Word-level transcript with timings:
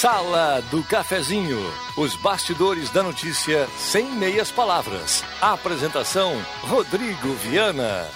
Sala 0.00 0.60
do 0.70 0.82
Cafezinho. 0.82 1.58
Os 1.96 2.14
bastidores 2.16 2.90
da 2.90 3.02
notícia 3.02 3.66
sem 3.78 4.04
meias 4.04 4.50
palavras. 4.50 5.24
Apresentação: 5.40 6.34
Rodrigo 6.64 7.32
Viana. 7.36 8.06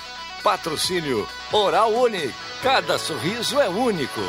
Patrocínio 0.42 1.26
Oral 1.50 1.90
Unique. 1.94 2.34
Cada 2.62 2.98
sorriso 2.98 3.58
é 3.58 3.70
único. 3.70 4.20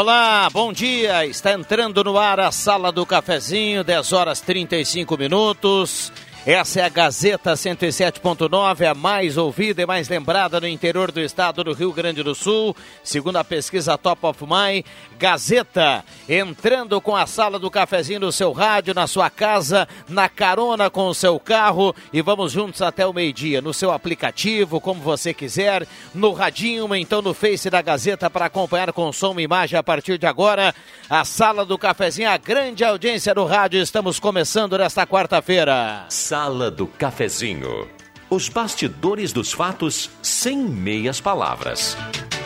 Olá, 0.00 0.48
bom 0.50 0.72
dia. 0.72 1.26
Está 1.26 1.52
entrando 1.52 2.02
no 2.02 2.16
ar 2.16 2.40
a 2.40 2.50
Sala 2.50 2.90
do 2.90 3.04
Cafezinho, 3.04 3.84
10 3.84 4.14
horas 4.14 4.40
35 4.40 5.14
minutos. 5.18 6.10
Essa 6.46 6.80
é 6.80 6.84
a 6.84 6.88
Gazeta 6.88 7.52
107.9, 7.52 8.90
a 8.90 8.94
mais 8.94 9.36
ouvida 9.36 9.82
e 9.82 9.86
mais 9.86 10.08
lembrada 10.08 10.58
no 10.58 10.66
interior 10.66 11.12
do 11.12 11.20
estado 11.20 11.62
do 11.62 11.74
Rio 11.74 11.92
Grande 11.92 12.22
do 12.22 12.34
Sul, 12.34 12.74
segundo 13.04 13.36
a 13.36 13.44
pesquisa 13.44 13.98
Top 13.98 14.24
of 14.24 14.42
Mind. 14.44 14.86
Gazeta, 15.18 16.02
entrando 16.26 16.98
com 16.98 17.14
a 17.14 17.26
sala 17.26 17.58
do 17.58 17.70
cafezinho 17.70 18.20
no 18.20 18.32
seu 18.32 18.52
rádio, 18.52 18.94
na 18.94 19.06
sua 19.06 19.28
casa, 19.28 19.86
na 20.08 20.30
carona 20.30 20.88
com 20.88 21.08
o 21.08 21.14
seu 21.14 21.38
carro 21.38 21.94
e 22.10 22.22
vamos 22.22 22.52
juntos 22.52 22.80
até 22.80 23.06
o 23.06 23.12
meio-dia, 23.12 23.60
no 23.60 23.74
seu 23.74 23.92
aplicativo, 23.92 24.80
como 24.80 25.02
você 25.02 25.34
quiser, 25.34 25.86
no 26.14 26.32
radinho, 26.32 26.94
então 26.96 27.20
no 27.20 27.34
Face 27.34 27.68
da 27.68 27.82
Gazeta 27.82 28.30
para 28.30 28.46
acompanhar 28.46 28.94
com 28.94 29.12
som 29.12 29.38
e 29.38 29.42
imagem 29.42 29.78
a 29.78 29.82
partir 29.82 30.16
de 30.16 30.26
agora. 30.26 30.74
A 31.10 31.22
sala 31.22 31.66
do 31.66 31.76
cafezinho, 31.76 32.30
a 32.30 32.38
grande 32.38 32.82
audiência 32.82 33.34
do 33.34 33.44
rádio, 33.44 33.82
estamos 33.82 34.18
começando 34.18 34.78
nesta 34.78 35.06
quarta-feira. 35.06 36.06
Sala 36.30 36.70
do 36.70 36.86
Cafezinho. 36.86 37.88
Os 38.30 38.48
bastidores 38.48 39.32
dos 39.32 39.52
fatos 39.52 40.08
sem 40.22 40.56
meias 40.56 41.20
palavras. 41.20 41.96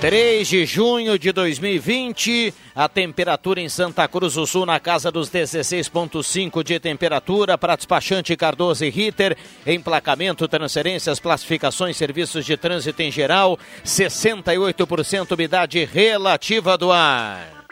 3 0.00 0.48
de 0.48 0.64
junho 0.64 1.18
de 1.18 1.30
2020, 1.30 2.54
a 2.74 2.88
temperatura 2.88 3.60
em 3.60 3.68
Santa 3.68 4.08
Cruz 4.08 4.36
do 4.36 4.46
Sul 4.46 4.64
na 4.64 4.80
casa 4.80 5.12
dos 5.12 5.28
16,5 5.28 6.64
de 6.64 6.80
temperatura 6.80 7.58
para 7.58 7.76
despachante 7.76 8.34
Cardoso 8.38 8.86
e 8.86 8.88
Ritter, 8.88 9.36
emplacamento, 9.66 10.48
transferências, 10.48 11.20
classificações, 11.20 11.94
serviços 11.94 12.46
de 12.46 12.56
trânsito 12.56 13.02
em 13.02 13.12
geral, 13.12 13.58
68% 13.84 15.30
umidade 15.32 15.84
relativa 15.84 16.78
do 16.78 16.90
ar. 16.90 17.63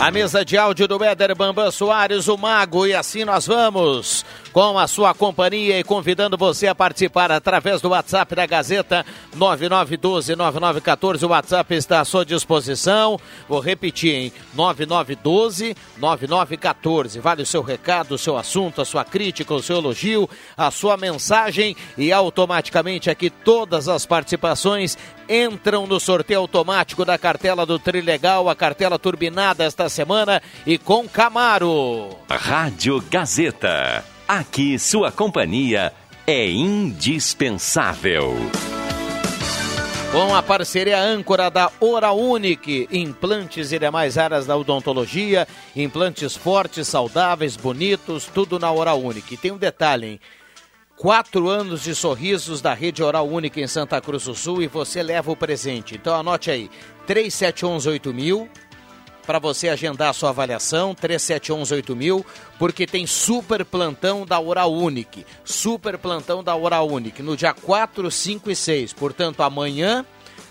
A 0.00 0.12
mesa 0.12 0.44
de 0.44 0.56
áudio 0.56 0.86
do 0.86 1.02
Éder 1.02 1.34
Bambam 1.34 1.72
Soares, 1.72 2.28
o 2.28 2.38
Mago, 2.38 2.86
e 2.86 2.94
assim 2.94 3.24
nós 3.24 3.48
vamos 3.48 4.24
com 4.52 4.78
a 4.78 4.86
sua 4.86 5.14
companhia 5.14 5.78
e 5.78 5.84
convidando 5.84 6.36
você 6.36 6.66
a 6.66 6.74
participar 6.74 7.30
através 7.30 7.80
do 7.80 7.90
WhatsApp 7.90 8.34
da 8.34 8.46
Gazeta 8.46 9.06
9912-9914. 9.36 11.22
O 11.22 11.28
WhatsApp 11.28 11.74
está 11.74 12.00
à 12.00 12.04
sua 12.04 12.24
disposição. 12.24 13.20
Vou 13.48 13.60
repetir, 13.60 14.14
hein? 14.14 14.32
9912-9914. 14.56 17.20
Vale 17.20 17.42
o 17.42 17.46
seu 17.46 17.62
recado, 17.62 18.12
o 18.12 18.18
seu 18.18 18.36
assunto, 18.36 18.80
a 18.80 18.84
sua 18.84 19.04
crítica, 19.04 19.54
o 19.54 19.62
seu 19.62 19.76
elogio, 19.76 20.28
a 20.56 20.70
sua 20.70 20.96
mensagem 20.96 21.76
e 21.96 22.12
automaticamente 22.12 23.10
aqui 23.10 23.30
todas 23.30 23.88
as 23.88 24.06
participações 24.06 24.96
entram 25.28 25.86
no 25.86 26.00
sorteio 26.00 26.40
automático 26.40 27.04
da 27.04 27.18
cartela 27.18 27.66
do 27.66 27.78
Trilegal, 27.78 28.48
a 28.48 28.56
cartela 28.56 28.98
turbinada 28.98 29.64
esta 29.64 29.88
semana 29.88 30.42
e 30.66 30.78
com 30.78 31.08
Camaro. 31.08 32.08
Rádio 32.28 33.02
Gazeta. 33.10 34.17
Aqui 34.28 34.78
sua 34.78 35.10
companhia 35.10 35.90
é 36.26 36.50
indispensável. 36.50 38.34
Com 40.12 40.34
a 40.34 40.42
parceria 40.42 41.00
âncora 41.00 41.50
da 41.50 41.72
Oral 41.80 42.18
Unique, 42.18 42.86
implantes 42.92 43.72
e 43.72 43.78
demais 43.78 44.18
áreas 44.18 44.44
da 44.44 44.54
odontologia, 44.54 45.48
implantes 45.74 46.36
fortes, 46.36 46.88
saudáveis, 46.88 47.56
bonitos, 47.56 48.26
tudo 48.26 48.58
na 48.58 48.70
Oral 48.70 49.00
Unique. 49.00 49.38
Tem 49.38 49.50
um 49.50 49.56
detalhe, 49.56 50.06
hein? 50.06 50.20
Quatro 50.94 51.48
anos 51.48 51.84
de 51.84 51.94
sorrisos 51.94 52.60
da 52.60 52.74
rede 52.74 53.02
Oral 53.02 53.26
Única 53.26 53.58
em 53.58 53.66
Santa 53.66 53.98
Cruz 53.98 54.24
do 54.24 54.34
Sul 54.34 54.62
e 54.62 54.66
você 54.66 55.02
leva 55.02 55.32
o 55.32 55.36
presente. 55.36 55.94
Então 55.94 56.14
anote 56.14 56.50
aí, 56.50 56.70
3711 57.06 58.12
mil 58.12 58.46
para 59.28 59.38
você 59.38 59.68
agendar 59.68 60.08
a 60.08 60.12
sua 60.14 60.30
avaliação, 60.30 60.94
37118000, 60.94 62.24
porque 62.58 62.86
tem 62.86 63.06
super 63.06 63.62
plantão 63.62 64.24
da 64.24 64.40
Oral 64.40 64.72
Unique. 64.72 65.26
Super 65.44 65.98
plantão 65.98 66.42
da 66.42 66.56
Oral 66.56 66.88
Unique 66.88 67.22
no 67.22 67.36
dia 67.36 67.52
4, 67.52 68.10
5 68.10 68.50
e 68.50 68.56
6. 68.56 68.94
Portanto, 68.94 69.42
amanhã 69.42 70.02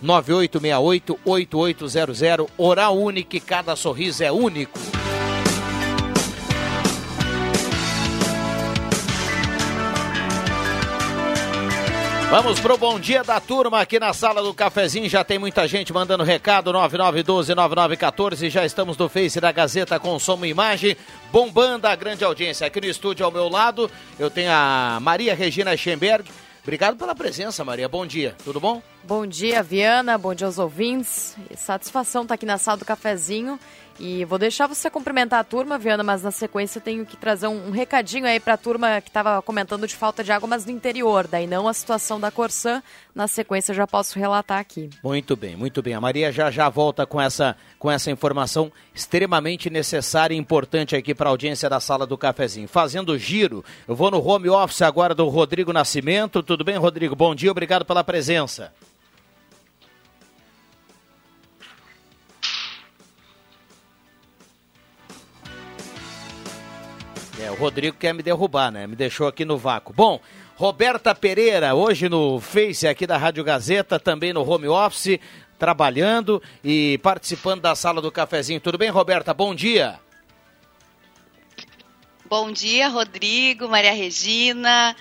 998688800 0.02 2.48
Oral 2.58 2.98
Única, 2.98 3.38
cada 3.38 3.76
sorriso 3.76 4.24
é 4.24 4.32
único. 4.32 4.80
Vamos 12.32 12.58
pro 12.60 12.78
bom 12.78 12.98
dia 12.98 13.22
da 13.22 13.38
turma 13.38 13.82
aqui 13.82 14.00
na 14.00 14.14
sala 14.14 14.42
do 14.42 14.54
cafezinho. 14.54 15.06
Já 15.06 15.22
tem 15.22 15.38
muita 15.38 15.68
gente 15.68 15.92
mandando 15.92 16.24
recado 16.24 16.72
99129914. 16.72 18.48
Já 18.48 18.64
estamos 18.64 18.96
no 18.96 19.06
Face 19.06 19.38
da 19.38 19.52
Gazeta 19.52 20.00
e 20.42 20.48
imagem, 20.48 20.96
bombando 21.30 21.86
a 21.86 21.94
grande 21.94 22.24
audiência. 22.24 22.66
Aqui 22.66 22.80
no 22.80 22.86
estúdio 22.86 23.26
ao 23.26 23.30
meu 23.30 23.50
lado, 23.50 23.90
eu 24.18 24.30
tenho 24.30 24.50
a 24.50 24.98
Maria 25.02 25.34
Regina 25.34 25.76
Schemberg. 25.76 26.24
Obrigado 26.62 26.96
pela 26.96 27.14
presença, 27.14 27.62
Maria. 27.66 27.86
Bom 27.86 28.06
dia. 28.06 28.34
Tudo 28.42 28.58
bom? 28.58 28.80
Bom 29.04 29.26
dia, 29.26 29.62
Viana. 29.62 30.16
Bom 30.16 30.32
dia 30.32 30.46
aos 30.46 30.58
ouvintes. 30.58 31.36
Satisfação 31.54 32.22
estar 32.22 32.32
tá 32.32 32.34
aqui 32.36 32.46
na 32.46 32.56
sala 32.56 32.78
do 32.78 32.84
cafezinho. 32.86 33.60
E 33.98 34.24
vou 34.24 34.38
deixar 34.38 34.66
você 34.66 34.90
cumprimentar 34.90 35.40
a 35.40 35.44
turma, 35.44 35.78
Viana, 35.78 36.02
mas 36.02 36.22
na 36.22 36.30
sequência 36.30 36.78
eu 36.78 36.82
tenho 36.82 37.06
que 37.06 37.16
trazer 37.16 37.46
um, 37.46 37.68
um 37.68 37.70
recadinho 37.70 38.26
aí 38.26 38.40
para 38.40 38.54
a 38.54 38.56
turma 38.56 39.00
que 39.00 39.08
estava 39.08 39.40
comentando 39.42 39.86
de 39.86 39.94
falta 39.94 40.24
de 40.24 40.32
água, 40.32 40.48
mas 40.48 40.64
no 40.64 40.72
interior, 40.72 41.26
daí 41.26 41.46
não 41.46 41.68
a 41.68 41.72
situação 41.72 42.18
da 42.18 42.30
Corsã. 42.30 42.82
Na 43.14 43.28
sequência 43.28 43.74
já 43.74 43.86
posso 43.86 44.18
relatar 44.18 44.58
aqui. 44.58 44.88
Muito 45.04 45.36
bem, 45.36 45.54
muito 45.54 45.82
bem. 45.82 45.94
A 45.94 46.00
Maria 46.00 46.32
já 46.32 46.50
já 46.50 46.68
volta 46.68 47.04
com 47.06 47.20
essa, 47.20 47.56
com 47.78 47.90
essa 47.90 48.10
informação 48.10 48.72
extremamente 48.94 49.68
necessária 49.68 50.34
e 50.34 50.38
importante 50.38 50.96
aqui 50.96 51.14
para 51.14 51.28
a 51.28 51.30
audiência 51.30 51.68
da 51.68 51.78
sala 51.78 52.06
do 52.06 52.16
cafezinho. 52.16 52.66
Fazendo 52.66 53.18
giro, 53.18 53.64
eu 53.86 53.94
vou 53.94 54.10
no 54.10 54.26
home 54.26 54.48
office 54.48 54.82
agora 54.82 55.14
do 55.14 55.28
Rodrigo 55.28 55.72
Nascimento. 55.72 56.42
Tudo 56.42 56.64
bem, 56.64 56.76
Rodrigo? 56.76 57.14
Bom 57.14 57.34
dia, 57.34 57.50
obrigado 57.50 57.84
pela 57.84 58.02
presença. 58.02 58.72
É, 67.42 67.50
o 67.50 67.54
Rodrigo 67.54 67.96
quer 67.96 68.14
me 68.14 68.22
derrubar, 68.22 68.70
né? 68.70 68.86
Me 68.86 68.94
deixou 68.94 69.26
aqui 69.26 69.44
no 69.44 69.58
vácuo. 69.58 69.92
Bom, 69.92 70.20
Roberta 70.54 71.12
Pereira, 71.12 71.74
hoje 71.74 72.08
no 72.08 72.38
Face 72.38 72.86
aqui 72.86 73.04
da 73.04 73.16
Rádio 73.16 73.42
Gazeta, 73.42 73.98
também 73.98 74.32
no 74.32 74.48
home 74.48 74.68
office, 74.68 75.18
trabalhando 75.58 76.40
e 76.62 76.98
participando 76.98 77.60
da 77.60 77.74
sala 77.74 78.00
do 78.00 78.12
cafezinho. 78.12 78.60
Tudo 78.60 78.78
bem, 78.78 78.90
Roberta? 78.90 79.34
Bom 79.34 79.56
dia. 79.56 79.98
Bom 82.26 82.52
dia, 82.52 82.86
Rodrigo, 82.86 83.68
Maria 83.68 83.92
Regina, 83.92 84.94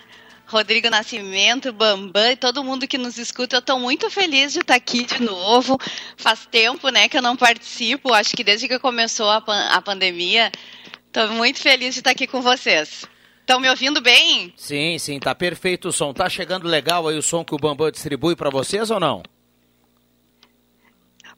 Rodrigo 0.47 0.89
Nascimento, 0.89 1.71
Bambam 1.71 2.31
e 2.31 2.35
todo 2.35 2.63
mundo 2.63 2.87
que 2.87 2.97
nos 2.97 3.19
escuta. 3.19 3.57
Eu 3.57 3.59
estou 3.59 3.79
muito 3.79 4.09
feliz 4.09 4.51
de 4.51 4.61
estar 4.61 4.75
aqui 4.75 5.05
de 5.05 5.21
novo. 5.21 5.77
Faz 6.17 6.47
tempo, 6.47 6.89
né, 6.89 7.07
que 7.07 7.17
eu 7.19 7.21
não 7.21 7.37
participo. 7.37 8.11
Acho 8.11 8.35
que 8.35 8.43
desde 8.43 8.67
que 8.67 8.79
começou 8.79 9.29
a, 9.29 9.39
pan 9.39 9.67
a 9.69 9.79
pandemia, 9.79 10.51
estou 11.11 11.29
muito 11.35 11.59
feliz 11.59 11.93
de 11.93 11.99
estar 11.99 12.11
aqui 12.11 12.25
com 12.25 12.41
vocês. 12.41 13.05
Estão 13.41 13.59
me 13.59 13.69
ouvindo 13.69 14.01
bem? 14.01 14.53
Sim, 14.55 14.97
sim, 14.97 15.19
tá 15.19 15.35
perfeito 15.35 15.89
o 15.89 15.91
som. 15.91 16.13
Tá 16.13 16.29
chegando 16.29 16.67
legal 16.67 17.07
aí 17.07 17.17
o 17.17 17.21
som 17.21 17.43
que 17.43 17.53
o 17.53 17.57
Bambam 17.57 17.91
distribui 17.91 18.35
para 18.35 18.49
vocês 18.49 18.89
ou 18.89 18.99
não? 18.99 19.21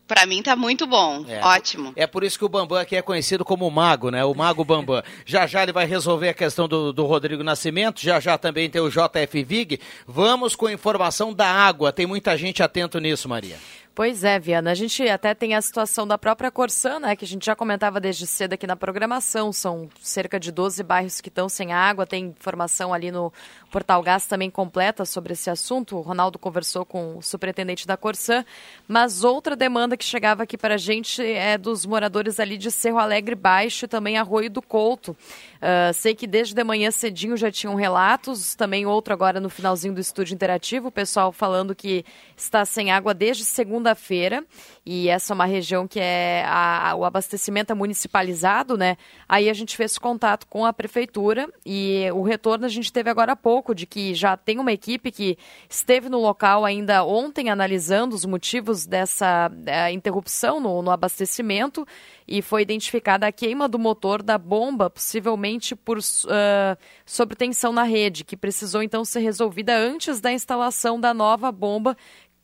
Para 0.05 0.25
mim 0.25 0.43
tá 0.43 0.55
muito 0.55 0.85
bom, 0.85 1.25
é. 1.27 1.43
ótimo. 1.43 1.93
É 1.95 2.05
por 2.05 2.23
isso 2.23 2.37
que 2.37 2.45
o 2.45 2.49
Bambam 2.49 2.77
aqui 2.77 2.95
é 2.95 3.01
conhecido 3.01 3.43
como 3.43 3.65
o 3.65 3.71
Mago, 3.71 4.11
né? 4.11 4.23
O 4.23 4.35
Mago 4.35 4.63
Bambam. 4.63 5.01
já 5.25 5.47
já 5.47 5.63
ele 5.63 5.71
vai 5.71 5.85
resolver 5.85 6.29
a 6.29 6.33
questão 6.33 6.67
do, 6.67 6.91
do 6.91 7.05
Rodrigo 7.05 7.41
Nascimento, 7.41 8.01
já 8.01 8.19
já 8.19 8.37
também 8.37 8.69
tem 8.69 8.81
o 8.81 8.89
JF 8.89 9.43
Vig. 9.43 9.79
Vamos 10.05 10.55
com 10.55 10.67
a 10.67 10.73
informação 10.73 11.33
da 11.33 11.47
água. 11.47 11.91
Tem 11.91 12.05
muita 12.05 12.37
gente 12.37 12.61
atento 12.61 12.99
nisso, 12.99 13.27
Maria. 13.29 13.57
Pois 13.95 14.23
é, 14.23 14.39
Viana. 14.39 14.71
A 14.71 14.73
gente 14.73 15.07
até 15.07 15.35
tem 15.35 15.53
a 15.53 15.61
situação 15.61 16.07
da 16.07 16.17
própria 16.17 16.49
Corsã, 16.49 16.99
né, 16.99 17.15
que 17.15 17.25
a 17.25 17.27
gente 17.27 17.45
já 17.45 17.55
comentava 17.55 17.99
desde 17.99 18.25
cedo 18.25 18.53
aqui 18.53 18.65
na 18.65 18.75
programação. 18.75 19.53
São 19.53 19.87
cerca 20.01 20.39
de 20.39 20.51
12 20.51 20.81
bairros 20.81 21.21
que 21.21 21.29
estão 21.29 21.47
sem 21.47 21.71
água. 21.71 22.03
Tem 22.03 22.25
informação 22.25 22.91
ali 22.91 23.11
no 23.11 23.31
Portal 23.71 24.01
Gás 24.01 24.25
também 24.25 24.49
completa 24.49 25.05
sobre 25.05 25.33
esse 25.33 25.47
assunto. 25.47 25.95
O 25.95 26.01
Ronaldo 26.01 26.39
conversou 26.39 26.83
com 26.83 27.17
o 27.17 27.21
superintendente 27.21 27.85
da 27.85 27.95
Corsã. 27.95 28.43
Mas 28.87 29.23
outra 29.23 29.55
demanda 29.55 29.95
que 29.95 30.03
chegava 30.03 30.41
aqui 30.41 30.57
para 30.57 30.73
a 30.73 30.77
gente 30.77 31.23
é 31.23 31.55
dos 31.55 31.85
moradores 31.85 32.39
ali 32.39 32.57
de 32.57 32.71
Cerro 32.71 32.97
Alegre 32.97 33.35
Baixo 33.35 33.85
e 33.85 33.87
também 33.87 34.17
Arroio 34.17 34.49
do 34.49 34.61
Couto. 34.61 35.11
Uh, 35.11 35.93
sei 35.93 36.13
que 36.13 36.27
desde 36.27 36.53
de 36.53 36.63
manhã 36.63 36.91
cedinho 36.91 37.37
já 37.37 37.49
tinham 37.49 37.73
relatos, 37.75 38.53
também 38.53 38.85
outro 38.85 39.13
agora 39.13 39.39
no 39.39 39.49
finalzinho 39.49 39.93
do 39.93 40.01
estúdio 40.01 40.33
interativo, 40.33 40.89
o 40.89 40.91
pessoal 40.91 41.31
falando 41.31 41.73
que 41.73 42.03
está 42.35 42.65
sem 42.65 42.91
água 42.91 43.13
desde 43.13 43.45
segunda-feira 43.83 44.45
e 44.85 45.09
essa 45.09 45.33
é 45.33 45.35
uma 45.35 45.45
região 45.45 45.87
que 45.87 45.99
é 45.99 46.43
a, 46.47 46.95
o 46.95 47.05
abastecimento 47.05 47.71
é 47.71 47.75
municipalizado, 47.75 48.77
né? 48.77 48.97
Aí 49.27 49.49
a 49.49 49.53
gente 49.53 49.75
fez 49.75 49.97
contato 49.97 50.47
com 50.47 50.65
a 50.65 50.73
prefeitura 50.73 51.47
e 51.65 52.09
o 52.13 52.21
retorno 52.21 52.65
a 52.65 52.69
gente 52.69 52.91
teve 52.91 53.09
agora 53.09 53.33
há 53.33 53.35
pouco 53.35 53.75
de 53.75 53.85
que 53.85 54.13
já 54.13 54.35
tem 54.35 54.59
uma 54.59 54.71
equipe 54.71 55.11
que 55.11 55.37
esteve 55.69 56.09
no 56.09 56.19
local 56.19 56.65
ainda 56.65 57.03
ontem 57.03 57.49
analisando 57.49 58.15
os 58.15 58.25
motivos 58.25 58.85
dessa 58.85 59.51
é, 59.65 59.91
interrupção 59.91 60.59
no, 60.59 60.81
no 60.81 60.91
abastecimento 60.91 61.85
e 62.27 62.41
foi 62.41 62.61
identificada 62.61 63.27
a 63.27 63.31
queima 63.31 63.67
do 63.67 63.77
motor 63.77 64.23
da 64.23 64.37
bomba, 64.37 64.89
possivelmente 64.89 65.75
por 65.75 65.97
uh, 65.97 67.71
na 67.73 67.83
rede, 67.83 68.23
que 68.23 68.37
precisou 68.37 68.81
então 68.81 69.03
ser 69.03 69.19
resolvida 69.19 69.75
antes 69.75 70.21
da 70.21 70.31
instalação 70.31 70.99
da 70.99 71.13
nova 71.13 71.51
bomba 71.51 71.97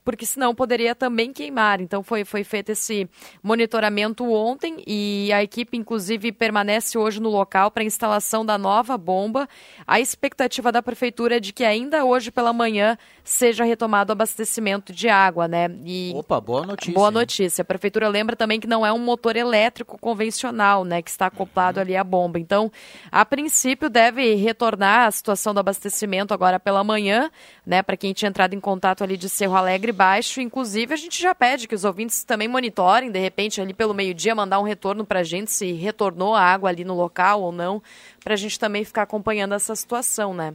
porque 0.10 0.26
senão 0.26 0.56
poderia 0.56 0.96
também 0.96 1.32
queimar. 1.32 1.80
Então 1.80 2.02
foi, 2.02 2.26
foi 2.26 2.44
feito 2.44 2.72
esse 2.72 3.08
monitoramento 3.44 4.24
ontem 4.28 4.84
e 4.88 5.32
a 5.32 5.44
equipe, 5.44 5.78
inclusive, 5.78 6.32
permanece 6.32 6.98
hoje 6.98 7.20
no 7.20 7.30
local 7.30 7.70
para 7.70 7.84
a 7.84 7.86
instalação 7.86 8.44
da 8.44 8.58
nova 8.58 8.98
bomba. 8.98 9.48
A 9.86 10.00
expectativa 10.00 10.72
da 10.72 10.82
prefeitura 10.82 11.38
é 11.38 11.40
de 11.40 11.54
que 11.54 11.64
ainda 11.64 12.04
hoje 12.04 12.32
pela 12.32 12.52
manhã 12.52 12.98
seja 13.24 13.64
retomado 13.64 14.12
o 14.12 14.14
abastecimento 14.14 14.92
de 14.92 15.08
água, 15.08 15.48
né? 15.48 15.70
E 15.86 16.12
Opa, 16.16 16.42
boa 16.42 16.66
notícia. 16.66 16.94
Boa 16.94 17.12
notícia. 17.12 17.62
A 17.62 17.66
prefeitura 17.66 18.08
lembra 18.08 18.36
também 18.36 18.60
que 18.60 18.66
não 18.66 18.84
é 18.84 18.92
um 18.92 18.98
motor 18.98 19.36
elétrico 19.36 19.96
convencional, 20.00 20.84
né, 20.84 21.04
que 21.04 21.12
está 21.12 21.28
acoplado 21.28 21.78
uhum. 21.78 21.84
ali 21.84 21.96
à 21.96 22.04
bomba. 22.04 22.40
Então, 22.40 22.72
a 23.12 23.24
princípio 23.24 23.92
deve 23.92 24.34
retornar 24.34 25.06
a 25.06 25.12
situação 25.12 25.54
do 25.54 25.60
abastecimento 25.60 26.34
agora 26.34 26.60
pela 26.60 26.84
manhã, 26.84 27.30
né, 27.64 27.84
para 27.84 27.96
quem 27.96 28.12
tinha 28.12 28.30
entrado 28.30 28.56
em 28.56 28.60
contato 28.60 29.04
ali 29.04 29.16
de 29.16 29.30
Cerro 29.30 29.56
Alegre 29.56 29.92
Baixo. 30.00 30.40
Inclusive, 30.40 30.94
a 30.94 30.98
gente 30.98 31.22
já 31.22 31.36
pede 31.36 31.68
que 31.68 31.76
os 31.76 31.84
ouvintes 31.84 32.24
também 32.24 32.48
monitorem, 32.48 33.12
de 33.12 33.20
repente 33.20 33.60
ali 33.60 33.74
pelo 33.74 33.94
meio-dia 33.94 34.34
mandar 34.34 34.62
um 34.62 34.64
retorno 34.64 35.06
para 35.06 35.20
a 35.20 35.24
gente 35.24 35.52
se 35.52 35.74
retornou 35.74 36.34
a 36.34 36.42
água 36.42 36.70
ali 36.70 36.86
no 36.86 36.96
local 36.96 37.42
ou 37.42 37.52
não, 37.52 37.84
para 38.24 38.34
a 38.34 38.38
gente 38.38 38.58
também 38.58 38.86
ficar 38.86 39.02
acompanhando 39.02 39.56
essa 39.56 39.76
situação, 39.76 40.34
né? 40.34 40.54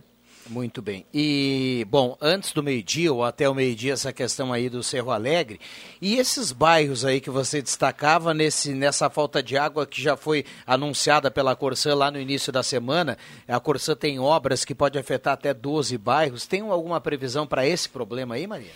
Muito 0.49 0.81
bem. 0.81 1.05
E, 1.13 1.87
bom, 1.91 2.17
antes 2.23 2.55
do 2.55 2.63
meio-dia 2.63 3.13
ou 3.13 3.23
até 3.23 3.47
o 3.47 3.55
meio-dia, 3.55 3.93
essa 3.93 4.15
questão 4.15 4.51
aí 4.51 4.71
do 4.71 4.83
Cerro 4.83 5.11
Alegre. 5.11 5.61
E 6.01 6.17
esses 6.17 6.51
bairros 6.51 7.05
aí 7.05 7.21
que 7.21 7.29
você 7.29 7.61
destacava 7.61 8.33
nesse, 8.33 8.73
nessa 8.73 9.11
falta 9.11 9.43
de 9.43 9.59
água 9.59 9.87
que 9.87 10.01
já 10.01 10.17
foi 10.17 10.47
anunciada 10.67 11.31
pela 11.31 11.55
Corsã 11.55 11.95
lá 11.95 12.11
no 12.11 12.19
início 12.19 12.51
da 12.51 12.63
semana. 12.63 13.19
A 13.47 13.61
Corsã 13.61 13.95
tem 13.95 14.19
obras 14.19 14.65
que 14.65 14.75
pode 14.75 14.99
afetar 14.99 15.35
até 15.35 15.53
12 15.53 15.99
bairros. 15.99 16.47
Tem 16.47 16.63
alguma 16.63 16.99
previsão 16.99 17.47
para 17.47 17.67
esse 17.67 17.91
problema 17.91 18.37
aí, 18.37 18.47
Maria? 18.47 18.73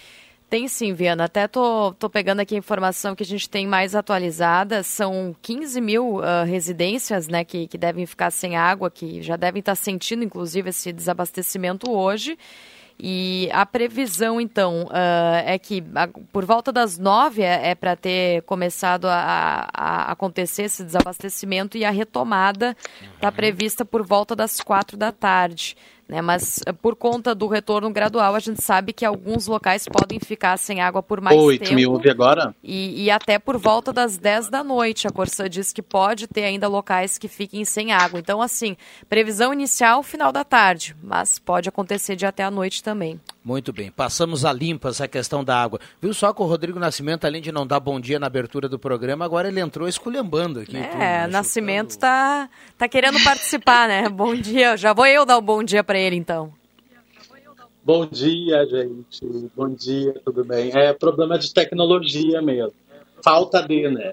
Tem 0.49 0.67
sim, 0.67 0.95
Viana. 0.95 1.25
Até 1.25 1.47
tô, 1.47 1.93
tô 1.99 2.09
pegando 2.09 2.41
aqui 2.41 2.55
a 2.55 2.59
informação 2.59 3.15
que 3.15 3.23
a 3.23 3.27
gente 3.27 3.51
tem 3.51 3.67
mais 3.67 3.95
atualizada. 3.95 4.83
São 4.83 5.37
15 5.43 5.81
mil 5.81 6.17
uh, 6.17 6.45
residências 6.47 7.29
né, 7.29 7.45
que, 7.45 7.67
que 7.67 7.77
devem 7.77 8.07
ficar 8.07 8.31
sem 8.31 8.57
água, 8.57 8.91
que 8.91 9.21
já 9.21 9.37
devem 9.37 9.61
estar 9.61 9.75
sentindo, 9.75 10.25
inclusive, 10.25 10.71
esse 10.71 10.91
desabastecimento 10.91 11.91
hoje. 11.91 12.39
E 12.99 13.49
a 13.53 13.65
previsão, 13.65 14.41
então, 14.41 14.87
uh, 14.87 15.45
é 15.45 15.57
que 15.57 15.85
a, 15.95 16.09
por 16.33 16.45
volta 16.47 16.73
das 16.73 16.99
nove 16.99 17.43
é, 17.43 17.69
é 17.71 17.75
para 17.75 17.95
ter 17.95 18.43
começado 18.43 19.05
a, 19.05 19.69
a, 19.73 20.11
acontecer 20.11 20.63
esse 20.63 20.83
desabastecimento 20.83 21.79
e 21.79 21.85
a 21.85 21.91
retomada 21.91 22.77
está 23.15 23.31
prevista 23.31 23.85
por 23.85 24.05
volta 24.05 24.35
das 24.35 24.61
quatro 24.61 24.97
da 24.97 25.13
tarde. 25.13 25.77
Né? 26.09 26.23
Mas 26.23 26.61
eh, 26.65 26.73
por 26.73 26.97
conta 26.97 27.35
do 27.35 27.47
retorno 27.47 27.91
gradual, 27.91 28.35
a 28.35 28.39
gente 28.39 28.63
sabe 28.65 28.95
que 28.95 29.05
alguns 29.05 29.47
locais 29.47 29.87
podem 29.87 30.19
ficar 30.19 30.57
sem 30.57 30.81
água 30.81 31.03
por 31.03 31.21
mais 31.21 31.39
Oi, 31.39 31.59
tempo. 31.59 31.75
me 31.75 31.87
ouve 31.87 32.09
agora? 32.09 32.55
E, 32.65 33.05
e, 33.05 33.11
até 33.11 33.39
por 33.39 33.59
volta 33.59 33.93
das 33.93 34.17
10 34.17 34.49
da 34.49 34.65
noite. 34.65 35.07
A 35.07 35.11
Corsã 35.11 35.49
diz 35.49 35.71
que 35.71 35.83
pode 35.83 36.27
ter 36.27 36.45
ainda 36.45 36.67
locais 36.67 37.19
que 37.19 37.29
fiquem 37.29 37.63
sem 37.65 37.93
água. 37.93 38.19
Então, 38.19 38.41
assim, 38.41 38.75
previsão 39.09 39.53
inicial, 39.53 40.03
final 40.03 40.33
da 40.33 40.45
tarde, 40.45 40.97
mas 41.03 41.39
pode 41.39 41.69
acontecer 41.69 42.17
de 42.17 42.25
até 42.25 42.43
a 42.43 42.51
noite 42.51 42.83
também. 42.83 43.21
Muito 43.45 43.73
bem, 43.73 43.91
passamos 43.91 44.45
a 44.45 44.53
limpa 44.53 44.91
essa 44.91 45.09
questão 45.09 45.43
da 45.43 45.61
água. 45.63 45.81
Viu 46.01 46.13
só 46.13 46.33
que 46.33 46.43
o 46.43 46.45
Rodrigo 46.45 46.79
Nascimento, 46.79 47.27
além 47.27 47.41
de 47.41 47.51
não 47.51 47.67
dar 47.67 47.81
bom 47.81 47.99
dia 47.99 48.19
na 48.19 48.27
abertura 48.27 48.69
do 48.69 48.79
programa, 48.79 49.25
agora 49.25 49.49
ele 49.49 49.61
entrou 49.61 49.89
esculhambando 49.89 50.61
aqui. 50.61 50.77
É, 50.77 50.83
tudo, 50.83 50.99
né? 50.99 51.27
Nascimento 51.27 51.99
tá, 51.99 52.49
tá 52.77 52.89
querendo 52.89 53.23
participar, 53.25 53.89
né? 53.89 54.09
Bom 54.09 54.35
dia, 54.35 54.77
já 54.77 54.93
vou 54.93 55.07
eu 55.07 55.25
dar 55.25 55.37
o 55.37 55.41
um 55.41 55.43
bom 55.43 55.63
dia 55.63 55.83
para 55.83 55.98
ele 56.01 56.17
então. 56.17 56.53
Bom 57.83 58.05
dia, 58.07 58.67
gente. 58.67 59.51
Bom 59.57 59.71
dia, 59.71 60.15
tudo 60.25 60.45
bem? 60.45 60.71
É 60.75 60.93
problema 60.93 61.39
de 61.39 61.53
tecnologia 61.53 62.43
mesmo. 62.43 62.75
Falta 63.23 63.63
de, 63.63 63.89
né? 63.89 64.13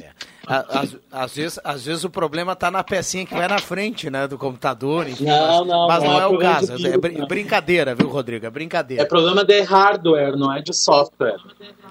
É. 0.00 0.10
Às, 0.46 0.96
às, 1.10 1.34
vezes, 1.34 1.60
às 1.64 1.84
vezes 1.84 2.04
o 2.04 2.10
problema 2.10 2.52
está 2.52 2.70
na 2.70 2.84
pecinha 2.84 3.26
que 3.26 3.34
vai 3.34 3.48
na 3.48 3.58
frente, 3.58 4.08
né, 4.08 4.28
do 4.28 4.38
computador. 4.38 5.08
Enfim, 5.08 5.24
não, 5.24 5.58
mas, 5.58 5.66
não, 5.66 5.88
mas 5.88 6.04
não, 6.04 6.10
não 6.12 6.18
é, 6.18 6.22
é 6.22 6.26
o 6.26 6.38
caso. 6.38 6.86
É 6.86 6.96
br 6.96 7.08
né? 7.18 7.26
brincadeira, 7.26 7.94
viu, 7.94 8.08
Rodrigo? 8.08 8.46
É 8.46 8.50
brincadeira. 8.50 9.02
É 9.02 9.06
problema 9.06 9.44
de 9.44 9.60
hardware, 9.60 10.36
não 10.36 10.52
é 10.52 10.62
de 10.62 10.72
software. 10.72 11.40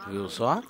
Viu 0.08 0.30
só? 0.30 0.62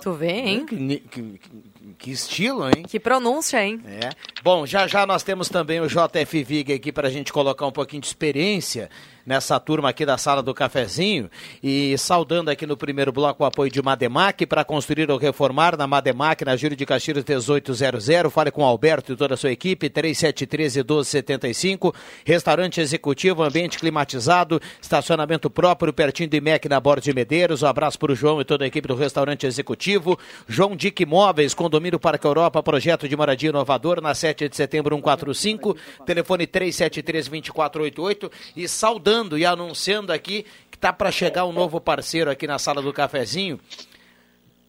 Tu 0.00 0.12
vê, 0.12 0.30
hein? 0.30 0.66
Que, 0.66 0.76
que, 0.76 1.20
que, 1.38 1.62
estilo, 2.04 2.68
hein? 2.68 2.84
Que 2.88 3.00
pronúncia, 3.00 3.64
hein? 3.64 3.80
É. 3.86 4.10
Bom, 4.42 4.66
já 4.66 4.86
já 4.86 5.06
nós 5.06 5.22
temos 5.22 5.48
também 5.48 5.80
o 5.80 5.86
JF 5.88 6.44
Vig 6.44 6.72
aqui 6.72 6.92
para 6.92 7.08
a 7.08 7.10
gente 7.10 7.32
colocar 7.32 7.66
um 7.66 7.72
pouquinho 7.72 8.02
de 8.02 8.08
experiência 8.08 8.90
nessa 9.26 9.58
turma 9.58 9.88
aqui 9.88 10.06
da 10.06 10.16
sala 10.16 10.40
do 10.40 10.54
cafezinho 10.54 11.28
e 11.60 11.98
saudando 11.98 12.48
aqui 12.48 12.64
no 12.64 12.76
primeiro 12.76 13.10
bloco 13.10 13.42
o 13.42 13.46
apoio 13.46 13.70
de 13.70 13.82
Mademac 13.82 14.46
para 14.46 14.64
construir 14.64 15.10
ou 15.10 15.18
reformar 15.18 15.76
na 15.76 15.86
Mademac, 15.86 16.44
na 16.44 16.56
Júlio 16.56 16.76
de 16.76 16.86
Castilhos 16.86 17.24
1800. 17.24 18.32
Fale 18.32 18.52
com 18.52 18.64
Alberto 18.64 19.12
e 19.12 19.16
toda 19.16 19.34
a 19.34 19.36
sua 19.36 19.50
equipe, 19.50 19.90
3713 19.90 20.78
1275. 20.78 21.92
Restaurante 22.24 22.80
executivo, 22.80 23.42
ambiente 23.42 23.78
climatizado, 23.78 24.60
estacionamento 24.80 25.50
próprio, 25.50 25.92
pertinho 25.92 26.30
do 26.30 26.36
IMEC 26.36 26.68
na 26.68 26.78
Borda 26.78 27.02
de 27.02 27.12
Medeiros. 27.12 27.64
Um 27.64 27.66
abraço 27.66 27.98
para 27.98 28.12
o 28.12 28.14
João 28.14 28.40
e 28.40 28.44
toda 28.44 28.64
a 28.64 28.68
equipe 28.68 28.86
do 28.86 28.94
restaurante 28.94 29.44
executivo. 29.46 30.16
João 30.46 30.76
Dick 30.76 31.02
Imóveis, 31.02 31.52
condomínio 31.52 31.98
Parque 31.98 32.26
Europa, 32.26 32.62
projeto 32.62 33.08
de 33.08 33.16
moradia 33.16 33.50
inovador 33.50 34.00
na 34.00 34.14
7 34.14 34.48
de 34.48 34.56
setembro 34.56 34.94
145, 34.94 35.76
telefone 36.04 36.46
373 36.46 37.26
2488 37.26 38.30
e 38.56 38.68
saudando 38.68 39.15
e 39.38 39.46
anunciando 39.46 40.12
aqui 40.12 40.44
que 40.70 40.76
está 40.76 40.92
para 40.92 41.10
chegar 41.10 41.46
um 41.46 41.52
novo 41.52 41.80
parceiro 41.80 42.30
aqui 42.30 42.46
na 42.46 42.58
sala 42.58 42.82
do 42.82 42.92
cafezinho. 42.92 43.58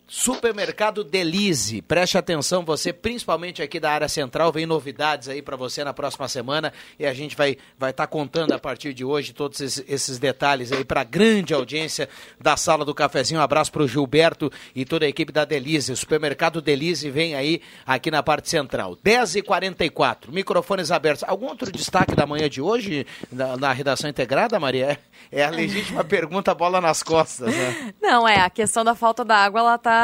Supermercado 0.09 1.03
Delize, 1.03 1.81
preste 1.81 2.17
atenção, 2.17 2.63
você 2.63 2.93
principalmente 2.93 3.61
aqui 3.61 3.77
da 3.77 3.91
área 3.91 4.07
central, 4.07 4.53
vem 4.53 4.65
novidades 4.65 5.27
aí 5.27 5.41
para 5.41 5.57
você 5.57 5.83
na 5.83 5.93
próxima 5.93 6.29
semana 6.29 6.71
e 6.97 7.05
a 7.05 7.13
gente 7.13 7.35
vai 7.35 7.57
vai 7.77 7.91
estar 7.91 8.03
tá 8.03 8.07
contando 8.07 8.53
a 8.53 8.59
partir 8.59 8.93
de 8.93 9.03
hoje 9.03 9.33
todos 9.33 9.59
esses, 9.59 9.83
esses 9.85 10.17
detalhes 10.17 10.71
aí 10.71 10.85
para 10.85 11.01
a 11.01 11.03
grande 11.03 11.53
audiência 11.53 12.07
da 12.39 12.55
sala 12.55 12.85
do 12.85 12.95
cafezinho. 12.95 13.41
Um 13.41 13.43
abraço 13.43 13.69
para 13.69 13.83
o 13.83 13.87
Gilberto 13.87 14.49
e 14.73 14.85
toda 14.85 15.05
a 15.05 15.09
equipe 15.09 15.33
da 15.33 15.43
Delize. 15.43 15.93
Supermercado 15.93 16.61
Delize 16.61 17.09
vem 17.09 17.35
aí 17.35 17.61
aqui 17.85 18.09
na 18.09 18.23
parte 18.23 18.49
central. 18.49 18.95
10h44, 19.05 20.29
microfones 20.29 20.89
abertos. 20.89 21.25
Algum 21.27 21.47
outro 21.47 21.69
destaque 21.69 22.15
da 22.15 22.25
manhã 22.25 22.49
de 22.49 22.61
hoje 22.61 23.05
na, 23.29 23.57
na 23.57 23.73
redação 23.73 24.09
integrada, 24.09 24.57
Maria? 24.57 24.97
É 25.29 25.43
a 25.43 25.49
legítima 25.49 26.01
pergunta, 26.05 26.55
bola 26.55 26.79
nas 26.79 27.03
costas, 27.03 27.53
né? 27.53 27.93
Não, 28.01 28.25
é, 28.25 28.39
a 28.39 28.49
questão 28.49 28.85
da 28.85 28.95
falta 28.95 29.25
da 29.25 29.35
água, 29.35 29.59
ela 29.59 29.77
tá 29.77 29.96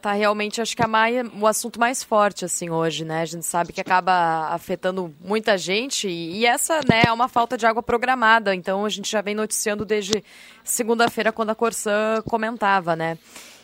tá, 0.00 0.12
realmente, 0.12 0.60
acho 0.60 0.76
que 0.76 0.82
é 0.82 0.86
mais, 0.86 1.26
o 1.40 1.46
assunto 1.46 1.78
mais 1.78 2.02
forte, 2.02 2.44
assim, 2.44 2.70
hoje, 2.70 3.04
né? 3.04 3.22
A 3.22 3.26
gente 3.26 3.44
sabe 3.44 3.72
que 3.72 3.80
acaba 3.80 4.48
afetando 4.50 5.14
muita 5.20 5.56
gente 5.58 6.08
e, 6.08 6.38
e 6.38 6.46
essa, 6.46 6.80
né, 6.88 7.02
é 7.06 7.12
uma 7.12 7.28
falta 7.28 7.56
de 7.56 7.66
água 7.66 7.82
programada. 7.82 8.54
Então, 8.54 8.84
a 8.84 8.88
gente 8.88 9.10
já 9.10 9.20
vem 9.20 9.34
noticiando 9.34 9.84
desde 9.84 10.22
segunda-feira, 10.64 11.32
quando 11.32 11.50
a 11.50 11.54
Corsã 11.54 12.22
comentava, 12.26 12.94
né? 12.96 13.18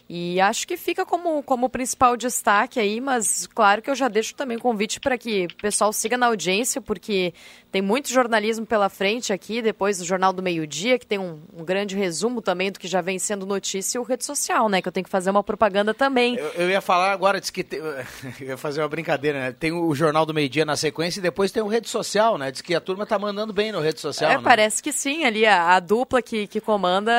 E 0.09 0.41
acho 0.41 0.67
que 0.67 0.77
fica 0.77 1.07
como, 1.07 1.43
como 1.43 1.69
principal 1.69 2.17
destaque 2.17 2.79
aí, 2.79 3.01
mas 3.01 3.47
claro 3.47 3.81
que 3.81 3.91
eu 3.91 3.95
já 3.95 4.09
deixo 4.09 4.35
também 4.35 4.57
o 4.57 4.61
convite 4.61 5.01
para 5.01 5.17
que 5.17 5.47
o 5.47 5.57
pessoal 5.57 5.93
siga 5.93 6.17
na 6.17 6.27
audiência, 6.27 6.81
porque 6.81 7.33
tem 7.73 7.81
muito 7.81 8.11
jornalismo 8.11 8.67
pela 8.67 8.91
frente 8.91 9.33
aqui, 9.33 9.63
depois 9.63 9.97
do 9.97 10.05
Jornal 10.05 10.31
do 10.31 10.43
Meio 10.43 10.67
Dia, 10.67 10.99
que 10.99 11.07
tem 11.07 11.19
um, 11.19 11.41
um, 11.57 11.65
grande 11.65 11.97
resumo 11.97 12.43
também 12.43 12.71
do 12.71 12.79
que 12.79 12.87
já 12.87 13.01
vem 13.01 13.19
sendo 13.19 13.47
notícia, 13.47 13.97
e 13.97 14.01
o 14.01 14.03
Rede 14.05 14.27
Social, 14.27 14.69
né? 14.69 14.83
Que 14.83 14.89
eu 14.89 14.93
tenho 14.93 15.05
que 15.05 15.11
fazer 15.11 15.31
uma 15.31 15.43
propaganda 15.43 15.95
também. 15.95 16.37
Eu, 16.37 16.49
eu 16.51 16.71
ia 16.71 16.83
falar 16.83 17.11
agora, 17.13 17.41
diz 17.41 17.49
que 17.49 17.65
tem, 17.65 17.81
eu 18.41 18.49
ia 18.49 18.57
fazer 18.59 18.83
uma 18.83 18.89
brincadeira, 18.89 19.41
né? 19.41 19.53
Tem 19.53 19.73
o 19.73 19.95
Jornal 19.95 20.27
do 20.27 20.35
Meio 20.35 20.51
Dia 20.51 20.67
na 20.67 20.77
sequência 20.77 21.19
e 21.19 21.23
depois 21.23 21.51
tem 21.51 21.63
o 21.63 21.67
Rede 21.67 21.89
Social, 21.89 22.37
né? 22.37 22.51
Diz 22.51 22.61
que 22.61 22.75
a 22.75 22.81
turma 22.81 23.07
tá 23.07 23.19
mandando 23.19 23.55
bem 23.55 23.73
no 23.73 23.81
Rede 23.81 24.01
Social. 24.01 24.31
É, 24.31 24.37
né? 24.37 24.43
parece 24.45 24.83
que 24.83 24.93
sim, 24.93 25.25
ali 25.25 25.47
a, 25.47 25.75
a, 25.75 25.81
dupla 25.81 26.21
que, 26.21 26.47
que 26.47 26.61
comanda 26.61 27.13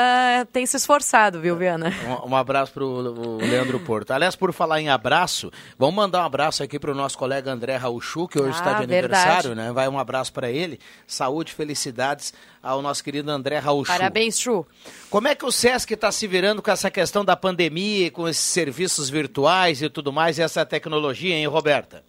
tem 0.52 0.68
se 0.68 0.78
esforçado, 0.78 1.42
viu, 1.42 1.56
Viana? 1.56 1.92
Um, 2.06 2.30
um 2.30 2.36
abraço 2.36 2.73
pro 2.74 2.88
o 2.88 3.38
Leandro 3.38 3.80
Porto. 3.80 4.12
Aliás, 4.12 4.36
por 4.36 4.51
falar 4.51 4.82
em 4.82 4.89
abraço, 4.89 5.51
vamos 5.77 5.96
mandar 5.96 6.24
um 6.24 6.25
abraço 6.25 6.63
aqui 6.63 6.80
pro 6.80 6.96
nosso 6.96 7.18
colega 7.18 7.51
André 7.51 7.75
Rauchu, 7.75 8.27
que 8.27 8.39
hoje 8.39 8.53
ah, 8.56 8.58
está 8.58 8.74
de 8.74 8.84
aniversário, 8.84 9.50
verdade. 9.50 9.68
né? 9.68 9.72
Vai 9.72 9.88
um 9.88 10.00
abraço 10.00 10.34
para 10.34 10.50
ele. 10.50 10.80
Saúde, 11.06 11.53
felicidades 11.53 12.34
ao 12.62 12.82
nosso 12.82 13.03
querido 13.03 13.30
André 13.30 13.60
Raul. 13.60 13.84
Parabéns, 13.86 14.39
Chu. 14.39 14.65
Como 15.10 15.27
é 15.27 15.36
que 15.36 15.46
o 15.46 15.51
Sesc 15.51 15.94
está 15.94 16.12
se 16.12 16.25
virando 16.27 16.62
com 16.62 16.72
essa 16.72 16.89
questão 16.89 17.24
da 17.24 17.36
pandemia, 17.36 18.10
com 18.10 18.27
esses 18.27 18.44
serviços 18.44 19.10
virtuais 19.10 19.82
e 19.82 19.89
tudo 19.89 20.12
mais, 20.12 20.38
e 20.38 20.42
essa 20.42 20.65
tecnologia, 20.65 21.36
hein, 21.36 21.46
Roberta? 21.46 22.03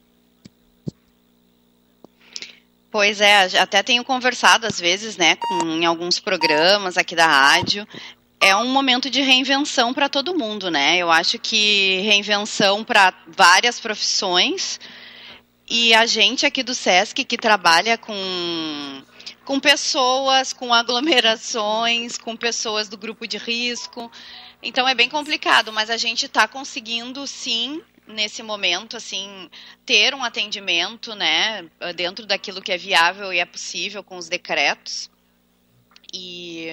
Pois 2.94 3.20
é, 3.20 3.58
até 3.58 3.82
tenho 3.82 4.04
conversado 4.04 4.68
às 4.68 4.78
vezes, 4.78 5.16
né, 5.16 5.34
com, 5.34 5.66
em 5.66 5.84
alguns 5.84 6.20
programas 6.20 6.96
aqui 6.96 7.16
da 7.16 7.26
rádio. 7.26 7.84
É 8.46 8.54
um 8.54 8.68
momento 8.68 9.08
de 9.08 9.22
reinvenção 9.22 9.94
para 9.94 10.06
todo 10.06 10.36
mundo, 10.36 10.70
né? 10.70 10.98
Eu 10.98 11.10
acho 11.10 11.38
que 11.38 12.00
reinvenção 12.02 12.84
para 12.84 13.14
várias 13.26 13.80
profissões, 13.80 14.78
e 15.66 15.94
a 15.94 16.04
gente 16.04 16.44
aqui 16.44 16.62
do 16.62 16.74
SESC 16.74 17.24
que 17.24 17.38
trabalha 17.38 17.96
com, 17.96 19.02
com 19.46 19.58
pessoas, 19.58 20.52
com 20.52 20.74
aglomerações, 20.74 22.18
com 22.18 22.36
pessoas 22.36 22.86
do 22.86 22.98
grupo 22.98 23.26
de 23.26 23.38
risco. 23.38 24.12
Então 24.62 24.86
é 24.86 24.94
bem 24.94 25.08
complicado, 25.08 25.72
mas 25.72 25.88
a 25.88 25.96
gente 25.96 26.26
está 26.26 26.46
conseguindo 26.46 27.26
sim 27.26 27.82
nesse 28.06 28.42
momento 28.42 28.98
assim 28.98 29.48
ter 29.86 30.14
um 30.14 30.22
atendimento 30.22 31.14
né 31.14 31.64
dentro 31.96 32.26
daquilo 32.26 32.60
que 32.60 32.70
é 32.70 32.76
viável 32.76 33.32
e 33.32 33.38
é 33.38 33.46
possível 33.46 34.04
com 34.04 34.18
os 34.18 34.28
decretos 34.28 35.10
e 36.12 36.68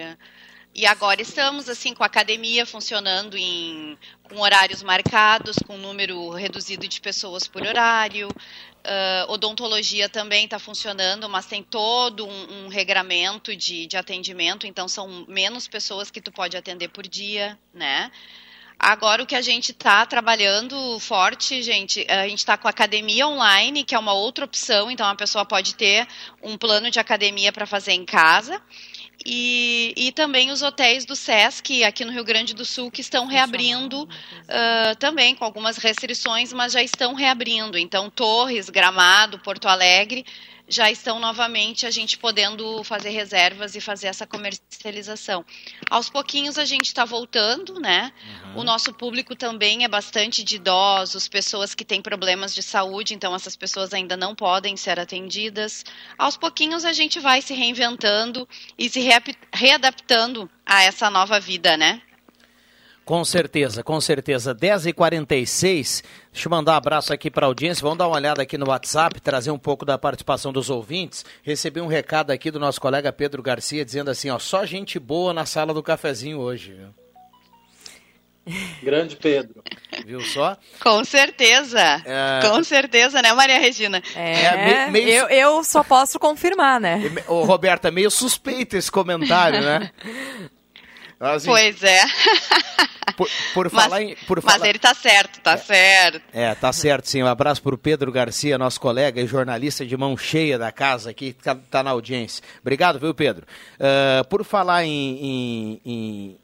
e 0.74 0.86
agora 0.86 1.22
estamos 1.22 1.68
assim 1.68 1.94
com 1.94 2.04
a 2.04 2.06
academia 2.06 2.66
funcionando 2.66 3.38
em 3.38 3.98
com 4.24 4.40
horários 4.40 4.82
marcados, 4.82 5.58
com 5.68 5.78
número 5.78 6.30
reduzido 6.30 6.88
de 6.88 7.02
pessoas 7.02 7.46
por 7.48 7.62
horário. 7.62 8.30
Uh, 8.30 9.32
odontologia 9.32 10.08
também 10.08 10.46
está 10.46 10.58
funcionando, 10.58 11.28
mas 11.28 11.46
tem 11.46 11.62
todo 11.62 12.26
um, 12.26 12.66
um 12.66 12.68
regramento 12.70 13.56
de, 13.56 13.86
de 13.86 13.98
atendimento, 13.98 14.66
então 14.66 14.88
são 14.88 15.26
menos 15.28 15.68
pessoas 15.68 16.10
que 16.10 16.22
tu 16.22 16.32
pode 16.32 16.56
atender 16.58 16.88
por 16.88 17.06
dia, 17.06 17.60
né? 17.74 18.10
Agora 18.80 19.22
o 19.22 19.28
que 19.28 19.36
a 19.36 19.42
gente 19.42 19.72
está 19.72 20.04
trabalhando 20.08 21.00
forte, 21.00 21.62
gente, 21.62 22.04
a 22.10 22.28
gente 22.28 22.40
está 22.40 22.58
com 22.58 22.68
a 22.68 22.72
academia 22.72 23.28
online, 23.28 23.84
que 23.84 23.94
é 23.94 24.00
uma 24.00 24.14
outra 24.14 24.46
opção, 24.46 24.90
então 24.90 25.08
a 25.08 25.14
pessoa 25.16 25.46
pode 25.46 25.76
ter 25.76 26.08
um 26.42 26.58
plano 26.58 26.90
de 26.90 27.00
academia 27.00 27.52
para 27.52 27.68
fazer 27.68 27.92
em 27.92 28.04
casa. 28.04 28.60
E, 29.26 29.94
e 29.96 30.12
também 30.12 30.52
os 30.52 30.62
hotéis 30.62 31.06
do 31.06 31.16
SESC 31.16 31.84
aqui 31.84 32.04
no 32.04 32.12
Rio 32.12 32.24
Grande 32.24 32.54
do 32.54 32.66
Sul 32.66 32.90
que 32.90 33.02
estão 33.02 33.28
reabrindo 33.28 34.04
uh, 34.04 34.96
também 35.00 35.36
com 35.36 35.46
algumas 35.46 35.78
restrições, 35.78 36.52
mas 36.52 36.74
já 36.74 36.82
estão 36.82 37.14
reabrindo. 37.14 37.78
Então, 37.78 38.10
Torres, 38.10 38.70
Gramado, 38.70 39.40
Porto 39.40 39.68
Alegre 39.68 40.26
já 40.72 40.90
estão 40.90 41.20
novamente 41.20 41.86
a 41.86 41.92
gente 41.92 42.18
podendo 42.18 42.82
fazer 42.84 43.10
reservas 43.10 43.76
e 43.76 43.82
fazer 43.82 44.08
essa 44.08 44.26
comercialização. 44.26 45.46
Aos 45.90 46.10
pouquinhos 46.10 46.58
a 46.58 46.64
gente 46.64 46.86
está 46.86 47.04
voltando, 47.04 47.80
né? 47.80 48.14
Uhum. 48.46 48.62
O 48.62 48.64
nosso 48.64 48.94
público 48.94 49.36
também 49.36 49.84
é 49.84 49.88
bastante 49.90 50.44
de 50.44 50.56
idosos, 50.56 51.28
pessoas 51.28 51.76
que 51.76 51.84
têm 51.84 52.02
problemas 52.02 52.56
de 52.56 52.64
saúde, 52.64 53.14
então 53.14 53.36
essas 53.36 53.58
pessoas 53.58 53.94
ainda 53.94 54.16
não 54.16 54.34
podem 54.34 54.78
ser 54.78 54.98
atendidas. 54.98 55.84
Aos 56.18 56.38
pouquinhos 56.38 56.86
a 56.86 56.94
gente 56.94 57.20
vai 57.20 57.42
se 57.42 57.54
reinventando 57.54 58.48
e 58.78 58.90
se 58.90 59.02
readaptando 59.54 60.50
a 60.66 60.84
essa 60.84 61.10
nova 61.10 61.38
vida, 61.38 61.76
né? 61.76 62.02
Com 63.04 63.26
certeza, 63.26 63.84
com 63.84 64.00
certeza. 64.00 64.54
10h46, 64.54 66.04
deixa 66.32 66.48
eu 66.48 66.50
mandar 66.50 66.74
um 66.74 66.76
abraço 66.76 67.12
aqui 67.12 67.32
para 67.32 67.46
a 67.46 67.50
audiência. 67.50 67.82
Vamos 67.82 67.98
dar 67.98 68.08
uma 68.08 68.16
olhada 68.16 68.42
aqui 68.42 68.58
no 68.58 68.70
WhatsApp, 68.70 69.20
trazer 69.20 69.52
um 69.52 69.58
pouco 69.58 69.84
da 69.84 69.98
participação 69.98 70.54
dos 70.54 70.70
ouvintes. 70.70 71.26
Recebi 71.42 71.82
um 71.82 71.88
recado 71.88 72.32
aqui 72.32 72.52
do 72.52 72.60
nosso 72.60 72.80
colega 72.80 73.12
Pedro 73.12 73.42
Garcia 73.42 73.84
dizendo 73.84 74.12
assim: 74.12 74.30
ó, 74.30 74.38
só 74.38 74.66
gente 74.66 75.00
boa 75.00 75.34
na 75.34 75.46
sala 75.46 75.74
do 75.74 75.82
cafezinho 75.82 76.40
hoje. 76.40 76.74
Viu? 76.74 77.02
Grande 78.82 79.16
Pedro. 79.16 79.64
Viu 80.06 80.22
só? 80.22 80.58
Com 80.80 81.04
certeza. 81.04 81.80
É... 82.06 82.48
Com 82.48 82.64
certeza, 82.64 83.22
né, 83.22 83.34
Maria 83.34 83.60
Regina? 83.60 84.02
É, 84.16 84.86
é 84.86 84.90
meio... 84.90 85.10
eu, 85.10 85.28
eu 85.30 85.64
só 85.64 85.84
posso 85.84 86.20
confirmar, 86.20 86.80
né? 86.80 87.02
Ô, 87.28 87.44
Roberta, 87.44 87.92
meio 87.92 88.10
suspeito 88.10 88.76
esse 88.76 88.92
comentário, 88.92 89.62
né? 89.62 89.92
Assim, 91.22 91.48
pois 91.48 91.84
é. 91.84 92.02
Por, 93.18 93.28
por 93.54 93.72
mas, 93.72 93.84
falar 93.84 94.02
em. 94.02 94.16
Por 94.28 94.42
mas 94.44 94.64
ele 94.64 94.80
tá 94.80 94.94
certo, 94.94 95.42
tá 95.42 95.54
é, 95.54 95.58
certo. 95.58 96.22
É, 96.34 96.56
tá 96.56 96.72
certo, 96.72 97.10
sim. 97.10 97.22
Um 97.22 97.28
abraço 97.28 97.62
para 97.62 97.76
o 97.76 97.78
Pedro 97.78 98.12
Garcia, 98.12 98.58
nosso 98.58 98.80
colega 98.80 99.22
e 99.22 99.28
jornalista 99.28 99.86
de 99.86 99.98
mão 99.98 100.16
cheia 100.16 100.58
da 100.58 100.72
casa 100.72 101.10
aqui, 101.10 101.34
que 101.34 101.44
tá, 101.44 101.56
tá 101.56 101.84
na 101.84 101.92
audiência. 101.92 102.44
Obrigado, 102.62 103.00
viu, 103.00 103.14
Pedro? 103.14 103.46
Uh, 103.76 104.26
por 104.28 104.44
falar 104.46 104.86
em, 104.86 104.90
em, 104.90 105.82
em, 105.86 106.38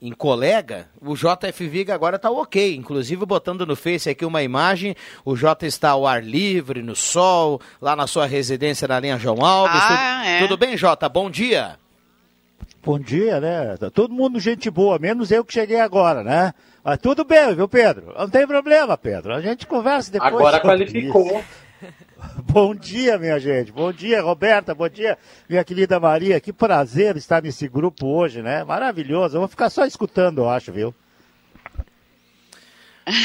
em 0.00 0.12
colega, 0.12 0.88
o 1.00 1.14
JF 1.14 1.66
Viga 1.66 1.94
agora 1.94 2.16
está 2.16 2.30
ok. 2.30 2.76
Inclusive, 2.76 3.26
botando 3.26 3.66
no 3.66 3.74
Face 3.74 4.08
aqui 4.08 4.24
uma 4.24 4.42
imagem, 4.42 4.94
o 5.24 5.36
J 5.36 5.66
está 5.66 5.90
ao 5.90 6.06
ar 6.06 6.22
livre, 6.22 6.82
no 6.82 6.94
sol, 6.94 7.60
lá 7.80 7.96
na 7.96 8.06
sua 8.06 8.26
residência 8.26 8.86
na 8.86 9.00
linha 9.00 9.18
João 9.18 9.44
Alves. 9.44 9.82
Ah, 9.82 9.88
tudo, 9.88 10.28
é. 10.28 10.38
tudo 10.40 10.56
bem, 10.56 10.76
Jota? 10.76 11.08
Bom 11.08 11.28
dia. 11.28 11.78
Bom 12.86 13.00
dia, 13.00 13.40
né? 13.40 13.76
Tá 13.76 13.90
todo 13.90 14.14
mundo 14.14 14.38
gente 14.38 14.70
boa, 14.70 14.96
menos 14.96 15.32
eu 15.32 15.44
que 15.44 15.52
cheguei 15.52 15.80
agora, 15.80 16.22
né? 16.22 16.54
Mas 16.84 16.98
tudo 16.98 17.24
bem, 17.24 17.52
viu, 17.52 17.66
Pedro? 17.66 18.14
Não 18.16 18.30
tem 18.30 18.46
problema, 18.46 18.96
Pedro. 18.96 19.34
A 19.34 19.40
gente 19.40 19.66
conversa 19.66 20.12
depois. 20.12 20.32
Agora 20.32 20.60
qualificou. 20.60 21.42
Bom 22.46 22.76
dia, 22.76 23.18
minha 23.18 23.40
gente. 23.40 23.72
Bom 23.72 23.92
dia, 23.92 24.22
Roberta. 24.22 24.72
Bom 24.72 24.88
dia, 24.88 25.18
minha 25.48 25.64
querida 25.64 25.98
Maria. 25.98 26.38
Que 26.38 26.52
prazer 26.52 27.16
estar 27.16 27.42
nesse 27.42 27.66
grupo 27.66 28.06
hoje, 28.06 28.40
né? 28.40 28.62
Maravilhoso. 28.62 29.34
Eu 29.34 29.40
vou 29.40 29.48
ficar 29.48 29.68
só 29.68 29.84
escutando, 29.84 30.42
eu 30.42 30.48
acho, 30.48 30.70
viu? 30.70 30.94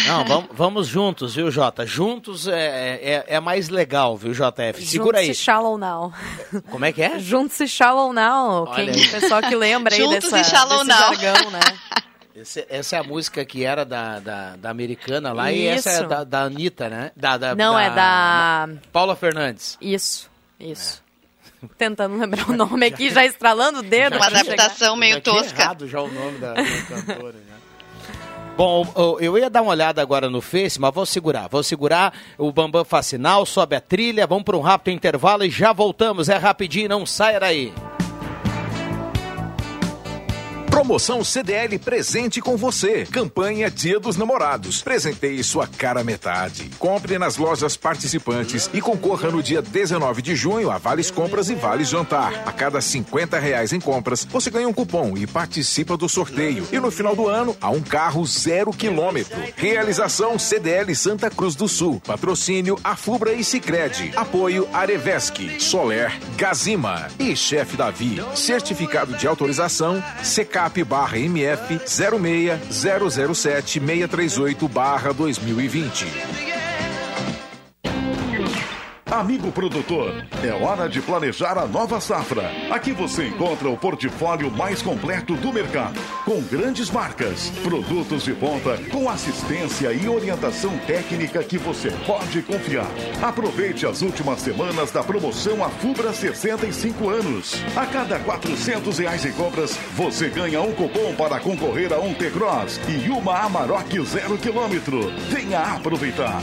Não, 0.07 0.25
vamos, 0.25 0.49
vamos 0.53 0.87
juntos, 0.87 1.33
viu, 1.33 1.49
Jota? 1.49 1.87
Juntos 1.87 2.47
é, 2.47 2.99
é, 3.01 3.25
é 3.27 3.39
mais 3.39 3.69
legal, 3.69 4.15
viu, 4.15 4.31
JF? 4.31 4.85
Segura 4.85 5.19
aí. 5.19 5.27
Juntos 5.27 5.41
shallow 5.41 5.77
now. 5.77 6.13
Como 6.69 6.85
é 6.85 6.91
que 6.91 7.01
é? 7.01 7.17
Juntos 7.17 7.59
e 7.59 7.67
shallow 7.67 8.13
now. 8.13 8.67
Olha 8.67 8.91
Quem, 8.93 9.03
o 9.03 9.11
pessoal 9.11 9.41
que 9.41 9.55
lembra 9.55 9.95
aí 9.95 10.07
dessa, 10.09 10.39
e 10.39 10.43
shallow 10.43 10.85
desse 10.85 10.99
now. 10.99 11.15
jargão, 11.15 11.51
né? 11.51 11.59
Esse, 12.33 12.65
essa 12.69 12.95
é 12.95 12.99
a 12.99 13.03
música 13.03 13.43
que 13.43 13.65
era 13.65 13.83
da, 13.83 14.19
da, 14.19 14.55
da 14.55 14.69
americana 14.69 15.33
lá 15.33 15.51
isso. 15.51 15.61
e 15.61 15.67
essa 15.67 15.89
é 15.89 16.03
da, 16.07 16.23
da 16.23 16.43
Anitta, 16.43 16.89
né? 16.89 17.11
Da, 17.15 17.37
da, 17.37 17.53
Não, 17.53 17.73
da, 17.73 17.83
é 17.83 17.89
da... 17.89 18.69
Paula 18.91 19.17
Fernandes. 19.17 19.77
Isso, 19.81 20.31
isso. 20.57 21.03
É. 21.63 21.67
Tentando 21.77 22.17
lembrar 22.17 22.49
o 22.49 22.53
nome 22.57 22.85
aqui, 22.85 23.09
já 23.09 23.25
estralando 23.25 23.79
o 23.79 23.83
dedo. 23.83 24.15
Uma 24.15 24.27
adaptação 24.27 24.95
meio 24.95 25.21
tosca. 25.21 25.61
errado 25.61 25.87
já 25.87 26.01
o 26.01 26.11
nome 26.11 26.37
da, 26.39 26.53
da 26.53 26.63
cantora, 26.63 27.37
né? 27.37 27.50
Bom, 28.61 28.85
eu 29.19 29.39
ia 29.39 29.49
dar 29.49 29.63
uma 29.63 29.71
olhada 29.71 30.03
agora 30.03 30.29
no 30.29 30.39
Face, 30.39 30.79
mas 30.79 30.93
vou 30.93 31.03
segurar. 31.03 31.47
Vou 31.47 31.63
segurar. 31.63 32.13
O 32.37 32.51
Bambam 32.51 32.85
faz 32.85 33.07
sinal, 33.07 33.43
sobe 33.43 33.75
a 33.75 33.81
trilha. 33.81 34.27
Vamos 34.27 34.43
para 34.43 34.55
um 34.55 34.61
rápido 34.61 34.93
intervalo 34.93 35.43
e 35.43 35.49
já 35.49 35.73
voltamos. 35.73 36.29
É 36.29 36.37
rapidinho, 36.37 36.87
não 36.87 37.03
saia 37.03 37.39
daí. 37.39 37.73
Promoção 40.71 41.21
CDL 41.21 41.77
presente 41.77 42.39
com 42.41 42.55
você. 42.55 43.05
Campanha 43.05 43.69
Dia 43.69 43.99
dos 43.99 44.15
Namorados. 44.15 44.81
Presenteie 44.81 45.43
sua 45.43 45.67
cara 45.67 46.01
metade. 46.01 46.71
Compre 46.79 47.19
nas 47.19 47.35
lojas 47.35 47.75
participantes 47.75 48.69
e 48.73 48.79
concorra 48.79 49.29
no 49.29 49.43
dia 49.43 49.61
19 49.61 50.21
de 50.21 50.33
junho 50.33 50.71
a 50.71 50.77
vales 50.77 51.11
compras 51.11 51.49
e 51.49 51.55
vales 51.55 51.89
jantar. 51.89 52.43
A 52.45 52.53
cada 52.53 52.79
50 52.79 53.37
reais 53.37 53.73
em 53.73 53.81
compras, 53.81 54.23
você 54.23 54.49
ganha 54.49 54.67
um 54.67 54.73
cupom 54.73 55.17
e 55.17 55.27
participa 55.27 55.97
do 55.97 56.07
sorteio. 56.07 56.65
E 56.71 56.79
no 56.79 56.89
final 56.89 57.15
do 57.17 57.27
ano, 57.27 57.55
há 57.59 57.69
um 57.69 57.81
carro 57.81 58.25
zero 58.25 58.71
quilômetro. 58.71 59.37
Realização 59.57 60.39
CDL 60.39 60.95
Santa 60.95 61.29
Cruz 61.29 61.53
do 61.53 61.67
Sul. 61.67 62.01
Patrocínio 62.07 62.79
Afubra 62.81 63.33
e 63.33 63.43
Sicredi. 63.43 64.13
Apoio 64.15 64.67
Arevesc, 64.71 65.59
Soler, 65.59 66.17
Gazima 66.37 67.07
e 67.19 67.35
Chefe 67.35 67.75
Davi. 67.75 68.23
Certificado 68.33 69.17
de 69.17 69.27
autorização 69.27 70.01
CK 70.23 70.60
CAP 70.61 70.83
barra 70.83 71.17
MF 71.17 71.79
06007 71.87 73.65
638 73.65 74.67
barra 74.67 75.11
2020. 75.11 76.05
Amigo 79.11 79.51
produtor, 79.51 80.25
é 80.41 80.53
hora 80.53 80.87
de 80.87 81.01
planejar 81.01 81.57
a 81.57 81.67
nova 81.67 81.99
safra. 81.99 82.49
Aqui 82.71 82.93
você 82.93 83.27
encontra 83.27 83.67
o 83.67 83.75
portfólio 83.75 84.49
mais 84.49 84.81
completo 84.81 85.35
do 85.35 85.51
mercado, 85.51 85.99
com 86.23 86.41
grandes 86.41 86.89
marcas, 86.89 87.49
produtos 87.61 88.23
de 88.23 88.33
ponta, 88.33 88.77
com 88.89 89.09
assistência 89.09 89.91
e 89.91 90.07
orientação 90.07 90.77
técnica 90.87 91.43
que 91.43 91.57
você 91.57 91.91
pode 92.07 92.41
confiar. 92.43 92.87
Aproveite 93.21 93.85
as 93.85 94.01
últimas 94.01 94.39
semanas 94.39 94.91
da 94.91 95.03
promoção 95.03 95.61
Afubra 95.61 96.13
65 96.13 97.09
anos. 97.09 97.55
A 97.75 97.85
cada 97.85 98.17
400 98.17 98.97
reais 98.97 99.25
em 99.25 99.33
compras, 99.33 99.75
você 99.93 100.29
ganha 100.29 100.61
um 100.61 100.71
cupom 100.71 101.13
para 101.15 101.37
concorrer 101.41 101.91
a 101.91 101.99
um 101.99 102.13
T-Cross 102.13 102.79
e 102.87 103.09
uma 103.09 103.39
Amarok 103.39 104.05
zero 104.05 104.37
quilômetro. 104.37 105.11
Venha 105.29 105.59
aproveitar. 105.59 106.41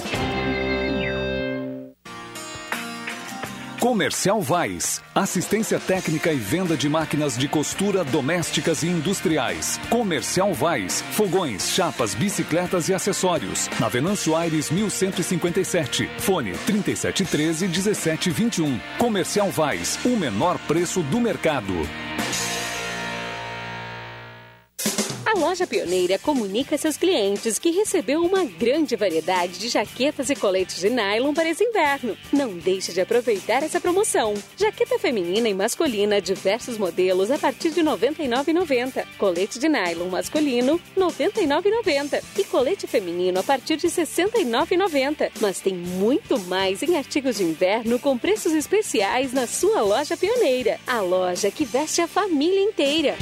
Comercial 3.81 4.43
Vais. 4.43 5.01
Assistência 5.15 5.79
técnica 5.79 6.33
e 6.33 6.37
venda 6.37 6.77
de 6.77 6.89
máquinas 6.89 7.39
de 7.39 7.47
costura 7.47 8.03
domésticas 8.03 8.83
e 8.83 8.89
industriais. 8.89 9.79
Comercial 9.89 10.53
Vais. 10.53 11.01
Fogões, 11.13 11.71
chapas, 11.71 12.13
bicicletas 12.13 12.89
e 12.89 12.95
acessórios. 12.95 13.71
Na 13.79 13.89
Venâncio 13.89 14.35
Aires 14.35 14.71
1157. 14.71 16.11
Fone 16.19 16.53
3713 16.67 17.69
1721. 17.69 18.81
Comercial 18.99 19.51
Vais. 19.51 19.99
O 20.05 20.17
menor 20.17 20.59
preço 20.67 21.01
do 21.05 21.21
mercado. 21.21 21.75
A 25.29 25.39
loja 25.39 25.67
Pioneira 25.67 26.19
comunica 26.19 26.75
a 26.75 26.79
seus 26.79 26.97
clientes 26.97 27.59
que 27.59 27.71
recebeu 27.71 28.23
uma 28.23 28.47
grande 28.47 28.97
variedade 28.97 29.59
de 29.59 29.69
jaquetas 29.69 30.31
e 30.31 30.35
coletes 30.35 30.81
de 30.81 30.89
nylon 30.89 31.35
para 31.35 31.51
esse 31.51 31.63
inverno. 31.63 32.17
Não 32.33 32.57
deixe 32.57 32.95
de 32.95 33.03
aproveitar 33.03 33.63
essa 33.63 33.79
promoção. 33.79 34.33
Jaqueta 34.57 34.99
feminina 34.99 35.47
e 35.47 35.53
masculina, 35.53 36.19
diversos 36.19 36.79
modelos 36.79 37.31
a 37.31 37.37
partir 37.37 37.69
de 37.73 37.83
R$ 37.83 37.91
99,90. 37.91 39.07
Colete 39.19 39.59
de 39.59 39.69
nylon 39.69 40.09
masculino, 40.09 40.81
R$ 40.97 41.03
99,90. 41.03 42.25
E 42.39 42.45
colete 42.45 42.87
feminino 42.87 43.39
a 43.41 43.43
partir 43.43 43.77
de 43.77 43.87
R$ 43.87 43.93
69,90. 43.93 45.31
Mas 45.43 45.61
tem 45.61 45.75
muito 45.75 46.39
mais 46.41 46.83
em 46.83 46.97
artigos 46.97 47.37
de 47.37 47.45
inverno 47.45 47.99
com 47.99 48.17
preços 48.17 48.55
especiais 48.55 49.35
na 49.35 49.47
sua 49.47 49.83
loja 49.83 50.17
Pioneira. 50.17 50.81
A 50.87 51.01
loja 51.01 51.51
que 51.51 51.67
veste 51.67 52.01
a 52.01 52.09
família 52.09 52.63
inteira. 52.63 53.15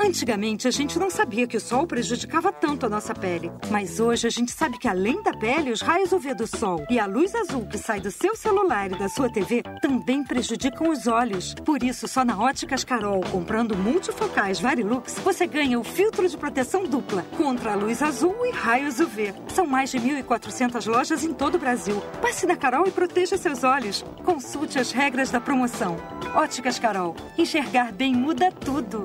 Antigamente 0.00 0.68
a 0.68 0.70
gente 0.70 0.98
não 0.98 1.10
sabia 1.10 1.46
que 1.46 1.56
o 1.56 1.60
sol 1.60 1.86
prejudicava 1.86 2.52
tanto 2.52 2.86
a 2.86 2.88
nossa 2.88 3.14
pele. 3.14 3.50
Mas 3.70 3.98
hoje 3.98 4.26
a 4.26 4.30
gente 4.30 4.52
sabe 4.52 4.78
que 4.78 4.86
além 4.86 5.22
da 5.22 5.32
pele, 5.32 5.72
os 5.72 5.80
raios 5.80 6.12
UV 6.12 6.34
do 6.34 6.46
sol 6.46 6.86
e 6.88 6.98
a 6.98 7.06
luz 7.06 7.34
azul 7.34 7.66
que 7.66 7.76
sai 7.76 8.00
do 8.00 8.10
seu 8.10 8.36
celular 8.36 8.90
e 8.90 8.98
da 8.98 9.08
sua 9.08 9.30
TV 9.30 9.62
também 9.82 10.22
prejudicam 10.22 10.90
os 10.90 11.06
olhos. 11.06 11.54
Por 11.64 11.82
isso, 11.82 12.06
só 12.06 12.24
na 12.24 12.38
Óticas 12.38 12.84
Carol, 12.84 13.20
comprando 13.30 13.76
multifocais 13.76 14.60
Varilux, 14.60 15.14
você 15.18 15.46
ganha 15.46 15.78
o 15.78 15.84
filtro 15.84 16.28
de 16.28 16.36
proteção 16.36 16.84
dupla 16.84 17.24
contra 17.36 17.72
a 17.72 17.76
luz 17.76 18.02
azul 18.02 18.46
e 18.46 18.50
raios 18.50 19.00
UV. 19.00 19.34
São 19.48 19.66
mais 19.66 19.90
de 19.90 19.98
1.400 19.98 20.86
lojas 20.86 21.24
em 21.24 21.34
todo 21.34 21.56
o 21.56 21.58
Brasil. 21.58 22.00
Passe 22.22 22.46
na 22.46 22.56
Carol 22.56 22.86
e 22.86 22.90
proteja 22.92 23.36
seus 23.36 23.64
olhos. 23.64 24.04
Consulte 24.24 24.78
as 24.78 24.92
regras 24.92 25.30
da 25.30 25.40
promoção. 25.40 25.96
Óticas 26.34 26.78
Carol. 26.78 27.16
Enxergar 27.36 27.92
bem 27.92 28.14
muda 28.14 28.52
tudo. 28.52 29.04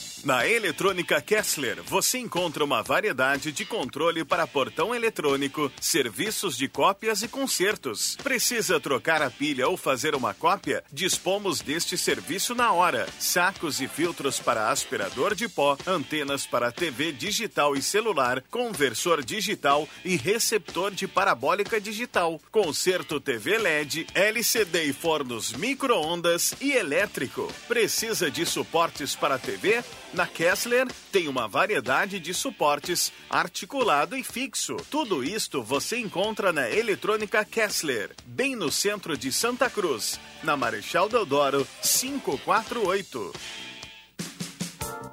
Na 0.23 0.47
Eletrônica 0.47 1.19
Kessler, 1.19 1.81
você 1.81 2.19
encontra 2.19 2.63
uma 2.63 2.83
variedade 2.83 3.51
de 3.51 3.65
controle 3.65 4.23
para 4.23 4.45
portão 4.45 4.93
eletrônico, 4.93 5.71
serviços 5.81 6.55
de 6.55 6.67
cópias 6.67 7.23
e 7.23 7.27
consertos. 7.27 8.15
Precisa 8.21 8.79
trocar 8.79 9.23
a 9.23 9.31
pilha 9.31 9.67
ou 9.67 9.75
fazer 9.75 10.13
uma 10.13 10.31
cópia? 10.31 10.83
Dispomos 10.93 11.59
deste 11.61 11.97
serviço 11.97 12.53
na 12.53 12.71
hora. 12.71 13.07
Sacos 13.19 13.81
e 13.81 13.87
filtros 13.87 14.39
para 14.39 14.69
aspirador 14.69 15.33
de 15.33 15.49
pó, 15.49 15.75
antenas 15.87 16.45
para 16.45 16.71
TV 16.71 17.11
digital 17.11 17.75
e 17.75 17.81
celular, 17.81 18.43
conversor 18.51 19.23
digital 19.23 19.89
e 20.05 20.17
receptor 20.17 20.91
de 20.91 21.07
parabólica 21.07 21.81
digital. 21.81 22.39
Conserto 22.51 23.19
TV 23.19 23.57
LED, 23.57 24.05
LCD 24.13 24.83
e 24.83 24.93
fornos 24.93 25.51
micro-ondas 25.53 26.53
e 26.61 26.73
elétrico. 26.73 27.51
Precisa 27.67 28.29
de 28.29 28.45
suportes 28.45 29.15
para 29.15 29.39
TV? 29.39 29.83
Na 30.13 30.27
Kessler 30.27 30.87
tem 31.09 31.29
uma 31.29 31.47
variedade 31.47 32.19
de 32.19 32.33
suportes 32.33 33.13
articulado 33.29 34.17
e 34.17 34.23
fixo. 34.23 34.75
Tudo 34.89 35.23
isto 35.23 35.63
você 35.63 35.97
encontra 35.97 36.51
na 36.51 36.69
Eletrônica 36.69 37.45
Kessler, 37.45 38.11
bem 38.25 38.53
no 38.53 38.69
centro 38.69 39.17
de 39.17 39.31
Santa 39.31 39.69
Cruz, 39.69 40.19
na 40.43 40.57
Marechal 40.57 41.07
Deodoro 41.07 41.65
548. 41.81 43.31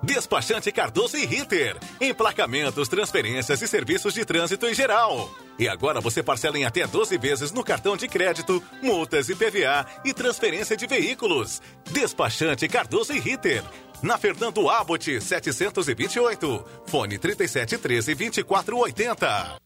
Despachante 0.03 0.73
Cardoso 0.73 1.17
e 1.17 1.27
Ritter. 1.27 1.77
Emplacamentos, 2.01 2.89
transferências 2.89 3.61
e 3.63 3.69
serviços 3.69 4.15
de 4.15 4.25
trânsito 4.25 4.67
em 4.67 4.75
geral. 4.75 5.33
E 5.59 5.69
agora 5.69 6.01
você 6.01 6.23
parcela 6.23 6.59
em 6.59 6.65
até 6.65 6.87
12 6.87 7.19
vezes 7.19 7.53
no 7.53 7.63
cartão 7.63 7.97
de 7.97 8.09
crédito, 8.09 8.63
multas 8.83 9.29
e 9.29 9.35
PVA 9.35 9.85
e 10.05 10.15
transferência 10.15 10.77
de 10.77 10.87
veículos. 10.87 11.61
Despachante 11.91 12.67
Cardoso 12.69 13.13
e 13.13 13.19
Ritter 13.19 13.63
na 14.03 14.17
Fernando 14.17 14.69
Abbott 14.69 15.21
728. 15.21 16.65
Fone 16.87 17.19
3713 17.19 18.15
2480. 18.15 19.59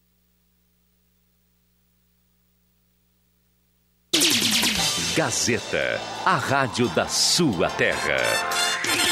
Gazeta, 5.15 6.01
a 6.25 6.37
rádio 6.37 6.89
da 6.89 7.07
sua 7.07 7.69
terra. 7.69 9.12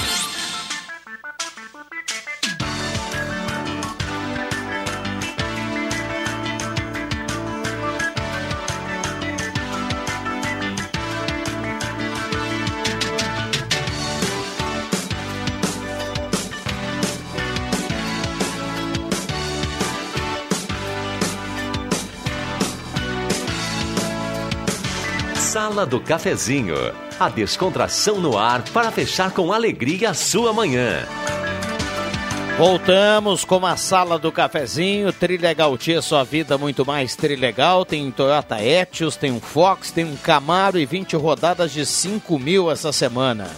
Sala 25.80 25.86
do 25.86 26.00
Cafezinho. 26.00 26.74
A 27.18 27.30
descontração 27.30 28.20
no 28.20 28.36
ar 28.36 28.62
para 28.70 28.90
fechar 28.90 29.30
com 29.30 29.50
alegria 29.50 30.10
a 30.10 30.14
sua 30.14 30.52
manhã. 30.52 31.06
Voltamos 32.58 33.46
com 33.46 33.64
a 33.64 33.78
sala 33.78 34.18
do 34.18 34.30
cafezinho, 34.30 35.10
Trilegal 35.10 35.78
Tia, 35.78 36.02
sua 36.02 36.22
vida 36.22 36.58
muito 36.58 36.84
mais 36.84 37.16
Trilegal. 37.16 37.86
Tem 37.86 38.10
Toyota 38.10 38.62
Etios, 38.62 39.16
tem 39.16 39.32
um 39.32 39.40
Fox, 39.40 39.90
tem 39.90 40.04
um 40.04 40.16
Camaro 40.16 40.78
e 40.78 40.84
20 40.84 41.16
rodadas 41.16 41.72
de 41.72 41.86
5 41.86 42.38
mil 42.38 42.70
essa 42.70 42.92
semana. 42.92 43.48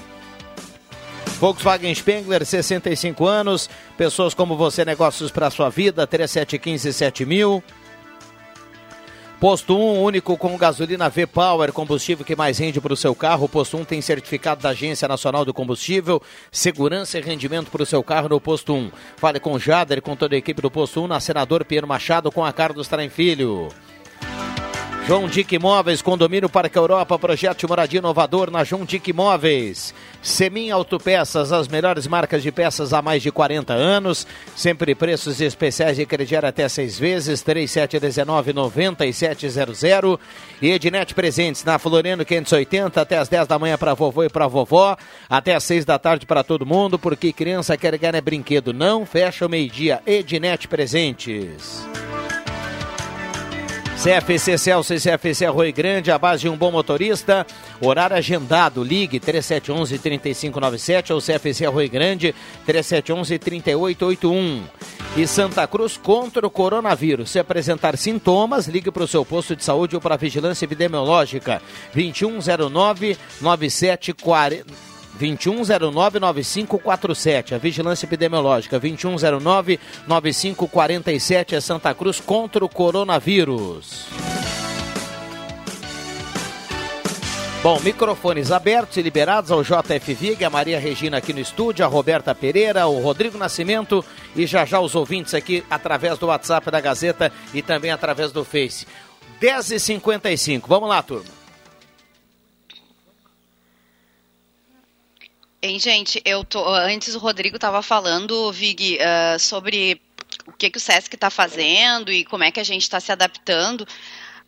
Volkswagen 1.40 1.92
Spengler, 1.92 2.46
65 2.46 3.26
anos. 3.26 3.68
Pessoas 3.98 4.32
como 4.32 4.56
você, 4.56 4.85
negócios 4.85 5.32
para 5.32 5.50
sua 5.50 5.70
vida, 5.70 6.06
3715 6.06 6.92
7000. 6.92 7.64
Posto 9.42 9.76
1, 9.76 10.05
único 10.05 10.38
com 10.38 10.57
gasolina 10.57 11.09
V-Power, 11.09 11.72
combustível 11.72 12.24
que 12.24 12.37
mais 12.37 12.59
rende 12.59 12.81
para 12.81 12.92
o 12.92 12.96
seu 12.96 13.12
carro. 13.12 13.48
Posto 13.48 13.76
1 13.76 13.85
tem 13.85 14.00
certificado 14.00 14.62
da 14.62 14.68
Agência 14.68 15.09
Nacional 15.09 15.44
do 15.44 15.52
Combustível, 15.52 16.22
segurança 16.52 17.18
e 17.18 17.20
rendimento 17.20 17.68
para 17.68 17.83
o 17.83 17.87
seu 17.87 18.05
carro 18.05 18.28
no 18.28 18.40
Posto 18.40 18.72
1. 18.72 18.92
Fale 19.16 19.40
com 19.40 19.59
Jader, 19.59 20.00
com 20.00 20.14
toda 20.14 20.37
a 20.37 20.38
equipe 20.38 20.62
do 20.62 20.70
Posto 20.70 21.02
1, 21.02 21.09
na 21.09 21.18
Senador 21.18 21.64
Pinheiro 21.64 21.88
Machado, 21.88 22.31
com 22.31 22.44
a 22.44 22.52
Carlos 22.52 22.87
Traem 22.87 23.11
Filho. 23.11 23.68
João 25.05 25.27
Dick 25.27 25.57
Imóveis, 25.57 26.01
Condomínio 26.01 26.49
Parque 26.49 26.79
Europa, 26.79 27.19
projeto 27.19 27.59
de 27.59 27.67
moradia 27.67 27.99
inovador 27.99 28.53
na 28.53 28.62
João 28.62 28.85
Dick 28.85 29.11
Imóveis. 29.11 29.93
Semin 30.23 30.71
Autopeças, 30.71 31.51
as 31.51 31.67
melhores 31.67 32.07
marcas 32.07 32.41
de 32.41 32.53
peças 32.53 32.93
há 32.93 33.03
mais 33.03 33.21
de 33.21 33.33
40 33.33 33.73
anos. 33.73 34.25
Sempre 34.55 34.95
preços 34.95 35.41
especiais 35.41 35.97
de 35.97 36.07
crediário 36.07 36.49
até 36.49 36.69
seis 36.69 36.97
vezes, 36.97 37.43
3719-9700. 37.43 40.21
E 40.62 40.71
Ednet 40.71 41.12
Presentes 41.15 41.65
na 41.65 41.81
Floriano 41.81 42.25
580, 42.25 43.01
até 43.01 43.19
as 43.19 43.29
10 43.29 43.49
da 43.49 43.59
manhã 43.59 43.77
para 43.77 43.95
vovô 43.95 44.23
e 44.23 44.29
para 44.29 44.47
vovó. 44.47 44.97
Até 45.29 45.57
as 45.57 45.65
6 45.65 45.85
da 45.85 45.99
tarde 45.99 46.27
para 46.27 46.45
todo 46.45 46.65
mundo, 46.65 46.97
porque 46.97 47.33
criança 47.33 47.77
quer 47.77 47.99
ganhar 47.99 48.21
brinquedo. 48.21 48.73
Não 48.73 49.05
fecha 49.05 49.47
o 49.47 49.49
meio-dia. 49.49 50.01
Ednet 50.07 50.69
Presentes. 50.69 51.85
CFC 54.03 54.59
Celso 54.59 54.93
e 54.93 54.99
CFC 54.99 55.47
Arroio 55.47 55.73
Grande, 55.73 56.11
a 56.11 56.19
base 56.19 56.41
de 56.43 56.49
um 56.49 56.57
bom 56.57 56.73
motorista. 56.73 57.47
Horário 57.81 58.17
agendado, 58.17 58.83
ligue 58.83 59.21
3711-3597 59.21 61.15
ou 61.15 61.21
CFC 61.21 61.67
Arroio 61.67 61.88
Grande 61.88 62.35
3711-3881. 62.67 64.62
E 65.17 65.25
Santa 65.25 65.65
Cruz 65.69 65.97
contra 65.97 66.45
o 66.45 66.51
coronavírus. 66.51 67.31
Se 67.31 67.38
apresentar 67.38 67.97
sintomas, 67.97 68.67
ligue 68.67 68.91
para 68.91 69.05
o 69.05 69.09
seu 69.09 69.25
posto 69.25 69.55
de 69.55 69.62
saúde 69.62 69.95
ou 69.95 70.01
para 70.01 70.15
a 70.15 70.19
vigilância 70.19 70.65
epidemiológica 70.65 71.62
2109 71.95 73.17
9740 73.41 74.91
2109-9547. 75.18 77.55
A 77.55 77.59
Vigilância 77.59 78.07
Epidemiológica 78.07 78.81
2109-9547 78.81 81.53
é 81.53 81.61
Santa 81.61 81.94
Cruz 81.94 82.18
contra 82.20 82.64
o 82.64 82.68
coronavírus. 82.68 84.07
Bom, 87.62 87.79
microfones 87.79 88.51
abertos 88.51 88.96
e 88.96 89.03
liberados 89.03 89.53
ao 89.53 89.62
JF 89.62 90.14
Vig, 90.14 90.44
a 90.44 90.51
Maria 90.51 90.81
Regina 90.81 91.18
aqui 91.18 91.33
no 91.33 91.38
estúdio, 91.38 91.85
a 91.85 91.88
Roberta 91.88 92.35
Pereira, 92.35 92.88
o 92.88 93.01
Rodrigo 93.01 93.38
Nascimento 93.38 94.05
e 94.35 94.46
já 94.46 94.64
já 94.64 94.81
os 94.81 94.96
ouvintes 94.96 95.33
aqui 95.33 95.62
através 95.70 96.18
do 96.18 96.27
WhatsApp 96.27 96.68
da 96.72 96.81
Gazeta 96.81 97.31
e 97.55 97.62
também 97.62 97.92
através 97.92 98.33
do 98.33 98.44
Face. 98.44 98.85
10h55. 99.40 100.62
Vamos 100.66 100.88
lá, 100.88 101.01
turma. 101.05 101.41
Hein, 105.62 105.79
gente, 105.79 106.20
eu 106.25 106.44
tô. 106.44 106.66
Antes 106.68 107.14
o 107.14 107.20
Rodrigo 107.20 107.55
estava 107.55 107.83
falando, 107.83 108.51
Vig, 108.51 108.98
uh, 108.98 109.38
sobre 109.38 110.03
o 110.44 110.53
que, 110.53 110.68
que 110.68 110.77
o 110.77 110.81
Sesc 110.81 111.14
está 111.14 111.31
fazendo 111.31 112.11
e 112.11 112.25
como 112.25 112.42
é 112.42 112.51
que 112.51 112.59
a 112.59 112.64
gente 112.64 112.83
está 112.83 112.98
se 112.98 113.12
adaptando. 113.12 113.87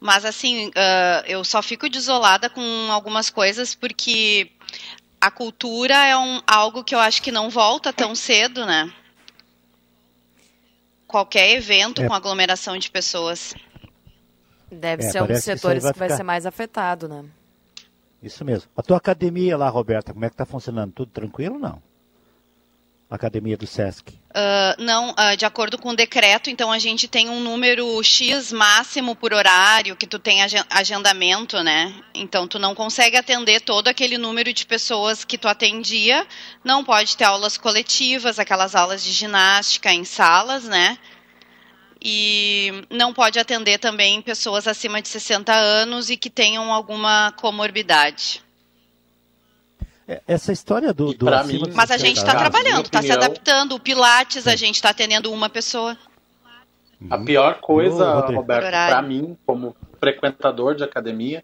Mas 0.01 0.25
assim, 0.25 0.69
uh, 0.71 1.25
eu 1.27 1.45
só 1.45 1.63
fico 1.63 1.89
desolada 1.89 2.51
com 2.51 2.91
algumas 2.91 3.31
coisas 3.31 3.77
porque 3.77 4.51
a 5.21 5.31
cultura 5.31 5.95
é 5.95 6.17
um, 6.17 6.43
algo 6.49 6.83
que 6.83 6.97
eu 6.97 6.99
acho 6.99 7.23
que 7.23 7.31
não 7.31 7.49
volta 7.49 7.93
tão 7.93 8.17
cedo, 8.17 8.67
né? 8.67 8.93
Qualquer 11.07 11.53
evento 11.53 12.03
é. 12.03 12.09
com 12.09 12.13
aglomeração 12.13 12.77
de 12.77 12.91
pessoas. 12.91 13.55
Deve 14.69 15.05
é, 15.05 15.11
ser 15.11 15.23
um 15.23 15.29
dos 15.29 15.45
setores 15.45 15.79
que 15.79 15.85
vai, 15.85 15.93
que 15.93 15.99
vai 16.01 16.09
ficar... 16.09 16.17
ser 16.17 16.25
mais 16.25 16.45
afetado, 16.45 17.09
né? 17.09 17.25
Isso 18.25 18.43
mesmo. 18.43 18.71
A 18.75 18.83
tua 18.83 18.97
academia 18.97 19.55
lá, 19.55 19.69
Roberta, 19.69 20.15
como 20.15 20.25
é 20.25 20.29
que 20.29 20.35
está 20.35 20.47
funcionando? 20.47 20.93
Tudo 20.93 21.13
tranquilo 21.13 21.57
ou 21.57 21.61
não? 21.61 21.83
Academia 23.11 23.57
do 23.57 23.67
SESC? 23.67 24.09
Uh, 24.31 24.83
não, 24.83 25.11
uh, 25.11 25.37
de 25.37 25.45
acordo 25.45 25.77
com 25.77 25.91
o 25.91 25.95
decreto, 25.95 26.49
então 26.49 26.73
a 26.73 26.79
gente 26.79 27.07
tem 27.07 27.29
um 27.29 27.39
número 27.39 28.03
X 28.03 28.51
máximo 28.51 29.15
por 29.15 29.33
horário 29.35 29.95
que 29.95 30.07
tu 30.07 30.19
tem 30.19 30.39
agendamento, 30.71 31.63
né? 31.63 31.95
Então 32.15 32.49
tu 32.49 32.59
não 32.59 32.75
consegue 32.75 33.17
atender 33.17 33.61
todo 33.61 33.89
aquele 33.89 34.17
número 34.17 34.53
de 34.53 34.67
pessoas 34.67 35.23
que 35.23 35.37
tu 35.37 35.47
atendia, 35.47 36.27
não 36.65 36.83
pode 36.83 37.17
ter 37.17 37.25
aulas 37.25 37.59
coletivas, 37.59 38.39
aquelas 38.39 38.75
aulas 38.75 39.05
de 39.05 39.13
ginástica 39.13 39.93
em 39.93 40.03
salas, 40.03 40.65
né? 40.65 40.99
E 42.05 42.85
não 42.91 43.15
pode 43.15 43.39
atender 43.39 43.79
também 43.79 44.21
pessoas 44.21 44.69
acima 44.69 45.01
de 45.01 45.09
60 45.09 45.51
anos 45.51 46.11
e 46.11 46.19
que 46.19 46.29
tenham 46.29 46.71
alguma 46.71 47.33
comorbidade. 47.33 48.45
É, 50.07 50.21
essa 50.29 50.53
história 50.53 50.93
do. 50.93 51.15
do 51.15 51.25
mim, 51.47 51.63
Mas 51.75 51.91
a 51.91 51.97
gente 51.97 52.19
está 52.19 52.37
trabalhando, 52.37 52.85
está 52.85 53.01
se 53.01 53.11
adaptando. 53.11 53.75
O 53.75 53.81
Pilates, 53.81 54.47
a 54.47 54.55
gente 54.55 54.75
está 54.75 54.91
atendendo 54.91 55.33
uma 55.33 55.49
pessoa. 55.49 55.97
A 57.09 57.17
pior 57.17 57.61
coisa, 57.61 58.19
oh, 58.19 58.33
Roberto, 58.33 58.69
para 58.69 59.01
mim, 59.01 59.37
como 59.47 59.75
frequentador 59.99 60.75
de 60.75 60.85
academia, 60.85 61.43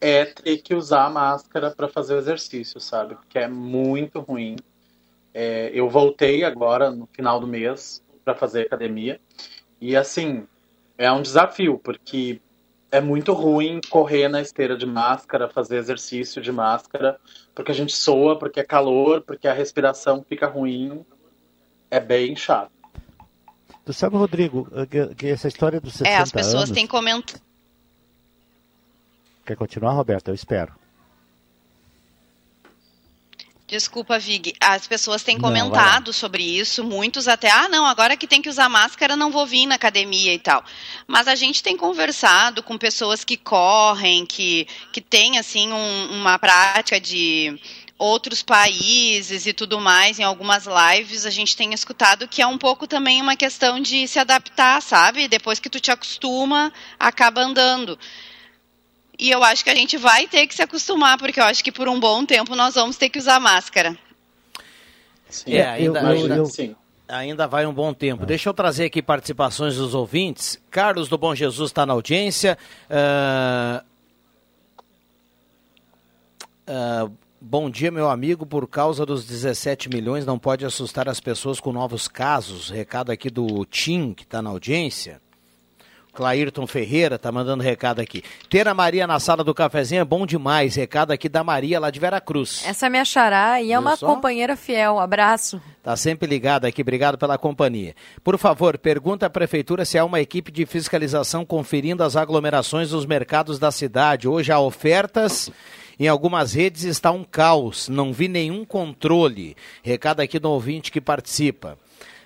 é 0.00 0.24
ter 0.24 0.58
que 0.58 0.74
usar 0.74 1.04
a 1.04 1.10
máscara 1.10 1.70
para 1.70 1.86
fazer 1.86 2.14
o 2.14 2.18
exercício, 2.18 2.80
sabe? 2.80 3.14
Porque 3.14 3.38
é 3.38 3.46
muito 3.46 4.18
ruim. 4.18 4.56
É, 5.32 5.70
eu 5.72 5.88
voltei 5.88 6.42
agora 6.42 6.90
no 6.90 7.08
final 7.12 7.38
do 7.38 7.46
mês 7.46 8.02
para 8.24 8.34
fazer 8.34 8.62
academia 8.62 9.20
e 9.80 9.96
assim, 9.96 10.46
é 10.98 11.10
um 11.10 11.22
desafio, 11.22 11.78
porque 11.78 12.40
é 12.92 13.00
muito 13.00 13.32
ruim 13.32 13.80
correr 13.88 14.28
na 14.28 14.40
esteira 14.40 14.76
de 14.76 14.84
máscara, 14.84 15.48
fazer 15.48 15.76
exercício 15.76 16.42
de 16.42 16.50
máscara, 16.50 17.18
porque 17.54 17.70
a 17.70 17.74
gente 17.74 17.94
soa, 17.94 18.38
porque 18.38 18.60
é 18.60 18.64
calor, 18.64 19.22
porque 19.22 19.46
a 19.46 19.54
respiração 19.54 20.24
fica 20.28 20.46
ruim. 20.46 21.04
É 21.90 22.00
bem 22.00 22.36
chato. 22.36 22.72
Tu 23.84 23.92
sabe, 23.92 24.16
Rodrigo, 24.16 24.68
que, 25.16 25.28
essa 25.28 25.48
história 25.48 25.80
dos 25.80 25.94
60 25.94 26.08
anos... 26.08 26.18
É, 26.18 26.22
as 26.22 26.32
pessoas 26.32 26.64
anos... 26.64 26.70
têm 26.70 26.86
comentado... 26.86 27.40
Quer 29.46 29.56
continuar, 29.56 29.92
Roberto? 29.92 30.28
Eu 30.28 30.34
espero. 30.34 30.74
Desculpa, 33.70 34.18
Vig. 34.18 34.52
As 34.60 34.88
pessoas 34.88 35.22
têm 35.22 35.38
comentado 35.38 36.06
não, 36.08 36.12
sobre 36.12 36.42
isso, 36.42 36.82
muitos 36.82 37.28
até, 37.28 37.48
ah, 37.48 37.68
não, 37.68 37.86
agora 37.86 38.16
que 38.16 38.26
tem 38.26 38.42
que 38.42 38.48
usar 38.48 38.68
máscara, 38.68 39.14
não 39.14 39.30
vou 39.30 39.46
vir 39.46 39.64
na 39.64 39.76
academia 39.76 40.34
e 40.34 40.40
tal. 40.40 40.64
Mas 41.06 41.28
a 41.28 41.36
gente 41.36 41.62
tem 41.62 41.76
conversado 41.76 42.64
com 42.64 42.76
pessoas 42.76 43.22
que 43.22 43.36
correm, 43.36 44.26
que, 44.26 44.66
que 44.90 45.00
têm, 45.00 45.38
assim, 45.38 45.72
um, 45.72 46.20
uma 46.20 46.36
prática 46.36 47.00
de 47.00 47.56
outros 47.96 48.42
países 48.42 49.46
e 49.46 49.52
tudo 49.52 49.78
mais, 49.78 50.18
em 50.18 50.24
algumas 50.24 50.66
lives, 50.66 51.24
a 51.24 51.30
gente 51.30 51.56
tem 51.56 51.72
escutado 51.72 52.26
que 52.26 52.42
é 52.42 52.46
um 52.48 52.58
pouco 52.58 52.88
também 52.88 53.22
uma 53.22 53.36
questão 53.36 53.78
de 53.78 54.08
se 54.08 54.18
adaptar, 54.18 54.82
sabe? 54.82 55.28
Depois 55.28 55.60
que 55.60 55.70
tu 55.70 55.78
te 55.78 55.92
acostuma, 55.92 56.72
acaba 56.98 57.42
andando. 57.42 57.96
E 59.20 59.30
eu 59.30 59.44
acho 59.44 59.62
que 59.62 59.68
a 59.68 59.74
gente 59.74 59.98
vai 59.98 60.26
ter 60.26 60.46
que 60.46 60.54
se 60.54 60.62
acostumar, 60.62 61.18
porque 61.18 61.38
eu 61.38 61.44
acho 61.44 61.62
que 61.62 61.70
por 61.70 61.86
um 61.86 62.00
bom 62.00 62.24
tempo 62.24 62.56
nós 62.56 62.74
vamos 62.74 62.96
ter 62.96 63.10
que 63.10 63.18
usar 63.18 63.38
máscara. 63.38 63.94
Sim, 65.28 65.52
é, 65.52 65.68
ainda, 65.68 66.00
eu, 66.00 66.06
ainda, 66.06 66.36
eu, 66.36 66.46
sim. 66.46 66.74
ainda 67.06 67.46
vai 67.46 67.66
um 67.66 67.72
bom 67.72 67.92
tempo. 67.92 68.24
Deixa 68.24 68.48
eu 68.48 68.54
trazer 68.54 68.86
aqui 68.86 69.02
participações 69.02 69.76
dos 69.76 69.94
ouvintes. 69.94 70.58
Carlos 70.70 71.06
do 71.06 71.18
Bom 71.18 71.34
Jesus 71.34 71.70
está 71.70 71.84
na 71.84 71.92
audiência. 71.92 72.56
Uh, 72.88 73.84
uh, 77.06 77.12
bom 77.38 77.68
dia, 77.68 77.90
meu 77.90 78.08
amigo. 78.08 78.46
Por 78.46 78.66
causa 78.66 79.04
dos 79.04 79.26
17 79.26 79.90
milhões, 79.90 80.24
não 80.24 80.38
pode 80.38 80.64
assustar 80.64 81.10
as 81.10 81.20
pessoas 81.20 81.60
com 81.60 81.72
novos 81.72 82.08
casos. 82.08 82.70
Recado 82.70 83.12
aqui 83.12 83.28
do 83.28 83.66
Tim, 83.66 84.14
que 84.14 84.22
está 84.22 84.40
na 84.40 84.48
audiência. 84.48 85.20
Clairton 86.12 86.66
Ferreira 86.66 87.18
tá 87.18 87.30
mandando 87.30 87.62
recado 87.62 88.00
aqui. 88.00 88.22
Ter 88.48 88.66
a 88.66 88.74
Maria 88.74 89.06
na 89.06 89.20
sala 89.20 89.44
do 89.44 89.54
cafezinho 89.54 90.00
é 90.00 90.04
bom 90.04 90.26
demais. 90.26 90.74
Recado 90.74 91.12
aqui 91.12 91.28
da 91.28 91.44
Maria 91.44 91.78
lá 91.78 91.90
de 91.90 92.00
Veracruz. 92.00 92.62
Essa 92.66 92.86
é 92.86 92.90
minha 92.90 93.04
xará 93.04 93.60
e 93.62 93.72
é 93.72 93.78
uma 93.78 93.96
companheira 93.96 94.56
fiel. 94.56 94.98
Abraço. 94.98 95.60
Tá 95.82 95.96
sempre 95.96 96.28
ligada 96.28 96.68
aqui. 96.68 96.82
Obrigado 96.82 97.16
pela 97.16 97.38
companhia. 97.38 97.94
Por 98.22 98.36
favor, 98.38 98.76
pergunta 98.76 99.26
à 99.26 99.30
prefeitura 99.30 99.84
se 99.84 99.98
há 99.98 100.04
uma 100.04 100.20
equipe 100.20 100.50
de 100.50 100.66
fiscalização 100.66 101.44
conferindo 101.44 102.02
as 102.02 102.16
aglomerações 102.16 102.90
dos 102.90 103.06
mercados 103.06 103.58
da 103.58 103.70
cidade. 103.70 104.28
Hoje 104.28 104.52
há 104.52 104.60
ofertas. 104.60 105.50
Em 105.98 106.08
algumas 106.08 106.54
redes 106.54 106.84
está 106.84 107.10
um 107.10 107.22
caos, 107.22 107.86
não 107.86 108.10
vi 108.10 108.26
nenhum 108.26 108.64
controle. 108.64 109.54
Recado 109.82 110.20
aqui 110.20 110.38
do 110.38 110.50
ouvinte 110.50 110.90
que 110.90 110.98
participa. 110.98 111.76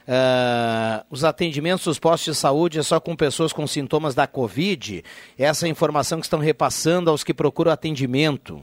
Uh, 0.07 1.03
os 1.09 1.25
atendimentos 1.25 1.85
dos 1.85 1.99
postos 1.99 2.35
de 2.35 2.39
saúde 2.39 2.79
é 2.79 2.83
só 2.83 3.01
com 3.01 3.17
pessoas 3.17 3.53
com 3.53 3.67
sintomas 3.67 4.15
da 4.15 4.27
Covid. 4.27 5.03
Essa 5.39 5.65
é 5.65 5.69
a 5.69 5.71
informação 5.71 6.21
que 6.21 6.27
estão 6.27 6.39
repassando 6.39 7.11
aos 7.11 7.25
que 7.25 7.33
procuram 7.33 7.73
atendimento. 7.73 8.61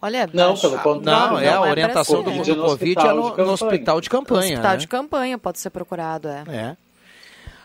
Olha, 0.00 0.28
não, 0.32 0.56
pelo 0.56 0.78
contrário. 0.78 1.32
Não, 1.32 1.38
é 1.38 1.52
a 1.52 1.60
orientação 1.60 2.22
do, 2.22 2.30
do 2.30 2.62
Covid 2.62 2.98
é 2.98 3.12
no, 3.12 3.36
no, 3.36 3.52
hospital 3.52 4.00
de 4.00 4.08
campanha. 4.08 4.40
No 4.40 4.46
hospital 4.46 4.72
né? 4.72 4.76
de 4.78 4.88
campanha 4.88 5.38
pode 5.38 5.58
ser 5.58 5.70
procurado, 5.70 6.28
é. 6.28 6.44
É. 6.48 6.76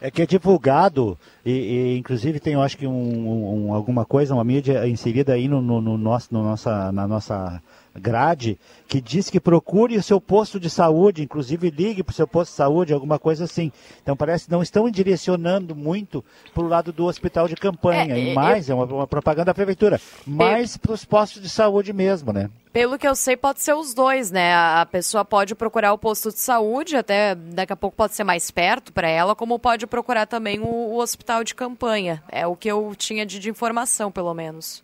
É 0.01 0.11
que 0.11 0.21
é 0.21 0.25
divulgado, 0.25 1.17
e, 1.45 1.51
e 1.51 1.97
inclusive 1.97 2.37
tem, 2.37 2.53
eu 2.53 2.61
acho 2.61 2.77
que 2.77 2.85
um, 2.85 3.67
um, 3.67 3.73
alguma 3.73 4.03
coisa, 4.03 4.33
uma 4.33 4.43
mídia 4.43 4.85
inserida 4.85 5.31
aí 5.31 5.47
no, 5.47 5.61
no, 5.61 5.79
no 5.79 5.97
nosso, 5.97 6.27
no 6.29 6.43
nossa, 6.43 6.91
na 6.91 7.07
nossa 7.07 7.61
grade 7.99 8.57
que 8.87 9.01
diz 9.01 9.29
que 9.29 9.39
procure 9.39 9.97
o 9.97 10.03
seu 10.03 10.19
posto 10.19 10.59
de 10.59 10.69
saúde, 10.69 11.23
inclusive 11.23 11.69
ligue 11.69 12.03
para 12.03 12.11
o 12.11 12.15
seu 12.15 12.27
posto 12.27 12.51
de 12.51 12.57
saúde, 12.57 12.93
alguma 12.93 13.17
coisa 13.17 13.45
assim. 13.45 13.71
Então 14.01 14.15
parece 14.15 14.45
que 14.45 14.51
não 14.51 14.61
estão 14.61 14.89
direcionando 14.89 15.75
muito 15.75 16.23
para 16.53 16.63
o 16.63 16.67
lado 16.67 16.91
do 16.91 17.05
hospital 17.05 17.47
de 17.47 17.55
campanha, 17.55 18.15
é, 18.15 18.19
e 18.19 18.33
mais, 18.33 18.69
eu... 18.69 18.73
é 18.73 18.83
uma, 18.83 18.93
uma, 18.93 19.07
propaganda 19.07 19.45
da 19.45 19.53
prefeitura, 19.53 19.99
mais 20.25 20.77
para 20.77 20.93
os 20.93 21.05
postos 21.05 21.41
de 21.41 21.49
saúde 21.49 21.93
mesmo, 21.93 22.31
né? 22.31 22.49
Pelo 22.71 22.97
que 22.97 23.07
eu 23.07 23.15
sei, 23.15 23.37
pode 23.37 23.61
ser 23.61 23.75
os 23.75 23.93
dois, 23.93 24.31
né? 24.31 24.55
A 24.55 24.87
pessoa 24.89 25.23
pode 25.23 25.53
procurar 25.53 25.93
o 25.93 25.97
posto 25.97 26.29
de 26.29 26.39
saúde, 26.39 26.95
até 26.95 27.35
daqui 27.35 27.71
a 27.71 27.75
pouco 27.75 27.95
pode 27.95 28.15
ser 28.15 28.23
mais 28.23 28.49
perto 28.49 28.91
para 28.91 29.07
ela, 29.07 29.35
como 29.35 29.59
pode 29.59 29.85
procurar 29.85 30.25
também 30.25 30.59
o, 30.59 30.65
o, 30.65 30.97
hospital 30.97 31.43
de 31.43 31.53
campanha. 31.53 32.23
É 32.31 32.47
o 32.47 32.55
que 32.55 32.67
eu 32.67 32.95
tinha 32.97 33.27
de, 33.27 33.37
de 33.37 33.47
informação, 33.47 34.11
pelo 34.11 34.33
menos. 34.33 34.83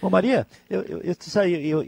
Ô 0.00 0.10
Maria, 0.10 0.46
eu, 0.68 0.82
eu, 0.82 0.98
eu, 1.00 1.16
isso 1.18 1.38
aí, 1.38 1.68
eu, 1.68 1.84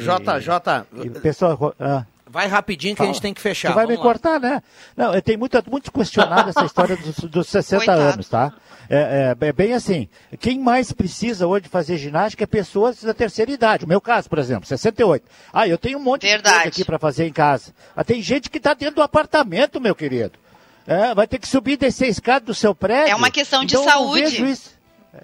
Jota, 0.00 0.40
Jota, 0.40 0.86
pessoal, 1.22 1.74
ah, 1.78 2.04
vai 2.26 2.46
rapidinho 2.46 2.94
que 2.94 2.98
Fala. 2.98 3.10
a 3.10 3.12
gente 3.12 3.22
tem 3.22 3.34
que 3.34 3.40
fechar. 3.40 3.68
Você 3.68 3.74
vai 3.74 3.86
Vamos 3.86 3.98
me 3.98 4.04
lá. 4.04 4.10
cortar, 4.10 4.40
né? 4.40 4.62
Não, 4.96 5.14
eu 5.14 5.22
tenho 5.22 5.38
muito, 5.38 5.62
muito 5.70 5.90
questionado 5.90 6.50
essa 6.50 6.64
história 6.64 6.96
dos, 6.96 7.16
dos 7.16 7.48
60 7.48 7.76
Coitado. 7.84 8.00
anos, 8.00 8.28
tá? 8.28 8.52
É, 8.90 9.34
é, 9.40 9.46
é, 9.48 9.52
bem 9.52 9.74
assim, 9.74 10.08
quem 10.40 10.58
mais 10.58 10.92
precisa 10.92 11.46
hoje 11.46 11.68
fazer 11.68 11.98
ginástica 11.98 12.44
é 12.44 12.46
pessoas 12.46 13.02
da 13.02 13.12
terceira 13.12 13.50
idade. 13.50 13.84
O 13.84 13.88
meu 13.88 14.00
caso, 14.00 14.30
por 14.30 14.38
exemplo, 14.38 14.66
68. 14.66 15.24
Ah, 15.52 15.68
eu 15.68 15.76
tenho 15.76 15.98
um 15.98 16.02
monte 16.02 16.22
Verdade. 16.22 16.54
de 16.54 16.62
coisa 16.62 16.68
aqui 16.68 16.84
para 16.84 16.98
fazer 16.98 17.26
em 17.26 17.32
casa. 17.32 17.74
Ah, 17.94 18.02
tem 18.02 18.22
gente 18.22 18.48
que 18.48 18.56
está 18.56 18.72
dentro 18.72 18.96
do 18.96 19.02
apartamento, 19.02 19.80
meu 19.80 19.94
querido. 19.94 20.38
É, 20.86 21.14
vai 21.14 21.26
ter 21.26 21.38
que 21.38 21.46
subir 21.46 21.72
e 21.72 21.76
descer 21.76 22.06
a 22.06 22.08
escada 22.08 22.46
do 22.46 22.54
seu 22.54 22.74
prédio. 22.74 23.12
É 23.12 23.14
uma 23.14 23.30
questão 23.30 23.62
de 23.62 23.74
então, 23.74 23.84
saúde. 23.84 24.22
Eu 24.22 24.30
vejo 24.30 24.46
isso. 24.46 24.77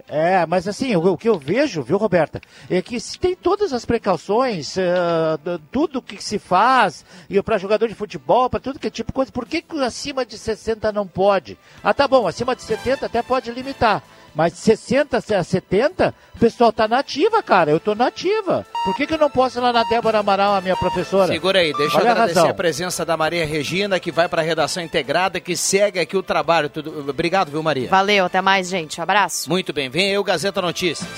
É, 0.09 0.45
mas 0.47 0.67
assim, 0.67 0.95
o, 0.97 1.13
o, 1.13 1.17
que 1.17 1.29
eu 1.29 1.39
vejo, 1.39 1.83
viu, 1.83 1.97
Roberta, 1.97 2.41
é 2.69 2.83
que 2.83 2.99
se 2.99 3.19
tem 3.19 3.35
todas 3.35 3.73
as 3.73 3.85
precauções, 3.85 4.77
uh, 4.77 5.59
tudo 5.71 6.03
que 6.03 6.23
se 6.23 6.39
faz, 6.39 7.05
e 7.29 7.41
para 7.43 7.59
jogador 7.59 7.89
de 7.89 7.95
futebol, 7.95 8.51
para 8.51 8.61
tudo 8.61 8.79
que 8.79 8.89
é 8.89 8.91
tipo 8.91 9.13
coisa, 9.13 9.31
por 9.31 9.47
que, 9.47 9.63
que 9.63 9.81
acima 9.83 10.25
de 10.25 10.37
60 10.37 10.93
não 10.93 11.07
pode? 11.07 11.59
Ah, 11.83 11.95
tá 11.95 12.09
bom, 12.09 12.27
acima 12.27 12.57
de 12.57 12.63
70 12.63 13.07
até 13.07 13.23
pode 13.23 13.51
limitar. 13.51 14.03
Mas 14.35 14.55
de 14.55 14.59
60 14.59 15.19
a 15.19 15.45
70, 15.45 16.15
o 16.35 16.39
pessoal 16.39 16.73
tá 16.73 16.89
nativa, 16.89 17.43
cara. 17.43 17.71
Eu 17.71 17.79
tô 17.79 17.95
nativa. 17.95 18.67
Por 18.85 18.97
que, 18.97 19.07
que 19.07 19.15
eu 19.15 19.19
não 19.19 19.31
posso 19.31 19.59
ir 19.59 19.61
lá 19.61 19.73
na 19.73 19.85
Débora 19.85 20.19
Amaral, 20.19 20.55
a 20.55 20.61
minha 20.61 20.77
professora? 20.77 21.33
Segura 21.33 21.61
aí, 21.61 21.73
deixa 21.73 21.99
Olha 21.99 22.09
eu 22.09 22.11
agradecer 22.11 22.39
a, 22.41 22.51
a, 22.51 22.55
presença 22.55 23.05
da 23.05 23.17
Maria 23.17 23.47
Regina, 23.47 24.01
que 24.01 24.11
vai 24.11 24.29
para 24.29 24.43
a 24.43 24.45
redação 24.45 24.83
integrada, 24.83 25.39
que 25.39 25.57
segue 25.57 26.01
aqui 26.01 26.17
o 26.17 26.23
trabalho. 26.23 26.69
Tudo... 26.69 27.09
Obrigado, 27.09 27.51
viu, 27.51 27.63
Maria? 27.63 27.89
Valeu, 27.89 28.25
até 28.25 28.41
mais, 28.41 28.69
gente. 28.69 29.01
Abraço. 29.01 29.49
Muito 29.49 29.73
bem, 29.73 29.89
vem 29.89 30.11
aí 30.11 30.19
o 30.19 30.25
Gazeta 30.25 30.61
Notícias. 30.61 31.09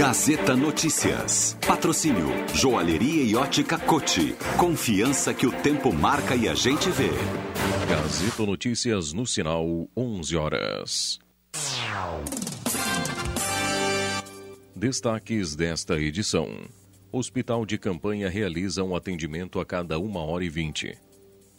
Gazeta 0.00 0.56
Notícias. 0.56 1.58
Patrocínio 1.66 2.28
Joalheria 2.54 3.22
e 3.22 3.36
Ótica 3.36 3.78
Cote. 3.78 4.34
Confiança 4.56 5.34
que 5.34 5.46
o 5.46 5.52
tempo 5.52 5.92
marca 5.92 6.34
e 6.34 6.48
a 6.48 6.54
gente 6.54 6.88
vê. 6.88 7.10
Gazeta 7.86 8.46
Notícias 8.46 9.12
no 9.12 9.26
sinal 9.26 9.86
11 9.94 10.36
horas. 10.38 11.18
Destaques 14.74 15.54
desta 15.54 16.00
edição. 16.00 16.48
Hospital 17.12 17.66
de 17.66 17.76
campanha 17.76 18.30
realiza 18.30 18.82
um 18.82 18.96
atendimento 18.96 19.60
a 19.60 19.66
cada 19.66 19.98
uma 19.98 20.20
hora 20.24 20.42
e 20.42 20.48
vinte. 20.48 20.96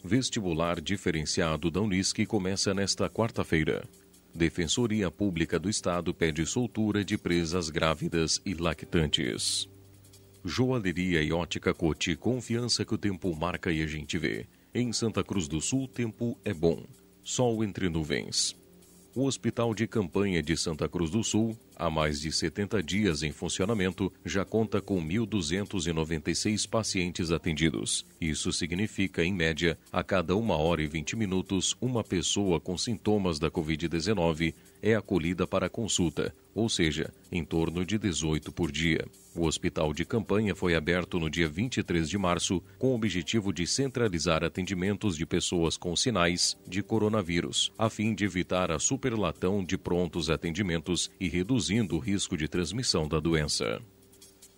Vestibular 0.02 0.80
diferenciado 0.80 1.70
da 1.70 1.80
Unisc 1.80 2.26
começa 2.26 2.74
nesta 2.74 3.08
quarta-feira. 3.08 3.84
Defensoria 4.34 5.10
Pública 5.10 5.58
do 5.58 5.68
Estado 5.68 6.14
pede 6.14 6.46
soltura 6.46 7.04
de 7.04 7.18
presas 7.18 7.68
grávidas 7.68 8.40
e 8.46 8.54
lactantes. 8.54 9.68
Joalheria 10.44 11.22
e 11.22 11.32
ótica 11.32 11.74
Cote, 11.74 12.16
confiança 12.16 12.84
que 12.84 12.94
o 12.94 12.98
tempo 12.98 13.34
marca 13.36 13.70
e 13.70 13.82
a 13.82 13.86
gente 13.86 14.18
vê. 14.18 14.46
Em 14.74 14.92
Santa 14.92 15.22
Cruz 15.22 15.46
do 15.46 15.60
Sul, 15.60 15.86
tempo 15.86 16.38
é 16.44 16.54
bom. 16.54 16.82
Sol 17.22 17.62
entre 17.62 17.88
nuvens. 17.88 18.56
O 19.14 19.26
Hospital 19.26 19.74
de 19.74 19.86
Campanha 19.86 20.42
de 20.42 20.56
Santa 20.56 20.88
Cruz 20.88 21.10
do 21.10 21.22
Sul, 21.22 21.54
há 21.76 21.90
mais 21.90 22.22
de 22.22 22.32
70 22.32 22.82
dias 22.82 23.22
em 23.22 23.30
funcionamento, 23.30 24.10
já 24.24 24.42
conta 24.42 24.80
com 24.80 24.98
1.296 25.06 26.66
pacientes 26.66 27.30
atendidos. 27.30 28.06
Isso 28.18 28.50
significa, 28.54 29.22
em 29.22 29.30
média, 29.30 29.76
a 29.92 30.02
cada 30.02 30.34
uma 30.34 30.56
hora 30.56 30.82
e 30.82 30.86
20 30.86 31.14
minutos, 31.14 31.76
uma 31.78 32.02
pessoa 32.02 32.58
com 32.58 32.78
sintomas 32.78 33.38
da 33.38 33.50
Covid-19 33.50 34.54
é 34.82 34.94
acolhida 34.94 35.46
para 35.46 35.70
consulta, 35.70 36.34
ou 36.54 36.68
seja, 36.68 37.14
em 37.30 37.44
torno 37.44 37.86
de 37.86 37.96
18 37.96 38.52
por 38.52 38.70
dia. 38.70 39.06
O 39.34 39.46
hospital 39.46 39.94
de 39.94 40.04
campanha 40.04 40.54
foi 40.54 40.74
aberto 40.74 41.18
no 41.18 41.30
dia 41.30 41.48
23 41.48 42.08
de 42.08 42.18
março 42.18 42.62
com 42.78 42.88
o 42.88 42.94
objetivo 42.94 43.52
de 43.52 43.66
centralizar 43.66 44.44
atendimentos 44.44 45.16
de 45.16 45.24
pessoas 45.24 45.76
com 45.76 45.94
sinais 45.96 46.58
de 46.66 46.82
coronavírus, 46.82 47.72
a 47.78 47.88
fim 47.88 48.14
de 48.14 48.24
evitar 48.24 48.70
a 48.72 48.78
superlatão 48.78 49.64
de 49.64 49.78
prontos 49.78 50.28
atendimentos 50.28 51.10
e 51.18 51.28
reduzindo 51.28 51.96
o 51.96 51.98
risco 52.00 52.36
de 52.36 52.48
transmissão 52.48 53.08
da 53.08 53.20
doença. 53.20 53.80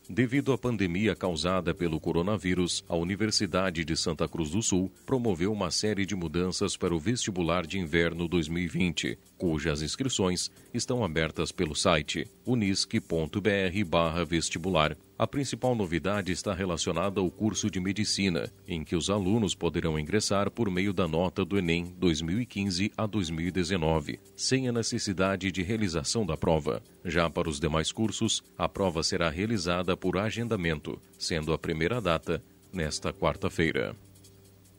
Devido 0.09 0.53
à 0.53 0.59
pandemia 0.59 1.17
causada 1.17 1.73
pelo 1.73 1.99
coronavírus, 1.99 2.85
a 2.87 2.95
Universidade 2.95 3.87
de 3.87 3.97
Santa 3.97 4.29
Cruz 4.29 4.51
do 4.51 4.62
Sul 4.62 4.93
promoveu 5.07 5.51
uma 5.51 5.71
série 5.71 6.05
de 6.05 6.14
mudanças 6.14 6.77
para 6.77 6.95
o 6.95 6.99
vestibular 6.99 7.67
de 7.67 7.79
inverno 7.79 8.29
2020, 8.29 9.19
cujas 9.38 9.81
inscrições 9.81 10.51
estão 10.75 11.03
abertas 11.03 11.51
pelo 11.51 11.75
site 11.75 12.31
unisc.br/vestibular. 12.45 14.95
A 15.16 15.29
principal 15.29 15.77
novidade 15.77 16.33
está 16.33 16.53
relacionada 16.53 17.20
ao 17.20 17.31
curso 17.31 17.70
de 17.70 17.79
medicina, 17.79 18.53
em 18.66 18.83
que 18.83 18.96
os 18.96 19.09
alunos 19.09 19.55
poderão 19.55 19.96
ingressar 19.96 20.50
por 20.50 20.68
meio 20.68 20.92
da 20.92 21.07
nota 21.07 21.44
do 21.44 21.57
Enem 21.57 21.94
2015 21.98 22.90
a 22.96 23.07
2019, 23.07 24.18
sem 24.35 24.68
a 24.68 24.72
necessidade 24.72 25.53
de 25.53 25.62
realização 25.62 26.27
da 26.27 26.37
prova. 26.37 26.83
Já 27.05 27.31
para 27.31 27.48
os 27.48 27.61
demais 27.61 27.92
cursos, 27.92 28.42
a 28.59 28.68
prova 28.68 29.05
será 29.05 29.31
realizada 29.31 29.96
por 29.96 30.18
agendamento, 30.18 31.00
sendo 31.16 31.53
a 31.53 31.59
primeira 31.59 32.00
data 32.00 32.42
nesta 32.72 33.12
quarta-feira 33.12 33.94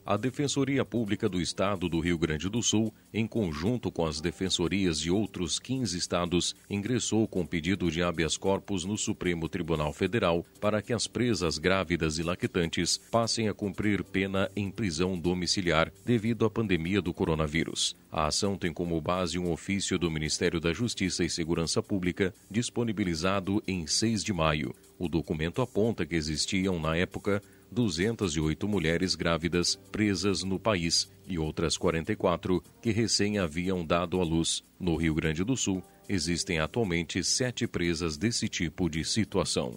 a 0.05 0.15
Defensoria 0.15 0.85
Pública 0.85 1.27
do 1.27 1.41
Estado 1.41 1.89
do 1.89 1.99
Rio 1.99 2.17
Grande 2.17 2.47
do 2.47 2.61
Sul, 2.61 2.93
em 3.11 3.25
conjunto 3.25 3.91
com 3.91 4.05
as 4.05 4.21
defensorias 4.21 4.99
de 4.99 5.09
outros 5.09 5.57
15 5.57 5.97
estados, 5.97 6.55
ingressou 6.69 7.27
com 7.27 7.45
pedido 7.45 7.89
de 7.89 8.03
habeas 8.03 8.37
corpus 8.37 8.85
no 8.85 8.97
Supremo 8.97 9.49
Tribunal 9.49 9.91
Federal 9.91 10.45
para 10.61 10.81
que 10.81 10.93
as 10.93 11.07
presas 11.07 11.57
grávidas 11.57 12.19
e 12.19 12.23
lactantes 12.23 12.99
passem 13.09 13.49
a 13.49 13.53
cumprir 13.53 14.03
pena 14.03 14.49
em 14.55 14.69
prisão 14.69 15.17
domiciliar 15.17 15.91
devido 16.05 16.45
à 16.45 16.49
pandemia 16.51 17.01
do 17.01 17.13
coronavírus. 17.13 17.95
A 18.11 18.27
ação 18.27 18.57
tem 18.57 18.71
como 18.71 19.01
base 19.01 19.39
um 19.39 19.51
ofício 19.51 19.97
do 19.97 20.11
Ministério 20.11 20.59
da 20.59 20.71
Justiça 20.71 21.23
e 21.23 21.29
Segurança 21.29 21.81
Pública, 21.81 22.33
disponibilizado 22.49 23.61
em 23.67 23.87
6 23.87 24.23
de 24.23 24.31
maio. 24.31 24.73
O 24.97 25.09
documento 25.09 25.61
aponta 25.61 26.05
que 26.05 26.15
existiam, 26.15 26.79
na 26.79 26.95
época, 26.95 27.41
208 27.71 28.67
mulheres 28.67 29.15
grávidas 29.15 29.75
presas 29.91 30.43
no 30.43 30.59
país 30.59 31.11
e 31.27 31.37
outras 31.37 31.77
44 31.77 32.63
que 32.81 32.91
recém 32.91 33.37
haviam 33.39 33.85
dado 33.85 34.19
à 34.19 34.23
luz. 34.23 34.63
No 34.79 34.95
Rio 34.95 35.15
Grande 35.15 35.43
do 35.43 35.57
Sul, 35.57 35.83
existem 36.07 36.59
atualmente 36.59 37.23
sete 37.23 37.67
presas 37.67 38.17
desse 38.17 38.47
tipo 38.47 38.89
de 38.89 39.03
situação. 39.03 39.73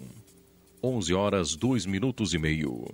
11 0.83 1.13
horas 1.13 1.55
2 1.55 1.85
minutos 1.85 2.33
e 2.33 2.37
meio. 2.37 2.85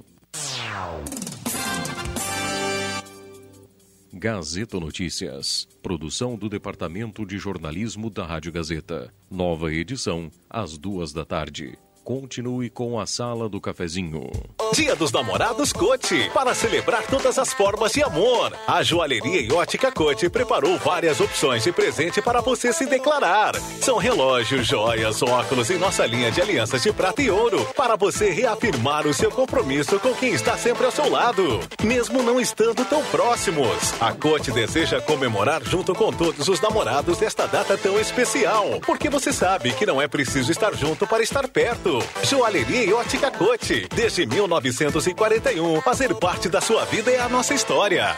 Gazeta 4.18 4.80
Notícias. 4.80 5.68
Produção 5.84 6.38
do 6.38 6.48
Departamento 6.48 7.26
de 7.26 7.38
Jornalismo 7.38 8.10
da 8.10 8.26
Rádio 8.26 8.52
Gazeta. 8.52 9.14
Nova 9.30 9.72
edição, 9.74 10.32
às 10.50 10.78
duas 10.78 11.12
da 11.12 11.26
tarde. 11.26 11.78
Continue 12.06 12.70
com 12.70 13.00
a 13.00 13.08
Sala 13.08 13.50
do 13.50 13.60
Cafezinho. 13.60 14.30
Dia 14.76 14.96
dos 14.96 15.12
Namorados 15.12 15.74
Cote, 15.74 16.30
para 16.32 16.54
celebrar 16.54 17.02
todas 17.08 17.40
as 17.40 17.52
formas 17.52 17.94
de 17.94 18.04
amor. 18.04 18.54
A 18.68 18.84
joalheria 18.84 19.42
e 19.42 19.52
ótica 19.52 19.92
Cote 19.92 20.30
preparou 20.30 20.78
várias 20.78 21.20
opções 21.20 21.64
de 21.64 21.72
presente 21.72 22.22
para 22.22 22.42
você 22.42 22.72
se 22.72 22.86
declarar. 22.86 23.56
São 23.82 23.98
relógios, 23.98 24.68
joias, 24.68 25.24
óculos 25.24 25.72
e 25.72 25.80
nossa 25.80 26.06
linha 26.06 26.32
de 26.32 26.40
alianças 26.40 26.84
de 26.84 26.94
prata 26.94 27.24
e 27.24 27.32
ouro, 27.32 27.66
para 27.76 27.96
você 27.96 28.30
reafirmar 28.30 29.08
o 29.08 29.14
seu 29.14 29.32
compromisso 29.32 30.00
com 30.00 30.14
quem 30.14 30.36
está 30.36 30.56
sempre 30.56 30.86
ao 30.86 30.92
seu 30.92 31.10
lado, 31.10 31.60
mesmo 31.84 32.22
não 32.22 32.40
estando 32.40 32.86
tão 32.86 33.04
próximos. 33.06 34.00
A 34.00 34.14
Cote 34.14 34.52
deseja 34.52 35.02
comemorar 35.02 35.64
junto 35.64 35.96
com 35.96 36.14
todos 36.14 36.48
os 36.50 36.62
namorados 36.62 37.18
desta 37.18 37.48
data 37.48 37.76
tão 37.76 38.00
especial, 38.00 38.80
porque 38.86 39.10
você 39.10 39.34
sabe 39.34 39.74
que 39.74 39.88
não 39.88 40.00
é 40.00 40.08
preciso 40.08 40.52
estar 40.52 40.76
junto 40.76 41.08
para 41.08 41.24
estar 41.24 41.48
perto. 41.48 41.95
Joalheria 42.24 42.84
e 42.84 42.94
ótica 42.94 43.32
Cote, 43.32 43.88
desde 43.96 44.26
1941, 44.26 45.82
fazer 45.82 46.14
parte 46.16 46.50
da 46.50 46.62
sua 46.62 46.86
vida 46.86 47.12
é 47.12 47.20
a 47.20 47.30
nossa 47.30 47.54
história. 47.54 48.16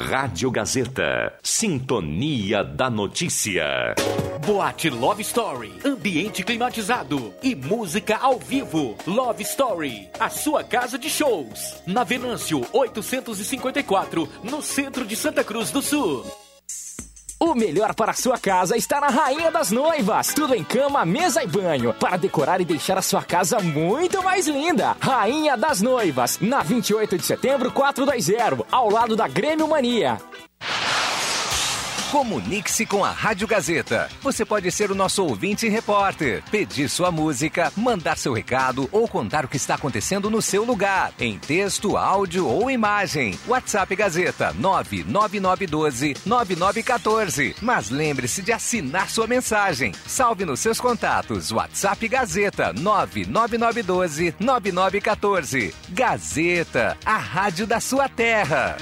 Rádio 0.00 0.50
Gazeta. 0.50 1.34
Sintonia 1.42 2.64
da 2.64 2.88
Notícia. 2.88 3.94
Boate 4.46 4.88
Love 4.88 5.20
Story. 5.22 5.72
Ambiente 5.84 6.42
climatizado 6.42 7.34
e 7.42 7.54
música 7.54 8.16
ao 8.16 8.38
vivo. 8.38 8.96
Love 9.06 9.42
Story. 9.42 10.08
A 10.18 10.30
sua 10.30 10.64
casa 10.64 10.98
de 10.98 11.10
shows. 11.10 11.82
Na 11.86 12.04
Venâncio 12.04 12.66
854, 12.72 14.28
no 14.42 14.62
centro 14.62 15.04
de 15.04 15.14
Santa 15.14 15.44
Cruz 15.44 15.70
do 15.70 15.82
Sul. 15.82 16.24
O 17.40 17.54
melhor 17.54 17.94
para 17.94 18.10
a 18.10 18.14
sua 18.14 18.36
casa 18.36 18.76
está 18.76 19.00
na 19.00 19.06
Rainha 19.06 19.48
das 19.48 19.70
Noivas. 19.70 20.34
Tudo 20.34 20.56
em 20.56 20.64
cama, 20.64 21.04
mesa 21.04 21.40
e 21.40 21.46
banho. 21.46 21.94
Para 21.94 22.16
decorar 22.16 22.60
e 22.60 22.64
deixar 22.64 22.98
a 22.98 23.02
sua 23.02 23.22
casa 23.22 23.60
muito 23.60 24.20
mais 24.24 24.48
linda. 24.48 24.96
Rainha 24.98 25.56
das 25.56 25.80
Noivas. 25.80 26.40
Na 26.40 26.64
28 26.64 27.16
de 27.16 27.24
setembro, 27.24 27.70
420. 27.70 28.66
Ao 28.72 28.90
lado 28.90 29.14
da 29.14 29.28
Grêmio 29.28 29.68
Mania. 29.68 30.18
Comunique-se 32.10 32.86
com 32.86 33.04
a 33.04 33.10
Rádio 33.10 33.46
Gazeta. 33.46 34.08
Você 34.22 34.42
pode 34.42 34.70
ser 34.70 34.90
o 34.90 34.94
nosso 34.94 35.22
ouvinte 35.22 35.66
e 35.66 35.68
repórter, 35.68 36.42
pedir 36.50 36.88
sua 36.88 37.12
música, 37.12 37.70
mandar 37.76 38.16
seu 38.16 38.32
recado 38.32 38.88
ou 38.90 39.06
contar 39.06 39.44
o 39.44 39.48
que 39.48 39.58
está 39.58 39.74
acontecendo 39.74 40.30
no 40.30 40.40
seu 40.40 40.64
lugar, 40.64 41.12
em 41.20 41.38
texto, 41.38 41.98
áudio 41.98 42.46
ou 42.46 42.70
imagem. 42.70 43.38
WhatsApp 43.46 43.94
Gazeta 43.94 44.54
99912 44.54 46.16
9914. 46.24 47.56
Mas 47.60 47.90
lembre-se 47.90 48.40
de 48.40 48.52
assinar 48.52 49.10
sua 49.10 49.26
mensagem. 49.26 49.92
Salve 50.06 50.46
nos 50.46 50.60
seus 50.60 50.80
contatos. 50.80 51.52
WhatsApp 51.52 52.08
Gazeta 52.08 52.72
99912 52.72 54.34
9914. 54.40 55.74
Gazeta, 55.90 56.96
a 57.04 57.18
rádio 57.18 57.66
da 57.66 57.80
sua 57.80 58.08
terra. 58.08 58.78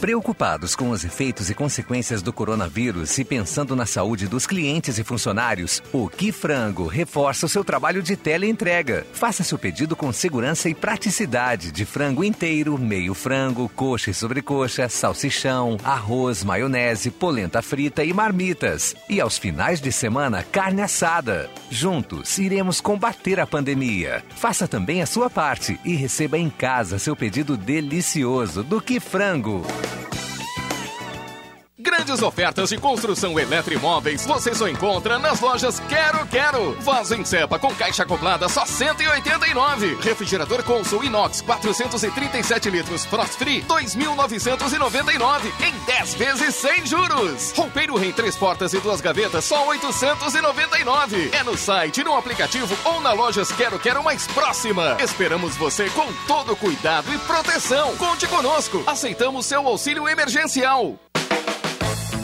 Preocupados 0.00 0.76
com 0.76 0.90
os 0.90 1.04
efeitos 1.04 1.50
e 1.50 1.54
consequências 1.54 2.22
do 2.22 2.32
coronavírus 2.32 3.18
e 3.18 3.24
pensando 3.24 3.74
na 3.74 3.84
saúde 3.84 4.28
dos 4.28 4.46
clientes 4.46 4.96
e 4.96 5.02
funcionários, 5.02 5.82
o 5.92 6.08
Que 6.08 6.30
Frango 6.30 6.86
reforça 6.86 7.46
o 7.46 7.48
seu 7.48 7.64
trabalho 7.64 8.00
de 8.00 8.16
teleentrega. 8.16 9.04
Faça 9.12 9.42
seu 9.42 9.58
pedido 9.58 9.96
com 9.96 10.12
segurança 10.12 10.68
e 10.68 10.74
praticidade 10.74 11.72
de 11.72 11.84
frango 11.84 12.22
inteiro, 12.22 12.78
meio 12.78 13.12
frango, 13.12 13.68
coxa 13.68 14.12
e 14.12 14.14
sobrecoxa, 14.14 14.88
salsichão, 14.88 15.76
arroz, 15.82 16.44
maionese, 16.44 17.10
polenta 17.10 17.60
frita 17.60 18.04
e 18.04 18.12
marmitas. 18.12 18.94
E 19.08 19.20
aos 19.20 19.36
finais 19.36 19.80
de 19.80 19.90
semana, 19.90 20.44
carne 20.44 20.80
assada. 20.80 21.50
Juntos, 21.70 22.38
iremos 22.38 22.80
combater 22.80 23.40
a 23.40 23.46
pandemia. 23.48 24.22
Faça 24.36 24.68
também 24.68 25.02
a 25.02 25.06
sua 25.06 25.28
parte 25.28 25.78
e 25.84 25.96
receba 25.96 26.38
em 26.38 26.48
casa 26.48 27.00
seu 27.00 27.16
pedido 27.16 27.56
delicioso 27.56 28.62
do 28.62 28.80
Que 28.80 29.00
Frango. 29.00 29.66
Bye. 29.88 30.27
Grandes 31.80 32.20
ofertas 32.22 32.70
de 32.70 32.76
construção 32.76 33.38
eletromóveis 33.38 34.26
você 34.26 34.52
só 34.52 34.66
encontra 34.66 35.16
nas 35.16 35.40
lojas 35.40 35.78
Quero 35.88 36.26
Quero. 36.26 36.72
Vaso 36.80 37.14
em 37.14 37.24
cepa 37.24 37.56
com 37.56 37.72
caixa 37.72 38.02
acoplada 38.02 38.48
só 38.48 38.66
189. 38.66 39.96
Refrigerador 40.02 40.64
Consul 40.64 41.04
Inox 41.04 41.40
437 41.40 42.68
litros 42.68 43.04
Frost 43.04 43.34
Free 43.34 43.62
2.999 43.62 45.52
em 45.62 45.72
10 45.86 46.14
vezes 46.14 46.56
sem 46.56 46.84
juros. 46.84 47.52
Roupeiro 47.56 47.96
Rem 47.96 48.12
três 48.12 48.34
portas 48.36 48.72
e 48.72 48.80
duas 48.80 49.00
gavetas 49.00 49.44
só 49.44 49.68
899. 49.68 51.30
É 51.32 51.44
no 51.44 51.56
site, 51.56 52.02
no 52.02 52.16
aplicativo 52.16 52.76
ou 52.84 53.00
na 53.00 53.12
lojas 53.12 53.52
Quero 53.52 53.78
Quero 53.78 54.02
mais 54.02 54.26
próxima. 54.26 54.96
Esperamos 55.00 55.56
você 55.56 55.88
com 55.90 56.12
todo 56.26 56.56
cuidado 56.56 57.14
e 57.14 57.18
proteção. 57.18 57.96
Conte 57.96 58.26
conosco. 58.26 58.82
Aceitamos 58.84 59.46
seu 59.46 59.64
auxílio 59.64 60.08
emergencial. 60.08 60.98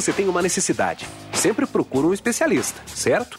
Você 0.00 0.12
tem 0.12 0.28
uma 0.28 0.40
necessidade, 0.40 1.08
sempre 1.32 1.66
procura 1.66 2.06
um 2.06 2.14
especialista, 2.14 2.80
certo? 2.86 3.36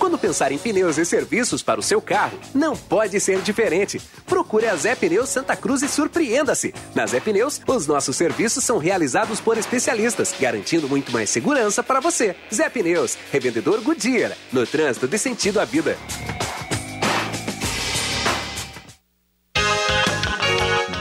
Quando 0.00 0.18
pensar 0.18 0.50
em 0.50 0.58
pneus 0.58 0.98
e 0.98 1.04
serviços 1.04 1.62
para 1.62 1.78
o 1.78 1.82
seu 1.82 2.02
carro, 2.02 2.38
não 2.52 2.76
pode 2.76 3.20
ser 3.20 3.40
diferente. 3.40 4.02
Procure 4.26 4.66
a 4.66 4.74
Zé 4.74 4.96
Pneus 4.96 5.28
Santa 5.28 5.54
Cruz 5.54 5.82
e 5.82 5.88
surpreenda-se. 5.88 6.74
Na 6.92 7.06
Zé 7.06 7.20
Pneus, 7.20 7.60
os 7.66 7.86
nossos 7.86 8.16
serviços 8.16 8.64
são 8.64 8.78
realizados 8.78 9.40
por 9.40 9.56
especialistas, 9.56 10.34
garantindo 10.38 10.88
muito 10.88 11.12
mais 11.12 11.30
segurança 11.30 11.84
para 11.84 12.00
você. 12.00 12.34
Zé 12.52 12.68
Pneus, 12.68 13.16
revendedor 13.32 13.80
Goodyear, 13.80 14.32
no 14.52 14.66
trânsito 14.66 15.06
de 15.06 15.18
sentido 15.18 15.60
à 15.60 15.64
vida. 15.64 15.96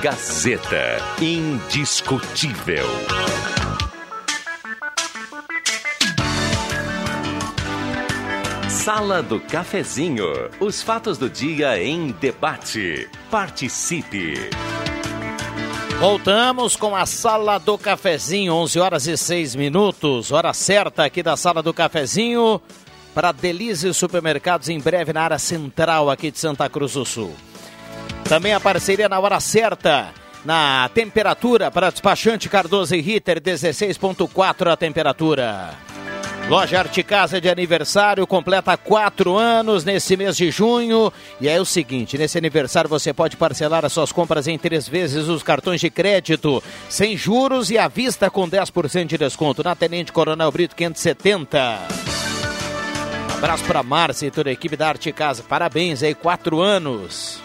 Gazeta 0.02 1.02
Indiscutível. 1.20 2.86
Sala 8.86 9.24
do 9.24 9.40
Cafezinho. 9.40 10.28
Os 10.60 10.84
fatos 10.84 11.18
do 11.18 11.28
dia 11.28 11.84
em 11.84 12.12
debate. 12.22 13.10
Participe. 13.32 14.36
Voltamos 16.00 16.76
com 16.76 16.96
a 16.96 17.04
Sala 17.08 17.58
do 17.58 17.80
Cafezinho, 17.80 18.54
11 18.54 18.80
horas 18.80 19.08
e 19.08 19.18
6 19.18 19.56
minutos. 19.56 20.32
Hora 20.32 20.54
certa 20.54 21.04
aqui 21.04 21.24
da 21.24 21.36
Sala 21.36 21.64
do 21.64 21.74
Cafezinho 21.74 22.62
para 23.16 23.32
Delize 23.32 23.92
Supermercados 23.92 24.70
em 24.70 24.80
breve 24.80 25.12
na 25.12 25.24
área 25.24 25.40
central 25.40 26.12
aqui 26.12 26.30
de 26.30 26.38
Santa 26.38 26.70
Cruz 26.70 26.94
do 26.94 27.04
Sul. 27.04 27.34
Também 28.26 28.54
a 28.54 28.60
parceria 28.60 29.10
na 29.10 29.20
hora 29.20 29.40
certa. 29.40 30.14
Na 30.46 30.88
temperatura 30.94 31.72
para 31.72 31.90
despachante 31.90 32.48
Cardoso 32.48 32.94
e 32.94 33.02
Ritter, 33.02 33.42
16,4 33.42 34.72
a 34.72 34.78
temperatura. 34.78 35.95
Loja 36.48 36.78
Arte 36.78 37.02
Casa 37.02 37.42
de 37.42 37.50
aniversário, 37.50 38.28
completa 38.28 38.78
quatro 38.78 39.36
anos 39.36 39.84
nesse 39.84 40.16
mês 40.16 40.38
de 40.38 40.52
junho. 40.52 41.12
E 41.42 41.50
é 41.50 41.60
o 41.60 41.66
seguinte: 41.66 42.20
nesse 42.20 42.38
aniversário 42.38 42.88
você 42.88 43.12
pode 43.12 43.36
parcelar 43.36 43.84
as 43.84 43.92
suas 43.92 44.12
compras 44.12 44.48
em 44.48 44.56
três 44.56 44.88
vezes 44.88 45.28
os 45.28 45.42
cartões 45.42 45.82
de 45.82 45.90
crédito, 45.90 46.62
sem 46.88 47.18
juros 47.18 47.72
e 47.72 47.80
à 47.80 47.88
vista 47.88 48.30
com 48.30 48.48
10% 48.48 49.08
de 49.08 49.18
desconto. 49.18 49.64
Na 49.64 49.76
Tenente 49.76 50.14
Coronel 50.14 50.52
Brito 50.52 50.76
570. 50.76 51.80
Abraço 53.38 53.64
para 53.64 53.82
Márcia 53.82 54.28
e 54.28 54.32
toda 54.32 54.52
a 54.52 54.54
equipe 54.54 54.78
da 54.78 54.90
Arte 54.90 55.12
Casa. 55.12 55.42
Parabéns 55.42 56.04
aí, 56.04 56.14
quatro 56.14 56.62
anos. 56.62 57.45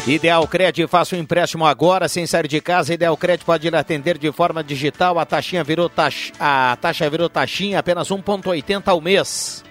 Ideal 0.07 0.49
Cred, 0.49 0.85
faça 0.89 1.15
um 1.15 1.19
empréstimo 1.21 1.65
agora 1.65 2.09
sem 2.09 2.27
sair 2.27 2.49
de 2.49 2.61
casa. 2.61 2.93
Ideal 2.93 3.17
Cred 3.17 3.45
pode 3.45 3.71
lhe 3.71 3.77
atender 3.77 4.19
de 4.19 4.33
forma 4.33 4.63
digital. 4.63 5.17
A 5.17 5.25
taxinha 5.25 5.63
virou 5.63 5.89
taxa, 5.89 6.33
a 6.41 6.77
taxa 6.81 7.09
virou 7.09 7.29
taxinha 7.29 7.79
apenas 7.79 8.09
1.80 8.09 8.83
ao 8.87 9.01
mês. 9.01 9.63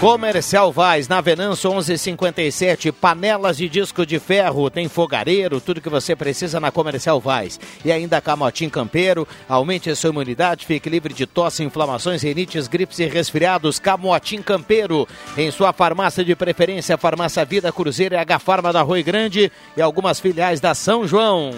Comercial 0.00 0.72
Vaz, 0.72 1.08
na 1.08 1.20
Venâncio 1.20 1.68
1157, 1.68 2.90
panelas 2.90 3.58
de 3.58 3.68
disco 3.68 4.06
de 4.06 4.18
ferro, 4.18 4.70
tem 4.70 4.88
fogareiro, 4.88 5.60
tudo 5.60 5.82
que 5.82 5.90
você 5.90 6.16
precisa 6.16 6.58
na 6.58 6.70
Comercial 6.70 7.20
Vaz. 7.20 7.60
E 7.84 7.92
ainda 7.92 8.18
Camotim 8.18 8.70
Campeiro, 8.70 9.28
aumente 9.46 9.90
a 9.90 9.94
sua 9.94 10.08
imunidade, 10.08 10.64
fique 10.64 10.88
livre 10.88 11.12
de 11.12 11.26
tosse, 11.26 11.62
inflamações, 11.62 12.22
rinites, 12.22 12.66
gripes 12.66 12.98
e 12.98 13.04
resfriados. 13.04 13.78
Camotim 13.78 14.40
Campeiro, 14.40 15.06
em 15.36 15.50
sua 15.50 15.70
farmácia 15.70 16.24
de 16.24 16.34
preferência, 16.34 16.96
Farmácia 16.96 17.44
Vida 17.44 17.70
Cruzeiro 17.70 18.14
e 18.14 18.18
H 18.18 18.38
Farma 18.38 18.72
da 18.72 18.80
Rui 18.80 19.02
Grande 19.02 19.52
e 19.76 19.82
algumas 19.82 20.18
filiais 20.18 20.60
da 20.60 20.74
São 20.74 21.06
João. 21.06 21.52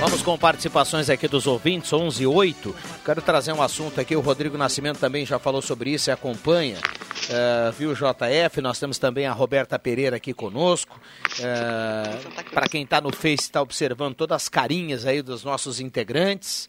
Vamos 0.00 0.22
com 0.22 0.38
participações 0.38 1.10
aqui 1.10 1.26
dos 1.26 1.48
ouvintes, 1.48 1.92
11 1.92 2.22
e 2.22 2.26
8. 2.26 2.74
Quero 3.04 3.20
trazer 3.20 3.52
um 3.52 3.60
assunto 3.60 4.00
aqui, 4.00 4.14
o 4.14 4.20
Rodrigo 4.20 4.56
Nascimento 4.56 5.00
também 5.00 5.26
já 5.26 5.40
falou 5.40 5.60
sobre 5.60 5.90
isso 5.90 6.08
e 6.08 6.12
acompanha. 6.12 6.78
Uh, 6.78 7.72
viu 7.72 7.92
JF, 7.94 8.60
nós 8.60 8.78
temos 8.78 8.96
também 8.96 9.26
a 9.26 9.32
Roberta 9.32 9.76
Pereira 9.76 10.16
aqui 10.16 10.32
conosco. 10.32 11.00
Uh, 11.40 12.50
Para 12.52 12.68
quem 12.68 12.84
está 12.84 13.00
no 13.00 13.12
Face, 13.12 13.42
está 13.42 13.60
observando 13.60 14.14
todas 14.14 14.36
as 14.36 14.48
carinhas 14.48 15.04
aí 15.04 15.20
dos 15.20 15.42
nossos 15.42 15.80
integrantes. 15.80 16.68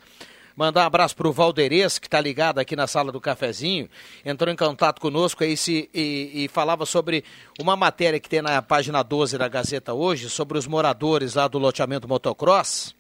Mandar 0.56 0.82
um 0.84 0.88
abraço 0.88 1.16
para 1.16 1.28
o 1.28 1.32
Valderez, 1.32 2.00
que 2.00 2.08
está 2.08 2.20
ligado 2.20 2.58
aqui 2.58 2.76
na 2.76 2.88
sala 2.88 3.12
do 3.12 3.22
cafezinho. 3.22 3.88
Entrou 4.26 4.52
em 4.52 4.58
contato 4.58 5.00
conosco 5.00 5.44
aí 5.44 5.56
se, 5.56 5.88
e, 5.94 6.32
e, 6.46 6.48
falava 6.48 6.84
sobre 6.84 7.24
uma 7.60 7.76
matéria 7.76 8.20
que 8.20 8.28
tem 8.28 8.42
na 8.42 8.60
página 8.62 9.04
12 9.04 9.38
da 9.38 9.48
Gazeta 9.48 9.94
hoje, 9.94 10.30
sobre 10.32 10.58
os 10.58 10.66
moradores 10.66 11.36
lá 11.36 11.48
do 11.48 11.60
loteamento 11.60 12.08
motocross. 12.08 12.99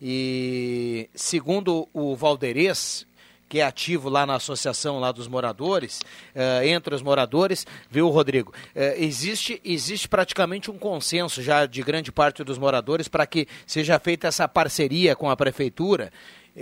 E 0.00 1.08
segundo 1.14 1.88
o 1.92 2.14
Valderez, 2.14 3.06
que 3.48 3.60
é 3.60 3.64
ativo 3.64 4.08
lá 4.08 4.26
na 4.26 4.34
associação 4.34 4.98
lá 4.98 5.12
dos 5.12 5.28
moradores, 5.28 6.00
uh, 6.34 6.64
entre 6.64 6.94
os 6.94 7.02
moradores, 7.02 7.66
viu, 7.90 8.08
Rodrigo? 8.08 8.52
Uh, 8.74 8.80
existe, 8.96 9.60
existe 9.64 10.08
praticamente 10.08 10.70
um 10.70 10.78
consenso 10.78 11.42
já 11.42 11.64
de 11.64 11.82
grande 11.82 12.10
parte 12.10 12.42
dos 12.42 12.58
moradores 12.58 13.08
para 13.08 13.26
que 13.26 13.46
seja 13.66 13.98
feita 13.98 14.26
essa 14.26 14.48
parceria 14.48 15.14
com 15.14 15.30
a 15.30 15.36
prefeitura. 15.36 16.12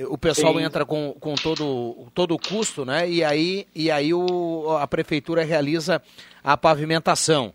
O 0.09 0.18
pessoal 0.18 0.55
Sim. 0.55 0.64
entra 0.64 0.85
com, 0.85 1.14
com 1.20 1.37
todo, 1.37 2.09
todo 2.12 2.35
o 2.35 2.39
custo, 2.39 2.85
né? 2.85 3.09
E 3.09 3.22
aí, 3.22 3.64
e 3.72 3.93
aí 3.93 4.12
o, 4.12 4.76
a 4.80 4.89
prefeitura 4.89 5.45
realiza 5.45 6.03
a 6.43 6.57
pavimentação. 6.57 7.55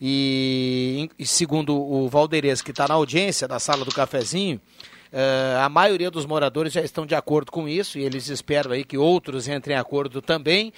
E, 0.00 1.10
e 1.18 1.26
segundo 1.26 1.76
o 1.76 2.08
Valderez, 2.08 2.62
que 2.62 2.70
está 2.70 2.88
na 2.88 2.94
audiência 2.94 3.46
da 3.46 3.58
sala 3.58 3.84
do 3.84 3.92
cafezinho, 3.92 4.60
Uh, 5.12 5.58
a 5.60 5.68
maioria 5.68 6.08
dos 6.08 6.24
moradores 6.24 6.72
já 6.72 6.80
estão 6.80 7.04
de 7.04 7.16
acordo 7.16 7.50
com 7.50 7.68
isso 7.68 7.98
e 7.98 8.04
eles 8.04 8.28
esperam 8.28 8.70
aí 8.70 8.84
que 8.84 8.96
outros 8.96 9.48
entrem 9.48 9.76
em 9.76 9.80
acordo 9.80 10.22
também. 10.22 10.72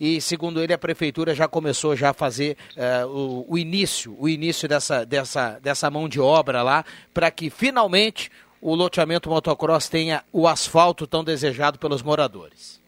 E 0.00 0.18
segundo 0.20 0.62
ele, 0.62 0.72
a 0.72 0.78
prefeitura 0.78 1.34
já 1.34 1.46
começou 1.46 1.94
já 1.94 2.10
a 2.10 2.14
fazer 2.14 2.56
uh, 2.74 3.06
o, 3.06 3.52
o, 3.52 3.58
início, 3.58 4.16
o 4.18 4.28
início 4.28 4.66
dessa, 4.66 5.04
dessa, 5.04 5.58
dessa 5.60 5.90
mão 5.90 6.08
de 6.08 6.18
obra 6.18 6.62
lá, 6.62 6.84
para 7.12 7.30
que 7.30 7.50
finalmente 7.50 8.30
o 8.62 8.74
loteamento 8.74 9.28
motocross 9.28 9.88
tenha 9.88 10.24
o 10.32 10.48
asfalto 10.48 11.06
tão 11.06 11.22
desejado 11.22 11.78
pelos 11.78 12.02
moradores. 12.02 12.80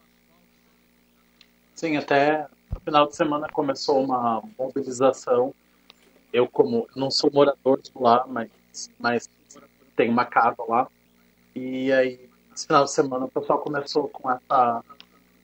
Sim, 1.75 1.97
até 1.97 2.47
no 2.73 2.79
final 2.79 3.07
de 3.07 3.15
semana 3.15 3.47
começou 3.47 4.03
uma 4.03 4.43
mobilização. 4.57 5.53
Eu 6.33 6.47
como 6.47 6.87
não 6.95 7.09
sou 7.09 7.31
morador 7.31 7.79
de 7.79 7.91
lá, 7.95 8.25
mas, 8.27 8.49
mas 8.99 9.29
tem 9.99 10.09
uma 10.09 10.23
casa 10.23 10.63
lá. 10.65 10.87
E 11.53 11.91
aí, 11.91 12.29
esse 12.55 12.65
final 12.65 12.85
de 12.85 12.91
semana, 12.91 13.25
o 13.25 13.29
pessoal 13.29 13.59
começou 13.59 14.07
com 14.07 14.31
essa 14.31 14.81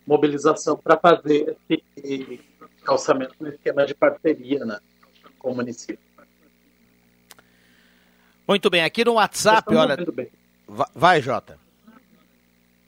mobilização 0.07 0.77
para 0.77 0.97
fazer 0.97 1.57
esse 1.69 2.39
calçamento 2.85 3.35
no 3.37 3.49
esquema 3.49 3.85
de 3.85 3.93
parceria 3.93 4.63
né, 4.63 4.79
com 5.37 5.51
o 5.51 5.55
município. 5.55 5.99
Muito 8.47 8.69
bem, 8.69 8.83
aqui 8.83 9.03
no 9.03 9.15
WhatsApp, 9.15 9.75
olha. 9.75 9.97
Vai, 10.93 11.21
Jota. 11.21 11.59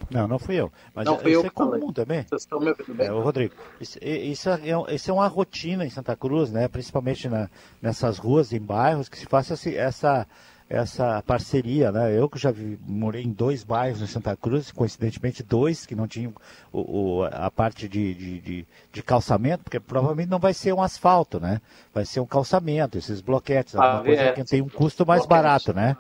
Não, 0.10 0.26
não 0.26 0.40
fui 0.40 0.56
eu. 0.56 0.72
Mas 0.96 1.06
não 1.06 1.18
fui 1.18 1.36
eu 1.36 1.46
é 1.46 1.50
comum 1.50 1.72
falei. 1.72 1.94
também. 1.94 2.24
Vocês 2.24 2.44
estão 2.44 2.62
me 2.62 2.70
ouvindo 2.70 2.94
bem? 2.94 3.08
É, 3.08 3.12
o 3.12 3.20
Rodrigo, 3.20 3.54
isso, 3.82 4.00
isso, 4.02 4.50
é, 4.50 4.96
isso 4.96 5.12
é 5.12 5.14
uma 5.14 5.28
rotina 5.28 5.86
em 5.86 5.90
Santa 5.90 6.16
Cruz, 6.16 6.50
né? 6.50 6.70
Principalmente 6.70 7.28
na, 7.28 7.50
nessas 7.82 8.18
ruas, 8.18 8.54
em 8.54 8.62
bairros, 8.62 9.10
que 9.10 9.18
se 9.18 9.26
faça 9.26 9.56
essa, 9.70 10.26
essa 10.70 11.24
parceria, 11.26 11.92
né? 11.92 12.18
Eu 12.18 12.30
que 12.30 12.38
já 12.38 12.52
vi, 12.52 12.78
morei 12.86 13.24
em 13.24 13.32
dois 13.32 13.64
bairros 13.64 14.02
em 14.02 14.08
Santa 14.08 14.36
Cruz, 14.36 14.72
coincidentemente 14.72 15.42
dois 15.42 15.86
que 15.86 15.96
não 15.96 16.08
tinham 16.08 16.34
o, 16.74 17.20
o 17.20 17.24
a 17.24 17.50
parte 17.50 17.88
de, 17.88 18.14
de, 18.14 18.40
de, 18.40 18.68
de, 18.92 19.04
calçamento, 19.04 19.64
porque 19.64 19.80
provavelmente 19.80 20.30
não 20.30 20.40
vai 20.40 20.54
ser 20.54 20.74
um 20.74 20.82
asfalto, 20.82 21.40
né? 21.40 21.62
Vai 21.94 22.06
ser 22.06 22.20
um 22.20 22.26
calçamento, 22.26 22.98
esses 22.98 23.22
bloquetes, 23.22 23.76
ah, 23.76 23.84
alguma 23.84 24.04
coisa 24.04 24.22
é. 24.22 24.32
que 24.34 24.44
tem 24.44 24.62
um 24.62 24.70
custo 24.70 25.06
mais 25.06 25.26
barato, 25.26 25.74
né? 25.74 25.96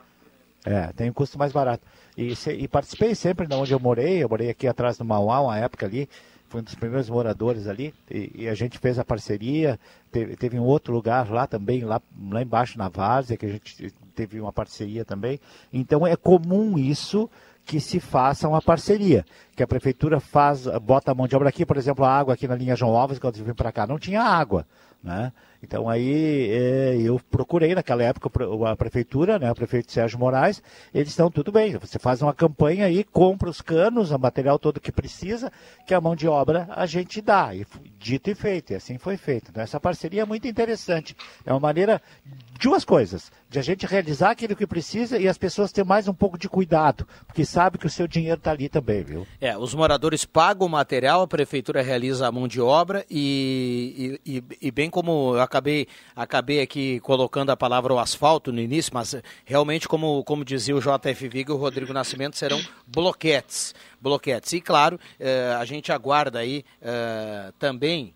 É, 0.65 0.91
tem 0.93 1.09
um 1.09 1.13
custo 1.13 1.39
mais 1.39 1.53
barato. 1.53 1.85
E, 2.17 2.33
e 2.57 2.67
participei 2.67 3.15
sempre 3.15 3.47
de 3.47 3.55
onde 3.55 3.71
eu 3.71 3.79
morei, 3.79 4.21
eu 4.21 4.27
morei 4.27 4.49
aqui 4.49 4.67
atrás 4.67 4.97
do 4.97 5.05
Mauá, 5.05 5.39
uma 5.39 5.57
época 5.57 5.85
ali, 5.85 6.09
foi 6.47 6.61
um 6.61 6.63
dos 6.63 6.75
primeiros 6.75 7.09
moradores 7.09 7.67
ali, 7.67 7.93
e, 8.09 8.31
e, 8.35 8.49
a 8.49 8.53
gente 8.53 8.77
fez 8.79 8.97
a 8.97 9.03
parceria, 9.03 9.79
teve, 10.11 10.35
teve 10.35 10.59
um 10.59 10.63
outro 10.63 10.93
lugar 10.93 11.29
lá 11.29 11.45
também, 11.45 11.83
lá, 11.83 12.01
lá 12.29 12.41
embaixo 12.41 12.77
na 12.77 12.87
Várzea, 12.87 13.37
que 13.37 13.45
a 13.45 13.49
gente 13.49 13.93
teve 14.15 14.39
uma 14.39 14.53
parceria 14.53 15.03
também. 15.03 15.39
Então 15.71 16.07
é 16.07 16.15
comum 16.15 16.77
isso 16.77 17.29
que 17.65 17.81
se 17.81 17.99
faça 17.99 18.47
uma 18.47 18.61
parceria, 18.61 19.25
que 19.53 19.61
a 19.61 19.67
prefeitura 19.67 20.21
faz, 20.21 20.65
bota 20.81 21.11
a 21.11 21.15
mão 21.15 21.27
de 21.27 21.35
obra 21.35 21.49
aqui, 21.49 21.65
por 21.65 21.75
exemplo, 21.75 22.05
a 22.05 22.17
água 22.17 22.33
aqui 22.33 22.47
na 22.47 22.55
linha 22.55 22.77
João 22.77 22.95
Alves, 22.95 23.19
quando 23.19 23.37
eu 23.37 23.43
vim 23.43 23.53
para 23.53 23.73
cá, 23.73 23.85
não 23.85 23.99
tinha 23.99 24.21
água, 24.21 24.65
né? 25.03 25.33
Então 25.61 25.89
aí 25.89 26.49
é, 26.51 26.97
eu 27.01 27.19
procurei 27.31 27.73
naquela 27.73 28.03
época 28.03 28.29
a 28.67 28.75
prefeitura, 28.75 29.39
né, 29.39 29.51
o 29.51 29.55
prefeito 29.55 29.91
Sérgio 29.91 30.19
Moraes, 30.19 30.61
eles 30.93 31.09
estão 31.09 31.31
tudo 31.31 31.51
bem, 31.51 31.77
você 31.77 31.97
faz 31.99 32.21
uma 32.21 32.33
campanha 32.33 32.85
aí, 32.85 33.03
compra 33.03 33.49
os 33.49 33.61
canos, 33.61 34.11
o 34.11 34.19
material 34.19 34.59
todo 34.59 34.79
que 34.79 34.91
precisa, 34.91 35.51
que 35.85 35.93
a 35.93 36.01
mão 36.01 36.15
de 36.15 36.27
obra 36.27 36.67
a 36.71 36.85
gente 36.85 37.21
dá, 37.21 37.53
e 37.55 37.65
dito 37.97 38.29
e 38.29 38.35
feito, 38.35 38.73
e 38.73 38.75
assim 38.75 38.97
foi 38.97 39.17
feito. 39.17 39.49
Então, 39.49 39.63
essa 39.63 39.79
parceria 39.79 40.21
é 40.21 40.25
muito 40.25 40.47
interessante, 40.47 41.15
é 41.45 41.51
uma 41.51 41.59
maneira, 41.59 42.01
duas 42.61 42.85
coisas, 42.85 43.31
de 43.49 43.59
a 43.59 43.61
gente 43.61 43.85
realizar 43.85 44.31
aquilo 44.31 44.55
que 44.55 44.67
precisa 44.67 45.17
e 45.17 45.27
as 45.27 45.37
pessoas 45.37 45.71
ter 45.71 45.83
mais 45.83 46.07
um 46.07 46.13
pouco 46.13 46.37
de 46.37 46.49
cuidado, 46.49 47.07
porque 47.25 47.45
sabe 47.45 47.77
que 47.77 47.85
o 47.85 47.89
seu 47.89 48.07
dinheiro 48.07 48.37
está 48.37 48.51
ali 48.51 48.69
também, 48.69 49.03
viu? 49.03 49.27
É, 49.39 49.57
os 49.57 49.73
moradores 49.73 50.25
pagam 50.25 50.67
o 50.67 50.69
material, 50.69 51.21
a 51.21 51.27
prefeitura 51.27 51.81
realiza 51.81 52.27
a 52.27 52.31
mão 52.31 52.47
de 52.47 52.59
obra 52.59 53.05
e, 53.09 54.19
e, 54.25 54.37
e, 54.37 54.43
e 54.67 54.71
bem 54.71 54.89
como 54.89 55.37
acabei, 55.47 55.87
acabei 56.15 56.61
aqui 56.61 56.99
colocando 56.99 57.49
a 57.49 57.57
palavra 57.57 57.93
o 57.93 57.99
asfalto 57.99 58.51
no 58.51 58.59
início, 58.59 58.91
mas 58.93 59.15
realmente, 59.45 59.87
como, 59.87 60.23
como 60.23 60.45
dizia 60.45 60.75
o 60.75 60.79
JF 60.79 61.27
Viga 61.27 61.53
o 61.53 61.57
Rodrigo 61.57 61.93
Nascimento, 61.93 62.37
serão 62.37 62.61
bloquetes. 62.85 63.73
Bloquetes. 63.99 64.53
E 64.53 64.61
claro, 64.61 64.99
eh, 65.19 65.55
a 65.59 65.65
gente 65.65 65.91
aguarda 65.91 66.39
aí 66.39 66.63
eh, 66.81 67.51
também 67.57 68.13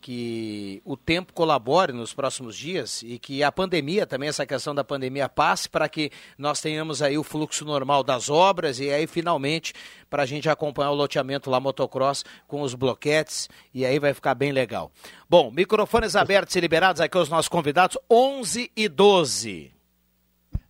que 0.00 0.80
o 0.84 0.96
tempo 0.96 1.32
colabore 1.32 1.92
nos 1.92 2.14
próximos 2.14 2.56
dias 2.56 3.02
e 3.02 3.18
que 3.18 3.42
a 3.42 3.50
pandemia, 3.50 4.06
também 4.06 4.28
essa 4.28 4.46
questão 4.46 4.74
da 4.74 4.84
pandemia 4.84 5.28
passe 5.28 5.68
para 5.68 5.88
que 5.88 6.10
nós 6.36 6.60
tenhamos 6.60 7.02
aí 7.02 7.18
o 7.18 7.24
fluxo 7.24 7.64
normal 7.64 8.02
das 8.02 8.30
obras 8.30 8.78
e 8.80 8.90
aí 8.90 9.06
finalmente 9.06 9.72
para 10.08 10.22
a 10.22 10.26
gente 10.26 10.48
acompanhar 10.48 10.90
o 10.90 10.94
loteamento 10.94 11.50
lá 11.50 11.60
motocross 11.60 12.24
com 12.46 12.62
os 12.62 12.74
bloquetes 12.74 13.48
e 13.74 13.84
aí 13.84 13.98
vai 13.98 14.14
ficar 14.14 14.34
bem 14.34 14.52
legal. 14.52 14.90
Bom, 15.28 15.50
microfones 15.50 16.16
abertos 16.16 16.54
e 16.56 16.60
liberados 16.60 17.00
aqui 17.00 17.16
aos 17.16 17.28
nossos 17.28 17.48
convidados, 17.48 17.98
11 18.10 18.70
e 18.76 18.88
12. 18.88 19.77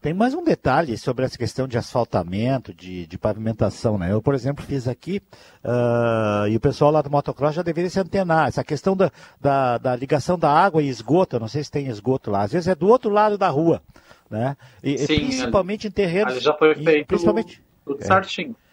Tem 0.00 0.14
mais 0.14 0.32
um 0.32 0.44
detalhe 0.44 0.96
sobre 0.96 1.24
essa 1.24 1.36
questão 1.36 1.66
de 1.66 1.76
asfaltamento, 1.76 2.72
de, 2.72 3.04
de 3.04 3.18
pavimentação, 3.18 3.98
né? 3.98 4.12
Eu, 4.12 4.22
por 4.22 4.32
exemplo, 4.32 4.64
fiz 4.64 4.86
aqui, 4.86 5.20
uh, 5.64 6.46
e 6.48 6.54
o 6.54 6.60
pessoal 6.60 6.92
lá 6.92 7.02
do 7.02 7.10
motocross 7.10 7.56
já 7.56 7.62
deveria 7.62 7.90
se 7.90 7.98
antenar. 7.98 8.46
Essa 8.46 8.62
questão 8.62 8.96
da, 8.96 9.10
da, 9.40 9.76
da, 9.76 9.96
ligação 9.96 10.38
da 10.38 10.52
água 10.52 10.80
e 10.80 10.88
esgoto, 10.88 11.34
eu 11.34 11.40
não 11.40 11.48
sei 11.48 11.64
se 11.64 11.70
tem 11.70 11.88
esgoto 11.88 12.30
lá, 12.30 12.42
às 12.42 12.52
vezes 12.52 12.68
é 12.68 12.76
do 12.76 12.86
outro 12.86 13.10
lado 13.10 13.36
da 13.36 13.48
rua, 13.48 13.82
né? 14.30 14.56
E, 14.84 14.98
Sim, 14.98 15.06
principalmente 15.06 15.88
em 15.88 15.90
terrenos... 15.90 16.40
já 16.40 16.54
foi 16.54 16.76
feito 16.76 17.08
principalmente, 17.08 17.60
tudo 17.84 18.00
é, 18.00 18.06
certinho. 18.06 18.54
É, 18.64 18.67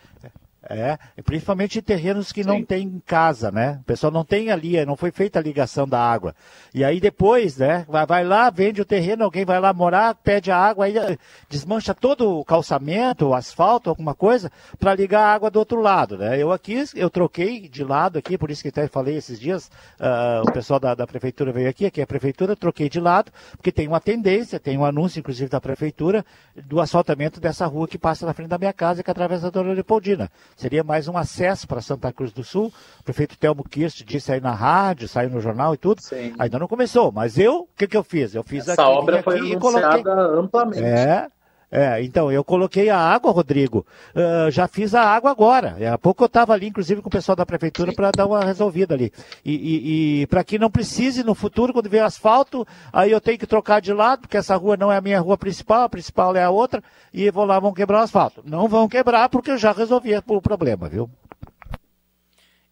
principalmente 1.24 1.80
em 1.80 1.82
terrenos 1.82 2.32
que 2.32 2.44
Sim. 2.44 2.50
não 2.50 2.64
tem 2.64 3.02
casa, 3.06 3.52
né? 3.52 3.80
O 3.82 3.86
pessoal 3.86 4.12
não 4.12 4.26
tem 4.26 4.52
ali, 4.52 4.84
não 4.86 4.96
foi 4.96 5.12
feita 5.12 5.40
a 5.40 5.42
ligação 5.42 5.88
da 5.88 6.00
água. 6.00 6.36
E 6.74 6.84
aí 6.84 7.00
depois, 7.00 7.58
né, 7.58 7.86
vai, 7.88 8.06
vai 8.06 8.24
lá, 8.24 8.50
vende 8.50 8.82
o 8.82 8.86
terreno, 8.86 9.24
alguém 9.24 9.46
vai 9.46 9.60
lá 9.60 9.74
morar, 9.74 10.16
pede 10.16 10.52
a 10.52 10.58
água, 10.58 10.86
aí 10.86 10.98
eh, 10.98 11.18
desmancha 11.50 11.94
todo 11.94 12.40
o 12.40 12.46
calçamento, 12.46 13.28
o 13.28 13.34
asfalto, 13.34 13.90
alguma 13.90 14.16
coisa, 14.16 14.52
para 14.80 14.96
ligar 14.96 15.22
a 15.22 15.34
água 15.34 15.52
do 15.52 15.60
outro 15.60 15.82
lado, 15.82 16.18
né? 16.18 16.42
Eu 16.42 16.52
aqui, 16.52 16.84
eu 16.96 17.10
troquei 17.10 17.68
de 17.70 17.84
lado 17.84 18.18
aqui, 18.18 18.38
por 18.38 18.50
isso 18.50 18.62
que 18.62 18.70
até 18.70 18.88
falei 18.88 19.16
esses 19.16 19.40
dias, 19.40 19.70
uh, 20.00 20.48
o 20.48 20.52
pessoal 20.52 20.80
da, 20.80 20.96
da 20.96 21.08
prefeitura 21.08 21.52
veio 21.52 21.70
aqui, 21.70 21.86
aqui 21.86 22.02
é 22.02 22.04
a 22.04 22.08
prefeitura, 22.08 22.56
troquei 22.56 22.90
de 22.90 23.00
lado, 23.00 23.32
porque 23.52 23.72
tem 23.72 23.88
uma 23.88 24.00
tendência, 24.00 24.60
tem 24.60 24.78
um 24.78 24.86
anúncio, 24.86 25.20
inclusive, 25.20 25.50
da 25.50 25.62
prefeitura, 25.62 26.26
do 26.56 26.80
asfaltamento 26.80 27.40
dessa 27.40 27.66
rua 27.66 27.88
que 27.88 27.98
passa 27.98 28.26
na 28.26 28.34
frente 28.34 28.50
da 28.50 28.58
minha 28.58 28.74
casa, 28.74 29.04
que 29.04 29.12
atravessa 29.12 29.48
a 29.48 29.50
Dona 29.50 29.74
Leopoldina. 29.74 30.32
Seria 30.56 30.84
mais 30.84 31.08
um 31.10 31.18
acesso 31.18 31.68
para 31.68 31.82
Santa 31.82 32.14
Cruz 32.14 32.32
do 32.32 32.44
Sul. 32.44 32.72
O 33.00 33.04
prefeito 33.04 33.38
Telmo 33.38 33.64
Kirst 33.64 34.04
disse 34.06 34.32
aí 34.32 34.40
na 34.40 34.54
rádio, 34.54 35.08
saiu 35.08 35.30
no 35.30 35.42
jornal 35.42 35.74
e 35.74 35.78
tudo. 35.78 36.02
Sim. 36.02 36.34
Ainda 36.40 36.58
não 36.58 36.68
começou, 36.68 37.12
mas 37.12 37.38
eu, 37.38 37.62
o 37.62 37.68
que, 37.76 37.88
que 37.88 37.98
eu 37.98 38.04
fiz? 38.04 38.34
Eu 38.34 38.44
fiz 38.44 38.66
Essa 38.68 38.88
obra 38.88 39.22
foi 39.22 39.38
anunciada 39.40 40.02
coloquei... 40.02 40.40
amplamente. 40.40 40.84
É, 40.84 41.28
é, 41.76 42.02
então, 42.02 42.32
eu 42.32 42.42
coloquei 42.42 42.90
a 42.90 42.98
água, 42.98 43.34
Rodrigo, 43.34 43.86
uh, 44.16 44.50
já 44.50 44.66
fiz 44.66 44.96
a 44.96 45.02
água 45.02 45.30
agora. 45.30 45.76
Há 45.94 45.98
pouco 45.98 46.24
eu 46.24 46.28
estava 46.28 46.54
ali, 46.54 46.68
inclusive, 46.68 47.02
com 47.02 47.10
o 47.10 47.12
pessoal 47.12 47.36
da 47.36 47.46
prefeitura 47.46 47.92
para 47.92 48.12
dar 48.12 48.26
uma 48.26 48.46
resolvida 48.46 48.94
ali. 48.94 49.12
E, 49.44 49.54
e, 49.54 50.22
e 50.22 50.28
para 50.28 50.42
que 50.42 50.58
não 50.58 50.72
precise 50.72 51.22
no 51.22 51.36
futuro, 51.36 51.74
quando 51.74 51.90
vier 51.90 52.06
asfalto, 52.06 52.66
aí 52.94 53.12
eu 53.12 53.20
tenho 53.20 53.38
que 53.38 53.46
trocar 53.46 53.82
de 53.82 53.92
lado, 53.92 54.22
porque 54.22 54.38
essa 54.38 54.56
rua 54.56 54.78
não 54.78 54.90
é 54.90 54.96
a 54.96 55.02
minha 55.02 55.20
rua 55.20 55.38
principal, 55.38 55.84
a 55.84 55.90
principal 55.90 56.34
é 56.38 56.44
a 56.44 56.50
outra, 56.50 56.82
e 57.14 57.30
vou 57.30 57.44
lá, 57.44 57.60
vão 57.60 57.74
quebrar 57.74 58.00
o 58.00 58.04
asfalto. 58.04 58.42
Não 58.46 58.70
vão 58.70 58.88
quebrar, 58.88 59.28
porque 59.28 59.52
eu 59.52 59.58
já 59.58 59.74
resolvi 59.74 60.12
o 60.16 60.42
problema, 60.42 60.88
viu? 60.88 61.10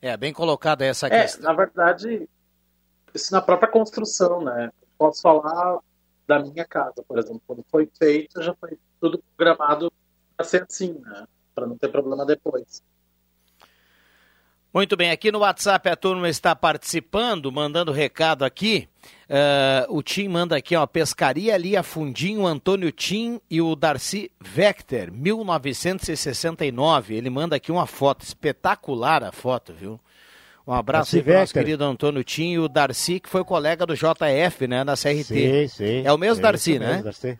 É, 0.01 0.15
bem 0.15 0.31
colocada 0.31 0.85
essa 0.85 1.07
é, 1.07 1.23
questão. 1.23 1.43
Na 1.43 1.53
verdade, 1.53 2.25
isso 3.13 3.33
na 3.33 3.41
própria 3.41 3.69
construção, 3.69 4.41
né? 4.41 4.71
Posso 4.97 5.21
falar 5.21 5.79
da 6.27 6.39
minha 6.39 6.65
casa, 6.65 7.03
por 7.05 7.19
exemplo. 7.19 7.41
Quando 7.45 7.65
foi 7.69 7.89
feito, 7.99 8.41
já 8.41 8.53
foi 8.55 8.77
tudo 9.03 9.21
programado 9.35 9.91
para 10.37 10.45
ser 10.45 10.63
assim, 10.63 10.93
né? 10.93 11.27
Para 11.53 11.67
não 11.67 11.77
ter 11.77 11.89
problema 11.89 12.25
depois. 12.25 12.81
Muito 14.73 14.95
bem, 14.95 15.11
aqui 15.11 15.29
no 15.29 15.39
WhatsApp 15.39 15.89
a 15.89 15.95
turma 15.95 16.29
está 16.29 16.55
participando, 16.55 17.51
mandando 17.51 17.91
recado 17.91 18.45
aqui. 18.45 18.87
Uh, 19.25 19.97
o 19.97 20.01
Tim 20.01 20.29
manda 20.29 20.55
aqui, 20.55 20.73
ó, 20.73 20.87
Pescaria 20.87 21.57
Lia 21.57 21.83
Fundinho, 21.83 22.47
Antônio 22.47 22.93
Tim 22.93 23.41
e 23.51 23.61
o 23.61 23.75
Darcy 23.75 24.31
Vector, 24.39 25.11
1969. 25.11 27.13
Ele 27.13 27.29
manda 27.29 27.57
aqui 27.57 27.73
uma 27.73 27.85
foto, 27.85 28.21
espetacular 28.21 29.21
a 29.21 29.33
foto, 29.33 29.73
viu? 29.73 29.99
Um 30.65 30.71
abraço 30.71 31.17
aí 31.17 31.21
para 31.21 31.33
o 31.33 31.39
nosso 31.39 31.53
querido 31.53 31.83
Antônio 31.83 32.23
Tim 32.23 32.53
e 32.53 32.59
o 32.59 32.69
Darcy, 32.69 33.19
que 33.19 33.27
foi 33.27 33.43
colega 33.43 33.85
do 33.85 33.95
JF, 33.95 34.65
né, 34.65 34.85
na 34.85 34.93
CRT. 34.93 35.23
Sim, 35.23 35.67
sim. 35.67 36.03
É 36.05 36.13
o 36.13 36.17
mesmo 36.17 36.39
é 36.39 36.43
Darcy, 36.43 36.79
né? 36.79 36.87
Mesmo, 36.87 37.03
Darcy. 37.03 37.37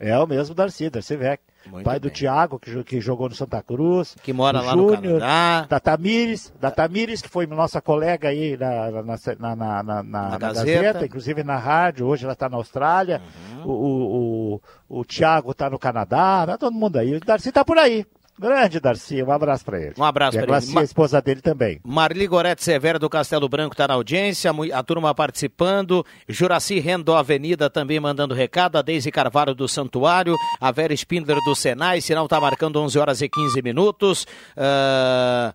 É 0.00 0.18
o 0.18 0.26
mesmo 0.26 0.54
Darcy, 0.54 0.88
Darcy 0.88 1.14
Vec. 1.14 1.42
Muito 1.66 1.84
pai 1.84 2.00
bem. 2.00 2.08
do 2.08 2.10
Tiago, 2.10 2.58
que, 2.58 2.82
que, 2.84 3.00
jogou 3.02 3.28
no 3.28 3.34
Santa 3.34 3.62
Cruz. 3.62 4.16
Que 4.22 4.32
mora 4.32 4.62
lá 4.62 4.72
Júnior, 4.72 4.96
no 4.96 5.20
Canadá. 5.20 5.66
Da 5.68 5.78
Tamires, 5.78 6.50
da 6.58 6.70
Tamires, 6.70 7.20
que 7.20 7.28
foi 7.28 7.46
nossa 7.46 7.82
colega 7.82 8.28
aí 8.28 8.56
na, 8.56 9.02
na, 9.02 9.54
na, 9.54 9.82
na, 9.82 10.02
na, 10.02 10.38
Gazeta. 10.38 10.82
Gazeta. 10.82 11.04
inclusive 11.04 11.44
na 11.44 11.58
rádio, 11.58 12.06
hoje 12.06 12.24
ela 12.24 12.32
está 12.32 12.48
na 12.48 12.56
Austrália. 12.56 13.20
Uhum. 13.58 13.66
O, 13.66 13.72
o, 13.72 14.60
o, 14.88 15.00
o 15.00 15.04
Tiago 15.04 15.50
está 15.50 15.68
no 15.68 15.78
Canadá, 15.78 16.46
tá 16.46 16.56
todo 16.56 16.72
mundo 16.72 16.96
aí. 16.96 17.14
O 17.14 17.20
Darcy 17.20 17.50
está 17.50 17.62
por 17.62 17.76
aí. 17.76 18.06
Grande 18.40 18.80
Darcy, 18.80 19.22
um 19.22 19.30
abraço 19.30 19.62
para 19.66 19.78
ele. 19.78 19.92
Um 19.98 20.02
abraço 20.02 20.38
para 20.38 20.58
ele. 20.58 20.72
E 20.72 20.78
a 20.78 20.82
esposa 20.82 21.20
dele 21.20 21.42
também. 21.42 21.78
Marli 21.84 22.26
Gorete 22.26 22.64
Severo 22.64 22.98
do 22.98 23.10
Castelo 23.10 23.46
Branco 23.50 23.74
está 23.74 23.86
na 23.86 23.92
audiência, 23.92 24.50
a 24.72 24.82
turma 24.82 25.14
participando. 25.14 26.06
Juraci 26.26 26.80
Rendó 26.80 27.18
Avenida 27.18 27.68
também 27.68 28.00
mandando 28.00 28.32
recado. 28.32 28.78
A 28.78 28.82
Deise 28.82 29.10
Carvalho 29.10 29.54
do 29.54 29.68
Santuário. 29.68 30.34
A 30.58 30.72
Vera 30.72 30.94
Spindler 30.94 31.36
do 31.44 31.54
Senai. 31.54 32.00
Sinal 32.00 32.24
está 32.24 32.40
marcando 32.40 32.80
11 32.80 32.98
horas 32.98 33.20
e 33.20 33.28
15 33.28 33.60
minutos. 33.60 34.26
Uh... 34.56 35.52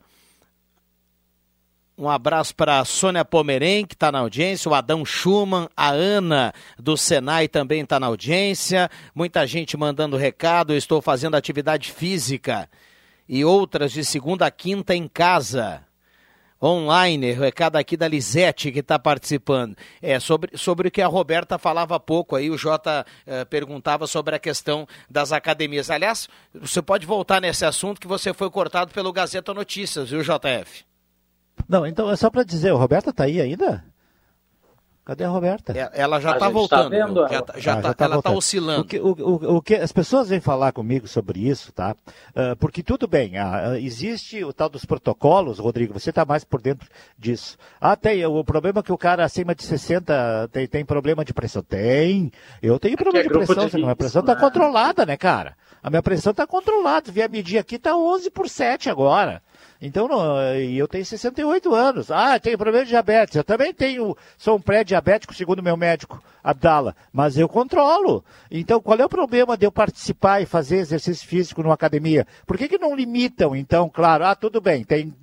Um 1.98 2.10
abraço 2.10 2.54
para 2.54 2.80
a 2.80 2.86
Sônia 2.86 3.24
Pomerém, 3.24 3.86
que 3.86 3.94
está 3.94 4.12
na 4.12 4.20
audiência, 4.20 4.70
o 4.70 4.74
Adão 4.74 5.06
Schumann, 5.06 5.70
a 5.78 5.92
Ana 5.92 6.54
do 6.78 6.98
Senai 6.98 7.48
também 7.48 7.84
está 7.84 7.98
na 8.02 8.08
audiência. 8.08 8.90
Muita 9.14 9.48
gente 9.48 9.78
mandando 9.78 10.18
recado, 10.18 10.74
eu 10.74 10.78
estou 10.78 11.02
fazendo 11.02 11.36
atividade 11.36 11.94
física 11.94 12.70
e 13.30 13.46
outras 13.46 13.94
de 13.94 14.04
segunda 14.04 14.46
a 14.46 14.52
quinta 14.52 14.94
em 14.94 15.08
casa. 15.08 15.86
Online, 16.62 17.32
recado 17.32 17.78
aqui 17.78 17.96
da 17.96 18.10
Lisete 18.10 18.74
que 18.74 18.80
está 18.80 19.00
participando. 19.00 19.78
É 20.02 20.20
sobre, 20.20 20.58
sobre 20.58 20.90
o 20.90 20.92
que 20.92 21.02
a 21.02 21.08
Roberta 21.08 21.58
falava 21.58 21.96
há 21.96 22.00
pouco 22.00 22.36
aí, 22.36 22.50
o 22.50 22.58
Jota 22.58 23.06
eh, 23.26 23.46
perguntava 23.46 24.06
sobre 24.06 24.36
a 24.36 24.40
questão 24.40 24.86
das 25.10 25.32
academias. 25.32 25.90
Aliás, 25.90 26.28
você 26.54 26.82
pode 26.82 27.06
voltar 27.06 27.40
nesse 27.40 27.64
assunto 27.64 28.02
que 28.02 28.08
você 28.08 28.34
foi 28.34 28.50
cortado 28.50 28.92
pelo 28.92 29.14
Gazeta 29.14 29.54
Notícias, 29.54 30.10
viu, 30.10 30.22
JF? 30.22 30.95
Não, 31.68 31.86
então 31.86 32.10
é 32.10 32.16
só 32.16 32.30
para 32.30 32.44
dizer, 32.44 32.72
o 32.72 32.78
Roberta 32.78 33.12
tá 33.14 33.24
aí 33.24 33.42
ainda? 33.42 33.84
Cadê 35.06 35.24
a 35.24 35.30
Roberta? 35.30 35.72
É, 35.78 35.92
ela 35.94 36.20
já 36.20 36.34
está 36.34 36.48
tá 36.48 36.52
voltando. 36.52 36.90
Tá 36.90 36.90
vendo, 36.90 37.28
já, 37.28 37.42
tá, 37.44 37.54
já, 37.60 37.74
ah, 37.74 37.76
tá, 37.76 37.88
já 37.90 37.94
tá 37.94 38.06
ela 38.06 38.18
está 38.18 38.32
oscilando. 38.32 38.82
O 38.82 38.86
que, 38.86 39.00
o, 39.00 39.12
o, 39.12 39.58
o, 39.58 39.62
que, 39.62 39.76
as 39.76 39.92
pessoas 39.92 40.30
vêm 40.30 40.40
falar 40.40 40.72
comigo 40.72 41.08
sobre 41.08 41.48
isso, 41.48 41.72
tá? 41.72 41.96
Uh, 42.30 42.56
porque 42.58 42.82
tudo 42.82 43.08
bem, 43.08 43.34
uh, 43.36 43.76
existe 43.76 44.44
o 44.44 44.52
tal 44.52 44.68
dos 44.68 44.84
protocolos, 44.84 45.60
Rodrigo, 45.60 45.94
você 45.94 46.10
está 46.10 46.26
mais 46.26 46.44
por 46.44 46.60
dentro 46.60 46.90
disso. 47.20 47.56
Ah, 47.80 47.96
tem. 47.96 48.26
O 48.26 48.44
problema 48.44 48.80
é 48.80 48.84
que 48.84 48.92
o 48.92 48.98
cara 48.98 49.24
acima 49.24 49.54
de 49.54 49.62
60 49.62 50.50
tem, 50.52 50.68
tem 50.68 50.84
problema 50.84 51.24
de 51.24 51.36
pressão. 51.36 51.62
Tem. 51.62 52.32
Eu 52.60 52.80
tenho 52.80 52.98
problema 52.98 53.20
é 53.20 53.28
de 53.28 53.30
pressão, 53.30 53.68
de 53.68 53.78
minha 53.78 53.96
pressão 53.96 54.22
está 54.22 54.34
né? 54.34 54.42
controlada, 54.42 55.06
né, 55.06 55.16
cara? 55.16 55.56
A 55.84 55.90
minha 55.92 56.02
pressão 56.02 56.32
está 56.32 56.48
controlada. 56.48 57.12
Via 57.12 57.28
medir 57.28 57.60
aqui, 57.60 57.76
está 57.76 57.96
11 57.96 58.32
por 58.32 58.50
7 58.50 58.90
agora. 58.90 59.40
Então, 59.86 60.10
e 60.60 60.78
eu 60.80 60.88
tenho 60.88 61.06
68 61.06 61.74
anos. 61.76 62.10
Ah, 62.10 62.40
tenho 62.40 62.58
problema 62.58 62.84
de 62.84 62.90
diabetes. 62.90 63.36
Eu 63.36 63.44
também 63.44 63.72
tenho, 63.72 64.18
sou 64.36 64.58
um 64.58 64.62
pré-diabético, 64.62 65.34
segundo 65.34 65.62
meu 65.62 65.78
médico, 65.78 66.20
Abdala. 66.44 66.96
Mas 67.14 67.38
eu 67.38 67.48
controlo. 67.48 68.26
Então, 68.50 68.82
qual 68.82 68.98
é 68.98 69.06
o 69.06 69.10
problema 69.10 69.56
de 69.56 69.68
eu 69.68 69.72
participar 69.72 70.42
e 70.42 70.48
fazer 70.48 70.78
exercício 70.78 71.28
físico 71.28 71.62
numa 71.62 71.76
academia? 71.76 72.26
Por 72.48 72.58
que, 72.58 72.68
que 72.68 72.80
não 72.80 72.96
limitam, 72.96 73.56
então, 73.56 73.88
claro, 73.88 74.26
ah, 74.26 74.36
tudo 74.36 74.60
bem, 74.60 74.84
tem, 74.84 75.14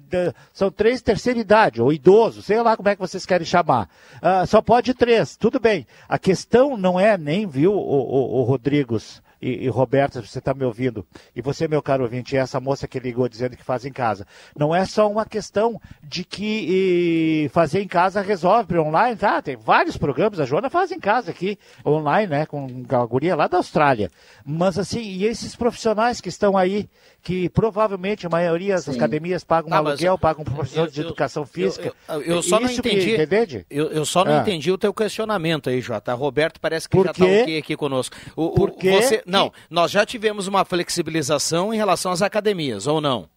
são 0.52 0.70
três 0.70 1.02
terceira 1.02 1.40
idade, 1.40 1.82
ou 1.82 1.92
idoso, 1.92 2.40
sei 2.40 2.62
lá 2.62 2.76
como 2.76 2.88
é 2.88 2.94
que 2.94 3.00
vocês 3.00 3.26
querem 3.26 3.44
chamar. 3.44 3.88
Ah, 4.20 4.46
só 4.46 4.62
pode 4.62 4.94
três, 4.94 5.36
tudo 5.36 5.58
bem. 5.58 5.84
A 6.08 6.20
questão 6.20 6.76
não 6.76 7.00
é 7.00 7.18
nem, 7.18 7.48
viu, 7.48 7.72
o, 7.72 7.76
o, 7.76 8.40
o 8.40 8.42
Rodrigos, 8.44 9.20
e, 9.43 9.64
e 9.64 9.68
Roberta, 9.68 10.22
você 10.22 10.38
está 10.38 10.55
me 10.55 10.64
ouvindo, 10.64 11.05
e 11.34 11.43
você, 11.43 11.66
meu 11.66 11.82
caro 11.82 12.05
ouvinte, 12.05 12.36
essa 12.36 12.61
moça 12.61 12.86
que 12.86 13.01
ligou 13.01 13.28
dizendo 13.28 13.57
que 13.57 13.64
faz 13.64 13.84
em 13.84 13.93
casa, 13.93 14.24
não 14.57 14.74
é 14.74 14.86
só 14.86 15.11
uma 15.11 15.26
questão 15.26 15.80
de 16.03 16.24
que 16.24 17.51
fazer 17.53 17.82
em 17.82 17.88
casa 17.88 18.20
resolve 18.20 18.78
online, 18.78 19.16
tá? 19.16 19.43
Tem 19.43 19.57
vários 19.57 19.97
programas, 19.97 20.38
a 20.38 20.45
Joana 20.45 20.70
faz 20.70 20.93
em 20.93 21.01
casa 21.01 21.32
aqui, 21.32 21.59
online, 21.84 22.28
né, 22.28 22.47
com 22.47 22.66
a 22.88 23.05
guria 23.05 23.34
lá 23.34 23.49
da 23.49 23.57
Austrália. 23.57 24.11
Mas 24.45 24.78
assim, 24.78 25.01
e 25.01 25.24
esses 25.24 25.57
profissionais 25.57 26.20
que 26.20 26.28
estão 26.28 26.57
aí, 26.57 26.88
que 27.22 27.48
provavelmente 27.48 28.26
a 28.26 28.28
maioria 28.28 28.74
das 28.74 28.84
Sim. 28.84 28.96
academias 28.96 29.44
pagam 29.44 29.70
um 29.70 29.74
aluguel, 29.74 30.18
pagam 30.18 30.42
um 30.42 30.44
professor 30.44 30.88
de 30.88 31.00
educação 31.00 31.46
física. 31.46 31.94
Eu, 32.08 32.14
eu, 32.14 32.22
eu 32.22 32.42
só 32.42 32.58
não 32.58 32.68
entendi. 32.68 33.16
Que, 33.16 33.64
eu, 33.70 33.92
eu, 33.92 34.04
só 34.04 34.24
não 34.24 34.38
ah. 34.38 34.40
entendi 34.40 34.72
o 34.72 34.76
teu 34.76 34.92
questionamento 34.92 35.70
aí, 35.70 35.80
Jota. 35.80 36.12
Roberto 36.14 36.60
parece 36.60 36.88
que 36.88 36.96
Por 36.96 37.04
já 37.06 37.12
está 37.12 37.24
ok 37.24 37.58
aqui 37.58 37.76
conosco. 37.76 38.16
O, 38.34 38.46
o, 38.46 38.52
Porque 38.54 38.90
você, 38.90 39.22
não, 39.24 39.52
nós 39.70 39.92
já 39.92 40.04
tivemos 40.04 40.48
uma 40.48 40.64
flexibilização 40.64 41.72
em 41.72 41.76
relação 41.76 42.10
às 42.10 42.22
academias, 42.22 42.88
ou 42.88 43.00
não? 43.00 43.28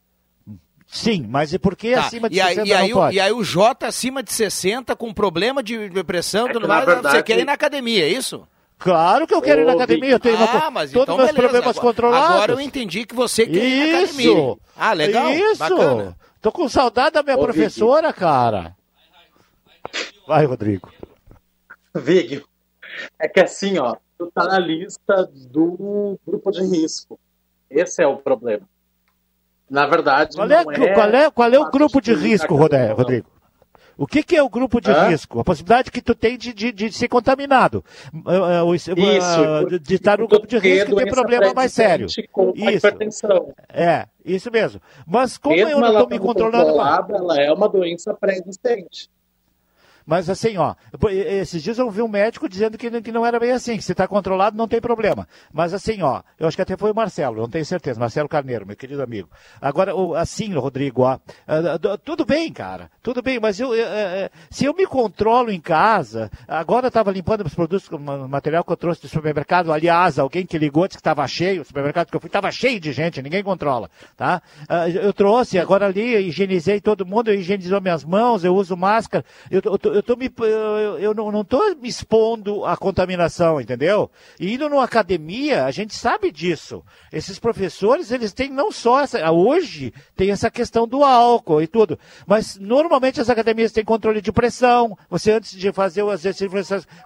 Sim, 0.88 1.26
mas 1.28 1.54
e 1.54 1.60
por 1.60 1.76
que 1.76 1.94
tá. 1.94 2.06
acima 2.06 2.30
de 2.30 2.40
e 2.40 2.42
60 2.42 2.62
aí, 2.62 2.68
e 2.68 2.74
aí, 2.74 2.90
não 2.90 2.98
pode? 2.98 3.16
E 3.16 3.20
aí 3.20 3.32
o 3.32 3.44
J 3.44 3.86
acima 3.86 4.24
de 4.24 4.32
60 4.32 4.96
com 4.96 5.14
problema 5.14 5.62
de 5.62 5.90
depressão, 5.90 6.48
é 6.48 6.54
tudo 6.54 6.68
mais, 6.68 6.86
verdade... 6.86 7.18
você 7.18 7.24
quer 7.24 7.40
ir 7.40 7.46
na 7.46 7.54
academia, 7.54 8.04
é 8.04 8.10
isso? 8.10 8.48
Claro 8.78 9.26
que 9.26 9.34
eu 9.34 9.42
quero 9.42 9.62
ir 9.62 9.66
na 9.66 9.74
academia, 9.74 10.12
eu 10.12 10.20
tenho 10.20 10.38
ah, 10.38 10.68
uma... 10.70 10.82
todos 10.82 10.92
então 10.92 11.18
meus 11.18 11.32
beleza. 11.32 11.34
problemas 11.34 11.78
agora, 11.78 11.82
controlados. 11.82 12.36
Agora 12.36 12.52
eu 12.52 12.62
entendi 12.62 13.06
que 13.06 13.16
você 13.16 13.46
quer 13.46 13.64
ir 13.64 13.92
na 13.92 13.98
academia. 14.00 14.58
Ah, 14.76 14.94
legal, 14.94 15.32
Isso. 15.32 15.60
Bacana. 15.60 16.18
Tô 16.42 16.52
com 16.52 16.70
saudade 16.70 17.14
da 17.14 17.24
minha 17.24 17.38
Ô, 17.38 17.42
professora, 17.42 18.10
Vig. 18.10 18.20
cara. 18.20 18.76
Vai, 20.28 20.46
Rodrigo. 20.46 20.92
Vig, 21.96 22.44
é 23.18 23.28
que 23.28 23.40
assim, 23.40 23.80
ó, 23.80 23.96
está 24.20 24.46
na 24.46 24.60
lista 24.60 25.30
do 25.34 26.20
grupo 26.26 26.52
de 26.52 26.62
risco. 26.64 27.20
Esse 27.70 28.04
é 28.04 28.08
o 28.08 28.18
problema. 28.18 28.68
Na 29.70 29.88
verdade, 29.88 30.36
qual 30.36 30.52
é, 30.52 30.64
não 30.64 30.72
é 30.72 30.94
qual 30.94 31.10
é, 31.10 31.32
qual 31.32 31.54
é 31.54 31.60
o 31.60 31.72
grupo 31.72 32.00
de 32.00 32.14
risco, 32.14 32.56
Rodrigo? 32.56 33.26
O 33.98 34.06
que, 34.06 34.24
que, 34.24 34.36
é 34.36 34.44
o 34.44 34.50
grupo 34.50 34.82
de 34.82 34.92
Hã? 34.92 35.08
risco? 35.10 35.40
A 35.40 35.44
possibilidade 35.44 35.92
que 35.92 36.02
tu 36.02 36.14
tem 36.14 36.38
de, 36.38 36.54
de, 36.54 36.72
de 36.72 36.92
ser 36.92 37.08
contaminado. 37.08 37.84
Uh, 38.14 38.76
Isso. 38.76 38.92
Uh, 38.92 39.80
de 39.80 39.96
estar 39.96 40.18
no 40.20 40.28
grupo 40.28 40.48
de 40.48 40.58
risco 40.58 40.92
e 40.92 40.96
ter 41.04 41.10
problema 41.10 41.54
mais 41.54 41.72
sério. 41.74 42.08
Com 42.32 42.52
isso. 42.56 42.78
hipertensão. 42.78 43.54
É, 43.70 44.06
isso 44.24 44.52
mesmo. 44.52 44.82
Mas 45.06 45.38
como 45.38 45.56
Mesmo 45.56 45.72
eu 45.72 45.80
não 45.80 45.92
estou 45.92 46.10
me 46.10 46.20
controlando... 46.20 46.72
Ela 46.72 47.42
é 47.42 47.52
uma 47.52 47.70
doença 47.70 48.14
pré-existente. 48.14 49.10
Mas 50.06 50.30
assim, 50.30 50.58
ó, 50.58 50.76
esses 51.10 51.64
dias 51.64 51.80
eu 51.80 51.90
vi 51.90 52.02
um 52.02 52.08
médico 52.08 52.48
dizendo 52.48 52.78
que, 52.78 53.02
que 53.02 53.12
não 53.12 53.26
era 53.26 53.40
bem 53.40 53.52
assim, 53.52 53.76
que 53.76 53.84
se 53.84 53.92
está 53.92 54.08
controlado 54.08 54.56
não 54.56 54.68
tem 54.68 54.80
problema. 54.80 55.28
Mas 55.52 55.74
assim, 55.74 56.02
ó, 56.04 56.22
eu 56.40 56.48
acho 56.48 56.56
que 56.56 56.62
até 56.62 56.78
foi 56.78 56.92
o 56.92 56.96
Marcelo, 56.96 57.38
não 57.38 57.50
tenho 57.50 57.66
certeza, 57.66 58.00
Marcelo 58.00 58.30
Carneiro, 58.30 58.68
meu 58.68 58.76
querido 58.76 59.02
amigo. 59.02 59.30
Agora, 59.60 59.94
assim, 60.20 60.54
Rodrigo, 60.54 61.02
ó, 61.02 61.18
ah, 61.48 61.98
tudo 62.04 62.24
bem, 62.24 62.54
cara, 62.54 62.92
tudo 63.02 63.22
bem, 63.22 63.40
mas 63.40 63.60
eu, 63.60 63.74
é, 63.74 63.80
é, 63.80 64.30
se 64.50 64.66
eu 64.66 64.74
me 64.74 64.86
controlo 64.86 65.52
em 65.52 65.60
casa, 65.60 66.30
agora 66.48 66.86
eu 66.86 66.90
estava 66.90 67.12
limpando 67.12 67.46
os 67.46 67.56
produtos, 67.56 67.90
o 67.90 68.28
material 68.28 68.64
que 68.64 68.72
eu 68.72 68.78
trouxe 68.78 69.02
do 69.02 69.08
supermercado, 69.08 69.72
aliás, 69.72 70.20
alguém 70.20 70.46
que 70.46 70.58
ligou 70.58 70.88
disse 70.88 70.98
que 70.98 71.02
estava 71.02 71.28
cheio, 71.28 71.64
o 71.64 71.66
supermercado 71.66 72.10
que 72.10 72.16
eu 72.16 72.20
fui 72.20 72.28
estava 72.28 72.52
cheio 72.52 72.80
de 72.80 72.94
gente, 72.94 73.22
ninguém 73.22 73.44
controla, 73.44 73.90
tá? 74.16 74.42
Ah, 74.70 74.88
eu 74.88 75.14
trouxe, 75.14 75.58
agora 75.58 75.88
ali, 75.88 76.28
higienizei 76.28 76.80
todo 76.80 77.06
mundo, 77.06 77.30
eu 77.30 77.36
higienizou 77.36 77.82
minhas 77.82 78.04
mãos, 78.04 78.44
eu 78.44 78.56
uso 78.56 78.78
máscara, 78.78 79.26
eu, 79.50 79.62
eu, 79.64 79.95
eu, 79.96 80.04
tô 80.04 80.16
me, 80.16 80.32
eu, 80.38 81.00
eu 81.00 81.14
não 81.14 81.42
estou 81.42 81.76
me 81.76 81.88
expondo 81.88 82.66
à 82.66 82.76
contaminação, 82.76 83.62
entendeu? 83.62 84.12
E 84.40 84.54
indo 84.54 84.70
numa 84.70 84.84
academia, 84.84 85.66
a 85.66 85.72
gente 85.72 85.96
sabe 85.96 86.32
disso. 86.32 86.84
Esses 87.12 87.40
professores, 87.40 88.12
eles 88.12 88.34
têm 88.34 88.50
não 88.50 88.72
só 88.72 89.02
essa, 89.02 89.32
hoje 89.32 89.94
tem 90.16 90.32
essa 90.32 90.52
questão 90.52 90.88
do 90.88 91.04
álcool 91.04 91.62
e 91.62 91.68
tudo, 91.68 91.98
mas 92.28 92.58
normalmente 92.58 93.22
as 93.22 93.30
academias 93.30 93.72
têm 93.72 93.86
controle 93.86 94.22
de 94.22 94.32
pressão. 94.32 94.98
Você 95.10 95.32
antes 95.32 95.52
de 95.58 95.72
fazer 95.72 96.04
o 96.04 96.12
exercício, 96.12 96.50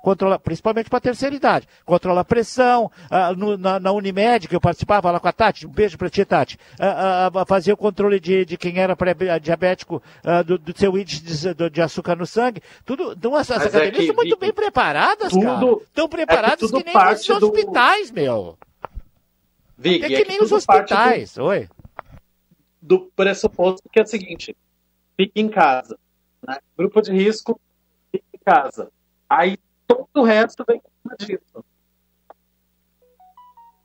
controla, 0.01 0.39
principalmente 0.39 0.89
para 0.89 0.99
terceira 0.99 1.35
idade, 1.35 1.67
controla 1.85 2.21
a 2.21 2.25
pressão. 2.25 2.91
Ah, 3.09 3.33
no, 3.33 3.57
na, 3.57 3.79
na, 3.79 3.91
Unimed, 3.91 4.47
que 4.47 4.55
eu 4.55 4.61
participava 4.61 5.11
lá 5.11 5.19
com 5.19 5.27
a 5.27 5.31
Tati, 5.31 5.67
um 5.67 5.71
beijo 5.71 5.97
para 5.97 6.09
ti, 6.09 6.25
Tati, 6.25 6.57
ah, 6.79 7.29
ah, 7.33 7.45
fazer 7.45 7.73
o 7.73 7.77
controle 7.77 8.19
de, 8.19 8.45
de 8.45 8.57
quem 8.57 8.79
era 8.79 8.95
diabético 9.39 10.01
do, 10.45 10.57
do 10.57 10.77
seu 10.77 10.97
índice 10.97 11.21
de, 11.53 11.69
de 11.69 11.81
açúcar 11.81 12.15
no 12.15 12.25
sangue. 12.25 12.61
Tudo, 12.85 13.13
então 13.13 13.35
as, 13.35 13.49
as 13.51 13.65
academias 13.65 13.97
é 13.97 14.01
estão 14.01 14.15
muito 14.15 14.37
bem 14.37 14.53
preparadas, 14.53 15.31
tudo, 15.31 15.43
cara. 15.43 15.83
Estão 15.83 16.05
é 16.05 16.07
preparadas 16.07 16.63
é 16.63 16.77
que, 16.77 16.83
que, 16.83 16.93
nem 16.93 16.97
os 16.97 17.43
hospitais, 17.43 18.09
do... 18.09 18.15
meu. 18.15 18.57
Vig, 19.77 20.03
é 20.03 20.07
que, 20.07 20.13
é 20.13 20.23
que 20.23 20.27
nem 20.29 20.41
os 20.41 20.51
hospitais, 20.51 21.35
do, 21.35 21.45
oi. 21.45 21.69
Do 22.81 23.11
pressuposto 23.15 23.87
que 23.91 23.99
é 23.99 24.03
o 24.03 24.07
seguinte, 24.07 24.55
fique 25.15 25.39
em 25.39 25.49
casa. 25.49 25.97
Né? 26.45 26.57
Grupo 26.77 27.01
de 27.01 27.11
risco, 27.11 27.59
fique 28.11 28.25
em 28.33 28.39
casa. 28.39 28.91
Aí 29.29 29.57
todo 29.87 30.07
o 30.15 30.23
resto 30.23 30.65
vem 30.67 30.81
com 30.81 31.15
disso. 31.17 31.63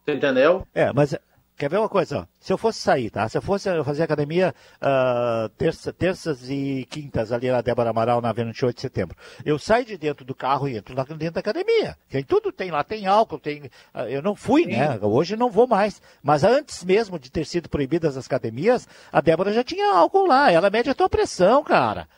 Entendeu? 0.06 0.66
É, 0.74 0.92
mas 0.92 1.14
Quer 1.56 1.70
ver 1.70 1.78
uma 1.78 1.88
coisa? 1.88 2.28
Se 2.40 2.52
eu 2.52 2.58
fosse 2.58 2.80
sair, 2.80 3.10
tá? 3.10 3.28
Se 3.28 3.38
eu 3.38 3.42
fosse 3.42 3.70
fazer 3.84 4.02
academia 4.02 4.52
uh, 4.82 5.48
terça, 5.50 5.92
terças 5.92 6.50
e 6.50 6.84
quintas 6.90 7.30
ali 7.30 7.48
na 7.48 7.60
Débora 7.60 7.90
Amaral, 7.90 8.20
na 8.20 8.32
28 8.32 8.74
de 8.74 8.80
setembro, 8.80 9.16
eu 9.44 9.56
saio 9.56 9.84
de 9.84 9.96
dentro 9.96 10.24
do 10.24 10.34
carro 10.34 10.68
e 10.68 10.76
entro 10.76 10.96
dentro 11.14 11.34
da 11.34 11.40
academia. 11.40 11.96
Tem 12.10 12.24
tudo, 12.24 12.50
tem 12.50 12.72
lá, 12.72 12.82
tem 12.82 13.06
álcool, 13.06 13.38
tem. 13.38 13.70
Uh, 13.94 14.00
eu 14.08 14.20
não 14.20 14.34
fui, 14.34 14.64
Sim. 14.64 14.70
né? 14.70 14.98
Hoje 15.00 15.36
não 15.36 15.48
vou 15.48 15.68
mais. 15.68 16.02
Mas 16.20 16.42
antes 16.42 16.82
mesmo 16.82 17.20
de 17.20 17.30
ter 17.30 17.46
sido 17.46 17.68
proibidas 17.68 18.16
as 18.16 18.26
academias, 18.26 18.88
a 19.12 19.20
Débora 19.20 19.52
já 19.52 19.62
tinha 19.62 19.94
álcool 19.94 20.26
lá. 20.26 20.50
Ela 20.50 20.70
mede 20.70 20.90
a 20.90 20.94
tua 20.94 21.08
pressão, 21.08 21.62
cara. 21.62 22.08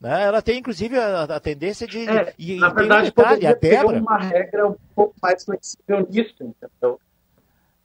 Né? 0.00 0.24
Ela 0.24 0.42
tem, 0.42 0.58
inclusive, 0.58 0.98
a, 0.98 1.22
a 1.22 1.38
tendência 1.38 1.86
de. 1.86 2.08
É, 2.08 2.34
e, 2.36 2.56
na 2.56 2.70
verdade, 2.70 3.02
um 3.02 3.04
detalhe, 3.04 3.46
a 3.46 3.54
Débora. 3.54 4.00
uma 4.00 4.18
regra 4.18 4.66
um 4.66 4.76
pouco 4.96 5.14
mais 5.22 5.44
flexível 5.44 6.08
nisso, 6.10 6.34
entendeu? 6.40 6.98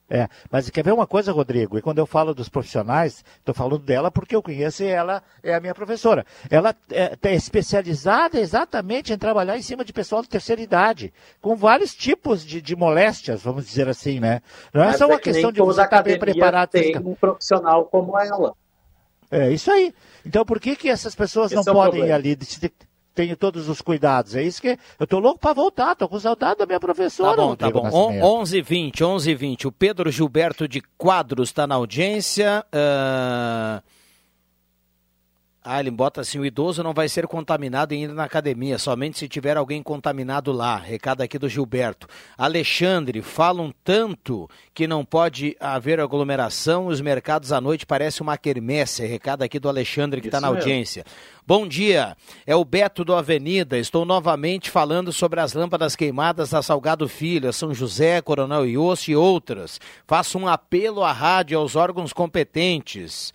É, 0.08 0.28
mas 0.52 0.70
quer 0.70 0.84
ver 0.84 0.94
uma 0.94 1.08
coisa, 1.08 1.32
Rodrigo? 1.32 1.78
E 1.78 1.82
quando 1.82 1.98
eu 1.98 2.06
falo 2.06 2.36
dos 2.36 2.48
profissionais, 2.48 3.26
estou 3.40 3.56
falando 3.56 3.80
dela 3.80 4.12
porque 4.12 4.36
eu 4.36 4.42
conheço 4.42 4.84
e 4.84 4.88
ela 4.88 5.24
é 5.42 5.56
a 5.56 5.60
minha 5.60 5.74
professora. 5.74 6.24
Ela 6.50 6.76
é, 6.92 7.18
é, 7.22 7.34
especializada 7.34 8.40
exatamente 8.40 9.12
em 9.12 9.18
trabalhar 9.18 9.58
em 9.58 9.64
cima 9.64 9.84
de 9.84 9.92
pessoal 9.92 10.22
de 10.22 10.30
terceira 10.30 10.62
idade, 10.62 11.12
com 11.42 11.56
vários 11.56 11.96
tipos 11.96 12.46
de, 12.46 12.62
de 12.62 12.76
moléstias, 12.76 13.42
vamos 13.42 13.66
dizer 13.66 13.90
assim, 13.90 14.20
né? 14.20 14.42
Não 14.72 14.84
é 14.84 14.94
só 14.94 15.08
uma 15.08 15.16
é 15.16 15.20
questão 15.20 15.52
de 15.52 15.60
você 15.60 15.82
estar 15.82 16.04
bem 16.04 16.20
preparado. 16.20 16.70
Tem 16.70 16.96
um 16.98 17.16
profissional 17.16 17.86
como 17.86 18.20
ela. 18.20 18.54
É 19.32 19.52
isso 19.52 19.72
aí. 19.72 19.92
Então 20.24 20.46
por 20.46 20.60
que, 20.60 20.76
que 20.76 20.88
essas 20.88 21.16
pessoas 21.16 21.52
Esse 21.52 21.66
não 21.66 21.74
é 21.74 21.76
podem 21.76 22.06
ir 22.06 22.12
ali? 22.12 22.38
Tenho 23.16 23.38
todos 23.38 23.70
os 23.70 23.82
cuidados. 23.82 24.36
É 24.36 24.44
isso 24.44 24.62
que 24.62 24.78
eu 25.00 25.08
tô 25.08 25.18
louco 25.20 25.40
para 25.40 25.54
voltar, 25.54 25.96
tô 25.96 26.08
com 26.08 26.20
saudade 26.20 26.60
da 26.60 26.66
minha 26.66 26.80
professora. 26.80 27.36
Tá 27.36 27.42
bom, 27.42 27.56
tá 27.56 27.72
bom. 27.72 28.42
11 28.42 28.62
20 28.62 29.04
11 29.04 29.34
20 29.34 29.68
O 29.68 29.72
Pedro 29.72 30.12
Gilberto 30.12 30.68
de 30.68 30.82
Quadros 30.98 31.50
está 31.50 31.66
na 31.66 31.76
audiência. 31.76 32.64
Uh... 32.68 33.95
Ah, 35.68 35.80
ele 35.80 35.90
bota 35.90 36.22
assim: 36.22 36.38
o 36.38 36.46
idoso 36.46 36.84
não 36.84 36.94
vai 36.94 37.10
ser 37.10 37.26
contaminado 37.26 37.96
ainda 37.96 38.14
na 38.14 38.24
academia, 38.24 38.78
somente 38.78 39.18
se 39.18 39.28
tiver 39.28 39.58
alguém 39.58 39.82
contaminado 39.82 40.52
lá. 40.52 40.78
Recado 40.78 41.22
aqui 41.22 41.40
do 41.40 41.50
Gilberto. 41.50 42.08
Alexandre, 42.38 43.24
falam 43.24 43.74
tanto 43.84 44.48
que 44.76 44.86
não 44.86 45.04
pode 45.04 45.58
haver 45.60 46.00
aglomeração, 46.00 46.86
os 46.86 47.02
mercados 47.02 47.52
à 47.52 47.60
noite 47.60 47.84
parecem 47.84 48.22
uma 48.22 48.38
quermesse. 48.38 49.08
Recado 49.08 49.42
aqui 49.42 49.58
do 49.58 49.68
Alexandre 49.68 50.22
que 50.22 50.28
está 50.28 50.40
na 50.40 50.50
audiência. 50.50 51.04
Bom 51.48 51.68
dia, 51.68 52.16
é 52.46 52.56
o 52.56 52.64
Beto 52.64 53.04
do 53.04 53.16
Avenida. 53.16 53.76
Estou 53.80 54.06
novamente 54.06 54.70
falando 54.70 55.12
sobre 55.12 55.40
as 55.40 55.54
lâmpadas 55.54 55.96
queimadas 55.96 56.52
da 56.52 56.62
Salgado 56.62 57.08
Filho, 57.08 57.52
São 57.52 57.74
José, 57.74 58.22
Coronel 58.22 58.68
Iossi 58.68 59.14
e 59.14 59.16
outras. 59.16 59.82
Faço 60.06 60.38
um 60.38 60.48
apelo 60.48 61.04
à 61.04 61.12
rádio 61.12 61.58
aos 61.58 61.76
órgãos 61.76 62.14
competentes. 62.14 63.34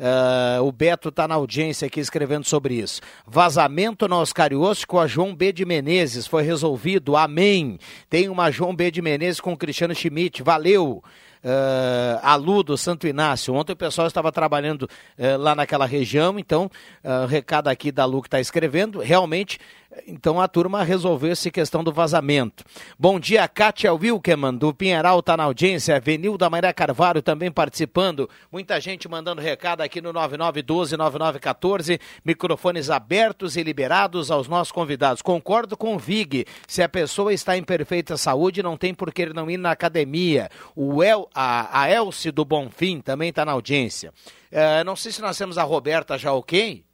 Uh, 0.00 0.64
o 0.64 0.72
Beto 0.72 1.10
está 1.10 1.28
na 1.28 1.34
audiência 1.34 1.86
aqui 1.86 2.00
escrevendo 2.00 2.46
sobre 2.46 2.72
isso. 2.72 3.02
Vazamento 3.26 4.08
na 4.08 4.16
Oscar 4.16 4.48
com 4.88 4.98
a 4.98 5.06
João 5.06 5.34
B. 5.34 5.52
de 5.52 5.66
Menezes 5.66 6.26
foi 6.26 6.42
resolvido. 6.42 7.16
Amém. 7.16 7.78
Tem 8.08 8.30
uma 8.30 8.50
João 8.50 8.74
B. 8.74 8.90
de 8.90 9.02
Menezes 9.02 9.40
com 9.40 9.52
o 9.52 9.56
Cristiano 9.58 9.94
Schmidt. 9.94 10.42
Valeu. 10.42 11.04
Uh, 11.42 12.20
Alu 12.22 12.62
do 12.62 12.76
Santo 12.76 13.06
Inácio. 13.06 13.54
Ontem 13.54 13.72
o 13.72 13.76
pessoal 13.76 14.06
estava 14.06 14.30
trabalhando 14.30 14.82
uh, 14.82 15.38
lá 15.38 15.54
naquela 15.54 15.86
região, 15.86 16.38
então, 16.38 16.70
uh, 17.02 17.26
recado 17.26 17.68
aqui 17.68 17.90
da 17.90 18.04
Lu 18.04 18.20
que 18.20 18.28
está 18.28 18.38
escrevendo, 18.38 18.98
realmente 18.98 19.58
então 20.06 20.40
a 20.40 20.46
turma 20.46 20.84
resolveu 20.84 21.32
essa 21.32 21.50
questão 21.50 21.82
do 21.82 21.92
vazamento. 21.92 22.64
Bom 22.98 23.18
dia, 23.18 23.48
Kátia 23.48 23.92
Wilkeman, 23.92 24.54
do 24.54 24.72
Pinheiral, 24.72 25.18
está 25.18 25.36
na 25.36 25.42
audiência. 25.44 25.96
Avenilda 25.96 26.48
Maria 26.48 26.72
Carvalho 26.72 27.20
também 27.20 27.50
participando. 27.50 28.30
Muita 28.52 28.80
gente 28.80 29.08
mandando 29.08 29.42
recado 29.42 29.80
aqui 29.80 30.00
no 30.00 30.12
9912-9914. 30.12 32.00
Microfones 32.24 32.88
abertos 32.88 33.56
e 33.56 33.64
liberados 33.64 34.30
aos 34.30 34.46
nossos 34.46 34.70
convidados. 34.70 35.22
Concordo 35.22 35.76
com 35.76 35.96
o 35.96 35.98
Vig. 35.98 36.46
Se 36.68 36.82
a 36.82 36.88
pessoa 36.88 37.34
está 37.34 37.56
em 37.56 37.64
perfeita 37.64 38.16
saúde, 38.16 38.62
não 38.62 38.76
tem 38.76 38.94
por 38.94 39.12
que 39.12 39.22
ele 39.22 39.34
não 39.34 39.50
ir 39.50 39.56
na 39.56 39.72
academia. 39.72 40.48
O 40.76 41.02
El, 41.02 41.28
a, 41.34 41.82
a 41.82 41.90
Elce 41.90 42.30
do 42.30 42.44
Bonfim 42.44 43.00
também 43.00 43.30
está 43.30 43.44
na 43.44 43.52
audiência. 43.52 44.12
Uh, 44.50 44.84
não 44.84 44.96
sei 44.96 45.12
se 45.12 45.20
nós 45.20 45.36
temos 45.36 45.58
a 45.58 45.62
Roberta 45.62 46.18
já 46.18 46.32
ok. 46.32 46.84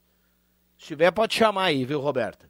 Se 0.77 0.87
tiver, 0.87 1.11
pode 1.11 1.33
chamar 1.33 1.65
aí, 1.65 1.85
viu, 1.85 1.99
Roberta? 1.99 2.47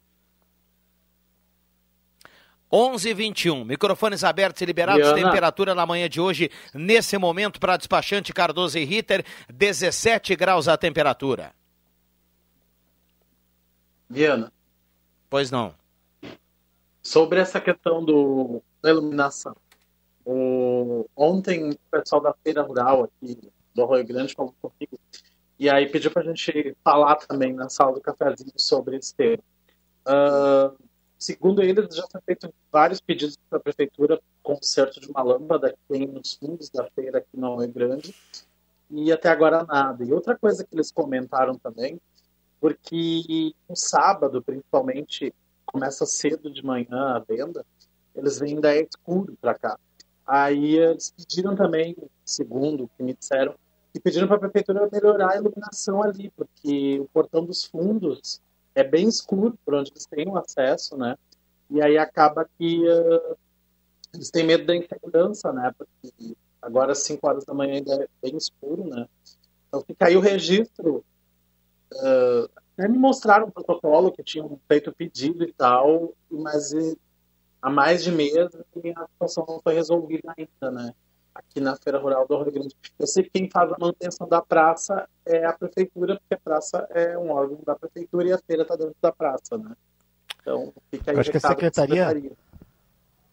11:21. 2.70 3.64
Microfones 3.64 4.22
abertos 4.22 4.60
e 4.60 4.66
liberados. 4.66 5.02
Diana. 5.02 5.22
Temperatura 5.22 5.74
na 5.74 5.86
manhã 5.86 6.08
de 6.08 6.20
hoje, 6.20 6.50
nesse 6.74 7.16
momento, 7.16 7.58
para 7.58 7.76
despachante 7.76 8.32
Cardoso 8.32 8.78
e 8.78 8.84
Ritter, 8.84 9.24
17 9.48 10.36
graus 10.36 10.68
a 10.68 10.76
temperatura. 10.76 11.52
Diana. 14.08 14.52
Pois 15.28 15.50
não. 15.50 15.74
Sobre 17.02 17.40
essa 17.40 17.60
questão 17.60 18.04
do, 18.04 18.62
da 18.82 18.90
iluminação. 18.90 19.56
O, 20.30 21.06
ontem, 21.16 21.70
o 21.70 21.78
pessoal 21.90 22.20
da 22.20 22.34
Feira 22.44 22.62
Rural 22.62 23.04
aqui 23.04 23.38
do 23.74 23.86
Rio 23.86 24.06
Grande 24.06 24.34
falou 24.34 24.54
comigo 24.60 24.98
e 25.58 25.70
aí 25.70 25.88
pediu 25.88 26.10
para 26.10 26.22
a 26.22 26.26
gente 26.26 26.76
falar 26.84 27.16
também 27.16 27.54
na 27.54 27.68
sala 27.68 27.94
do 27.94 28.00
cafezinho 28.00 28.52
sobre 28.56 28.96
esse 28.96 29.14
tema. 29.14 29.42
Uh, 30.06 30.76
Segundo 31.18 31.60
eles, 31.62 31.96
já 31.96 32.06
foi 32.06 32.20
feito 32.20 32.54
vários 32.70 33.00
pedidos 33.00 33.36
para 33.50 33.58
a 33.58 33.60
prefeitura 33.60 34.20
conserto 34.40 35.00
de 35.00 35.10
uma 35.10 35.20
lâmpada 35.20 35.72
que 35.72 35.78
tem 35.88 36.06
nos 36.06 36.34
fundos 36.34 36.70
da 36.70 36.88
feira 36.92 37.18
aqui 37.18 37.28
não 37.34 37.60
é 37.60 37.66
grande 37.66 38.14
e 38.88 39.10
até 39.10 39.28
agora 39.28 39.64
nada. 39.64 40.04
E 40.04 40.12
outra 40.12 40.38
coisa 40.38 40.64
que 40.64 40.72
eles 40.72 40.92
comentaram 40.92 41.58
também, 41.58 42.00
porque 42.60 43.52
no 43.68 43.74
sábado, 43.74 44.40
principalmente, 44.40 45.34
começa 45.66 46.06
cedo 46.06 46.52
de 46.52 46.64
manhã 46.64 47.16
a 47.16 47.18
venda, 47.18 47.66
eles 48.14 48.38
vêm 48.38 48.60
da 48.60 48.76
escuro 48.76 49.36
para 49.40 49.58
cá. 49.58 49.78
Aí 50.28 50.76
eles 50.76 51.10
pediram 51.10 51.56
também, 51.56 51.96
segundo 52.22 52.90
que 52.94 53.02
me 53.02 53.14
disseram, 53.14 53.54
que 53.94 53.98
pediram 53.98 54.28
para 54.28 54.36
a 54.36 54.40
prefeitura 54.40 54.86
melhorar 54.92 55.32
a 55.32 55.36
iluminação 55.36 56.02
ali, 56.02 56.30
porque 56.36 57.00
o 57.00 57.06
portão 57.06 57.42
dos 57.42 57.64
fundos 57.64 58.38
é 58.74 58.84
bem 58.84 59.08
escuro, 59.08 59.58
por 59.64 59.74
onde 59.74 59.90
eles 59.90 60.04
têm 60.04 60.28
o 60.28 60.36
acesso, 60.36 60.98
né? 60.98 61.16
E 61.70 61.80
aí 61.80 61.96
acaba 61.96 62.46
que 62.58 62.86
uh, 62.86 63.36
eles 64.12 64.30
têm 64.30 64.44
medo 64.44 64.66
da 64.66 64.76
insegurança, 64.76 65.50
né? 65.50 65.72
Porque 65.78 66.36
agora 66.60 66.92
às 66.92 66.98
5 66.98 67.26
horas 67.26 67.44
da 67.46 67.54
manhã 67.54 67.76
ainda 67.76 67.94
é 67.94 68.08
bem 68.22 68.36
escuro, 68.36 68.84
né? 68.84 69.08
Então 69.66 69.82
fica 69.82 70.08
aí 70.08 70.16
o 70.16 70.20
registro. 70.20 71.02
Uh, 71.90 72.50
até 72.76 72.86
me 72.86 72.98
mostraram 72.98 73.46
um 73.46 73.50
protocolo 73.50 74.12
que 74.12 74.22
tinham 74.22 74.60
feito 74.68 74.92
pedido 74.92 75.42
e 75.42 75.52
tal, 75.54 76.12
mas 76.30 76.74
há 77.60 77.70
mais 77.70 78.02
de 78.02 78.12
mês 78.12 78.50
e 78.82 78.90
a 78.96 79.06
situação 79.06 79.44
não 79.48 79.60
foi 79.60 79.74
resolvida 79.74 80.32
ainda, 80.36 80.70
né? 80.70 80.94
Aqui 81.34 81.60
na 81.60 81.76
Feira 81.76 81.98
Rural 81.98 82.26
do 82.26 82.42
Rio 82.42 82.52
Grande. 82.52 82.76
Eu 82.98 83.06
sei 83.06 83.22
que 83.22 83.30
quem 83.30 83.50
faz 83.50 83.70
a 83.70 83.76
manutenção 83.78 84.28
da 84.28 84.42
praça 84.42 85.08
é 85.24 85.44
a 85.44 85.52
prefeitura, 85.52 86.16
porque 86.16 86.34
a 86.34 86.38
praça 86.38 86.88
é 86.90 87.16
um 87.16 87.30
órgão 87.30 87.60
da 87.64 87.76
prefeitura 87.76 88.28
e 88.28 88.32
a 88.32 88.38
feira 88.38 88.62
está 88.62 88.74
dentro 88.74 88.96
da 89.00 89.12
praça, 89.12 89.56
né? 89.56 89.76
Então, 90.40 90.72
fica 90.90 91.10
aí 91.10 91.16
Eu 91.16 91.20
acho 91.20 91.30
que 91.30 91.36
a 91.36 91.40
secretaria, 91.40 92.08
secretaria, 92.08 92.36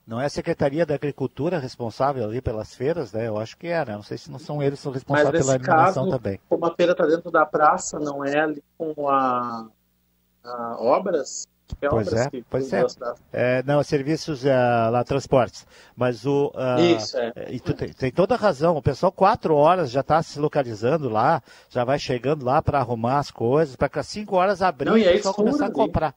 Não 0.06 0.22
é 0.22 0.26
a 0.26 0.30
Secretaria 0.30 0.86
da 0.86 0.94
Agricultura 0.94 1.58
responsável 1.58 2.24
ali 2.26 2.42
pelas 2.42 2.76
feiras, 2.76 3.12
né? 3.12 3.28
Eu 3.28 3.40
acho 3.40 3.58
que 3.58 3.68
é, 3.68 3.84
né? 3.86 3.94
Não 3.94 4.04
sei 4.04 4.18
se 4.18 4.30
não 4.30 4.38
são 4.38 4.62
eles 4.62 4.78
que 4.80 4.84
são 4.84 4.92
responsáveis 4.92 5.44
pela 5.44 5.56
iluminação 5.56 6.10
também. 6.10 6.40
Como 6.48 6.66
a 6.66 6.76
feira 6.76 6.92
está 6.92 7.08
dentro 7.08 7.32
da 7.32 7.46
praça, 7.46 7.98
não 7.98 8.24
é 8.24 8.38
ali 8.38 8.64
com 8.78 9.10
a, 9.10 9.68
a 10.44 10.78
obras, 10.80 11.48
que 11.68 11.90
pois 11.90 12.14
é, 12.14 12.30
que 12.30 12.44
pois 12.50 12.72
é. 12.72 12.86
é. 13.34 13.64
Não, 13.64 13.82
serviços 13.84 14.46
é, 14.46 14.56
lá, 14.56 15.04
transportes. 15.04 15.66
Mas 15.96 16.26
o. 16.26 16.52
Uh, 16.54 16.82
Isso, 16.98 17.18
é. 17.18 17.34
E 17.50 17.60
tu 17.60 17.74
tem, 17.74 17.92
tem, 17.92 18.12
toda 18.12 18.36
a 18.36 18.38
razão. 18.38 18.78
O 18.78 18.82
pessoal, 18.82 19.12
quatro 19.12 19.56
horas, 19.56 19.90
já 19.90 20.02
está 20.02 20.22
se 20.22 20.40
localizando 20.40 21.10
lá, 21.10 21.42
já 21.70 21.84
vai 21.84 21.98
chegando 21.98 22.46
lá 22.46 22.62
para 22.62 22.80
arrumar 22.80 23.20
as 23.20 23.32
coisas, 23.32 23.76
para 23.76 23.90
que 23.90 24.00
às 24.00 24.08
cinco 24.08 24.36
horas 24.36 24.62
abrir 24.62 24.90
Não, 24.90 24.98
e 24.98 25.08
o 25.08 25.12
pessoal 25.12 25.34
começar 25.34 25.66
a 25.66 25.72
comprar. 25.72 26.14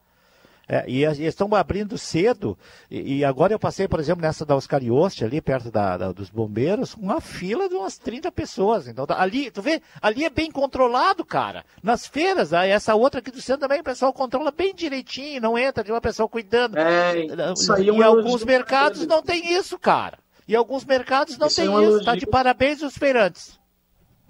É, 0.69 0.85
e, 0.87 1.03
e, 1.03 1.25
estão 1.25 1.53
abrindo 1.55 1.97
cedo, 1.97 2.57
e, 2.91 3.19
e, 3.19 3.25
agora 3.25 3.55
eu 3.55 3.59
passei, 3.59 3.89
por 3.89 3.99
exemplo, 3.99 4.21
nessa 4.21 4.45
da 4.45 4.55
Oscarioste, 4.55 5.25
ali 5.25 5.41
perto 5.41 5.71
da, 5.71 5.97
da, 5.97 6.13
dos 6.13 6.29
bombeiros, 6.29 6.93
uma 6.95 7.23
fila 7.23 7.71
de 7.71 7.75
umas 7.75 7.97
30 7.97 8.31
pessoas. 8.31 8.87
Então, 8.87 9.07
tá, 9.07 9.19
ali, 9.19 9.51
tu 9.51 9.63
vê, 9.63 9.81
ali 10.03 10.27
é 10.27 10.31
bem 10.31 10.51
controlado, 10.51 11.25
cara. 11.25 11.65
Nas 11.83 12.07
feiras, 12.07 12.53
essa 12.53 12.95
outra 12.95 13.21
aqui 13.21 13.31
do 13.31 13.41
centro 13.41 13.63
também, 13.63 13.81
o 13.81 13.85
pessoal 13.85 14.13
controla 14.13 14.51
bem 14.51 14.75
direitinho, 14.75 15.41
não 15.41 15.57
entra 15.57 15.83
de 15.83 15.91
uma 15.91 16.03
pessoa 16.03 16.29
cuidando. 16.29 16.77
É, 16.77 17.19
é 17.19 17.81
e 17.81 18.03
alguns 18.03 18.45
mercados 18.45 19.07
não 19.07 19.23
tem 19.23 19.55
isso, 19.55 19.79
cara. 19.79 20.19
E 20.47 20.55
alguns 20.55 20.85
mercados 20.85 21.39
não 21.39 21.47
isso 21.47 21.57
tem 21.57 21.75
é 21.75 21.89
isso. 21.89 22.05
Tá 22.05 22.15
de 22.15 22.27
parabéns 22.27 22.83
os 22.83 22.97
feirantes. 22.97 23.59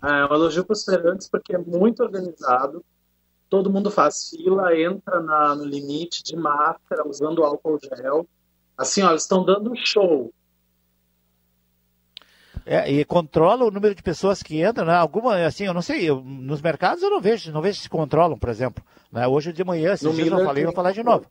É, 0.03 0.25
um 0.27 0.35
elogio 0.35 0.65
para 0.65 0.75
os 0.75 0.85
feirantes 0.85 1.29
porque 1.29 1.55
é 1.55 1.59
muito 1.59 2.03
organizado 2.03 2.85
todo 3.49 3.71
mundo 3.71 3.91
faz 3.91 4.31
fila, 4.31 4.79
entra 4.79 5.21
na, 5.21 5.55
no 5.55 5.65
limite 5.65 6.23
de 6.23 6.37
máscara, 6.37 7.07
usando 7.07 7.45
álcool 7.45 7.79
gel. 7.81 8.27
Assim, 8.77 9.03
ó, 9.03 9.11
eles 9.11 9.23
estão 9.23 9.45
dando 9.45 9.75
show. 9.75 10.33
É, 12.65 12.91
e 12.91 13.05
controla 13.05 13.65
o 13.65 13.71
número 13.71 13.95
de 13.95 14.03
pessoas 14.03 14.43
que 14.43 14.63
entram, 14.63 14.85
né? 14.85 14.95
Alguma, 14.95 15.37
assim, 15.47 15.65
eu 15.65 15.73
não 15.73 15.81
sei, 15.81 16.05
eu, 16.05 16.21
nos 16.21 16.61
mercados 16.61 17.03
eu 17.03 17.09
não 17.09 17.21
vejo, 17.21 17.51
não 17.51 17.63
vejo 17.63 17.81
se 17.81 17.89
controlam, 17.89 18.39
por 18.39 18.51
exemplo. 18.51 18.85
Né? 19.11 19.27
Hoje 19.27 19.55
de 19.55 19.65
manhã, 19.65 19.95
esses 19.95 20.05
no 20.05 20.13
dias 20.13 20.25
Miller 20.25 20.41
eu 20.41 20.47
falei, 20.47 20.65
vou 20.65 20.75
falar 20.75 20.93
de 20.93 21.03
novo. 21.03 21.25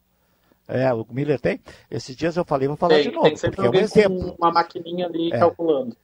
É, 0.68 0.92
o 0.94 1.06
Miller 1.12 1.40
tem. 1.40 1.62
Esses 1.90 2.16
dias 2.16 2.36
eu 2.36 2.44
falei, 2.44 2.68
vou 2.68 2.76
falar 2.76 2.96
tem, 2.96 3.04
de 3.04 3.12
novo. 3.12 3.28
Tem 3.28 3.38
sempre 3.38 3.56
porque 3.56 3.78
é 3.78 3.80
um 3.80 3.84
exemplo. 3.84 4.36
uma 4.38 4.52
maquininha 4.52 5.06
ali 5.06 5.32
é. 5.32 5.38
calculando. 5.38 5.96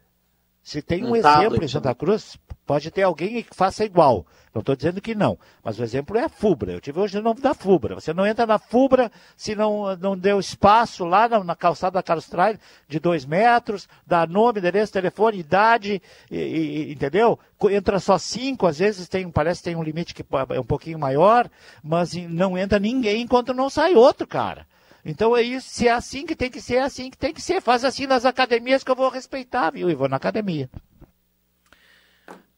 Se 0.64 0.82
tem 0.82 1.04
um, 1.04 1.10
um 1.10 1.16
exemplo 1.16 1.42
tablet, 1.42 1.66
em 1.66 1.68
Santa 1.68 1.90
né? 1.90 1.96
Cruz, 1.96 2.38
pode 2.66 2.90
ter 2.90 3.04
alguém 3.04 3.44
que 3.44 3.54
faça 3.54 3.84
igual. 3.84 4.26
Não 4.54 4.62
estou 4.62 4.76
dizendo 4.76 5.02
que 5.02 5.14
não. 5.14 5.38
Mas 5.62 5.78
o 5.78 5.84
exemplo 5.84 6.18
é 6.18 6.24
a 6.24 6.30
FUBRA. 6.30 6.72
Eu 6.72 6.80
tive 6.80 7.00
hoje 7.00 7.18
o 7.18 7.22
nome 7.22 7.42
da 7.42 7.54
FUBRA. 7.54 7.96
Você 7.96 8.14
não 8.14 8.26
entra 8.26 8.46
na 8.46 8.58
FUBRA 8.58 9.12
se 9.36 9.56
não, 9.56 9.94
não 9.98 10.18
deu 10.18 10.40
espaço 10.40 11.04
lá 11.04 11.28
na, 11.28 11.44
na 11.44 11.56
calçada 11.56 11.96
da 11.96 12.04
Carlos 12.04 12.30
Trail 12.30 12.58
de 12.88 12.98
dois 12.98 13.26
metros, 13.26 13.90
dá 14.08 14.26
nome, 14.26 14.60
endereço, 14.60 14.94
telefone, 14.94 15.40
idade, 15.40 16.02
e, 16.32 16.38
e, 16.38 16.94
entendeu? 16.94 17.38
Entra 17.70 18.00
só 18.00 18.18
cinco, 18.18 18.66
às 18.66 18.80
vezes 18.80 19.10
tem, 19.10 19.30
parece 19.30 19.62
que 19.62 19.66
tem 19.66 19.76
um 19.76 19.84
limite 19.84 20.14
que 20.14 20.24
é 20.50 20.60
um 20.60 20.66
pouquinho 20.66 21.00
maior, 21.00 21.50
mas 21.84 22.14
não 22.14 22.58
entra 22.58 22.80
ninguém 22.80 23.24
enquanto 23.24 23.54
não 23.54 23.70
sai 23.70 23.96
outro, 23.96 24.26
cara. 24.26 24.66
Então 25.06 25.36
é 25.36 25.42
isso, 25.42 25.70
se 25.70 25.88
é 25.88 25.92
assim 25.92 26.26
que 26.26 26.36
tem 26.36 26.50
que 26.50 26.62
ser, 26.62 26.76
é 26.76 26.82
assim 26.82 27.10
que 27.10 27.18
tem 27.18 27.34
que 27.34 27.42
ser. 27.42 27.62
Faz 27.62 27.84
assim 27.84 28.08
nas 28.08 28.26
academias 28.26 28.84
que 28.84 28.92
eu 28.92 28.96
vou 28.96 29.10
respeitar, 29.10 29.72
viu? 29.72 29.90
E 29.90 29.96
vou 29.96 30.08
na 30.08 30.16
academia. 30.16 30.70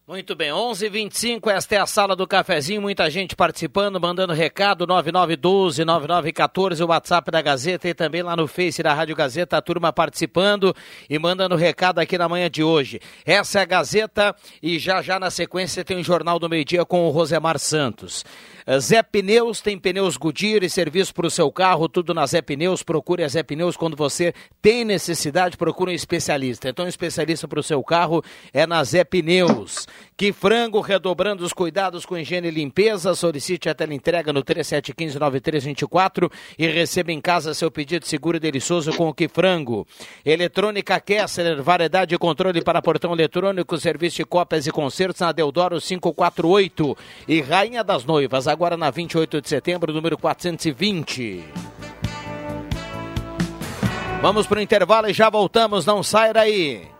Muito 0.08 0.36
bem, 0.36 0.52
11:25 0.52 0.86
h 0.86 0.90
25 0.92 1.50
esta 1.50 1.74
é 1.74 1.80
a 1.80 1.86
sala 1.88 2.16
do 2.16 2.28
cafezinho, 2.28 2.80
muita 2.80 3.10
gente 3.10 3.36
participando, 3.36 4.00
mandando 4.00 4.34
recado, 4.34 4.86
9912-9914, 4.86 6.86
o 6.86 6.90
WhatsApp 6.90 7.32
da 7.32 7.42
Gazeta 7.42 7.90
e 7.90 7.94
também 7.96 8.22
lá 8.22 8.36
no 8.36 8.48
Face 8.48 8.84
da 8.84 8.94
Rádio 8.94 9.16
Gazeta, 9.16 9.58
a 9.58 9.62
turma 9.64 9.92
participando 9.92 10.76
e 11.10 11.18
mandando 11.18 11.56
recado 11.56 11.98
aqui 11.98 12.20
na 12.20 12.30
manhã 12.30 12.52
de 12.52 12.62
hoje. 12.62 13.00
Essa 13.26 13.58
é 13.58 13.62
a 13.64 13.66
Gazeta 13.66 14.36
e 14.62 14.78
já 14.78 15.02
já 15.02 15.20
na 15.20 15.32
sequência 15.32 15.84
tem 15.84 16.00
o 16.00 16.04
Jornal 16.04 16.38
do 16.38 16.48
Meio 16.48 16.64
Dia 16.64 16.86
com 16.86 17.08
o 17.08 17.10
Rosemar 17.10 17.58
Santos. 17.58 18.24
Zé 18.80 19.04
Pneus 19.04 19.62
tem 19.62 19.78
pneus 19.78 20.18
Goodyear 20.18 20.64
e 20.64 20.70
serviço 20.70 21.14
para 21.14 21.28
o 21.28 21.30
seu 21.30 21.52
carro, 21.52 21.88
tudo 21.88 22.16
na 22.16 22.26
Zé 22.26 22.42
Pneus. 22.42 22.82
Procure 22.82 23.24
a 23.24 23.28
Zé 23.28 23.44
Pneus 23.44 23.78
quando 23.78 23.96
você 23.96 24.34
tem 24.60 24.84
necessidade, 24.84 25.56
procure 25.56 25.92
um 25.92 25.94
especialista. 25.94 26.68
Então, 26.68 26.86
um 26.86 26.88
especialista 26.88 27.48
para 27.48 27.60
o 27.60 27.64
seu 27.64 27.84
carro 27.84 28.24
é 28.52 28.66
na 28.66 28.84
Zé 28.84 29.04
Pneus. 29.04 29.86
Que 30.18 30.32
frango, 30.32 30.80
redobrando 30.80 31.44
os 31.44 31.52
cuidados 31.52 32.06
com 32.06 32.18
higiene 32.18 32.48
e 32.48 32.52
limpeza. 32.52 33.14
Solicite 33.16 33.70
a 33.70 33.76
entrega 33.92 34.32
no 34.32 34.44
3715-9324 34.44 36.32
e 36.58 36.68
receba 36.68 37.12
em 37.12 37.20
casa 37.20 37.54
seu 37.54 37.70
pedido 37.70 38.06
seguro 38.06 38.38
e 38.38 38.40
delicioso 38.40 38.94
com 38.94 39.10
o 39.10 39.14
que 39.14 39.28
frango. 39.28 39.86
Eletrônica 40.26 41.00
Kessler, 41.00 41.62
variedade 41.62 42.10
de 42.10 42.18
controle 42.18 42.62
para 42.62 42.82
portão 42.82 43.14
eletrônico, 43.14 43.78
serviço 43.78 44.18
de 44.18 44.26
cópias 44.26 44.66
e 44.66 44.72
concertos 44.72 45.22
na 45.22 45.32
Deodoro 45.32 45.80
548. 45.82 46.98
E 47.28 47.42
Rainha 47.42 47.84
das 47.84 48.06
Noivas, 48.06 48.48
agora 48.48 48.78
na 48.78 48.90
28 48.90 49.42
de 49.42 49.50
setembro, 49.50 49.92
número 49.94 50.18
420. 50.18 51.44
Vamos 54.22 54.48
para 54.48 54.60
o 54.60 54.62
intervalo 54.62 55.10
e 55.10 55.14
já 55.14 55.30
voltamos, 55.30 55.86
não 55.86 56.02
sai 56.02 56.34
daí. 56.34 56.95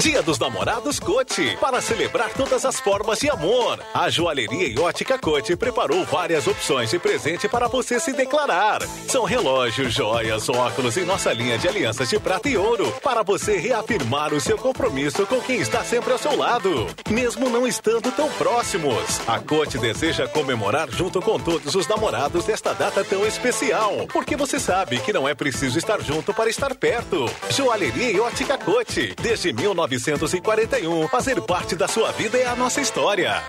Dia 0.00 0.22
dos 0.22 0.38
Namorados 0.38 0.98
Cote, 0.98 1.56
para 1.60 1.80
celebrar 1.80 2.30
todas 2.34 2.64
as 2.64 2.80
formas 2.80 3.20
de 3.20 3.30
amor. 3.30 3.78
A 3.94 4.10
joalheria 4.10 4.66
e 4.66 4.78
ótica 4.78 5.18
Cote 5.18 5.56
preparou 5.56 6.04
várias 6.04 6.46
opções 6.46 6.90
de 6.90 6.98
presente 6.98 7.48
para 7.48 7.68
você 7.68 8.00
se 8.00 8.12
declarar. 8.12 8.82
São 9.08 9.24
relógios, 9.24 9.94
joias, 9.94 10.48
óculos 10.48 10.96
e 10.96 11.02
nossa 11.02 11.32
linha 11.32 11.56
de 11.56 11.68
alianças 11.68 12.08
de 12.08 12.18
prata 12.18 12.48
e 12.48 12.56
ouro, 12.56 12.92
para 13.02 13.22
você 13.22 13.56
reafirmar 13.56 14.34
o 14.34 14.40
seu 14.40 14.58
compromisso 14.58 15.26
com 15.26 15.40
quem 15.40 15.60
está 15.60 15.84
sempre 15.84 16.12
ao 16.12 16.18
seu 16.18 16.36
lado, 16.36 16.86
mesmo 17.08 17.48
não 17.48 17.66
estando 17.66 18.10
tão 18.12 18.28
próximos. 18.32 19.20
A 19.26 19.38
Cote 19.38 19.78
deseja 19.78 20.26
comemorar 20.26 20.90
junto 20.90 21.22
com 21.22 21.38
todos 21.38 21.74
os 21.74 21.86
namorados 21.86 22.44
desta 22.44 22.74
data 22.74 23.04
tão 23.04 23.24
especial, 23.26 24.06
porque 24.12 24.36
você 24.36 24.58
sabe 24.58 24.98
que 24.98 25.12
não 25.12 25.28
é 25.28 25.34
preciso 25.34 25.78
estar 25.78 26.02
junto 26.02 26.34
para 26.34 26.50
estar 26.50 26.74
perto. 26.74 27.26
Joalheria 27.50 28.10
e 28.10 28.20
ótica 28.20 28.58
Cote, 28.58 29.14
desde 29.22 29.52
19 29.52 29.83
1941. 29.86 31.08
Fazer 31.08 31.40
parte 31.42 31.76
da 31.76 31.88
sua 31.88 32.12
vida 32.12 32.38
é 32.38 32.46
a 32.46 32.56
nossa 32.56 32.80
história. 32.80 33.42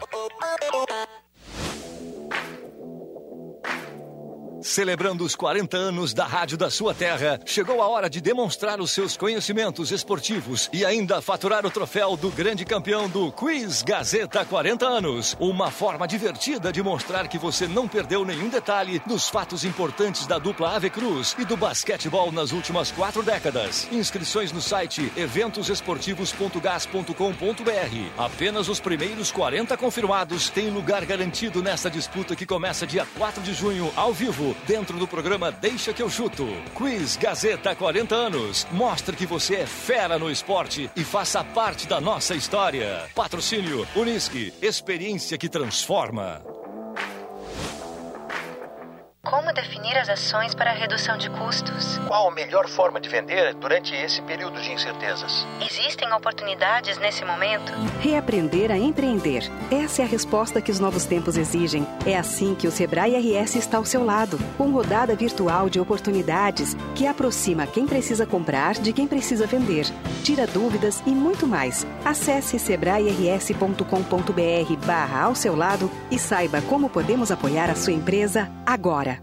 Celebrando 4.65 5.23
os 5.23 5.35
40 5.35 5.77
anos 5.77 6.11
da 6.11 6.25
Rádio 6.25 6.57
da 6.57 6.71
Sua 6.71 6.91
Terra, 6.91 7.39
chegou 7.45 7.83
a 7.83 7.87
hora 7.87 8.09
de 8.09 8.19
demonstrar 8.19 8.81
os 8.81 8.89
seus 8.89 9.15
conhecimentos 9.15 9.91
esportivos 9.91 10.71
e 10.73 10.83
ainda 10.83 11.21
faturar 11.21 11.67
o 11.67 11.69
troféu 11.69 12.17
do 12.17 12.31
grande 12.31 12.65
campeão 12.65 13.07
do 13.07 13.31
Quiz 13.31 13.83
Gazeta 13.83 14.43
40 14.43 14.83
anos. 14.83 15.37
Uma 15.39 15.69
forma 15.69 16.07
divertida 16.07 16.73
de 16.73 16.81
mostrar 16.81 17.27
que 17.27 17.37
você 17.37 17.67
não 17.67 17.87
perdeu 17.87 18.25
nenhum 18.25 18.49
detalhe 18.49 18.99
dos 19.05 19.29
fatos 19.29 19.63
importantes 19.63 20.25
da 20.25 20.39
dupla 20.39 20.75
Ave 20.75 20.89
Cruz 20.89 21.35
e 21.37 21.45
do 21.45 21.55
basquetebol 21.55 22.31
nas 22.31 22.51
últimas 22.51 22.91
quatro 22.91 23.21
décadas. 23.21 23.87
Inscrições 23.91 24.51
no 24.51 24.61
site 24.61 25.13
eventosesportivos.gas.com.br. 25.15 28.11
Apenas 28.17 28.67
os 28.67 28.79
primeiros 28.79 29.31
40 29.31 29.77
confirmados 29.77 30.49
têm 30.49 30.71
lugar 30.71 31.05
garantido 31.05 31.61
nessa 31.61 31.87
disputa 31.87 32.35
que 32.35 32.47
começa 32.47 32.87
dia 32.87 33.05
4 33.15 33.43
de 33.43 33.53
junho, 33.53 33.93
ao 33.95 34.11
vivo 34.11 34.54
dentro 34.67 34.97
do 34.97 35.07
programa 35.07 35.51
Deixa 35.51 35.93
que 35.93 36.01
eu 36.01 36.09
chuto. 36.09 36.47
Quiz 36.73 37.15
Gazeta 37.15 37.75
40 37.75 38.15
anos. 38.15 38.67
Mostre 38.71 39.15
que 39.15 39.25
você 39.25 39.55
é 39.55 39.65
fera 39.65 40.17
no 40.17 40.29
esporte 40.29 40.89
e 40.95 41.03
faça 41.03 41.43
parte 41.43 41.87
da 41.87 42.01
nossa 42.01 42.35
história. 42.35 43.03
Patrocínio 43.13 43.87
Unisque, 43.95 44.53
experiência 44.61 45.37
que 45.37 45.49
transforma. 45.49 46.41
Como 49.25 49.51
definir 49.51 49.97
as 49.97 50.07
ações 50.07 50.53
para 50.53 50.71
redução 50.71 51.17
de 51.17 51.31
custos? 51.31 51.97
Qual 52.07 52.29
a 52.29 52.31
melhor 52.31 52.69
forma 52.69 53.01
de 53.01 53.09
vender 53.09 53.55
durante 53.55 53.95
esse 53.95 54.21
período 54.21 54.61
de 54.61 54.71
incertezas? 54.71 55.47
Existem 55.59 56.13
oportunidades 56.13 56.99
nesse 56.99 57.25
momento? 57.25 57.73
Reaprender 58.01 58.71
a 58.71 58.77
empreender. 58.77 59.41
Essa 59.71 60.03
é 60.03 60.05
a 60.05 60.07
resposta 60.07 60.61
que 60.61 60.69
os 60.69 60.79
novos 60.79 61.05
tempos 61.05 61.37
exigem. 61.37 61.87
É 62.05 62.15
assim 62.15 62.53
que 62.53 62.67
o 62.67 62.71
Sebrae 62.71 63.15
RS 63.15 63.55
está 63.55 63.77
ao 63.77 63.85
seu 63.85 64.05
lado, 64.05 64.37
com 64.59 64.69
rodada 64.69 65.15
virtual 65.15 65.71
de 65.71 65.79
oportunidades 65.79 66.75
que 66.93 67.07
aproxima 67.07 67.65
quem 67.65 67.87
precisa 67.87 68.27
comprar 68.27 68.75
de 68.75 68.93
quem 68.93 69.07
precisa 69.07 69.47
vender, 69.47 69.87
tira 70.23 70.45
dúvidas 70.45 71.01
e 71.03 71.09
muito 71.09 71.47
mais. 71.47 71.83
Acesse 72.05 72.59
sebrae-rs.com.br 72.59 74.85
barra 74.85 75.23
ao 75.23 75.33
seu 75.33 75.55
lado 75.55 75.89
e 76.11 76.19
saiba 76.19 76.61
como 76.61 76.91
podemos 76.91 77.31
apoiar 77.31 77.71
a 77.71 77.75
sua 77.75 77.93
empresa 77.93 78.51
agora. 78.63 79.14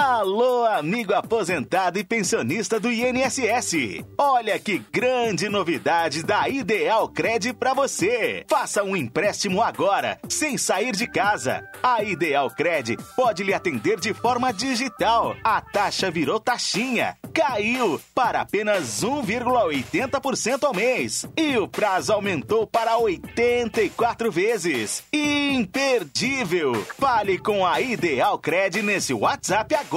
Alô, 0.00 0.64
amigo 0.64 1.12
aposentado 1.12 1.98
e 1.98 2.04
pensionista 2.04 2.78
do 2.78 2.88
INSS. 2.88 4.04
Olha 4.16 4.56
que 4.56 4.78
grande 4.92 5.48
novidade 5.48 6.22
da 6.22 6.48
Ideal 6.48 7.08
Cred 7.08 7.52
para 7.52 7.74
você. 7.74 8.46
Faça 8.48 8.84
um 8.84 8.96
empréstimo 8.96 9.60
agora, 9.60 10.16
sem 10.28 10.56
sair 10.56 10.94
de 10.94 11.08
casa. 11.08 11.64
A 11.82 12.04
Ideal 12.04 12.48
Cred 12.48 12.96
pode 13.16 13.42
lhe 13.42 13.52
atender 13.52 13.98
de 13.98 14.14
forma 14.14 14.52
digital. 14.52 15.34
A 15.42 15.60
taxa 15.60 16.12
virou 16.12 16.38
taxinha. 16.38 17.16
Caiu 17.34 18.00
para 18.14 18.42
apenas 18.42 19.02
1,80% 19.02 20.62
ao 20.62 20.74
mês. 20.74 21.26
E 21.36 21.56
o 21.56 21.66
prazo 21.66 22.12
aumentou 22.12 22.68
para 22.68 22.96
84 22.98 24.30
vezes. 24.30 25.02
Imperdível. 25.12 26.72
Fale 26.96 27.36
com 27.36 27.66
a 27.66 27.80
Ideal 27.80 28.38
Cred 28.38 28.80
nesse 28.80 29.12
WhatsApp 29.12 29.74
agora. 29.74 29.87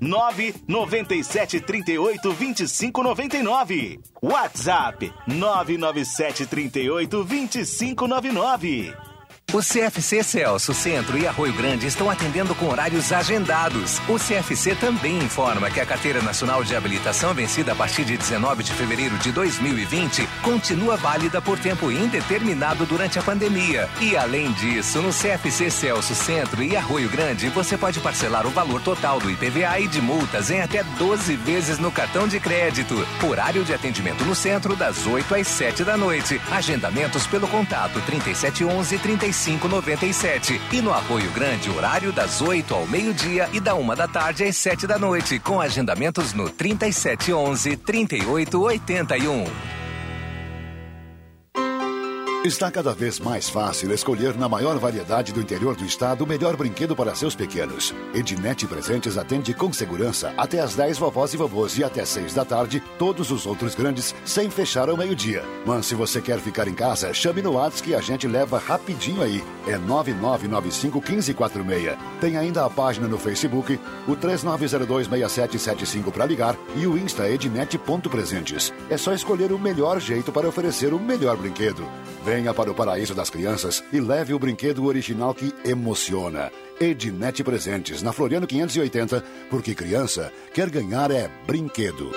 997 0.00 1.60
38 1.60 2.18
25 2.34 3.02
99. 3.02 3.98
WhatsApp 4.22 5.10
997 5.26 6.46
38 6.46 7.08
25 7.24 8.06
99. 8.08 9.13
O 9.52 9.60
CFC 9.60 10.24
Celso, 10.24 10.74
Centro 10.74 11.16
e 11.16 11.28
Arroio 11.28 11.52
Grande 11.52 11.86
estão 11.86 12.10
atendendo 12.10 12.56
com 12.56 12.66
horários 12.66 13.12
agendados. 13.12 14.00
O 14.08 14.18
CFC 14.18 14.74
também 14.74 15.16
informa 15.18 15.70
que 15.70 15.78
a 15.80 15.86
Carteira 15.86 16.20
Nacional 16.20 16.64
de 16.64 16.74
Habilitação 16.74 17.32
vencida 17.32 17.70
a 17.70 17.74
partir 17.76 18.04
de 18.04 18.16
19 18.16 18.64
de 18.64 18.72
fevereiro 18.72 19.16
de 19.18 19.30
2020 19.30 20.26
continua 20.42 20.96
válida 20.96 21.40
por 21.40 21.56
tempo 21.56 21.92
indeterminado 21.92 22.84
durante 22.84 23.16
a 23.16 23.22
pandemia. 23.22 23.88
E 24.00 24.16
além 24.16 24.50
disso, 24.54 25.00
no 25.00 25.10
CFC 25.10 25.70
Celso, 25.70 26.16
Centro 26.16 26.60
e 26.60 26.76
Arroio 26.76 27.08
Grande, 27.08 27.48
você 27.48 27.78
pode 27.78 28.00
parcelar 28.00 28.48
o 28.48 28.50
valor 28.50 28.80
total 28.80 29.20
do 29.20 29.30
IPVA 29.30 29.78
e 29.78 29.86
de 29.86 30.00
multas 30.00 30.50
em 30.50 30.62
até 30.62 30.82
12 30.82 31.36
vezes 31.36 31.78
no 31.78 31.92
cartão 31.92 32.26
de 32.26 32.40
crédito. 32.40 33.06
Horário 33.22 33.64
de 33.64 33.72
atendimento 33.72 34.24
no 34.24 34.34
centro 34.34 34.74
das 34.74 35.06
8 35.06 35.32
às 35.32 35.46
7 35.46 35.84
da 35.84 35.96
noite. 35.96 36.40
Agendamentos 36.50 37.24
pelo 37.24 37.46
contato 37.46 38.00
3711 38.00 38.98
35 38.98 39.33
3597. 39.34 40.60
E 40.72 40.80
no 40.80 40.92
Apoio 40.92 41.30
Grande, 41.32 41.70
horário 41.70 42.12
das 42.12 42.40
8 42.40 42.74
ao 42.74 42.86
meio-dia 42.86 43.48
e 43.52 43.60
da 43.60 43.74
uma 43.74 43.96
da 43.96 44.06
tarde 44.06 44.44
às 44.44 44.56
7 44.56 44.86
da 44.86 44.98
noite, 44.98 45.38
com 45.38 45.60
agendamentos 45.60 46.32
no 46.32 46.48
3711 46.48 47.76
3881. 47.76 49.83
Está 52.44 52.70
cada 52.70 52.92
vez 52.92 53.18
mais 53.18 53.48
fácil 53.48 53.90
escolher 53.94 54.36
na 54.36 54.50
maior 54.50 54.78
variedade 54.78 55.32
do 55.32 55.40
interior 55.40 55.74
do 55.74 55.82
estado 55.82 56.24
o 56.24 56.26
melhor 56.26 56.58
brinquedo 56.58 56.94
para 56.94 57.14
seus 57.14 57.34
pequenos. 57.34 57.94
Ednet 58.12 58.66
Presentes 58.66 59.16
atende 59.16 59.54
com 59.54 59.72
segurança 59.72 60.34
até 60.36 60.60
as 60.60 60.74
10 60.74 60.98
vovós 60.98 61.32
e 61.32 61.38
vovôs 61.38 61.78
e 61.78 61.82
até 61.82 62.04
6 62.04 62.34
da 62.34 62.44
tarde 62.44 62.82
todos 62.98 63.30
os 63.30 63.46
outros 63.46 63.74
grandes 63.74 64.14
sem 64.26 64.50
fechar 64.50 64.90
ao 64.90 64.96
meio-dia. 64.98 65.42
Mas 65.64 65.86
se 65.86 65.94
você 65.94 66.20
quer 66.20 66.38
ficar 66.38 66.68
em 66.68 66.74
casa, 66.74 67.14
chame 67.14 67.40
no 67.40 67.52
WhatsApp 67.52 67.82
que 67.82 67.94
a 67.94 68.02
gente 68.02 68.28
leva 68.28 68.58
rapidinho 68.58 69.22
aí. 69.22 69.42
É 69.66 69.78
9995 69.78 70.98
1546. 70.98 71.96
Tem 72.20 72.36
ainda 72.36 72.66
a 72.66 72.68
página 72.68 73.08
no 73.08 73.16
Facebook, 73.16 73.80
o 74.06 74.14
39026775 74.16 76.12
para 76.12 76.26
ligar 76.26 76.58
e 76.76 76.86
o 76.86 76.98
Insta 76.98 77.26
Ednet.presentes. 77.26 78.70
É 78.90 78.98
só 78.98 79.14
escolher 79.14 79.50
o 79.50 79.58
melhor 79.58 79.98
jeito 79.98 80.30
para 80.30 80.46
oferecer 80.46 80.92
o 80.92 81.00
melhor 81.00 81.38
brinquedo. 81.38 81.88
Venha 82.34 82.52
para 82.52 82.68
o 82.68 82.74
paraíso 82.74 83.14
das 83.14 83.30
crianças 83.30 83.84
e 83.92 84.00
leve 84.00 84.34
o 84.34 84.38
brinquedo 84.40 84.86
original 84.86 85.32
que 85.32 85.54
emociona. 85.64 86.50
Ednet 86.80 87.44
Presentes, 87.44 88.02
na 88.02 88.12
Floriano 88.12 88.44
580, 88.44 89.22
porque 89.48 89.72
criança 89.72 90.32
quer 90.52 90.68
ganhar 90.68 91.12
é 91.12 91.30
brinquedo. 91.46 92.10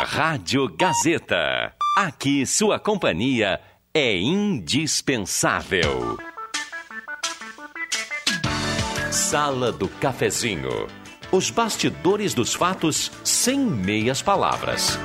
Rádio 0.00 0.68
Gazeta. 0.76 1.72
Aqui 1.96 2.44
sua 2.44 2.78
companhia 2.78 3.58
é 3.94 4.18
indispensável. 4.18 6.18
Sala 9.10 9.72
do 9.72 9.88
Cafezinho. 9.88 10.88
Os 11.32 11.48
bastidores 11.48 12.34
dos 12.34 12.52
fatos 12.52 13.10
sem 13.24 13.58
meias 13.58 14.20
palavras. 14.20 14.98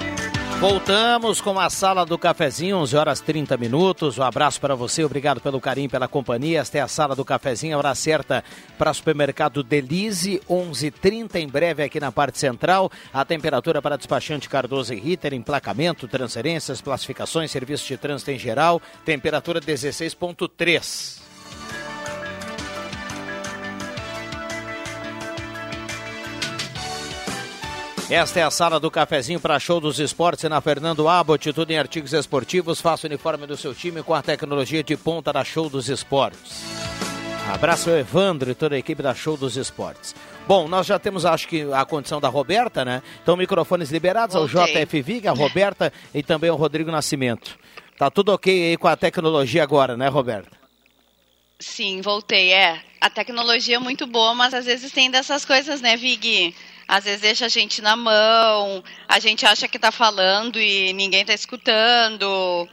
Voltamos 0.60 1.40
com 1.40 1.58
a 1.58 1.70
sala 1.70 2.06
do 2.06 2.18
cafezinho, 2.18 2.80
11 2.80 2.98
horas 2.98 3.22
30 3.22 3.56
minutos. 3.56 4.18
Um 4.18 4.24
abraço 4.24 4.60
para 4.60 4.76
você, 4.76 5.06
obrigado 5.06 5.40
pelo 5.40 5.62
carinho, 5.62 5.90
pela 5.90 6.06
companhia. 6.06 6.60
Esta 6.60 6.80
é 6.80 6.82
a 6.82 6.88
sala 6.88 7.16
do 7.16 7.24
cafezinho, 7.24 7.76
a 7.76 7.78
hora 7.78 7.96
certa 7.96 8.44
para 8.78 8.94
supermercado 8.94 9.64
Delize, 9.64 10.42
11:30 10.50 11.40
em 11.40 11.48
breve 11.48 11.82
aqui 11.82 11.98
na 11.98 12.12
parte 12.12 12.38
central. 12.40 12.92
A 13.14 13.24
temperatura 13.24 13.82
para 13.82 13.96
despachante 13.96 14.50
Cardoso 14.50 14.94
e 14.94 15.00
Ritter, 15.00 15.34
emplacamento, 15.34 16.10
transferências, 16.10 16.82
classificações, 16.82 17.52
serviços 17.52 17.88
de 17.88 17.96
trânsito 17.96 18.32
em 18.32 18.38
geral, 18.38 18.82
temperatura 19.06 19.62
16.3. 19.62 21.29
Esta 28.10 28.40
é 28.40 28.44
a 28.44 28.50
sala 28.50 28.80
do 28.80 28.90
cafezinho 28.90 29.40
para 29.40 29.60
show 29.60 29.80
dos 29.80 30.00
esportes 30.00 30.50
na 30.50 30.60
Fernando 30.60 31.08
Abbott, 31.08 31.54
tudo 31.54 31.70
em 31.70 31.78
artigos 31.78 32.12
esportivos. 32.12 32.82
Faça 32.82 33.06
o 33.06 33.08
uniforme 33.08 33.46
do 33.46 33.56
seu 33.56 33.72
time 33.72 34.02
com 34.02 34.16
a 34.16 34.22
tecnologia 34.24 34.84
de 34.84 34.98
ponta 34.98 35.32
da 35.32 35.44
Show 35.44 35.70
dos 35.70 35.90
Esportes. 35.90 36.64
Abraço 37.54 37.92
ao 37.92 37.98
Evandro 37.98 38.50
e 38.50 38.56
toda 38.56 38.74
a 38.74 38.80
equipe 38.80 39.04
da 39.04 39.14
Show 39.14 39.38
dos 39.38 39.56
Esportes. 39.58 40.16
Bom, 40.48 40.68
nós 40.68 40.88
já 40.88 40.98
temos, 40.98 41.24
acho 41.24 41.48
que, 41.48 41.72
a 41.72 41.86
condição 41.86 42.20
da 42.20 42.30
Roberta, 42.30 42.84
né? 42.84 43.04
Então, 43.22 43.38
microfones 43.38 43.92
liberados 43.92 44.36
ao 44.36 44.48
JF 44.48 45.02
Vig, 45.04 45.28
a 45.28 45.32
Roberta 45.32 45.94
e 46.12 46.24
também 46.24 46.50
ao 46.50 46.58
Rodrigo 46.58 46.90
Nascimento. 46.90 47.60
Tá 47.96 48.10
tudo 48.10 48.34
ok 48.34 48.72
aí 48.72 48.76
com 48.76 48.88
a 48.88 48.96
tecnologia 48.96 49.62
agora, 49.62 49.96
né, 49.96 50.08
Roberta? 50.08 50.59
Sim, 51.60 52.02
voltei. 52.02 52.54
É, 52.54 52.82
a 53.02 53.10
tecnologia 53.10 53.76
é 53.76 53.80
muito 53.80 54.08
boa, 54.08 54.34
mas 54.34 54.54
às 54.54 54.66
vezes 54.66 54.92
tem 54.92 55.12
dessas 55.12 55.44
coisas, 55.46 55.82
né, 55.82 55.98
Vig? 55.98 56.56
às 56.90 57.04
vezes 57.04 57.22
deixa 57.22 57.46
a 57.46 57.50
gente 57.50 57.84
na 57.84 57.96
mão, 57.96 58.84
a 59.08 59.20
gente 59.20 59.46
acha 59.46 59.68
que 59.68 59.78
está 59.78 59.92
falando 59.92 60.60
e 60.60 60.92
ninguém 60.94 61.22
está 61.22 61.36
escutando. 61.36 62.68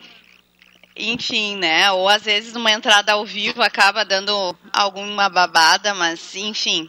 Enfim, 0.96 1.56
né? 1.56 1.92
Ou 1.92 2.08
às 2.08 2.22
vezes 2.22 2.54
numa 2.54 2.72
entrada 2.72 3.12
ao 3.12 3.26
vivo 3.26 3.60
acaba 3.60 4.06
dando 4.06 4.56
alguma 4.72 5.28
babada, 5.28 5.92
mas 5.92 6.34
enfim. 6.34 6.88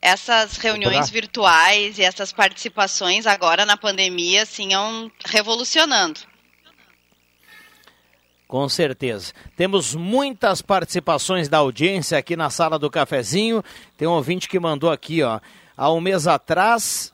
Essas 0.00 0.58
reuniões 0.58 1.10
virtuais 1.10 1.98
e 1.98 2.02
essas 2.04 2.32
participações 2.32 3.26
agora 3.26 3.66
na 3.66 3.76
pandemia, 3.76 4.44
assim, 4.44 4.72
é 4.72 4.78
revolucionando. 5.24 6.20
Com 8.46 8.68
certeza. 8.68 9.32
Temos 9.56 9.94
muitas 9.94 10.60
participações 10.60 11.48
da 11.48 11.58
audiência 11.58 12.18
aqui 12.18 12.36
na 12.36 12.50
sala 12.50 12.78
do 12.78 12.90
cafezinho. 12.90 13.64
Tem 13.96 14.06
um 14.06 14.12
ouvinte 14.12 14.48
que 14.48 14.60
mandou 14.60 14.90
aqui, 14.90 15.22
ó. 15.22 15.40
Há 15.76 15.90
um 15.90 16.00
mês 16.00 16.26
atrás, 16.26 17.12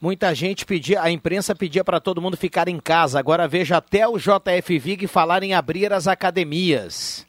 muita 0.00 0.34
gente 0.34 0.64
pedia, 0.64 1.02
a 1.02 1.10
imprensa 1.10 1.54
pedia 1.54 1.84
para 1.84 2.00
todo 2.00 2.20
mundo 2.20 2.36
ficar 2.36 2.68
em 2.68 2.78
casa. 2.78 3.18
Agora 3.18 3.48
veja 3.48 3.76
até 3.76 4.06
o 4.08 4.16
JF 4.16 4.78
Vig 4.78 5.06
falar 5.06 5.42
em 5.42 5.54
abrir 5.54 5.92
as 5.92 6.06
academias. 6.06 7.26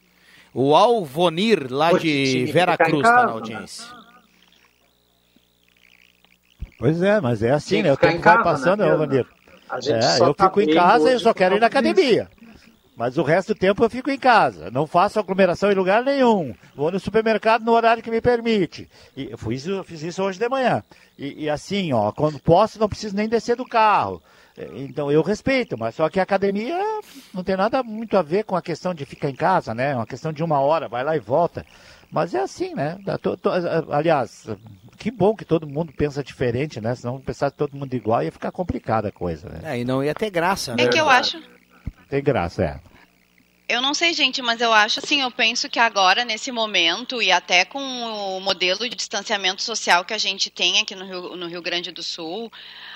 O 0.54 0.74
Alvonir, 0.74 1.66
lá 1.70 1.92
de 1.92 2.46
Veracruz, 2.46 3.06
está 3.06 3.26
na 3.26 3.32
audiência. 3.32 3.84
Pois 6.78 7.02
é, 7.02 7.20
mas 7.20 7.42
é 7.42 7.50
assim, 7.50 7.82
né? 7.82 7.92
O 7.92 7.96
tempo 7.96 8.22
vai 8.22 8.42
passando, 8.42 8.80
né, 8.80 8.90
Alvonir? 8.90 9.26
É, 9.86 10.20
eu 10.20 10.32
tá 10.32 10.44
fico 10.44 10.60
em 10.60 10.72
casa 10.72 11.12
e 11.12 11.18
só 11.18 11.34
quero 11.34 11.56
ir 11.56 11.60
na 11.60 11.66
academia. 11.66 12.30
Mas 12.96 13.18
o 13.18 13.22
resto 13.22 13.52
do 13.52 13.58
tempo 13.58 13.84
eu 13.84 13.90
fico 13.90 14.10
em 14.10 14.18
casa. 14.18 14.70
Não 14.70 14.86
faço 14.86 15.20
aglomeração 15.20 15.70
em 15.70 15.74
lugar 15.74 16.02
nenhum. 16.02 16.54
Vou 16.74 16.90
no 16.90 16.98
supermercado 16.98 17.62
no 17.62 17.72
horário 17.72 18.02
que 18.02 18.10
me 18.10 18.22
permite. 18.22 18.88
E 19.14 19.30
eu, 19.30 19.36
fiz, 19.36 19.66
eu 19.66 19.84
fiz 19.84 20.02
isso 20.02 20.22
hoje 20.22 20.38
de 20.38 20.48
manhã. 20.48 20.82
E, 21.18 21.44
e, 21.44 21.50
assim, 21.50 21.92
ó, 21.92 22.10
quando 22.10 22.38
posso, 22.38 22.80
não 22.80 22.88
preciso 22.88 23.14
nem 23.14 23.28
descer 23.28 23.54
do 23.54 23.66
carro. 23.66 24.22
É, 24.56 24.66
então 24.76 25.12
eu 25.12 25.20
respeito, 25.20 25.76
mas 25.78 25.94
só 25.94 26.08
que 26.08 26.18
a 26.18 26.22
academia 26.22 26.78
não 27.34 27.44
tem 27.44 27.56
nada 27.56 27.82
muito 27.82 28.16
a 28.16 28.22
ver 28.22 28.44
com 28.44 28.56
a 28.56 28.62
questão 28.62 28.94
de 28.94 29.04
ficar 29.04 29.28
em 29.28 29.34
casa, 29.34 29.74
né? 29.74 29.90
É 29.90 29.94
uma 29.94 30.06
questão 30.06 30.32
de 30.32 30.42
uma 30.42 30.58
hora, 30.60 30.88
vai 30.88 31.04
lá 31.04 31.14
e 31.14 31.20
volta. 31.20 31.66
Mas 32.10 32.34
é 32.34 32.40
assim, 32.40 32.74
né? 32.74 32.96
Aliás, 33.90 34.48
que 34.96 35.10
bom 35.10 35.36
que 35.36 35.44
todo 35.44 35.66
mundo 35.66 35.92
pensa 35.92 36.24
diferente, 36.24 36.80
né? 36.80 36.94
Senão 36.94 37.20
pensar 37.20 37.50
todo 37.50 37.76
mundo 37.76 37.92
igual 37.92 38.22
ia 38.22 38.32
ficar 38.32 38.50
complicada 38.50 39.08
a 39.08 39.12
coisa, 39.12 39.48
né? 39.50 39.60
É, 39.64 39.78
e 39.78 39.84
não 39.84 40.02
ia 40.02 40.14
ter 40.14 40.30
graça, 40.30 40.74
né? 40.74 40.84
É 40.84 40.88
que 40.88 40.98
eu 40.98 41.10
acho. 41.10 41.38
Tem 42.08 42.22
graça, 42.22 42.64
é. 42.64 42.96
Eu 43.68 43.82
não 43.82 43.94
sei, 43.94 44.12
gente, 44.12 44.40
mas 44.40 44.60
eu 44.60 44.72
acho 44.72 45.00
assim, 45.00 45.22
eu 45.22 45.30
penso 45.30 45.68
que 45.68 45.80
agora, 45.80 46.24
nesse 46.24 46.52
momento, 46.52 47.20
e 47.20 47.32
até 47.32 47.64
com 47.64 47.80
o 47.80 48.40
modelo 48.40 48.88
de 48.88 48.94
distanciamento 48.94 49.60
social 49.60 50.04
que 50.04 50.14
a 50.14 50.18
gente 50.18 50.48
tem 50.50 50.78
aqui 50.80 50.94
no 50.94 51.04
Rio, 51.04 51.36
no 51.36 51.48
Rio 51.48 51.60
Grande 51.60 51.90
do 51.90 52.00
Sul, 52.00 52.52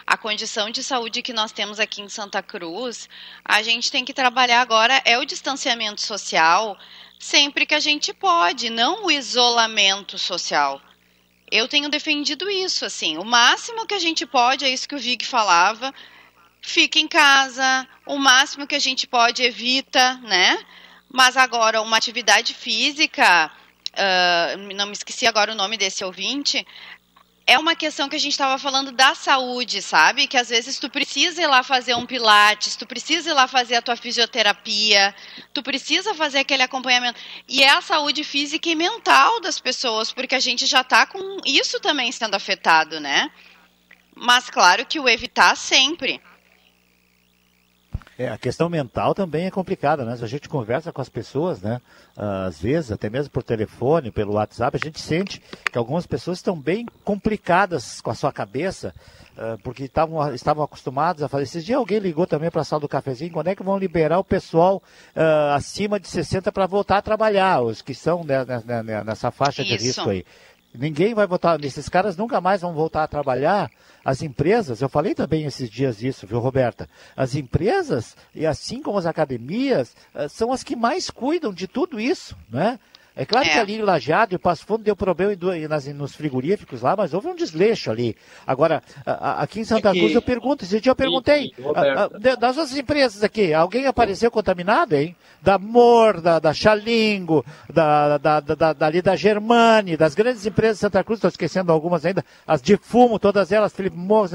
a 0.07 0.17
condição 0.17 0.71
de 0.71 0.85
saúde 0.85 1.23
que 1.23 1.33
nós 1.33 1.51
temos 1.51 1.81
aqui 1.81 2.01
em 2.01 2.09
Santa 2.09 2.41
Cruz, 2.41 3.09
a 3.45 3.63
gente 3.63 3.91
tem 3.91 4.05
que 4.05 4.15
trabalhar 4.15 4.61
agora 4.61 5.03
é 5.05 5.19
o 5.19 5.25
distanciamento 5.25 6.01
social 6.01 6.79
sempre 7.19 7.67
que 7.67 7.75
a 7.75 7.81
gente 7.81 8.15
pode, 8.15 8.71
não 8.71 9.07
o 9.07 9.11
isolamento 9.11 10.19
social. 10.19 10.81
Eu 11.51 11.67
tenho 11.67 11.89
defendido 11.89 12.49
isso, 12.49 12.85
assim, 12.85 13.19
o 13.19 13.25
máximo 13.25 13.87
que 13.87 13.95
a 13.95 13.99
gente 13.99 14.25
pode, 14.25 14.65
é 14.65 14.69
isso 14.69 14.89
que 14.89 14.95
o 14.95 15.01
Vig 15.01 15.27
falava, 15.27 15.93
fica 16.61 16.99
em 16.99 17.09
casa, 17.09 17.87
o 18.07 18.19
máximo 18.19 18.67
que 18.67 18.75
a 18.75 18.81
gente 18.81 19.07
pode 19.07 19.43
evita, 19.43 20.15
né? 20.23 20.59
Mas 21.13 21.37
agora, 21.37 21.83
uma 21.83 21.97
atividade 21.97 22.55
física, 22.55 23.51
uh, 23.93 24.75
não 24.75 24.87
me 24.87 24.93
esqueci 24.93 25.27
agora 25.27 25.53
o 25.53 25.57
nome 25.57 25.77
desse 25.77 26.05
ouvinte, 26.05 26.65
é 27.51 27.59
uma 27.59 27.75
questão 27.75 28.09
que 28.09 28.15
a 28.15 28.19
gente 28.19 28.31
estava 28.31 28.57
falando 28.59 28.93
da 28.93 29.13
saúde, 29.13 29.83
sabe? 29.83 30.29
Que 30.29 30.37
às 30.37 30.51
vezes 30.51 30.79
tu 30.79 30.89
precisa 30.89 31.43
ir 31.43 31.49
lá 31.49 31.65
fazer 31.65 31.97
um 31.97 32.07
pilates, 32.07 32.77
tu 32.77 32.87
precisa 32.87 33.31
ir 33.31 33.33
lá 33.33 33.49
fazer 33.49 33.75
a 33.75 33.83
tua 33.83 33.97
fisioterapia, 33.97 35.13
tu 35.53 35.61
precisa 35.61 36.15
fazer 36.15 36.39
aquele 36.39 36.63
acompanhamento. 36.63 37.19
E 37.49 37.65
é 37.65 37.71
a 37.71 37.81
saúde 37.81 38.23
física 38.23 38.69
e 38.69 38.77
mental 38.77 39.41
das 39.41 39.59
pessoas, 39.59 40.13
porque 40.13 40.37
a 40.37 40.41
gente 40.41 40.65
já 40.65 40.83
está 40.83 41.07
com 41.07 41.39
isso 41.45 41.81
também 41.81 42.13
sendo 42.13 42.37
afetado, 42.37 43.01
né? 43.01 43.29
Mas 44.15 44.49
claro 44.49 44.87
que 44.87 45.01
o 45.01 45.09
evitar 45.09 45.57
sempre. 45.57 46.21
É, 48.21 48.29
a 48.29 48.37
questão 48.37 48.69
mental 48.69 49.15
também 49.15 49.47
é 49.47 49.51
complicada, 49.51 50.05
né? 50.05 50.15
Se 50.15 50.23
a 50.23 50.27
gente 50.27 50.47
conversa 50.47 50.93
com 50.93 51.01
as 51.01 51.09
pessoas, 51.09 51.63
né? 51.63 51.81
Às 52.15 52.61
vezes, 52.61 52.93
até 52.93 53.09
mesmo 53.09 53.31
por 53.31 53.43
telefone, 53.43 54.11
pelo 54.11 54.35
WhatsApp, 54.35 54.77
a 54.77 54.85
gente 54.85 55.01
sente 55.01 55.43
que 55.73 55.79
algumas 55.79 56.07
pessoas 56.07 56.37
estão 56.37 56.55
bem 56.55 56.85
complicadas 57.03 57.99
com 58.03 58.11
a 58.11 58.15
sua 58.15 58.31
cabeça, 58.31 58.95
porque 59.63 59.89
tavam, 59.89 60.35
estavam 60.35 60.63
acostumados 60.63 61.23
a 61.23 61.29
fazer. 61.29 61.45
Esses 61.45 61.65
dias 61.65 61.79
alguém 61.79 61.99
ligou 61.99 62.27
também 62.27 62.51
para 62.51 62.61
a 62.61 62.65
sala 62.65 62.81
do 62.81 62.89
cafezinho, 62.89 63.33
quando 63.33 63.49
é 63.49 63.55
que 63.55 63.63
vão 63.63 63.79
liberar 63.79 64.19
o 64.19 64.25
pessoal 64.25 64.83
uh, 65.17 65.55
acima 65.55 65.99
de 65.99 66.07
60 66.07 66.53
para 66.53 66.67
voltar 66.67 66.99
a 66.99 67.03
trabalhar, 67.03 67.63
os 67.63 67.81
que 67.81 67.95
são 67.95 68.23
né, 68.23 68.45
né, 68.45 68.83
né, 68.83 69.03
nessa 69.03 69.31
faixa 69.31 69.63
Isso. 69.63 69.79
de 69.79 69.83
risco 69.83 70.11
aí. 70.11 70.27
Ninguém 70.73 71.15
vai 71.15 71.27
votar, 71.27 71.63
esses 71.65 71.89
caras 71.89 72.17
nunca 72.17 72.41
mais 72.41 72.61
vão 72.61 72.73
voltar 72.73 73.03
a 73.03 73.09
trabalhar. 73.09 73.71
As 74.05 74.23
empresas, 74.23 74.81
eu 74.81 74.89
falei 74.89 75.15
também 75.15 75.45
esses 75.45 75.69
dias 75.69 76.03
isso, 76.03 76.27
viu, 76.27 76.39
Roberta? 76.39 76.89
As 77.17 77.35
empresas, 77.35 78.17
e 78.35 78.47
assim 78.47 78.81
como 78.81 78.97
as 78.97 79.05
academias, 79.05 79.97
eh, 80.15 80.29
são 80.29 80.53
as 80.53 80.63
que 80.63 80.77
mais 80.77 81.11
cuidam 81.11 81.53
de 81.53 81.67
tudo 81.67 81.99
isso, 81.99 82.37
né? 82.49 82.79
É 83.17 83.25
claro 83.25 83.47
é. 83.47 83.51
que 83.51 83.59
ali 83.59 83.75
em 83.75 83.83
Lajeado 83.83 84.35
e 84.35 84.39
Passo 84.39 84.65
Fundo 84.65 84.85
deu 84.85 84.95
problema 84.95 85.35
nas, 85.69 85.87
nos 85.87 86.15
frigoríficos 86.15 86.83
lá, 86.83 86.95
mas 86.97 87.13
houve 87.13 87.29
um 87.29 87.35
desleixo 87.35 87.91
ali. 87.91 88.17
Agora, 88.47 88.83
aqui 89.05 89.61
em 89.61 89.65
Santa 89.65 89.91
é 89.91 89.93
Cruz 89.93 90.15
eu 90.15 90.23
pergunto, 90.23 90.65
esse 90.65 90.81
dia 90.81 90.91
eu 90.93 90.97
perguntei, 90.97 91.53
a, 91.75 92.05
a, 92.05 92.37
das 92.37 92.57
outras 92.57 92.77
empresas 92.77 93.23
aqui, 93.23 93.53
alguém 93.53 93.87
apareceu 93.87 94.31
contaminado, 94.31 94.95
hein? 94.95 95.17
Da 95.43 95.59
Mor, 95.59 96.21
da, 96.21 96.39
da 96.39 96.53
Xalingo, 96.53 97.45
da, 97.69 98.19
da, 98.19 98.41
da, 98.41 98.73
dali 98.73 99.03
da 99.03 99.17
Germani, 99.17 99.97
das 99.97 100.15
grandes 100.15 100.47
empresas 100.47 100.77
de 100.77 100.81
Santa 100.81 101.03
Cruz, 101.03 101.19
estou 101.19 101.29
esquecendo 101.29 101.73
algumas 101.73 102.05
ainda, 102.05 102.25
as 102.47 102.63
de 102.63 102.77
fumo, 102.77 103.19
todas 103.19 103.51
elas, 103.51 103.73
Felipe 103.73 103.97
Morris, 103.97 104.33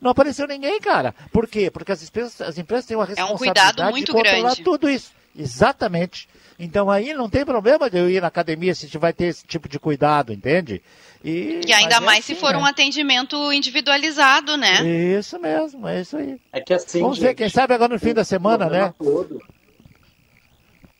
não 0.00 0.10
apareceu 0.10 0.46
ninguém, 0.46 0.80
cara. 0.80 1.14
Por 1.32 1.46
quê? 1.46 1.70
Porque 1.70 1.92
as 1.92 2.02
empresas, 2.02 2.40
as 2.40 2.58
empresas 2.58 2.86
têm 2.86 2.96
uma 2.96 3.06
responsabilidade 3.06 3.80
é 3.80 3.86
um 3.86 3.94
de 3.94 4.12
controlar 4.12 4.40
grande. 4.40 4.62
tudo 4.62 4.88
isso. 4.88 5.17
Exatamente. 5.36 6.28
Então 6.58 6.90
aí 6.90 7.14
não 7.14 7.30
tem 7.30 7.44
problema 7.44 7.88
de 7.88 7.98
eu 7.98 8.10
ir 8.10 8.20
na 8.20 8.26
academia 8.26 8.74
se 8.74 8.84
a 8.84 8.88
gente 8.88 8.98
vai 8.98 9.12
ter 9.12 9.26
esse 9.26 9.46
tipo 9.46 9.68
de 9.68 9.78
cuidado, 9.78 10.32
entende? 10.32 10.82
E, 11.24 11.60
e 11.66 11.72
ainda 11.72 12.00
mais 12.00 12.20
assim, 12.20 12.34
se 12.34 12.40
for 12.40 12.52
né? 12.52 12.58
um 12.58 12.64
atendimento 12.64 13.52
individualizado, 13.52 14.56
né? 14.56 14.82
Isso 15.18 15.38
mesmo, 15.38 15.86
é 15.86 16.00
isso 16.00 16.16
aí. 16.16 16.40
É 16.52 16.60
que 16.60 16.74
assim. 16.74 17.00
Vamos 17.00 17.16
gente, 17.16 17.26
ver, 17.26 17.34
quem 17.34 17.48
sabe 17.48 17.74
agora 17.74 17.92
no 17.92 18.00
fim 18.00 18.12
da 18.12 18.24
semana, 18.24 18.68
né? 18.68 18.92
Todo, 18.98 19.40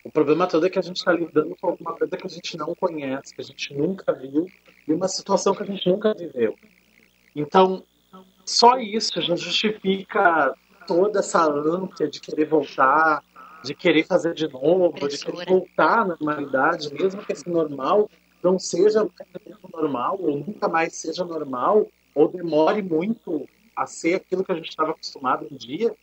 o 0.09 0.11
problema 0.11 0.47
todo 0.47 0.65
é 0.67 0.71
que 0.71 0.79
a 0.79 0.83
gente 0.83 0.97
está 0.97 1.13
lidando 1.13 1.55
com 1.61 1.69
alguma 1.69 1.95
coisa 1.95 2.17
que 2.17 2.27
a 2.27 2.31
gente 2.31 2.57
não 2.57 2.75
conhece, 2.75 3.35
que 3.35 3.43
a 3.43 3.45
gente 3.45 3.75
nunca 3.75 4.11
viu, 4.15 4.47
e 4.87 4.93
uma 4.93 5.07
situação 5.07 5.55
que 5.55 5.63
a 5.63 5.67
gente 5.67 5.87
nunca 5.87 6.15
viveu. 6.15 6.57
Então, 7.37 7.85
só 8.43 8.79
isso 8.79 9.21
já 9.21 9.37
justifica 9.37 10.55
toda 10.87 11.19
essa 11.19 11.45
ânsia 11.45 12.09
de 12.09 12.21
querer 12.21 12.47
voltar, 12.47 13.23
de 13.63 13.75
querer 13.75 14.05
fazer 14.05 14.35
de 14.35 14.49
novo, 14.49 15.09
de 15.09 15.19
querer 15.19 15.47
voltar 15.47 16.01
à 16.01 16.05
normalidade, 16.05 16.93
mesmo 16.93 17.25
que 17.25 17.33
esse 17.33 17.49
normal 17.49 18.11
não 18.43 18.59
seja 18.59 19.09
normal, 19.73 20.19
ou 20.21 20.39
nunca 20.39 20.69
mais 20.69 20.95
seja 20.95 21.25
normal, 21.25 21.89
ou 22.15 22.29
demore 22.29 22.83
muito 22.83 23.49
a 23.77 23.87
ser 23.87 24.15
aquilo 24.15 24.45
que 24.45 24.53
a 24.53 24.55
gente 24.55 24.69
estava 24.69 24.91
acostumado 24.91 25.47
um 25.51 25.57
dia, 25.57 25.95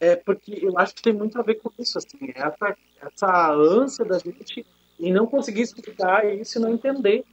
é 0.00 0.16
porque 0.16 0.58
eu 0.62 0.78
acho 0.78 0.94
que 0.94 1.02
tem 1.02 1.12
muito 1.12 1.38
a 1.38 1.42
ver 1.42 1.56
com 1.56 1.70
isso, 1.78 1.96
assim, 1.98 2.32
essa, 2.34 2.76
essa 3.00 3.52
ânsia 3.52 4.04
da 4.04 4.18
gente 4.18 4.66
em 4.98 5.12
não 5.12 5.26
conseguir 5.26 5.62
explicar 5.62 6.26
isso 6.34 6.58
e 6.58 6.60
não 6.60 6.72
entender. 6.72 7.24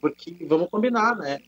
Porque, 0.00 0.34
vamos 0.46 0.70
combinar, 0.70 1.16
né? 1.16 1.40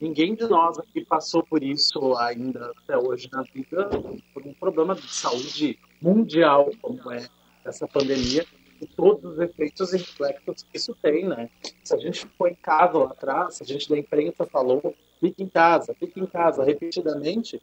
Ninguém 0.00 0.34
de 0.34 0.46
nós 0.46 0.78
aqui 0.78 1.04
passou 1.04 1.42
por 1.42 1.62
isso 1.62 2.16
ainda 2.16 2.72
até 2.76 2.96
hoje 2.98 3.28
na 3.32 3.42
vida, 3.42 3.88
por 4.32 4.46
um 4.46 4.52
problema 4.52 4.94
de 4.94 5.08
saúde 5.12 5.78
mundial, 6.06 6.70
como 6.80 7.10
é 7.12 7.26
essa 7.64 7.88
pandemia, 7.88 8.44
e 8.80 8.86
todos 8.86 9.24
os 9.32 9.38
efeitos 9.38 9.92
e 9.92 9.98
reflexos 9.98 10.62
que 10.62 10.76
isso 10.76 10.94
tem, 11.02 11.26
né? 11.26 11.48
Se 11.82 11.94
a 11.94 11.98
gente 11.98 12.20
ficou 12.20 12.46
em 12.46 12.54
casa 12.54 12.98
lá 12.98 13.06
atrás, 13.06 13.56
se 13.56 13.62
a 13.62 13.66
gente 13.66 13.88
da 13.88 13.98
imprensa 13.98 14.46
falou, 14.46 14.94
fique 15.20 15.42
em 15.42 15.48
casa, 15.48 15.94
fique 15.98 16.20
em 16.20 16.26
casa, 16.26 16.62
repetidamente, 16.62 17.60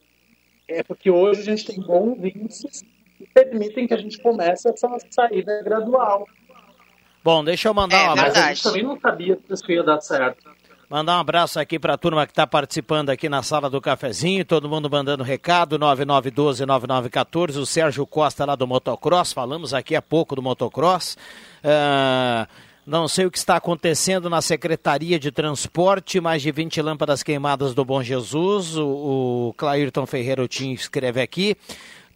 é 0.67 0.83
porque 0.83 1.09
hoje 1.09 1.41
a 1.41 1.43
gente 1.43 1.65
tem 1.65 1.79
bons 1.79 2.17
índices 2.17 2.83
que 3.17 3.27
permitem 3.33 3.87
que 3.87 3.93
a 3.93 3.97
gente 3.97 4.21
comece 4.21 4.67
essa 4.67 4.89
saída 5.09 5.61
gradual. 5.61 6.25
Bom, 7.23 7.43
deixa 7.43 7.69
eu 7.69 7.73
mandar 7.73 7.97
é, 7.97 8.05
uma... 8.07 8.15
Mas 8.15 8.35
a 8.35 8.49
gente 8.49 8.63
também 8.63 8.83
não 8.83 8.99
sabia 8.99 9.39
se 9.45 9.53
isso 9.53 9.71
ia 9.71 9.83
dar 9.83 10.01
certo. 10.01 10.49
Mandar 10.93 11.17
um 11.17 11.21
abraço 11.21 11.59
aqui 11.59 11.79
para 11.79 11.95
a 11.95 11.97
turma 11.97 12.23
que 12.27 12.33
está 12.33 12.45
participando 12.45 13.09
aqui 13.09 13.27
na 13.27 13.41
sala 13.41 13.67
do 13.67 13.81
cafezinho, 13.81 14.45
todo 14.45 14.69
mundo 14.69 14.87
mandando 14.91 15.23
recado, 15.23 15.79
9912-9914, 15.79 17.57
o 17.57 17.65
Sérgio 17.65 18.05
Costa 18.05 18.45
lá 18.45 18.53
do 18.53 18.67
Motocross, 18.67 19.33
falamos 19.33 19.73
aqui 19.73 19.95
há 19.95 20.03
pouco 20.03 20.35
do 20.35 20.41
Motocross. 20.43 21.17
Uh, 21.63 22.47
não 22.85 23.07
sei 23.07 23.25
o 23.25 23.31
que 23.31 23.39
está 23.39 23.55
acontecendo 23.55 24.29
na 24.29 24.39
Secretaria 24.39 25.17
de 25.17 25.31
Transporte, 25.31 26.21
mais 26.21 26.43
de 26.43 26.51
20 26.51 26.79
lâmpadas 26.83 27.23
queimadas 27.23 27.73
do 27.73 27.83
Bom 27.83 28.03
Jesus, 28.03 28.77
o, 28.77 29.47
o 29.47 29.53
Clairton 29.57 30.05
Ferreira 30.05 30.47
Tim 30.47 30.73
escreve 30.73 31.19
aqui. 31.19 31.57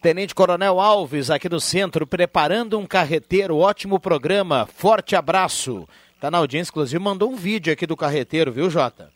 Tenente 0.00 0.32
Coronel 0.32 0.78
Alves, 0.78 1.32
aqui 1.32 1.48
do 1.48 1.60
centro, 1.60 2.06
preparando 2.06 2.78
um 2.78 2.86
carreteiro, 2.86 3.56
ótimo 3.56 3.98
programa, 3.98 4.68
forte 4.72 5.16
abraço. 5.16 5.88
Tá 6.20 6.30
na 6.30 6.38
audiência, 6.38 6.70
inclusive, 6.70 6.98
mandou 6.98 7.30
um 7.30 7.36
vídeo 7.36 7.72
aqui 7.72 7.86
do 7.86 7.96
carreteiro, 7.96 8.52
viu, 8.52 8.68
Jota? 8.68 9.12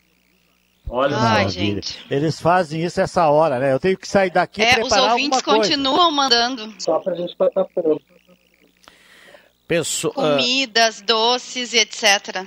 Olha, 0.89 1.15
Ai, 1.17 1.49
gente. 1.49 1.97
Eles 2.09 2.39
fazem 2.39 2.83
isso 2.83 2.99
essa 2.99 3.27
hora, 3.29 3.59
né? 3.59 3.73
Eu 3.73 3.79
tenho 3.79 3.97
que 3.97 4.07
sair 4.07 4.29
daqui 4.29 4.61
e 4.61 4.65
é, 4.65 4.75
preparar 4.75 5.05
os 5.05 5.11
ouvintes 5.11 5.41
continuam 5.41 6.11
mandando. 6.11 6.73
Só 6.79 6.99
pra 6.99 7.15
gente 7.15 7.35
passar 7.35 7.65
por. 7.65 8.01
Pesso... 9.67 10.09
Ah, 10.09 10.13
Comidas, 10.13 11.01
doces 11.01 11.73
e 11.73 11.79
etc. 11.79 12.45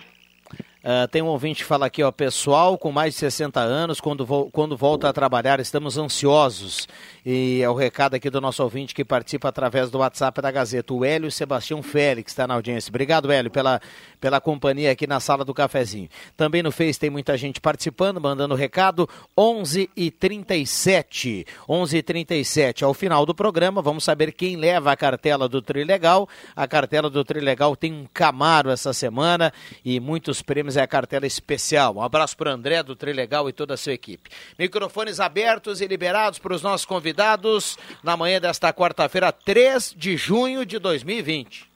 Uh, 0.86 1.08
tem 1.08 1.20
um 1.20 1.26
ouvinte 1.26 1.64
que 1.64 1.68
fala 1.68 1.86
aqui, 1.86 2.00
ó, 2.04 2.12
pessoal 2.12 2.78
com 2.78 2.92
mais 2.92 3.14
de 3.14 3.18
60 3.18 3.58
anos, 3.58 4.00
quando, 4.00 4.24
vo 4.24 4.48
quando 4.52 4.76
volta 4.76 5.08
a 5.08 5.12
trabalhar, 5.12 5.58
estamos 5.58 5.98
ansiosos. 5.98 6.86
E 7.24 7.60
é 7.60 7.68
o 7.68 7.74
recado 7.74 8.14
aqui 8.14 8.30
do 8.30 8.40
nosso 8.40 8.62
ouvinte 8.62 8.94
que 8.94 9.04
participa 9.04 9.48
através 9.48 9.90
do 9.90 9.98
WhatsApp 9.98 10.40
da 10.40 10.48
Gazeta, 10.48 10.94
o 10.94 11.04
Hélio 11.04 11.28
Sebastião 11.28 11.82
Félix, 11.82 12.30
está 12.30 12.46
na 12.46 12.54
audiência. 12.54 12.88
Obrigado, 12.88 13.32
Hélio, 13.32 13.50
pela, 13.50 13.80
pela 14.20 14.40
companhia 14.40 14.92
aqui 14.92 15.08
na 15.08 15.18
sala 15.18 15.44
do 15.44 15.52
cafezinho. 15.52 16.08
Também 16.36 16.62
no 16.62 16.70
Face 16.70 17.00
tem 17.00 17.10
muita 17.10 17.36
gente 17.36 17.60
participando, 17.60 18.20
mandando 18.20 18.54
recado, 18.54 19.08
11 19.36 19.90
e 19.96 20.08
37 20.12 21.44
11 21.68 21.96
e 21.96 22.02
37 22.02 22.84
Ao 22.84 22.94
final 22.94 23.26
do 23.26 23.34
programa, 23.34 23.82
vamos 23.82 24.04
saber 24.04 24.30
quem 24.30 24.54
leva 24.54 24.92
a 24.92 24.96
cartela 24.96 25.48
do 25.48 25.60
Trilegal. 25.60 26.28
A 26.54 26.68
cartela 26.68 27.10
do 27.10 27.24
Trilegal 27.24 27.74
tem 27.74 27.92
um 27.92 28.06
Camaro 28.14 28.70
essa 28.70 28.92
semana 28.92 29.52
e 29.84 29.98
muitos 29.98 30.42
prêmios 30.42 30.75
é 30.76 30.82
a 30.82 30.86
cartela 30.86 31.26
especial. 31.26 31.96
Um 31.96 32.02
abraço 32.02 32.36
para 32.36 32.50
o 32.50 32.52
André 32.54 32.82
do 32.82 32.94
Trilegal 32.94 33.48
e 33.48 33.52
toda 33.52 33.74
a 33.74 33.76
sua 33.76 33.92
equipe. 33.92 34.30
Microfones 34.58 35.20
abertos 35.20 35.80
e 35.80 35.86
liberados 35.86 36.38
para 36.38 36.54
os 36.54 36.62
nossos 36.62 36.86
convidados 36.86 37.76
na 38.02 38.16
manhã 38.16 38.40
desta 38.40 38.72
quarta-feira, 38.72 39.32
3 39.32 39.94
de 39.96 40.16
junho 40.16 40.64
de 40.64 40.78
2020. 40.78 41.68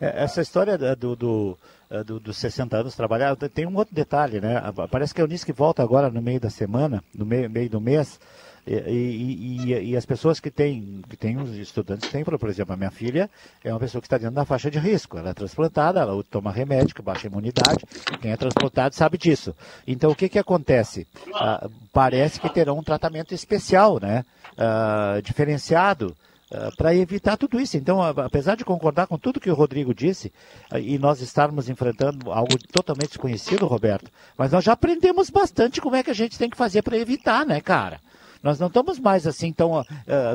É, 0.00 0.24
essa 0.24 0.42
história 0.42 0.76
do, 0.96 1.16
do, 1.16 1.58
do, 2.04 2.20
dos 2.20 2.36
60 2.36 2.76
anos 2.76 2.94
trabalhar, 2.94 3.36
tem 3.36 3.66
um 3.66 3.76
outro 3.76 3.94
detalhe, 3.94 4.40
né? 4.40 4.62
Parece 4.90 5.14
que 5.14 5.20
a 5.20 5.24
Eunice 5.24 5.46
que 5.46 5.52
volta 5.52 5.82
agora 5.82 6.10
no 6.10 6.20
meio 6.20 6.40
da 6.40 6.50
semana, 6.50 7.02
no 7.14 7.24
meio, 7.24 7.48
meio 7.48 7.70
do 7.70 7.80
mês, 7.80 8.18
e, 8.66 8.74
e, 8.74 9.72
e, 9.72 9.90
e, 9.90 9.96
as 9.96 10.04
pessoas 10.04 10.40
que 10.40 10.50
têm, 10.50 11.00
que 11.08 11.16
têm 11.16 11.36
os 11.36 11.54
estudantes 11.54 12.10
têm, 12.10 12.24
por 12.24 12.48
exemplo, 12.48 12.74
a 12.74 12.76
minha 12.76 12.90
filha 12.90 13.30
é 13.62 13.72
uma 13.72 13.78
pessoa 13.78 14.02
que 14.02 14.06
está 14.06 14.18
dentro 14.18 14.34
da 14.34 14.44
faixa 14.44 14.68
de 14.68 14.78
risco. 14.78 15.16
Ela 15.16 15.30
é 15.30 15.34
transplantada, 15.34 16.00
ela 16.00 16.24
toma 16.24 16.50
remédio 16.50 16.92
que 16.92 17.00
baixa 17.00 17.28
a 17.28 17.30
imunidade. 17.30 17.84
Quem 18.20 18.32
é 18.32 18.36
transplantado 18.36 18.94
sabe 18.96 19.16
disso. 19.18 19.54
Então, 19.86 20.10
o 20.10 20.16
que, 20.16 20.28
que 20.28 20.38
acontece? 20.38 21.06
Ah, 21.32 21.68
parece 21.92 22.40
que 22.40 22.48
terão 22.48 22.78
um 22.78 22.82
tratamento 22.82 23.32
especial, 23.32 24.00
né? 24.00 24.24
Ah, 24.58 25.20
diferenciado. 25.22 26.16
Uh, 26.48 26.70
para 26.76 26.94
evitar 26.94 27.36
tudo 27.36 27.60
isso. 27.60 27.76
Então, 27.76 28.00
apesar 28.00 28.54
de 28.54 28.64
concordar 28.64 29.08
com 29.08 29.18
tudo 29.18 29.40
que 29.40 29.50
o 29.50 29.54
Rodrigo 29.54 29.92
disse, 29.92 30.32
uh, 30.72 30.78
e 30.78 30.96
nós 30.96 31.20
estarmos 31.20 31.68
enfrentando 31.68 32.30
algo 32.30 32.56
totalmente 32.70 33.08
desconhecido, 33.08 33.66
Roberto, 33.66 34.12
mas 34.38 34.52
nós 34.52 34.62
já 34.62 34.74
aprendemos 34.74 35.28
bastante 35.28 35.80
como 35.80 35.96
é 35.96 36.04
que 36.04 36.10
a 36.12 36.14
gente 36.14 36.38
tem 36.38 36.48
que 36.48 36.56
fazer 36.56 36.82
para 36.82 36.96
evitar, 36.96 37.44
né, 37.44 37.60
cara? 37.60 37.98
Nós 38.46 38.60
não 38.60 38.68
estamos 38.68 39.00
mais 39.00 39.26
assim 39.26 39.52
tão, 39.52 39.80
uh, 39.80 39.84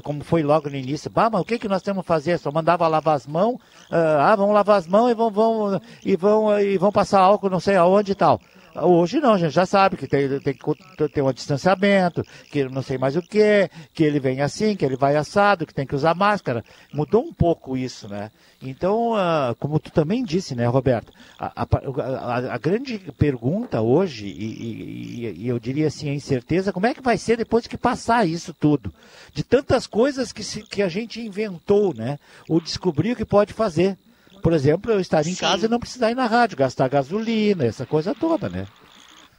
como 0.03 0.21
foi 0.21 0.43
logo 0.43 0.69
no 0.69 0.75
início. 0.75 1.09
Bah, 1.09 1.29
mas 1.31 1.39
o 1.39 1.45
que, 1.45 1.57
que 1.57 1.69
nós 1.69 1.81
temos 1.81 2.01
que 2.01 2.07
fazer? 2.09 2.37
Só 2.37 2.51
mandava 2.51 2.85
lavar 2.85 3.15
as 3.15 3.25
mãos, 3.25 3.55
uh, 3.89 4.19
ah, 4.19 4.35
vão 4.35 4.51
lavar 4.51 4.77
as 4.77 4.85
mãos 4.85 5.09
e 5.09 5.13
vão, 5.13 5.31
vão, 5.31 5.81
e 6.03 6.17
vão, 6.17 6.59
e 6.59 6.77
vão 6.77 6.91
passar 6.91 7.21
álcool 7.21 7.49
não 7.49 7.61
sei 7.61 7.77
aonde 7.77 8.11
e 8.11 8.15
tal. 8.15 8.41
Hoje 8.75 9.21
não, 9.21 9.33
a 9.33 9.37
gente 9.37 9.53
já 9.53 9.65
sabe 9.65 9.95
que 9.95 10.07
tem, 10.07 10.27
tem 10.39 10.53
que 10.53 11.09
ter 11.09 11.21
um 11.21 11.31
distanciamento, 11.31 12.21
que 12.51 12.65
não 12.65 12.81
sei 12.81 12.97
mais 12.97 13.15
o 13.15 13.21
que, 13.21 13.69
que 13.93 14.03
ele 14.03 14.19
vem 14.19 14.41
assim, 14.41 14.75
que 14.75 14.83
ele 14.83 14.97
vai 14.97 15.15
assado, 15.15 15.65
que 15.65 15.73
tem 15.73 15.87
que 15.87 15.95
usar 15.95 16.13
máscara. 16.13 16.65
Mudou 16.93 17.23
um 17.23 17.33
pouco 17.33 17.77
isso, 17.77 18.09
né? 18.09 18.29
Então, 18.61 19.13
uh, 19.13 19.55
como 19.59 19.79
tu 19.79 19.91
também 19.91 20.23
disse, 20.23 20.53
né, 20.53 20.67
Roberto, 20.67 21.11
a, 21.39 21.63
a, 21.63 21.65
a, 21.65 22.53
a 22.53 22.57
grande 22.59 22.99
pergunta 23.17 23.81
hoje, 23.81 24.27
e, 24.27 24.45
e, 24.45 25.33
e, 25.39 25.47
eu 25.47 25.59
diria 25.59 25.87
assim, 25.87 26.09
a 26.09 26.13
incerteza, 26.13 26.71
como 26.71 26.85
é 26.85 26.93
que 26.93 27.01
vai 27.01 27.17
ser 27.17 27.37
depois 27.37 27.65
que 27.65 27.75
passar 27.75 28.27
isso 28.27 28.53
tudo? 28.53 28.93
De 29.33 29.43
tantas 29.43 29.87
coisas 29.87 30.31
que, 30.31 30.43
se, 30.43 30.61
que 30.61 30.83
a 30.83 30.87
gente 30.87 31.19
inventou, 31.19 31.91
né? 31.93 32.19
Ou 32.47 32.61
descobriu 32.61 33.15
que 33.15 33.25
pode 33.25 33.51
fazer. 33.51 33.97
Por 34.43 34.53
exemplo, 34.53 34.91
eu 34.91 34.99
estar 34.99 35.21
em 35.21 35.33
Sim. 35.33 35.41
casa 35.41 35.65
e 35.65 35.69
não 35.69 35.79
precisar 35.79 36.11
ir 36.11 36.15
na 36.15 36.27
rádio, 36.27 36.57
gastar 36.57 36.87
gasolina, 36.87 37.65
essa 37.65 37.85
coisa 37.85 38.13
toda, 38.13 38.47
né? 38.47 38.67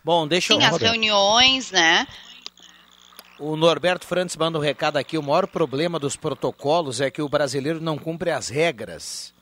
Bom, 0.05 0.27
deixa 0.27 0.55
Sim, 0.55 0.63
eu... 0.63 0.69
as 0.69 0.77
reuniões, 0.81 1.71
né? 1.71 2.07
O 3.45 3.57
Norberto 3.57 4.07
Frantes 4.07 4.37
manda 4.37 4.57
um 4.57 4.61
recado 4.61 4.99
aqui. 4.99 5.19
O 5.19 5.23
maior 5.23 5.49
problema 5.49 5.99
dos 5.99 6.15
protocolos 6.15 7.01
é 7.01 7.11
que 7.11 7.21
o 7.21 7.29
brasileiro 7.29 7.81
não 7.81 7.99
cumpre 7.99 8.31
as 8.31 8.49
regras. 8.49 9.35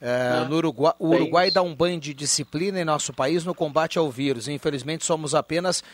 É, 0.00 0.48
Uruguai, 0.50 0.94
o 0.98 1.08
Uruguai 1.08 1.50
dá 1.50 1.60
um 1.60 1.74
banho 1.74 2.00
de 2.00 2.14
disciplina 2.14 2.80
em 2.80 2.86
nosso 2.86 3.12
país 3.12 3.44
no 3.44 3.54
combate 3.54 3.98
ao 3.98 4.10
vírus. 4.10 4.48
Infelizmente, 4.48 5.04
somos 5.04 5.34
apenas 5.34 5.84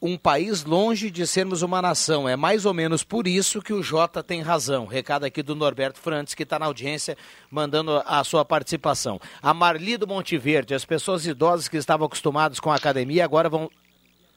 um 0.00 0.16
país 0.16 0.64
longe 0.64 1.10
de 1.10 1.26
sermos 1.26 1.60
uma 1.60 1.82
nação. 1.82 2.26
É 2.26 2.34
mais 2.34 2.64
ou 2.64 2.72
menos 2.72 3.04
por 3.04 3.26
isso 3.26 3.60
que 3.60 3.74
o 3.74 3.82
Jota 3.82 4.22
tem 4.22 4.40
razão. 4.40 4.86
Recado 4.86 5.24
aqui 5.24 5.42
do 5.42 5.54
Norberto 5.54 6.00
Frantes, 6.00 6.32
que 6.32 6.44
está 6.44 6.58
na 6.58 6.64
audiência, 6.64 7.14
mandando 7.50 8.02
a 8.06 8.24
sua 8.24 8.42
participação. 8.42 9.20
A 9.42 9.52
Marli 9.52 9.98
do 9.98 10.06
Monte 10.06 10.38
Verde, 10.38 10.74
as 10.74 10.86
pessoas 10.86 11.26
idosas 11.26 11.68
que 11.68 11.76
estavam 11.76 12.06
acostumadas 12.06 12.58
com 12.58 12.70
a 12.70 12.76
academia 12.76 13.22
agora 13.22 13.50
vão, 13.50 13.68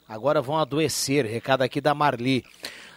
agora 0.08 0.42
vão 0.42 0.58
adoecer. 0.58 1.26
Recado 1.26 1.62
aqui 1.62 1.80
da 1.80 1.94
Marli. 1.94 2.44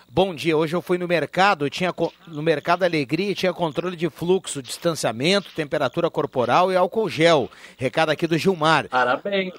Bom 0.09 0.35
dia, 0.35 0.57
hoje 0.57 0.75
eu 0.75 0.81
fui 0.81 0.99
no 0.99 1.09
mercado, 1.09 1.69
tinha 1.69 1.93
no 2.29 2.43
mercado 2.43 2.85
Alegria, 2.85 3.35
tinha 3.35 3.53
controle 3.53 3.97
de 3.97 4.09
fluxo, 4.09 4.63
distanciamento, 4.63 5.51
temperatura 5.55 6.09
corporal 6.09 6.71
e 6.71 6.77
álcool 6.77 7.09
gel. 7.09 7.51
Recado 7.77 8.11
aqui 8.11 8.27
do 8.27 8.39
Gilmar. 8.39 8.89
Parabéns. 8.89 9.53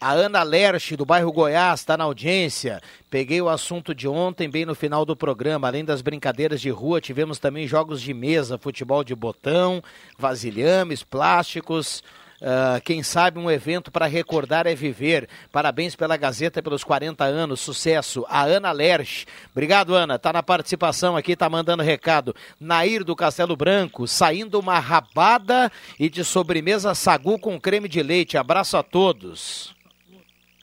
A 0.00 0.10
Ana 0.10 0.42
Lerche, 0.42 0.96
do 0.96 1.06
bairro 1.06 1.30
Goiás, 1.30 1.78
está 1.78 1.96
na 1.96 2.02
audiência. 2.02 2.80
Peguei 3.08 3.40
o 3.40 3.48
assunto 3.48 3.94
de 3.94 4.08
ontem, 4.08 4.50
bem 4.50 4.66
no 4.66 4.74
final 4.74 5.04
do 5.04 5.14
programa. 5.14 5.68
Além 5.68 5.84
das 5.84 6.02
brincadeiras 6.02 6.60
de 6.60 6.70
rua, 6.70 7.00
tivemos 7.00 7.38
também 7.38 7.68
jogos 7.68 8.02
de 8.02 8.12
mesa, 8.12 8.58
futebol 8.58 9.04
de 9.04 9.14
botão, 9.14 9.80
vasilhames, 10.18 11.04
plásticos. 11.04 12.02
Uh, 12.42 12.80
quem 12.80 13.04
sabe 13.04 13.38
um 13.38 13.48
evento 13.48 13.92
para 13.92 14.06
recordar 14.06 14.66
é 14.66 14.74
viver. 14.74 15.28
Parabéns 15.52 15.94
pela 15.94 16.16
Gazeta 16.16 16.60
pelos 16.60 16.82
40 16.82 17.22
anos, 17.22 17.60
sucesso. 17.60 18.26
A 18.28 18.42
Ana 18.42 18.72
Lerch. 18.72 19.26
Obrigado, 19.52 19.94
Ana. 19.94 20.18
Tá 20.18 20.32
na 20.32 20.42
participação 20.42 21.16
aqui, 21.16 21.36
tá 21.36 21.48
mandando 21.48 21.84
recado. 21.84 22.34
Nair 22.58 23.04
do 23.04 23.14
Castelo 23.14 23.54
Branco, 23.54 24.08
saindo 24.08 24.58
uma 24.58 24.80
rabada 24.80 25.70
e 26.00 26.10
de 26.10 26.24
sobremesa 26.24 26.96
sagu 26.96 27.38
com 27.38 27.60
creme 27.60 27.88
de 27.88 28.02
leite. 28.02 28.36
Abraço 28.36 28.76
a 28.76 28.82
todos. 28.82 29.72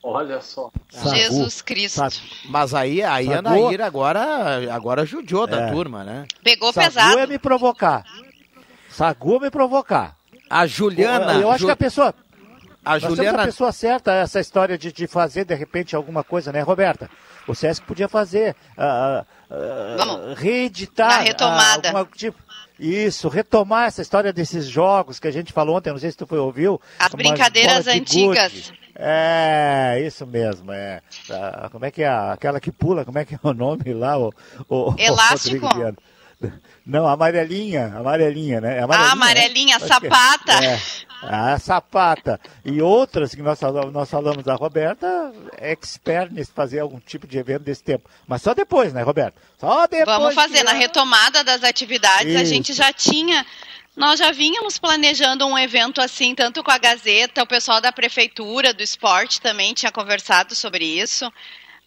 Olha 0.03 0.41
só. 0.41 0.69
Sagu. 0.89 1.15
Jesus 1.15 1.61
Cristo. 1.61 2.01
Mas 2.49 2.73
aí, 2.73 3.01
aí 3.01 3.33
a 3.33 3.41
Nair 3.41 3.81
agora, 3.81 4.73
agora 4.73 5.05
judiou 5.05 5.47
da 5.47 5.67
é. 5.67 5.71
turma, 5.71 6.03
né? 6.03 6.25
Pegou 6.43 6.73
Sagu 6.73 6.87
pesado. 6.87 7.19
é 7.19 7.25
me 7.25 7.39
provocar. 7.39 8.03
Sagu 8.89 9.37
é 9.37 9.39
me 9.39 9.49
provocar. 9.49 10.18
A 10.49 10.65
Juliana. 10.65 11.33
Eu, 11.33 11.41
eu 11.41 11.51
acho 11.51 11.59
Ju... 11.59 11.65
que 11.67 11.71
a 11.71 11.75
pessoa. 11.75 12.13
A 12.83 12.93
Nós 12.93 13.03
Juliana. 13.03 13.43
a 13.43 13.45
pessoa 13.45 13.71
certa 13.71 14.13
essa 14.13 14.39
história 14.39 14.77
de, 14.77 14.91
de 14.91 15.05
fazer 15.05 15.45
de 15.45 15.53
repente 15.53 15.95
alguma 15.95 16.23
coisa, 16.23 16.51
né, 16.51 16.61
Roberta? 16.61 17.09
O 17.47 17.53
Sesc 17.53 17.85
podia 17.85 18.07
fazer. 18.07 18.55
Uh, 18.77 19.25
uh, 19.53 20.33
reeditar. 20.35 21.09
Na 21.09 21.19
retomada. 21.19 21.89
Uh, 21.89 21.97
alguma, 21.97 22.15
tipo, 22.15 22.39
isso, 22.79 23.27
retomar 23.27 23.87
essa 23.87 24.01
história 24.01 24.31
desses 24.31 24.67
jogos 24.67 25.19
que 25.19 25.27
a 25.27 25.31
gente 25.31 25.51
falou 25.51 25.77
ontem, 25.77 25.91
não 25.91 25.99
sei 25.99 26.11
se 26.11 26.17
tu 26.17 26.25
foi 26.25 26.39
ouviu. 26.39 26.79
As 26.97 27.13
brincadeiras 27.13 27.87
antigas. 27.87 28.71
É, 28.95 30.01
isso 30.05 30.25
mesmo, 30.25 30.71
é. 30.71 31.01
Ah, 31.29 31.69
como 31.71 31.85
é 31.85 31.91
que 31.91 32.03
é? 32.03 32.07
Aquela 32.07 32.59
que 32.59 32.71
pula, 32.71 33.05
como 33.05 33.17
é 33.17 33.25
que 33.25 33.35
é 33.35 33.39
o 33.41 33.53
nome 33.53 33.93
lá? 33.93 34.17
O, 34.17 34.33
o, 34.69 34.95
Elástico? 34.97 35.65
O 35.65 35.95
não, 36.85 37.07
amarelinha, 37.07 37.93
amarelinha, 37.95 38.61
né? 38.61 38.81
Amarelinha, 38.81 39.09
ah, 39.09 39.13
amarelinha, 39.13 39.79
né? 39.79 39.87
sapata. 39.87 40.53
É, 40.63 40.79
a 41.21 41.59
sapata. 41.59 42.39
E 42.63 42.81
outras 42.81 43.35
que 43.35 43.41
nós 43.41 43.59
falamos, 43.59 43.91
nós 43.91 44.09
falamos 44.09 44.43
da 44.43 44.55
Roberta, 44.55 45.33
expert 45.57 46.31
nesse 46.31 46.51
fazer 46.51 46.79
algum 46.79 46.99
tipo 46.99 47.27
de 47.27 47.37
evento 47.37 47.63
desse 47.63 47.83
tempo. 47.83 48.09
Mas 48.27 48.41
só 48.41 48.53
depois, 48.53 48.93
né, 48.93 49.01
Roberto? 49.01 49.35
Só 49.57 49.85
depois. 49.87 50.17
Vamos 50.17 50.33
fazer, 50.33 50.63
na 50.63 50.73
retomada 50.73 51.43
das 51.43 51.63
atividades, 51.63 52.33
Isso. 52.33 52.41
a 52.41 52.45
gente 52.45 52.73
já 52.73 52.93
tinha 52.93 53.45
nós 53.97 54.17
já 54.17 54.31
vínhamos 54.31 54.79
planejando 54.79 55.45
um 55.45 55.57
evento 55.57 55.99
assim, 55.99 56.33
tanto 56.33 56.63
com 56.63 56.71
a 56.71 56.77
Gazeta, 56.77 57.43
o 57.43 57.47
pessoal 57.47 57.81
da 57.81 57.91
prefeitura, 57.91 58.73
do 58.73 58.81
esporte 58.81 59.41
também 59.41 59.73
tinha 59.73 59.91
conversado 59.91 60.55
sobre 60.55 60.85
isso, 60.85 61.29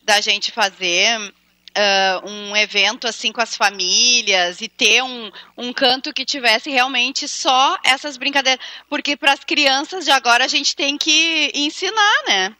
da 0.02 0.20
gente 0.20 0.52
fazer 0.52 1.32
uh, 1.76 2.28
um 2.28 2.56
evento 2.56 3.06
assim 3.06 3.32
com 3.32 3.40
as 3.40 3.56
famílias 3.56 4.60
e 4.60 4.68
ter 4.68 5.02
um, 5.02 5.30
um 5.56 5.72
canto 5.72 6.12
que 6.12 6.24
tivesse 6.24 6.70
realmente 6.70 7.26
só 7.26 7.78
essas 7.84 8.16
brincadeiras. 8.16 8.64
Porque 8.88 9.16
para 9.16 9.32
as 9.32 9.44
crianças 9.44 10.04
de 10.04 10.10
agora 10.10 10.44
a 10.44 10.48
gente 10.48 10.74
tem 10.76 10.96
que 10.98 11.50
ensinar, 11.54 12.22
né? 12.26 12.56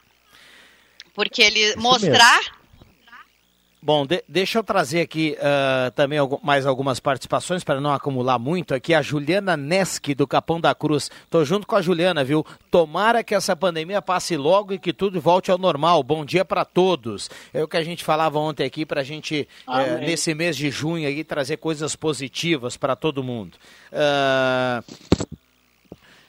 Porque 1.15 1.43
ele 1.43 1.61
Isso 1.61 1.81
mostrar. 1.81 2.39
Mesmo 2.39 2.62
Bom, 3.85 4.07
de, 4.07 4.23
deixa 4.29 4.61
eu 4.61 4.63
trazer 4.63 5.01
aqui 5.01 5.37
uh, 5.41 5.91
também 5.91 6.21
mais 6.41 6.67
algumas 6.67 7.01
participações 7.01 7.65
para 7.65 7.81
não 7.81 7.93
acumular 7.93 8.39
muito. 8.39 8.73
Aqui 8.73 8.95
a 8.95 9.03
Juliana 9.03 9.57
Neski, 9.57 10.15
do 10.15 10.25
Capão 10.25 10.61
da 10.61 10.73
Cruz. 10.73 11.11
Tô 11.29 11.45
junto 11.45 11.67
com 11.67 11.75
a 11.75 11.83
Juliana, 11.83 12.23
viu? 12.23 12.47
Tomara 12.71 13.25
que 13.25 13.35
essa 13.35 13.57
pandemia 13.57 14.01
passe 14.01 14.37
logo 14.37 14.73
e 14.73 14.79
que 14.79 14.93
tudo 14.93 15.21
volte 15.21 15.51
ao 15.51 15.59
normal. 15.59 16.01
Bom 16.05 16.25
dia 16.25 16.45
para 16.45 16.65
todos. 16.65 17.29
É 17.53 17.61
o 17.61 17.67
que 17.67 17.77
a 17.77 17.83
gente 17.83 18.05
falava 18.05 18.39
ontem 18.39 18.65
aqui 18.65 18.87
para 18.87 19.01
a 19.01 19.05
gente, 19.05 19.49
uh, 19.67 19.99
nesse 19.99 20.33
mês 20.33 20.57
de 20.57 20.71
junho, 20.71 21.09
aí, 21.09 21.25
trazer 21.25 21.57
coisas 21.57 21.97
positivas 21.97 22.77
para 22.77 22.95
todo 22.95 23.21
mundo. 23.21 23.59
Uh, 23.93 24.85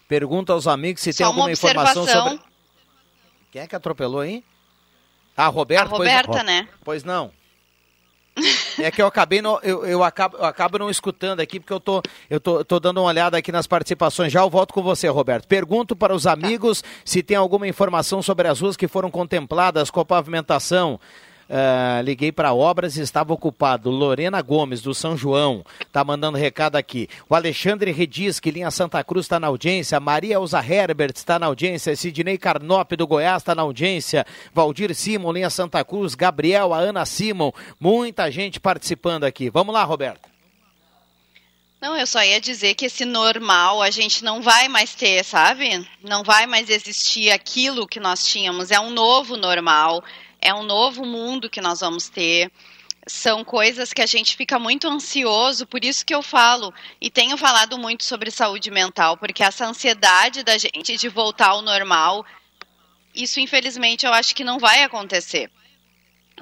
pergunta 0.08 0.54
aos 0.54 0.66
amigos 0.66 1.04
se 1.04 1.14
Só 1.14 1.18
tem 1.18 1.28
alguma 1.28 1.52
informação 1.52 2.08
sobre. 2.08 2.40
Quem 3.52 3.62
é 3.62 3.68
que 3.68 3.76
atropelou 3.76 4.22
aí? 4.22 4.44
Ah, 5.38 5.50
Roberto? 5.50 5.94
A 5.94 5.98
Roberta, 5.98 6.32
pois... 6.32 6.46
né? 6.46 6.68
Pois 6.84 7.04
não. 7.04 7.32
É 8.80 8.90
que 8.90 9.02
eu 9.02 9.06
acabei 9.06 9.42
eu, 9.62 9.86
eu, 9.86 10.04
acabo, 10.04 10.38
eu 10.38 10.46
acabo 10.46 10.80
não 10.80 10.90
escutando 10.90 11.40
aqui, 11.40 11.60
porque 11.60 11.74
eu 11.74 11.80
tô, 11.80 12.02
eu 12.30 12.40
tô, 12.40 12.66
tô 12.66 12.80
dando 12.80 13.00
uma 13.00 13.08
olhada 13.08 13.38
aqui 13.38 13.52
nas 13.52 13.68
participações. 13.68 14.32
Já 14.32 14.42
eu 14.42 14.50
volto 14.50 14.74
com 14.74 14.82
você, 14.82 15.08
Roberto. 15.08 15.48
Pergunto 15.48 15.96
para 15.96 16.16
os 16.16 16.26
amigos 16.26 16.84
se 17.06 17.22
tem 17.22 17.38
alguma 17.38 17.68
informação 17.68 18.22
sobre 18.22 18.48
as 18.48 18.60
ruas 18.60 18.76
que 18.76 18.88
foram 18.88 19.12
contempladas 19.12 19.90
com 19.90 20.00
a 20.00 20.06
pavimentação. 20.06 21.00
Uh, 21.54 22.02
liguei 22.02 22.32
para 22.32 22.52
obras 22.52 22.98
e 22.98 23.02
estava 23.02 23.32
ocupado. 23.32 23.92
Lorena 23.92 24.42
Gomes, 24.42 24.82
do 24.82 24.92
São 24.92 25.16
João, 25.16 25.64
tá 25.92 26.04
mandando 26.04 26.36
recado 26.36 26.78
aqui. 26.78 27.08
O 27.30 27.36
Alexandre 27.36 27.92
Rediz, 27.92 28.40
que 28.40 28.50
linha 28.50 28.72
Santa 28.72 29.04
Cruz, 29.04 29.26
está 29.26 29.40
na 29.40 29.46
audiência. 29.46 30.00
Maria 30.00 30.34
Elza 30.34 30.66
Herbert 30.66 31.14
está 31.16 31.38
na 31.38 31.46
audiência. 31.46 31.96
Sidney 31.96 32.40
Carnop, 32.40 32.94
do 32.94 33.06
Goiás, 33.06 33.44
está 33.44 33.54
na 33.54 33.62
audiência. 33.62 34.26
Valdir 34.52 34.96
Simon, 34.96 35.32
linha 35.32 35.50
Santa 35.52 35.86
Cruz. 35.86 36.16
Gabriel, 36.16 36.74
a 36.74 36.80
Ana 36.80 37.06
Simon. 37.06 37.52
Muita 37.80 38.32
gente 38.32 38.60
participando 38.60 39.24
aqui. 39.24 39.52
Vamos 39.52 39.76
lá, 39.76 39.84
Roberto. 39.84 40.34
Não, 41.80 41.96
eu 41.96 42.08
só 42.08 42.24
ia 42.24 42.42
dizer 42.42 42.74
que 42.74 42.86
esse 42.86 43.06
normal 43.06 43.80
a 43.80 43.92
gente 43.92 44.24
não 44.24 44.42
vai 44.42 44.68
mais 44.68 44.96
ter, 44.96 45.24
sabe? 45.24 45.88
Não 46.02 46.24
vai 46.24 46.48
mais 46.48 46.68
existir 46.68 47.30
aquilo 47.30 47.86
que 47.86 48.00
nós 48.00 48.26
tínhamos. 48.26 48.72
É 48.72 48.80
um 48.80 48.90
novo 48.90 49.38
normal, 49.38 50.04
é 50.44 50.54
um 50.54 50.64
novo 50.64 51.06
mundo 51.06 51.50
que 51.50 51.62
nós 51.62 51.80
vamos 51.80 52.10
ter. 52.10 52.52
São 53.08 53.44
coisas 53.44 53.92
que 53.92 54.02
a 54.02 54.06
gente 54.06 54.36
fica 54.36 54.58
muito 54.58 54.88
ansioso, 54.88 55.66
por 55.66 55.84
isso 55.84 56.06
que 56.06 56.16
eu 56.16 56.22
falo 56.22 56.74
e 57.02 57.10
tenho 57.10 57.38
falado 57.38 57.78
muito 57.78 58.04
sobre 58.04 58.32
saúde 58.32 58.72
mental, 58.72 59.18
porque 59.18 59.44
essa 59.44 59.66
ansiedade 59.66 60.44
da 60.44 60.58
gente 60.58 60.96
de 60.96 61.10
voltar 61.10 61.50
ao 61.50 61.62
normal, 61.62 62.26
isso 63.14 63.40
infelizmente 63.40 64.06
eu 64.06 64.14
acho 64.14 64.34
que 64.34 64.44
não 64.44 64.58
vai 64.58 64.84
acontecer. 64.84 65.52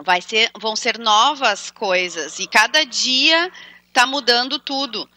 Vai 0.04 0.22
ser, 0.22 0.52
vão 0.60 0.76
ser 0.76 1.00
novas 1.00 1.72
coisas 1.72 2.40
e 2.40 2.48
cada 2.48 2.84
dia 2.84 3.52
está 3.90 4.06
mudando 4.06 4.60
tudo 4.60 5.10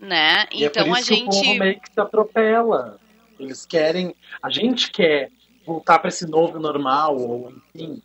né? 0.00 0.46
E 0.52 0.64
é 0.64 0.66
então 0.66 0.94
é 0.94 0.98
a 0.98 1.02
gente. 1.02 1.30
Que 1.30 1.38
o 1.38 1.42
povo 1.42 1.58
meio 1.58 1.80
que 1.80 1.92
se 1.92 2.00
atropela. 2.00 2.98
Eles 3.38 3.66
querem. 3.66 4.14
A 4.42 4.50
gente 4.50 4.90
quer 4.90 5.30
voltar 5.64 5.98
para 5.98 6.08
esse 6.08 6.26
novo 6.26 6.58
normal, 6.58 7.18
ou 7.18 7.52
enfim, 7.74 8.02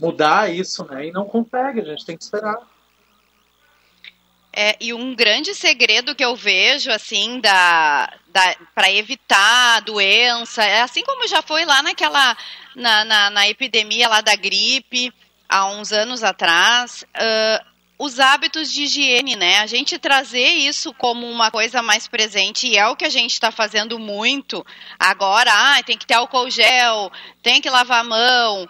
mudar 0.00 0.52
isso, 0.52 0.84
né? 0.84 1.06
E 1.06 1.12
não 1.12 1.26
consegue, 1.26 1.80
a 1.80 1.84
gente 1.84 2.04
tem 2.04 2.16
que 2.16 2.24
esperar. 2.24 2.56
É, 4.52 4.76
e 4.80 4.92
um 4.92 5.14
grande 5.14 5.54
segredo 5.54 6.14
que 6.14 6.24
eu 6.24 6.34
vejo, 6.34 6.90
assim, 6.90 7.38
da, 7.38 8.12
da 8.28 8.56
para 8.74 8.90
evitar 8.90 9.76
a 9.76 9.80
doença, 9.80 10.64
é 10.64 10.82
assim 10.82 11.04
como 11.04 11.28
já 11.28 11.40
foi 11.40 11.64
lá 11.64 11.82
naquela, 11.82 12.36
na, 12.74 13.04
na, 13.04 13.30
na 13.30 13.48
epidemia 13.48 14.08
lá 14.08 14.20
da 14.20 14.34
gripe, 14.34 15.12
há 15.48 15.66
uns 15.66 15.92
anos 15.92 16.24
atrás, 16.24 17.04
uh, 17.14 17.70
os 17.96 18.18
hábitos 18.18 18.72
de 18.72 18.84
higiene, 18.84 19.36
né? 19.36 19.58
A 19.58 19.66
gente 19.66 19.98
trazer 19.98 20.48
isso 20.48 20.92
como 20.94 21.30
uma 21.30 21.50
coisa 21.50 21.82
mais 21.82 22.08
presente 22.08 22.66
e 22.66 22.76
é 22.76 22.88
o 22.88 22.96
que 22.96 23.04
a 23.04 23.10
gente 23.10 23.32
está 23.32 23.52
fazendo 23.52 23.98
muito 23.98 24.64
agora. 24.98 25.50
Ah, 25.52 25.82
tem 25.82 25.98
que 25.98 26.06
ter 26.06 26.14
álcool 26.14 26.50
gel, 26.50 27.12
tem 27.42 27.60
que 27.60 27.68
lavar 27.68 28.00
a 28.00 28.04
mão. 28.04 28.68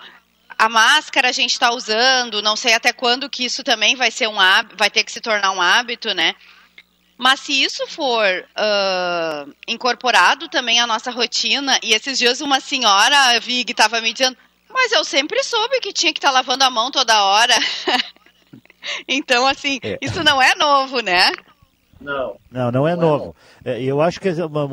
A 0.60 0.68
máscara 0.68 1.30
a 1.30 1.32
gente 1.32 1.52
está 1.52 1.72
usando, 1.72 2.42
não 2.42 2.54
sei 2.54 2.74
até 2.74 2.92
quando 2.92 3.30
que 3.30 3.46
isso 3.46 3.64
também 3.64 3.96
vai 3.96 4.10
ser 4.10 4.28
um 4.28 4.36
vai 4.76 4.90
ter 4.90 5.02
que 5.02 5.10
se 5.10 5.18
tornar 5.18 5.52
um 5.52 5.62
hábito, 5.62 6.12
né? 6.12 6.34
Mas 7.16 7.40
se 7.40 7.62
isso 7.62 7.86
for 7.86 8.26
uh, 8.26 9.54
incorporado 9.66 10.50
também 10.50 10.78
à 10.78 10.86
nossa 10.86 11.10
rotina, 11.10 11.80
e 11.82 11.94
esses 11.94 12.18
dias 12.18 12.42
uma 12.42 12.60
senhora, 12.60 13.40
Vig, 13.40 13.70
estava 13.70 14.02
me 14.02 14.12
dizendo, 14.12 14.36
mas 14.68 14.92
eu 14.92 15.02
sempre 15.02 15.42
soube 15.42 15.80
que 15.80 15.94
tinha 15.94 16.12
que 16.12 16.18
estar 16.18 16.28
tá 16.28 16.34
lavando 16.34 16.62
a 16.62 16.68
mão 16.70 16.90
toda 16.90 17.24
hora. 17.24 17.54
Então, 19.06 19.46
assim, 19.46 19.78
é. 19.82 19.98
isso 20.00 20.24
não 20.24 20.40
é 20.40 20.54
novo, 20.54 21.00
né? 21.00 21.30
Não. 22.00 22.36
Não, 22.50 22.72
não 22.72 22.88
é 22.88 22.96
não 22.96 23.02
novo. 23.02 23.36
É, 23.64 23.80
eu 23.82 24.00
acho 24.00 24.18
que 24.20 24.28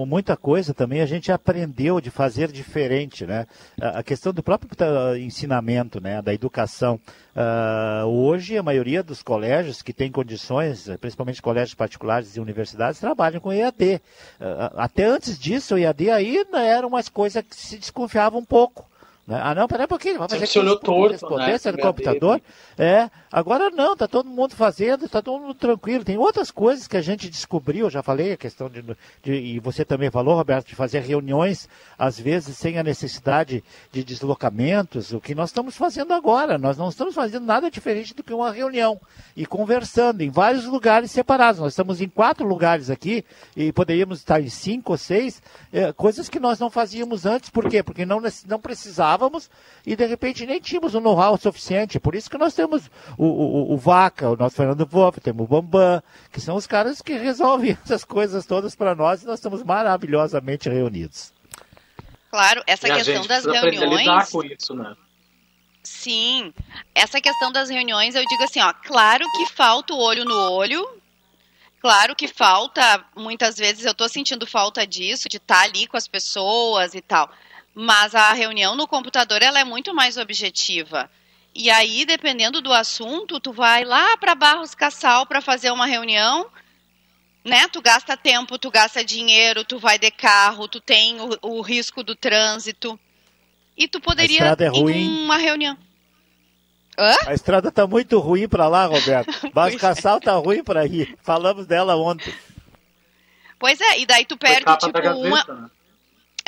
muita 0.05 0.37
coisa 0.37 0.73
também 0.73 1.01
a 1.01 1.05
gente 1.05 1.31
aprendeu 1.31 1.99
de 1.99 2.09
fazer 2.09 2.51
diferente, 2.51 3.25
né? 3.25 3.45
A 3.81 4.01
questão 4.01 4.31
do 4.31 4.41
próprio 4.41 4.73
tá, 4.75 5.17
ensinamento, 5.19 5.99
né? 5.99 6.21
Da 6.21 6.33
educação. 6.33 6.99
Uh, 7.35 8.05
hoje, 8.07 8.57
a 8.57 8.63
maioria 8.63 9.03
dos 9.03 9.21
colégios 9.21 9.81
que 9.81 9.93
têm 9.93 10.11
condições, 10.11 10.89
principalmente 11.01 11.41
colégios 11.41 11.75
particulares 11.75 12.35
e 12.35 12.39
universidades, 12.39 12.99
trabalham 12.99 13.41
com 13.41 13.51
EAD. 13.51 13.95
Uh, 13.95 13.99
ah, 14.39 14.73
até 14.77 15.05
antes 15.05 15.37
disso, 15.37 15.75
o 15.75 15.77
EAD 15.77 16.09
aí 16.09 16.43
era 16.53 16.87
uma 16.87 17.03
coisa 17.03 17.43
que 17.43 17.55
se 17.55 17.77
desconfiava 17.77 18.37
um 18.37 18.45
pouco. 18.45 18.85
Né? 19.27 19.37
Ah, 19.43 19.53
não, 19.53 19.67
peraí 19.67 19.83
um 19.83 19.89
pouquinho. 19.89 20.15
Vamos 20.15 20.31
fazer 20.31 20.47
que 20.47 20.57
olhou 20.57 20.79
torto, 20.79 21.35
né? 21.35 21.57
no 21.65 21.77
computador. 21.79 22.41
É, 22.77 23.09
agora 23.29 23.69
não, 23.69 23.95
tá 23.95 24.07
todo 24.07 24.29
mundo 24.29 24.55
fazendo, 24.55 25.09
tá 25.09 25.21
todo 25.21 25.41
mundo 25.41 25.53
tranquilo. 25.53 26.05
Tem 26.05 26.17
outras 26.17 26.49
coisas 26.49 26.87
que 26.87 26.95
a 26.95 27.01
gente 27.01 27.29
descobriu, 27.29 27.89
já 27.89 28.01
falei 28.01 28.31
a 28.31 28.37
questão 28.37 28.69
de, 28.69 28.81
de, 29.21 29.33
e 29.33 29.59
você 29.59 29.83
também 29.83 30.09
falou, 30.09 30.35
Roberto, 30.35 30.67
de 30.67 30.75
fazer 30.75 31.01
reuniões, 31.01 31.67
às 31.99 32.17
vezes 32.17 32.57
sem 32.57 32.77
a 32.77 32.83
necessidade 32.83 33.61
de 33.91 34.01
deslocamentos, 34.01 35.11
o 35.11 35.19
que 35.19 35.35
nós 35.35 35.49
estamos 35.49 35.75
fazendo 35.75 36.13
agora. 36.13 36.57
Nós 36.57 36.77
não 36.77 36.87
estamos 36.87 37.13
fazendo 37.13 37.45
nada 37.45 37.69
diferente 37.69 38.15
do 38.15 38.23
que 38.23 38.33
uma 38.33 38.51
reunião 38.51 38.97
e 39.35 39.45
conversando 39.45 40.21
em 40.21 40.29
vários 40.29 40.63
lugares 40.63 41.11
separados. 41.11 41.59
Nós 41.59 41.73
estamos 41.73 41.99
em 41.99 42.07
quatro 42.07 42.47
lugares 42.47 42.89
aqui 42.89 43.25
e 43.57 43.73
poderíamos 43.73 44.19
estar 44.19 44.39
em 44.39 44.49
cinco 44.49 44.93
ou 44.93 44.97
seis, 44.97 45.41
é, 45.73 45.91
coisas 45.91 46.29
que 46.29 46.39
nós 46.39 46.59
não 46.59 46.69
fazíamos 46.69 47.25
antes. 47.25 47.49
Por 47.49 47.67
quê? 47.67 47.83
Porque 47.83 48.05
não, 48.05 48.21
não 48.47 48.59
precisava 48.59 49.16
estávamos 49.17 49.49
e 49.85 49.95
de 49.95 50.05
repente 50.05 50.45
nem 50.45 50.59
tínhamos 50.59 50.93
o 50.93 50.99
um 50.99 51.01
know-how 51.01 51.37
suficiente. 51.37 51.99
Por 51.99 52.15
isso 52.15 52.29
que 52.29 52.37
nós 52.37 52.53
temos 52.53 52.89
o, 53.17 53.25
o, 53.25 53.73
o 53.73 53.77
Vaca, 53.77 54.29
o 54.29 54.35
nosso 54.35 54.55
Fernando 54.55 54.85
Wolff, 54.85 55.19
temos 55.19 55.45
o 55.45 55.47
Bambam, 55.47 56.01
que 56.31 56.39
são 56.39 56.55
os 56.55 56.67
caras 56.67 57.01
que 57.01 57.17
resolvem 57.17 57.77
essas 57.83 58.05
coisas 58.05 58.45
todas 58.45 58.75
para 58.75 58.95
nós 58.95 59.23
e 59.23 59.25
nós 59.25 59.39
estamos 59.39 59.63
maravilhosamente 59.63 60.69
reunidos. 60.69 61.33
Claro, 62.29 62.63
essa 62.67 62.87
e 62.87 62.93
questão 62.93 63.25
das 63.25 63.45
reuniões. 63.45 63.99
Lidar 63.99 64.29
com 64.29 64.43
isso, 64.43 64.75
né? 64.75 64.95
Sim, 65.83 66.53
essa 66.93 67.19
questão 67.21 67.49
das 67.51 67.69
reuniões, 67.69 68.13
eu 68.13 68.25
digo 68.25 68.43
assim, 68.43 68.59
ó, 68.59 68.73
claro 68.73 69.25
que 69.37 69.45
falta 69.45 69.93
o 69.93 69.97
olho 69.97 70.25
no 70.25 70.51
olho, 70.51 70.85
claro 71.79 72.13
que 72.13 72.27
falta, 72.27 73.05
muitas 73.15 73.55
vezes 73.55 73.85
eu 73.85 73.93
estou 73.93 74.09
sentindo 74.09 74.45
falta 74.45 74.85
disso, 74.85 75.29
de 75.29 75.37
estar 75.37 75.59
tá 75.59 75.63
ali 75.63 75.87
com 75.87 75.95
as 75.95 76.05
pessoas 76.05 76.93
e 76.93 76.99
tal. 76.99 77.31
Mas 77.79 78.15
a 78.15 78.33
reunião 78.33 78.75
no 78.75 78.87
computador 78.87 79.43
ela 79.43 79.59
é 79.59 79.63
muito 79.63 79.93
mais 79.93 80.17
objetiva. 80.17 81.07
E 81.53 81.69
aí, 81.69 82.05
dependendo 82.05 82.59
do 82.59 82.73
assunto, 82.73 83.39
tu 83.39 83.53
vai 83.53 83.83
lá 83.83 84.17
para 84.17 84.33
Barros 84.33 84.73
Cassal 84.73 85.27
para 85.27 85.41
fazer 85.41 85.69
uma 85.69 85.85
reunião, 85.85 86.47
né? 87.45 87.67
Tu 87.67 87.79
gasta 87.79 88.17
tempo, 88.17 88.57
tu 88.57 88.71
gasta 88.71 89.05
dinheiro, 89.05 89.63
tu 89.63 89.77
vai 89.77 89.99
de 89.99 90.09
carro, 90.09 90.67
tu 90.67 90.81
tem 90.81 91.21
o, 91.21 91.37
o 91.43 91.61
risco 91.61 92.01
do 92.01 92.15
trânsito. 92.15 92.99
E 93.77 93.87
tu 93.87 94.01
poderia 94.01 94.55
a 94.55 94.55
é 94.57 94.67
ruim. 94.69 95.23
uma 95.23 95.37
reunião. 95.37 95.77
Hã? 96.97 97.15
A 97.27 97.33
estrada 97.35 97.71
tá 97.71 97.85
muito 97.85 98.17
ruim 98.17 98.47
para 98.47 98.67
lá, 98.67 98.87
Roberto. 98.87 99.31
Barros 99.53 99.79
Cassal 99.79 100.19
tá 100.19 100.33
ruim 100.33 100.63
para 100.63 100.83
ir. 100.87 101.15
Falamos 101.21 101.67
dela 101.67 101.95
ontem. 101.95 102.33
Pois 103.59 103.79
é, 103.79 103.99
e 103.99 104.05
daí 104.07 104.25
tu 104.25 104.35
perde 104.35 104.65
tipo 104.77 104.97
uma 104.99 105.43
né? 105.47 105.69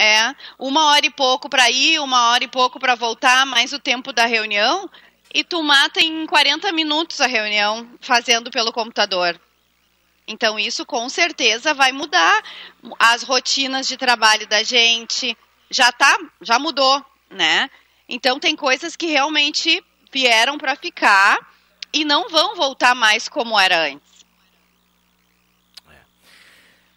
É, 0.02 0.34
uma 0.58 0.86
hora 0.86 1.06
e 1.06 1.10
pouco 1.10 1.50
para 1.50 1.70
ir, 1.70 2.00
uma 2.00 2.30
hora 2.30 2.46
e 2.46 2.48
pouco 2.48 2.80
para 2.80 2.96
voltar, 2.96 3.46
mais 3.46 3.74
o 3.74 3.80
tempo 3.80 4.14
da 4.14 4.26
reunião, 4.26 4.90
e 5.34 5.44
tu 5.44 5.62
mata 5.62 6.00
em 6.00 6.26
40 6.26 6.72
minutos 6.72 7.20
a 7.20 7.28
reunião 7.28 7.86
fazendo 8.00 8.50
pelo 8.50 8.72
computador. 8.72 9.38
Então 10.26 10.58
isso 10.58 10.86
com 10.86 11.10
certeza 11.10 11.74
vai 11.74 11.92
mudar 11.92 12.42
as 12.98 13.24
rotinas 13.24 13.90
de 13.90 13.98
trabalho 13.98 14.48
da 14.48 14.64
gente. 14.64 15.38
Já 15.70 15.92
tá, 15.92 16.18
já 16.42 16.58
mudou, 16.58 17.06
né? 17.30 17.70
Então 18.08 18.40
tem 18.40 18.56
coisas 18.56 18.96
que 18.96 19.08
realmente 19.08 19.84
vieram 20.14 20.58
para 20.58 20.78
ficar 20.78 21.38
e 21.92 22.06
não 22.06 22.30
vão 22.30 22.56
voltar 22.56 22.96
mais 22.96 23.28
como 23.28 23.60
era 23.60 23.88
antes. 23.92 24.09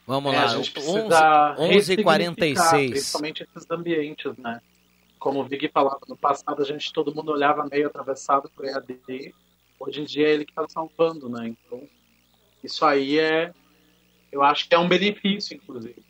Vamos 0.06 0.34
é, 0.34 0.36
lá, 0.36 1.56
11h46. 1.58 2.90
Principalmente 2.90 3.42
esses 3.42 3.70
ambientes, 3.70 4.36
né? 4.38 4.60
Como 5.18 5.40
o 5.40 5.44
Vig 5.44 5.68
falava, 5.68 6.00
no 6.08 6.16
passado 6.16 6.60
a 6.60 6.64
gente, 6.64 6.92
todo 6.92 7.14
mundo 7.14 7.30
olhava 7.30 7.66
meio 7.70 7.86
atravessado 7.86 8.50
para 8.50 8.64
o 8.64 8.68
EAD, 8.68 9.32
hoje 9.78 10.00
em 10.00 10.04
dia 10.04 10.26
é 10.26 10.32
ele 10.32 10.44
que 10.44 10.50
está 10.50 10.66
salvando, 10.68 11.28
né? 11.28 11.48
Então, 11.48 11.88
isso 12.62 12.84
aí 12.84 13.18
é, 13.18 13.52
eu 14.32 14.42
acho 14.42 14.68
que 14.68 14.74
é 14.74 14.78
um 14.78 14.88
benefício, 14.88 15.56
inclusive. 15.56 16.02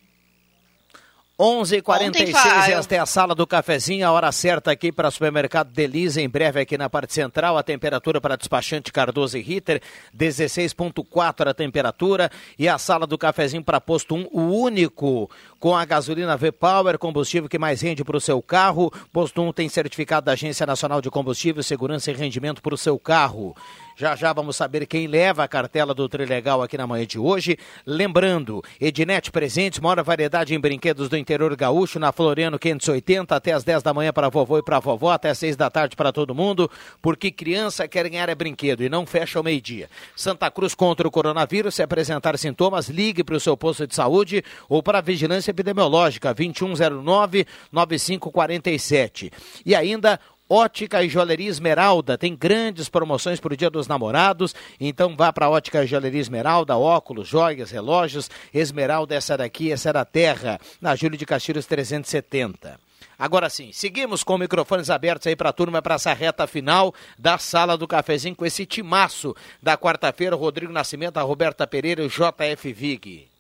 11h46, 1.41 2.69
esta 2.69 2.95
é 2.95 2.99
a 2.99 3.07
sala 3.07 3.35
do 3.35 3.47
cafezinho, 3.47 4.07
a 4.07 4.13
hora 4.13 4.31
certa 4.31 4.71
aqui 4.71 4.93
para 4.93 5.09
o 5.09 5.11
supermercado 5.11 5.73
Delize, 5.73 6.21
em 6.21 6.29
breve 6.29 6.61
aqui 6.61 6.77
na 6.77 6.91
parte 6.91 7.15
central, 7.15 7.57
a 7.57 7.63
temperatura 7.63 8.21
para 8.21 8.37
despachante 8.37 8.93
Cardoso 8.93 9.39
e 9.39 9.41
Ritter, 9.41 9.81
16.4 10.15 11.49
a 11.49 11.55
temperatura, 11.55 12.31
e 12.59 12.69
a 12.69 12.77
sala 12.77 13.07
do 13.07 13.17
cafezinho 13.17 13.65
para 13.65 13.81
posto 13.81 14.15
1, 14.15 14.29
o 14.31 14.43
único 14.43 15.31
com 15.63 15.77
a 15.77 15.85
gasolina 15.85 16.37
V-Power, 16.37 16.99
combustível 16.99 17.49
que 17.49 17.57
mais 17.57 17.81
rende 17.81 18.03
para 18.03 18.17
o 18.17 18.21
seu 18.21 18.43
carro. 18.43 18.93
Posto 19.13 19.41
1 19.41 19.53
tem 19.53 19.69
certificado 19.69 20.27
da 20.27 20.33
Agência 20.33 20.67
Nacional 20.67 21.01
de 21.01 21.09
Combustível, 21.09 21.63
Segurança 21.63 22.11
e 22.11 22.15
Rendimento 22.15 22.61
para 22.61 22.75
o 22.75 22.77
seu 22.77 22.99
carro. 22.99 23.55
Já 23.95 24.17
já 24.17 24.33
vamos 24.33 24.57
saber 24.57 24.87
quem 24.87 25.07
leva 25.07 25.45
a 25.45 25.49
cartela 25.49 25.95
do 25.95 26.09
Trilegal 26.09 26.63
aqui 26.63 26.77
na 26.77 26.87
manhã 26.87 27.07
de 27.07 27.19
hoje. 27.19 27.57
Lembrando, 27.87 28.61
Ednet 28.81 29.31
Presentes, 29.31 29.79
maior 29.79 30.03
variedade 30.03 30.53
em 30.53 30.59
brinquedos 30.59 31.09
do 31.09 31.17
interior 31.17 31.55
gaúcho, 31.55 32.01
na 32.01 32.11
Floriano 32.11 32.59
580, 32.59 33.37
até 33.37 33.53
as 33.53 33.63
10 33.63 33.85
da 33.85 33.95
manhã 33.95 34.13
para 34.13 34.29
vovô 34.29 34.59
e 34.59 34.63
para 34.65 34.81
vovó, 34.81 35.13
até 35.13 35.31
as 35.31 35.39
6 35.39 35.55
da 35.55 35.71
tarde 35.71 35.95
para 35.95 36.11
todo 36.11 36.35
mundo, 36.35 36.69
porque 37.01 37.31
criança 37.31 37.87
quer 37.87 38.09
ganhar 38.09 38.29
é 38.29 38.35
brinquedo 38.35 38.83
e 38.83 38.89
não 38.89 39.07
fecha 39.07 39.39
ao 39.39 39.45
meio-dia. 39.45 39.89
Santa 40.17 40.51
Cruz 40.51 40.75
contra 40.75 41.07
o 41.07 41.11
coronavírus, 41.11 41.77
se 41.77 41.83
apresentar 41.83 42.37
sintomas, 42.39 42.89
ligue 42.89 43.23
para 43.23 43.37
o 43.37 43.41
seu 43.41 43.57
posto 43.57 43.87
de 43.87 43.95
saúde 43.95 44.43
ou 44.69 44.83
para 44.83 44.99
a 44.99 45.03
vigilância 45.03 45.52
epidemiológica 45.53 46.35
2109 46.35 47.47
9547. 47.71 49.31
E 49.65 49.75
ainda 49.75 50.19
Ótica 50.55 51.03
e 51.03 51.09
Joalheria 51.09 51.49
Esmeralda 51.49 52.19
tem 52.19 52.37
grandes 52.37 52.87
promoções 52.87 53.41
para 53.41 53.55
o 53.55 53.57
Dia 53.57 53.71
dos 53.71 53.89
Namorados. 53.89 54.55
Então 54.79 55.17
vá 55.17 55.33
para 55.33 55.49
Ótica 55.49 55.83
e 55.83 55.87
Joalheria 55.87 56.21
Esmeralda, 56.21 56.77
óculos, 56.77 57.27
joias, 57.27 57.71
relógios. 57.71 58.29
Esmeralda, 58.53 59.15
essa 59.15 59.35
daqui, 59.35 59.73
essa 59.73 59.89
é 59.89 59.93
da 59.95 60.05
terra, 60.05 60.61
na 60.79 60.95
Júlio 60.95 61.17
de 61.17 61.25
Castilhos 61.25 61.65
370. 61.65 62.79
Agora 63.19 63.49
sim, 63.49 63.71
seguimos 63.73 64.23
com 64.23 64.37
microfones 64.37 64.91
abertos 64.91 65.27
aí 65.27 65.35
para 65.35 65.49
a 65.49 65.55
turma, 65.55 65.81
para 65.81 65.95
essa 65.95 66.13
reta 66.13 66.47
final 66.47 66.93
da 67.19 67.39
sala 67.39 67.79
do 67.79 67.89
cafezinho 67.89 68.37
com 68.37 68.45
esse 68.45 68.67
timaço 68.67 69.35
da 69.63 69.79
quarta-feira, 69.79 70.37
Rodrigo 70.37 70.73
Nascimento, 70.73 71.17
a 71.17 71.23
Roberta 71.23 71.67
Pereira 71.67 72.03
e 72.03 72.07
o 72.07 72.11
JF 72.11 72.73
Vig. 72.75 73.32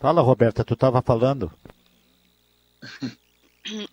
Fala, 0.00 0.22
Roberta, 0.22 0.64
tu 0.64 0.72
estava 0.72 1.02
falando. 1.02 1.52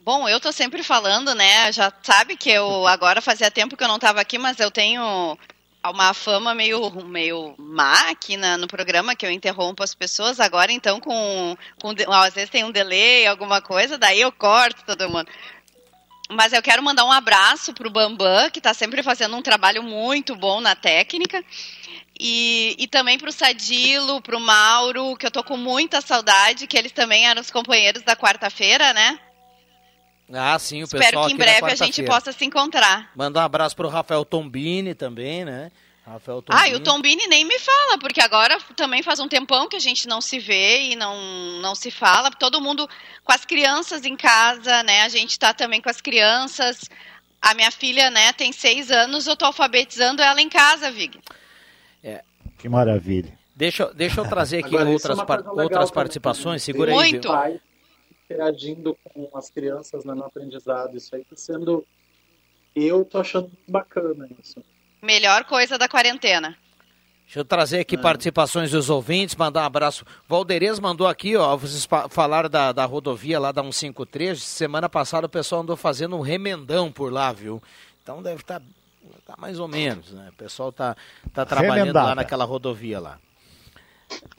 Bom, 0.00 0.28
eu 0.28 0.40
tô 0.40 0.50
sempre 0.50 0.82
falando, 0.82 1.34
né? 1.36 1.72
Já 1.72 1.92
sabe 2.02 2.36
que 2.36 2.50
eu 2.50 2.84
agora 2.88 3.22
fazia 3.22 3.48
tempo 3.48 3.76
que 3.76 3.84
eu 3.84 3.88
não 3.88 3.94
estava 3.94 4.20
aqui, 4.20 4.38
mas 4.38 4.58
eu 4.58 4.72
tenho 4.72 5.38
uma 5.84 6.12
fama 6.12 6.52
meio, 6.52 6.90
meio 7.04 7.54
má 7.56 8.10
aqui 8.10 8.36
na, 8.36 8.58
no 8.58 8.66
programa, 8.66 9.14
que 9.14 9.24
eu 9.24 9.30
interrompo 9.30 9.84
as 9.84 9.94
pessoas. 9.94 10.40
Agora, 10.40 10.72
então, 10.72 10.98
com, 10.98 11.56
com. 11.80 11.94
Às 12.12 12.34
vezes 12.34 12.50
tem 12.50 12.64
um 12.64 12.72
delay, 12.72 13.24
alguma 13.28 13.62
coisa, 13.62 13.96
daí 13.96 14.20
eu 14.20 14.32
corto 14.32 14.84
todo 14.84 15.08
mundo. 15.08 15.30
Mas 16.28 16.52
eu 16.52 16.62
quero 16.62 16.82
mandar 16.82 17.04
um 17.04 17.12
abraço 17.12 17.72
pro 17.72 17.90
Bambam, 17.90 18.50
que 18.50 18.58
está 18.58 18.74
sempre 18.74 19.02
fazendo 19.02 19.36
um 19.36 19.42
trabalho 19.42 19.82
muito 19.82 20.34
bom 20.34 20.60
na 20.60 20.74
técnica. 20.74 21.44
E, 22.18 22.74
e 22.78 22.88
também 22.88 23.18
pro 23.18 23.30
Sadilo, 23.30 24.20
pro 24.22 24.40
Mauro, 24.40 25.16
que 25.16 25.26
eu 25.26 25.30
tô 25.30 25.44
com 25.44 25.56
muita 25.56 26.00
saudade, 26.00 26.66
que 26.66 26.76
eles 26.76 26.92
também 26.92 27.26
eram 27.26 27.40
os 27.40 27.50
companheiros 27.50 28.02
da 28.02 28.16
quarta-feira, 28.16 28.92
né? 28.92 29.18
Ah, 30.32 30.58
sim, 30.58 30.82
o 30.82 30.84
Espero 30.84 31.04
pessoal 31.04 31.26
que 31.26 31.34
em 31.34 31.36
breve 31.36 31.70
a 31.70 31.74
gente 31.74 32.02
possa 32.02 32.32
se 32.32 32.44
encontrar. 32.44 33.10
Manda 33.14 33.38
um 33.38 33.42
abraço 33.42 33.76
pro 33.76 33.88
Rafael 33.88 34.24
Tombini 34.24 34.94
também, 34.94 35.44
né? 35.44 35.70
Rafael 36.06 36.40
Tombini. 36.40 36.64
Ah, 36.64 36.68
e 36.68 36.74
o 36.76 36.80
Tombini 36.80 37.26
nem 37.26 37.44
me 37.44 37.58
fala, 37.58 37.98
porque 37.98 38.20
agora 38.20 38.58
também 38.76 39.02
faz 39.02 39.18
um 39.18 39.26
tempão 39.28 39.68
que 39.68 39.74
a 39.76 39.80
gente 39.80 40.06
não 40.06 40.20
se 40.20 40.38
vê 40.38 40.90
e 40.92 40.96
não, 40.96 41.16
não 41.60 41.74
se 41.74 41.90
fala. 41.90 42.30
Todo 42.30 42.60
mundo 42.60 42.88
com 43.24 43.32
as 43.32 43.44
crianças 43.44 44.04
em 44.04 44.16
casa, 44.16 44.82
né? 44.84 45.02
A 45.02 45.08
gente 45.08 45.38
tá 45.38 45.52
também 45.52 45.80
com 45.82 45.90
as 45.90 46.00
crianças. 46.00 46.88
A 47.42 47.54
minha 47.54 47.70
filha, 47.70 48.10
né, 48.10 48.32
tem 48.32 48.52
seis 48.52 48.90
anos, 48.90 49.26
eu 49.26 49.36
tô 49.36 49.44
alfabetizando 49.44 50.22
ela 50.22 50.40
em 50.40 50.48
casa, 50.48 50.90
Vig. 50.90 51.20
É. 52.02 52.22
Que 52.58 52.68
maravilha. 52.68 53.36
Deixa, 53.54 53.82
eu- 53.84 53.94
deixa 53.94 54.20
eu 54.20 54.24
trazer 54.28 54.58
aqui 54.58 54.68
Agora, 54.74 54.88
é 54.88 54.92
outras, 54.92 55.18
uma 55.18 55.26
par- 55.26 55.46
outras 55.46 55.90
participações. 55.90 56.62
Segura 56.62 56.90
aí. 56.92 56.96
Muito. 56.96 57.28
Pai 57.28 57.60
interagindo 58.24 58.96
com 59.04 59.30
as 59.36 59.50
crianças 59.50 60.04
né, 60.04 60.12
no 60.14 60.24
aprendizado. 60.24 60.96
Isso 60.96 61.14
aí 61.14 61.24
tá 61.24 61.36
sendo. 61.36 61.86
Eu 62.74 63.04
tô 63.04 63.18
achando 63.18 63.50
bacana 63.68 64.28
isso. 64.42 64.62
Melhor 65.02 65.44
coisa 65.44 65.78
da 65.78 65.88
quarentena. 65.88 66.56
Deixa 67.24 67.40
eu 67.40 67.44
trazer 67.44 67.80
aqui 67.80 67.98
participações 67.98 68.70
dos 68.70 68.88
ouvintes, 68.88 69.34
mandar 69.34 69.62
um 69.62 69.66
abraço. 69.66 70.04
Valderez 70.28 70.78
mandou 70.78 71.08
aqui, 71.08 71.36
ó, 71.36 71.56
vocês 71.56 71.84
fa- 71.84 72.08
falaram 72.08 72.48
da, 72.48 72.70
da 72.70 72.84
rodovia 72.84 73.38
lá 73.40 73.50
da 73.50 73.62
153. 73.62 74.40
Semana 74.40 74.88
passada 74.88 75.26
o 75.26 75.30
pessoal 75.30 75.62
andou 75.62 75.76
fazendo 75.76 76.16
um 76.16 76.20
remendão 76.20 76.90
por 76.92 77.12
lá, 77.12 77.32
viu? 77.32 77.60
Então 78.02 78.22
deve 78.22 78.42
estar 78.42 78.62
mais 79.38 79.58
ou 79.58 79.66
menos, 79.66 80.12
né? 80.12 80.28
O 80.30 80.32
pessoal 80.34 80.70
tá, 80.70 80.96
tá 81.34 81.44
trabalhando 81.44 81.78
Remendada. 81.86 82.06
lá 82.08 82.14
naquela 82.14 82.44
rodovia 82.44 83.00
lá. 83.00 83.18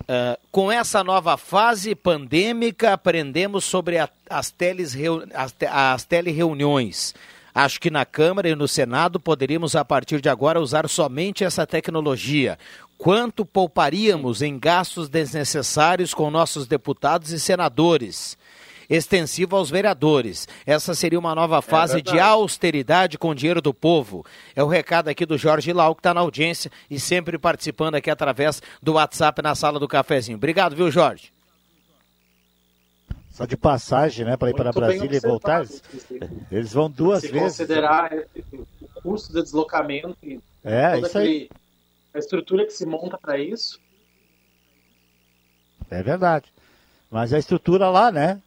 Ah, 0.08 0.40
com 0.50 0.72
essa 0.72 1.04
nova 1.04 1.36
fase 1.36 1.94
pandêmica, 1.94 2.94
aprendemos 2.94 3.66
sobre 3.66 3.98
a- 3.98 4.10
as, 4.30 4.50
teles, 4.50 4.94
reu- 4.94 5.28
as, 5.34 5.52
te- 5.52 5.66
as 5.66 6.06
telereuniões. 6.06 7.14
Acho 7.58 7.82
que 7.82 7.90
na 7.90 8.06
Câmara 8.06 8.48
e 8.48 8.54
no 8.54 8.68
Senado 8.68 9.20
poderíamos, 9.20 9.76
a 9.76 9.84
partir 9.84 10.22
de 10.22 10.30
agora, 10.30 10.62
usar 10.62 10.88
somente 10.88 11.44
essa 11.44 11.66
tecnologia. 11.66 12.56
Quanto 13.00 13.44
pouparíamos 13.44 14.44
em 14.44 14.60
gastos 14.60 15.10
desnecessários 15.10 16.14
com 16.14 16.30
nossos 16.30 16.68
deputados 16.68 17.32
e 17.32 17.40
senadores? 17.40 18.38
Extensivo 18.88 19.56
aos 19.56 19.72
vereadores. 19.72 20.48
Essa 20.68 20.94
seria 20.94 21.18
uma 21.18 21.34
nova 21.34 21.60
fase 21.64 22.00
de 22.00 22.12
verdade. 22.12 22.30
austeridade 22.30 23.18
com 23.18 23.30
o 23.30 23.36
dinheiro 23.36 23.60
do 23.60 23.74
povo. 23.74 24.24
É 24.56 24.64
o 24.64 24.68
recado 24.68 25.08
aqui 25.08 25.26
do 25.26 25.36
Jorge 25.36 25.74
Lau, 25.74 25.96
que 25.96 26.02
está 26.02 26.14
na 26.14 26.22
audiência 26.22 26.70
e 26.92 27.00
sempre 27.00 27.40
participando 27.40 27.96
aqui 27.96 28.12
através 28.12 28.62
do 28.84 28.94
WhatsApp 28.94 29.42
na 29.42 29.56
sala 29.56 29.80
do 29.80 29.88
cafezinho. 29.88 30.38
Obrigado, 30.38 30.76
viu, 30.76 30.92
Jorge? 30.92 31.34
Só 33.38 33.45
de 33.45 33.55
passagem, 33.55 34.26
né, 34.26 34.35
para 34.35 34.49
ir 34.49 34.55
para 34.55 34.72
Brasília 34.72 35.18
e 35.18 35.19
voltar. 35.19 35.64
Eles, 36.51 36.73
vão 36.73 36.89
duas 36.89 37.22
Se 37.22 37.27
vezes. 37.27 37.59
considerar 37.59 38.11
o 38.51 39.01
custo 39.03 39.31
de 39.31 39.43
deslocamento 39.43 40.18
e 40.23 40.39
É, 40.64 40.97
isso 40.97 41.15
aí. 41.19 41.23
aquele- 41.23 41.49
a 42.15 42.18
estrutura 42.18 42.65
que 42.65 42.72
se 42.73 42.84
monta 42.84 43.15
para 43.15 43.38
isso, 43.38 43.80
É 45.89 46.01
verdade. 46.03 46.51
Mas 47.11 47.31
a 47.31 47.38
estrutura 47.38 47.89
lá, 47.89 48.11
né? 48.11 48.41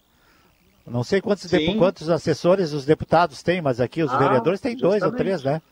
Não 0.86 1.02
sei 1.04 1.20
quantos, 1.22 1.50
quantos 1.78 2.10
assessores 2.10 2.72
os 2.72 2.84
deputados 2.84 3.42
têm, 3.42 3.62
mas 3.62 3.80
aqui 3.80 4.02
os 4.02 4.12
Ah, 4.12 4.18
vereadores 4.18 4.60
têm 4.60 4.76
dois 4.76 5.02
ou 5.02 5.10
justamente. 5.10 5.16
três, 5.38 5.42
né? 5.44 5.62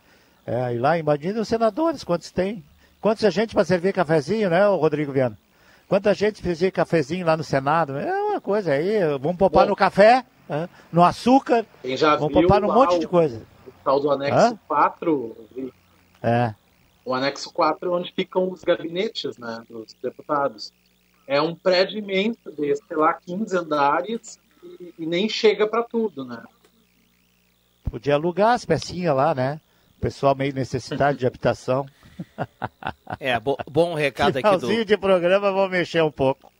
É, 0.46 0.74
e 0.74 0.78
lá, 0.78 0.96
imagina 0.96 1.40
os 1.40 1.48
senadores, 1.48 2.04
quantos 2.04 2.30
tem? 2.30 2.64
Quanta 3.00 3.30
gente 3.30 3.52
para 3.52 3.64
servir 3.66 3.92
cafezinho, 3.92 4.48
né, 4.48 4.64
Rodrigo 4.66 5.12
Viana? 5.12 5.36
Quanta 5.88 6.12
gente 6.12 6.42
servir 6.42 6.70
cafezinho 6.70 7.24
lá 7.24 7.36
no 7.36 7.42
Senado? 7.42 7.96
É 7.98 8.12
uma 8.12 8.40
coisa 8.40 8.72
aí, 8.72 9.00
vamos 9.18 9.38
poupar 9.38 9.64
Bom. 9.64 9.70
no 9.70 9.76
café, 9.76 10.24
no 10.92 11.02
açúcar, 11.02 11.64
quem 11.82 11.96
já 11.96 12.14
vamos 12.14 12.32
poupar 12.34 12.60
num 12.60 12.72
monte 12.72 12.98
de 12.98 13.08
coisa. 13.08 13.42
o 13.66 13.72
tal 13.82 13.98
do 13.98 14.10
anexo 14.10 14.38
Hã? 14.54 14.58
4, 14.68 15.36
É. 16.22 16.54
o 17.04 17.14
anexo 17.14 17.50
4 17.52 17.88
é 17.90 17.96
onde 17.96 18.12
ficam 18.12 18.50
os 18.50 18.62
gabinetes 18.62 19.38
né, 19.38 19.62
dos 19.68 19.94
deputados. 20.02 20.72
É 21.26 21.40
um 21.40 21.54
prédio 21.54 21.98
imenso 21.98 22.50
de, 22.52 22.74
sei 22.76 22.96
lá, 22.96 23.14
15 23.14 23.56
andares 23.56 24.38
e, 24.62 24.94
e 24.98 25.06
nem 25.06 25.28
chega 25.28 25.66
para 25.66 25.82
tudo, 25.82 26.24
né? 26.24 26.42
Podia 27.90 28.14
alugar 28.14 28.52
as 28.54 28.64
pecinhas 28.64 29.14
lá, 29.16 29.34
né? 29.34 29.60
O 29.96 30.00
pessoal 30.00 30.34
meio 30.34 30.54
necessidade 30.54 31.18
de 31.18 31.26
habitação. 31.28 31.86
É, 33.20 33.38
bo- 33.40 33.56
bom 33.70 33.94
recado 33.94 34.36
aqui 34.38 34.42
do 34.42 34.58
Finalzinho 34.60 34.84
de 34.84 34.96
programa, 34.96 35.52
vou 35.52 35.68
mexer 35.68 36.02
um 36.02 36.10
pouco. 36.10 36.52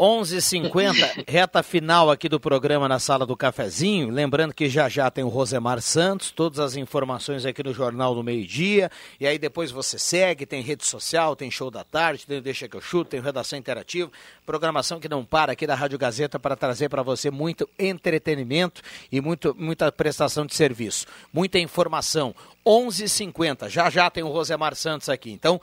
11h50, 0.00 1.24
reta 1.28 1.62
final 1.62 2.10
aqui 2.10 2.26
do 2.26 2.40
programa 2.40 2.88
na 2.88 2.98
sala 2.98 3.26
do 3.26 3.36
cafezinho. 3.36 4.08
Lembrando 4.08 4.54
que 4.54 4.66
já 4.66 4.88
já 4.88 5.10
tem 5.10 5.22
o 5.22 5.28
Rosemar 5.28 5.82
Santos, 5.82 6.30
todas 6.30 6.58
as 6.58 6.74
informações 6.74 7.44
aqui 7.44 7.62
no 7.62 7.74
Jornal 7.74 8.14
do 8.14 8.24
Meio 8.24 8.46
Dia. 8.46 8.90
E 9.20 9.26
aí 9.26 9.38
depois 9.38 9.70
você 9.70 9.98
segue, 9.98 10.46
tem 10.46 10.62
rede 10.62 10.86
social, 10.86 11.36
tem 11.36 11.50
show 11.50 11.70
da 11.70 11.84
tarde, 11.84 12.26
tem 12.26 12.38
o 12.38 12.40
Deixa 12.40 12.66
que 12.66 12.76
eu 12.76 12.80
chuto, 12.80 13.10
tem 13.10 13.20
redação 13.20 13.58
interativa. 13.58 14.10
Programação 14.46 14.98
que 14.98 15.08
não 15.08 15.22
para 15.22 15.52
aqui 15.52 15.66
da 15.66 15.74
Rádio 15.74 15.98
Gazeta 15.98 16.38
para 16.38 16.56
trazer 16.56 16.88
para 16.88 17.02
você 17.02 17.30
muito 17.30 17.68
entretenimento 17.78 18.80
e 19.12 19.20
muito, 19.20 19.54
muita 19.58 19.92
prestação 19.92 20.46
de 20.46 20.54
serviço. 20.54 21.06
Muita 21.30 21.58
informação. 21.58 22.34
11h50, 22.66 23.68
já 23.68 23.90
já 23.90 24.10
tem 24.10 24.22
o 24.22 24.28
Rosemar 24.28 24.74
Santos 24.74 25.08
aqui. 25.08 25.30
Então, 25.30 25.60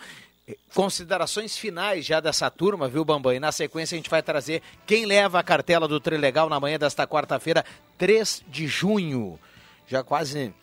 Considerações 0.73 1.57
finais 1.57 2.05
já 2.05 2.19
dessa 2.19 2.49
turma, 2.49 2.87
viu, 2.87 3.03
Bambam? 3.03 3.33
E 3.33 3.39
na 3.39 3.51
sequência 3.51 3.95
a 3.95 3.97
gente 3.97 4.09
vai 4.09 4.21
trazer 4.21 4.61
quem 4.85 5.05
leva 5.05 5.39
a 5.39 5.43
cartela 5.43 5.87
do 5.87 5.99
Trilegal 5.99 6.47
na 6.47 6.59
manhã 6.59 6.79
desta 6.79 7.05
quarta-feira, 7.05 7.65
3 7.97 8.43
de 8.47 8.65
junho. 8.65 9.37
Já 9.87 10.03
quase 10.03 10.53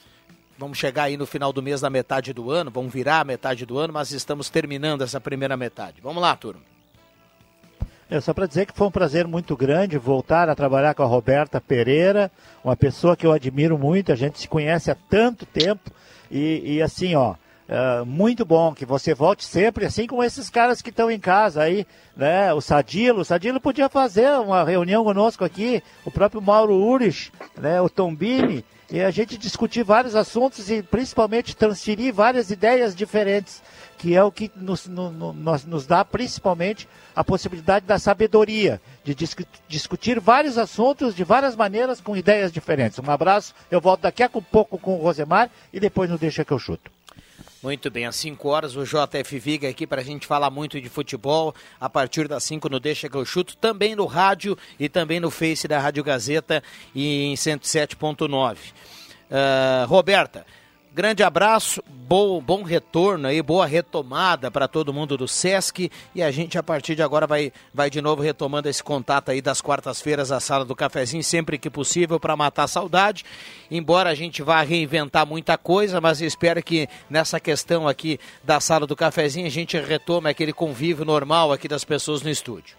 vamos 0.58 0.78
chegar 0.78 1.04
aí 1.04 1.16
no 1.16 1.26
final 1.26 1.52
do 1.52 1.62
mês 1.62 1.80
da 1.80 1.90
metade 1.90 2.32
do 2.32 2.50
ano, 2.50 2.70
vamos 2.70 2.92
virar 2.92 3.20
a 3.20 3.24
metade 3.24 3.66
do 3.66 3.78
ano, 3.78 3.92
mas 3.92 4.12
estamos 4.12 4.48
terminando 4.48 5.02
essa 5.02 5.20
primeira 5.20 5.56
metade. 5.56 6.00
Vamos 6.00 6.22
lá, 6.22 6.34
turma. 6.36 6.62
É 8.08 8.20
só 8.20 8.32
para 8.32 8.46
dizer 8.46 8.66
que 8.66 8.76
foi 8.76 8.86
um 8.86 8.90
prazer 8.90 9.26
muito 9.26 9.56
grande 9.56 9.98
voltar 9.98 10.48
a 10.48 10.54
trabalhar 10.54 10.94
com 10.94 11.02
a 11.02 11.06
Roberta 11.06 11.60
Pereira, 11.60 12.30
uma 12.62 12.76
pessoa 12.76 13.16
que 13.16 13.26
eu 13.26 13.32
admiro 13.32 13.78
muito, 13.78 14.12
a 14.12 14.14
gente 14.14 14.38
se 14.38 14.46
conhece 14.48 14.90
há 14.90 14.94
tanto 14.94 15.44
tempo 15.46 15.90
e, 16.30 16.76
e 16.76 16.82
assim, 16.82 17.14
ó, 17.14 17.34
é, 17.68 18.02
muito 18.04 18.44
bom 18.44 18.74
que 18.74 18.84
você 18.84 19.14
volte 19.14 19.44
sempre, 19.44 19.86
assim 19.86 20.06
como 20.06 20.22
esses 20.22 20.50
caras 20.50 20.82
que 20.82 20.90
estão 20.90 21.10
em 21.10 21.18
casa 21.18 21.62
aí, 21.62 21.86
né? 22.16 22.52
O 22.52 22.60
Sadilo, 22.60 23.20
o 23.20 23.24
Sadilo 23.24 23.60
podia 23.60 23.88
fazer 23.88 24.28
uma 24.38 24.62
reunião 24.64 25.02
conosco 25.02 25.44
aqui, 25.44 25.82
o 26.04 26.10
próprio 26.10 26.42
Mauro 26.42 26.74
Urich, 26.74 27.32
né? 27.58 27.80
O 27.80 27.88
Tombini, 27.88 28.64
e 28.90 29.00
a 29.00 29.10
gente 29.10 29.38
discutir 29.38 29.82
vários 29.82 30.14
assuntos 30.14 30.70
e 30.70 30.82
principalmente 30.82 31.56
transferir 31.56 32.12
várias 32.12 32.50
ideias 32.50 32.94
diferentes, 32.94 33.62
que 33.96 34.14
é 34.14 34.22
o 34.22 34.30
que 34.30 34.50
nos, 34.54 34.86
no- 34.86 35.10
no- 35.10 35.32
nós- 35.32 35.64
nos 35.64 35.86
dá 35.86 36.04
principalmente 36.04 36.86
a 37.16 37.24
possibilidade 37.24 37.86
da 37.86 37.98
sabedoria, 37.98 38.80
de 39.02 39.14
discu- 39.14 39.44
discutir 39.66 40.20
vários 40.20 40.58
assuntos 40.58 41.14
de 41.14 41.24
várias 41.24 41.56
maneiras 41.56 42.00
com 42.00 42.14
ideias 42.14 42.52
diferentes. 42.52 42.98
Um 42.98 43.10
abraço, 43.10 43.54
eu 43.70 43.80
volto 43.80 44.02
daqui 44.02 44.22
a 44.22 44.28
pouco 44.28 44.76
com 44.78 44.96
o 44.96 45.02
Rosemar 45.02 45.48
e 45.72 45.80
depois 45.80 46.10
no 46.10 46.18
Deixa 46.18 46.44
que 46.44 46.52
eu 46.52 46.58
chuto. 46.58 46.90
Muito 47.64 47.90
bem, 47.90 48.04
às 48.04 48.16
5 48.16 48.46
horas 48.46 48.76
o 48.76 48.84
JF 48.84 49.38
Viga 49.38 49.66
aqui 49.66 49.86
para 49.86 50.02
a 50.02 50.04
gente 50.04 50.26
falar 50.26 50.50
muito 50.50 50.78
de 50.78 50.90
futebol. 50.90 51.54
A 51.80 51.88
partir 51.88 52.28
das 52.28 52.44
5 52.44 52.68
no 52.68 52.78
Deixa 52.78 53.08
que 53.08 53.16
eu 53.16 53.24
chuto, 53.24 53.56
também 53.56 53.96
no 53.96 54.04
rádio 54.04 54.54
e 54.78 54.86
também 54.86 55.18
no 55.18 55.30
Face 55.30 55.66
da 55.66 55.78
Rádio 55.78 56.04
Gazeta 56.04 56.62
e 56.94 57.22
em 57.22 57.32
107.9. 57.32 58.58
Uh, 58.58 59.86
Roberta, 59.86 60.44
Grande 60.94 61.24
abraço, 61.24 61.82
bom, 61.88 62.40
bom 62.40 62.62
retorno 62.62 63.26
aí, 63.26 63.42
boa 63.42 63.66
retomada 63.66 64.48
para 64.48 64.68
todo 64.68 64.94
mundo 64.94 65.16
do 65.16 65.26
Sesc 65.26 65.90
e 66.14 66.22
a 66.22 66.30
gente 66.30 66.56
a 66.56 66.62
partir 66.62 66.94
de 66.94 67.02
agora 67.02 67.26
vai, 67.26 67.52
vai 67.74 67.90
de 67.90 68.00
novo 68.00 68.22
retomando 68.22 68.68
esse 68.68 68.80
contato 68.80 69.32
aí 69.32 69.42
das 69.42 69.60
quartas-feiras 69.60 70.30
à 70.30 70.38
sala 70.38 70.64
do 70.64 70.76
cafezinho 70.76 71.24
sempre 71.24 71.58
que 71.58 71.68
possível 71.68 72.20
para 72.20 72.36
matar 72.36 72.62
a 72.62 72.68
saudade. 72.68 73.24
Embora 73.68 74.08
a 74.08 74.14
gente 74.14 74.40
vá 74.40 74.62
reinventar 74.62 75.26
muita 75.26 75.58
coisa, 75.58 76.00
mas 76.00 76.20
espero 76.20 76.62
que 76.62 76.88
nessa 77.10 77.40
questão 77.40 77.88
aqui 77.88 78.20
da 78.44 78.60
sala 78.60 78.86
do 78.86 78.94
cafezinho 78.94 79.48
a 79.48 79.50
gente 79.50 79.76
retome 79.76 80.30
aquele 80.30 80.52
convívio 80.52 81.04
normal 81.04 81.50
aqui 81.50 81.66
das 81.66 81.82
pessoas 81.82 82.22
no 82.22 82.30
estúdio. 82.30 82.76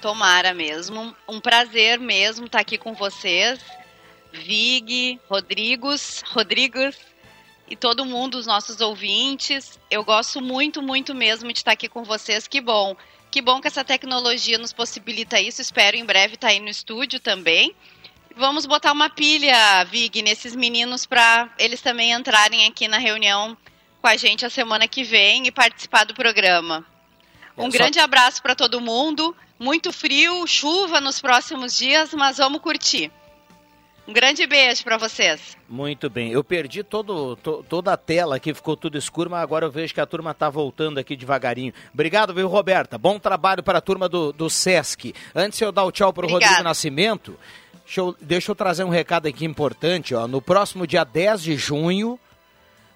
Tomara 0.00 0.54
mesmo, 0.54 1.16
um 1.28 1.40
prazer 1.40 1.98
mesmo 1.98 2.46
estar 2.46 2.60
aqui 2.60 2.78
com 2.78 2.94
vocês 2.94 3.58
Vig, 4.34 5.20
Rodrigos, 5.28 6.22
Rodrigos 6.26 6.96
e 7.68 7.76
todo 7.76 8.04
mundo, 8.04 8.36
os 8.36 8.46
nossos 8.46 8.80
ouvintes. 8.80 9.78
Eu 9.90 10.04
gosto 10.04 10.40
muito, 10.40 10.82
muito 10.82 11.14
mesmo 11.14 11.52
de 11.52 11.58
estar 11.58 11.72
aqui 11.72 11.88
com 11.88 12.04
vocês. 12.04 12.46
Que 12.46 12.60
bom. 12.60 12.96
Que 13.30 13.40
bom 13.40 13.60
que 13.60 13.68
essa 13.68 13.84
tecnologia 13.84 14.58
nos 14.58 14.72
possibilita 14.72 15.40
isso. 15.40 15.62
Espero 15.62 15.96
em 15.96 16.04
breve 16.04 16.34
estar 16.34 16.48
aí 16.48 16.60
no 16.60 16.68
estúdio 16.68 17.18
também. 17.18 17.74
Vamos 18.36 18.66
botar 18.66 18.92
uma 18.92 19.08
pilha, 19.08 19.84
Vig, 19.84 20.20
nesses 20.22 20.56
meninos 20.56 21.06
para 21.06 21.48
eles 21.58 21.80
também 21.80 22.12
entrarem 22.12 22.66
aqui 22.66 22.88
na 22.88 22.98
reunião 22.98 23.56
com 24.00 24.08
a 24.08 24.16
gente 24.16 24.44
a 24.44 24.50
semana 24.50 24.88
que 24.88 25.04
vem 25.04 25.46
e 25.46 25.52
participar 25.52 26.04
do 26.04 26.14
programa. 26.14 26.84
Um 27.56 27.68
é, 27.68 27.70
grande 27.70 27.98
só... 27.98 28.04
abraço 28.04 28.42
para 28.42 28.54
todo 28.54 28.80
mundo. 28.80 29.34
Muito 29.58 29.92
frio, 29.92 30.46
chuva 30.46 31.00
nos 31.00 31.20
próximos 31.20 31.78
dias, 31.78 32.12
mas 32.12 32.38
vamos 32.38 32.60
curtir. 32.60 33.10
Um 34.06 34.12
grande 34.12 34.46
beijo 34.46 34.84
para 34.84 34.98
vocês. 34.98 35.56
Muito 35.66 36.10
bem. 36.10 36.30
Eu 36.30 36.44
perdi 36.44 36.82
todo, 36.82 37.36
to, 37.36 37.64
toda 37.66 37.94
a 37.94 37.96
tela 37.96 38.36
aqui, 38.36 38.52
ficou 38.52 38.76
tudo 38.76 38.98
escuro, 38.98 39.30
mas 39.30 39.42
agora 39.42 39.64
eu 39.64 39.70
vejo 39.70 39.94
que 39.94 40.00
a 40.00 40.04
turma 40.04 40.32
está 40.32 40.50
voltando 40.50 40.98
aqui 40.98 41.16
devagarinho. 41.16 41.72
Obrigado, 41.92 42.34
viu, 42.34 42.46
Roberta? 42.46 42.98
Bom 42.98 43.18
trabalho 43.18 43.62
para 43.62 43.78
a 43.78 43.80
turma 43.80 44.06
do, 44.06 44.30
do 44.30 44.50
Sesc. 44.50 45.14
Antes 45.34 45.58
de 45.58 45.64
eu 45.64 45.72
dar 45.72 45.84
o 45.84 45.92
tchau 45.92 46.12
para 46.12 46.26
o 46.26 46.28
Rodrigo 46.28 46.62
Nascimento, 46.62 47.38
deixa 47.86 48.00
eu, 48.02 48.14
deixa 48.20 48.50
eu 48.50 48.54
trazer 48.54 48.84
um 48.84 48.90
recado 48.90 49.26
aqui 49.26 49.46
importante. 49.46 50.14
Ó. 50.14 50.28
No 50.28 50.42
próximo 50.42 50.86
dia 50.86 51.02
10 51.02 51.42
de 51.42 51.56
junho, 51.56 52.20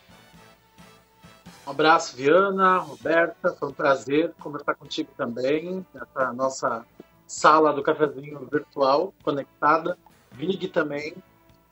Um 1.66 1.72
abraço, 1.72 2.16
Viana, 2.16 2.80
Roberta, 2.80 3.54
foi 3.54 3.70
um 3.70 3.74
prazer 3.74 4.34
conversar 4.40 4.76
contigo 4.76 5.10
também, 5.16 5.86
nessa 5.94 6.34
nossa 6.34 6.86
sala 7.28 7.72
do 7.72 7.84
cafezinho 7.84 8.48
virtual 8.52 9.14
conectada. 9.24 9.98
Vig 10.32 10.68
também. 10.68 11.16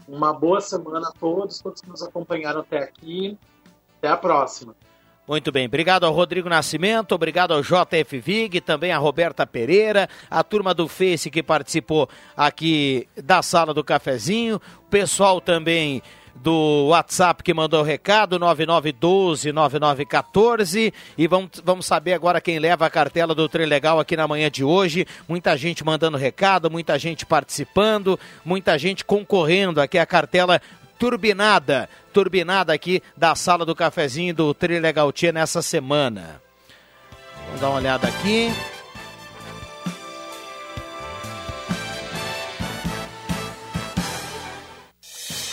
Uma 0.07 0.34
boa 0.34 0.61
semana 0.61 1.10
a 1.10 1.11
todos, 1.11 1.60
todos 1.60 1.82
que 1.82 1.90
nos 1.90 2.02
acompanharam 2.02 2.61
até 2.61 2.80
aqui. 2.80 3.38
Até 3.98 4.07
a 4.07 4.18
próxima. 4.18 4.76
Muito 5.28 5.52
bem, 5.52 5.68
obrigado 5.68 6.06
ao 6.06 6.11
Rodrigo 6.11 6.49
Nascimento, 6.49 7.14
obrigado 7.14 7.53
ao 7.53 7.61
JF 7.61 8.18
Vig, 8.20 8.60
também 8.61 8.91
a 8.91 8.98
Roberta 8.98 9.45
Pereira, 9.45 10.10
a 10.28 10.44
turma 10.44 10.74
do 10.74 10.88
Face 10.88 11.30
que 11.30 11.44
participou 11.44 12.10
aqui 12.36 13.07
da 13.16 13.44
sala 13.44 13.72
do 13.72 13.84
cafezinho, 13.84 14.56
o 14.56 14.90
pessoal 14.90 15.40
também 15.40 16.02
do 16.41 16.88
WhatsApp 16.88 17.44
que 17.44 17.53
mandou 17.53 17.82
o 17.82 17.84
recado, 17.84 18.40
9912-9914. 18.40 20.94
E 21.18 21.28
vamos, 21.28 21.49
vamos 21.64 21.86
saber 21.86 22.14
agora 22.14 22.41
quem 22.41 22.60
leva 22.60 22.86
a 22.86 22.90
cartela 22.90 23.36
do 23.36 23.49
Legal 23.53 23.99
aqui 23.99 24.16
na 24.16 24.28
manhã 24.28 24.49
de 24.49 24.64
hoje. 24.64 25.06
Muita 25.28 25.57
gente 25.57 25.84
mandando 25.84 26.18
recado, 26.18 26.72
muita 26.72 26.98
gente 26.98 27.26
participando, 27.26 28.18
muita 28.45 28.78
gente 28.78 29.03
concorrendo 29.03 29.82
aqui 29.82 29.98
a 29.98 30.06
cartela 30.06 30.61
turbinada, 30.98 31.90
turbinada 32.14 32.74
aqui 32.74 33.02
da 33.16 33.36
sala 33.36 33.66
do 33.66 33.76
cafezinho 33.76 34.34
do 34.34 34.53
Trilegal 34.53 35.11
Tia 35.11 35.32
nessa 35.32 35.61
semana. 35.61 36.41
Vamos 37.45 37.61
dar 37.61 37.70
uma 37.70 37.78
olhada 37.78 38.07
aqui. 38.07 38.52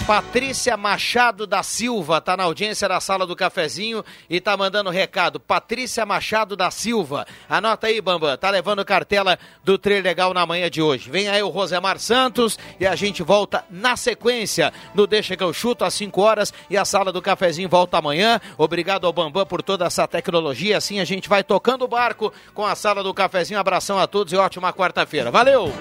Patrícia 0.07 0.77
Machado 0.77 1.49
da 1.49 1.65
Silva 1.65 2.19
está 2.19 2.37
na 2.37 2.45
audiência 2.45 2.89
da 2.89 3.01
sala 3.01 3.27
do 3.27 3.35
cafezinho 3.35 4.05
e 4.31 4.37
está 4.37 4.57
mandando 4.57 4.89
recado. 4.89 5.41
Patrícia 5.41 6.07
Machado 6.07 6.55
da 6.55 6.71
Silva. 6.71 7.27
Anota 7.49 7.89
aí, 7.89 8.01
Bambam. 8.01 8.37
Tá 8.37 8.49
levando 8.51 8.85
cartela 8.85 9.37
do 9.65 9.77
Trem 9.77 10.01
Legal 10.01 10.33
na 10.33 10.47
manhã 10.47 10.71
de 10.71 10.81
hoje. 10.81 11.11
Vem 11.11 11.29
aí 11.29 11.43
o 11.43 11.49
Rosemar 11.49 11.99
Santos 11.99 12.57
e 12.79 12.87
a 12.87 12.95
gente 12.95 13.25
volta 13.25 13.65
na 13.69 13.97
sequência 13.97 14.73
no 14.95 15.09
Deixa 15.09 15.37
que 15.37 15.43
eu 15.43 15.53
chuto 15.53 15.85
às 15.85 15.95
5 15.95 16.21
horas 16.21 16.55
e 16.71 16.77
a 16.77 16.85
sala 16.85 17.11
do 17.11 17.21
cafezinho 17.21 17.69
volta 17.69 17.99
amanhã. 17.99 18.41
Obrigado 18.57 19.09
ao 19.09 19.13
Bambam 19.13 19.45
por 19.45 19.61
toda 19.61 19.87
essa 19.87 20.07
tecnologia. 20.07 20.77
Assim 20.77 21.01
a 21.01 21.05
gente 21.05 21.29
vai 21.29 21.43
tocando 21.43 21.85
o 21.85 21.89
barco 21.89 22.33
com 22.55 22.65
a 22.65 22.77
sala 22.77 23.03
do 23.03 23.13
cafezinho. 23.13 23.59
Abração 23.59 23.99
a 23.99 24.07
todos 24.07 24.33
e 24.33 24.37
ótima 24.37 24.73
quarta-feira. 24.73 25.33
Valeu! 25.33 25.73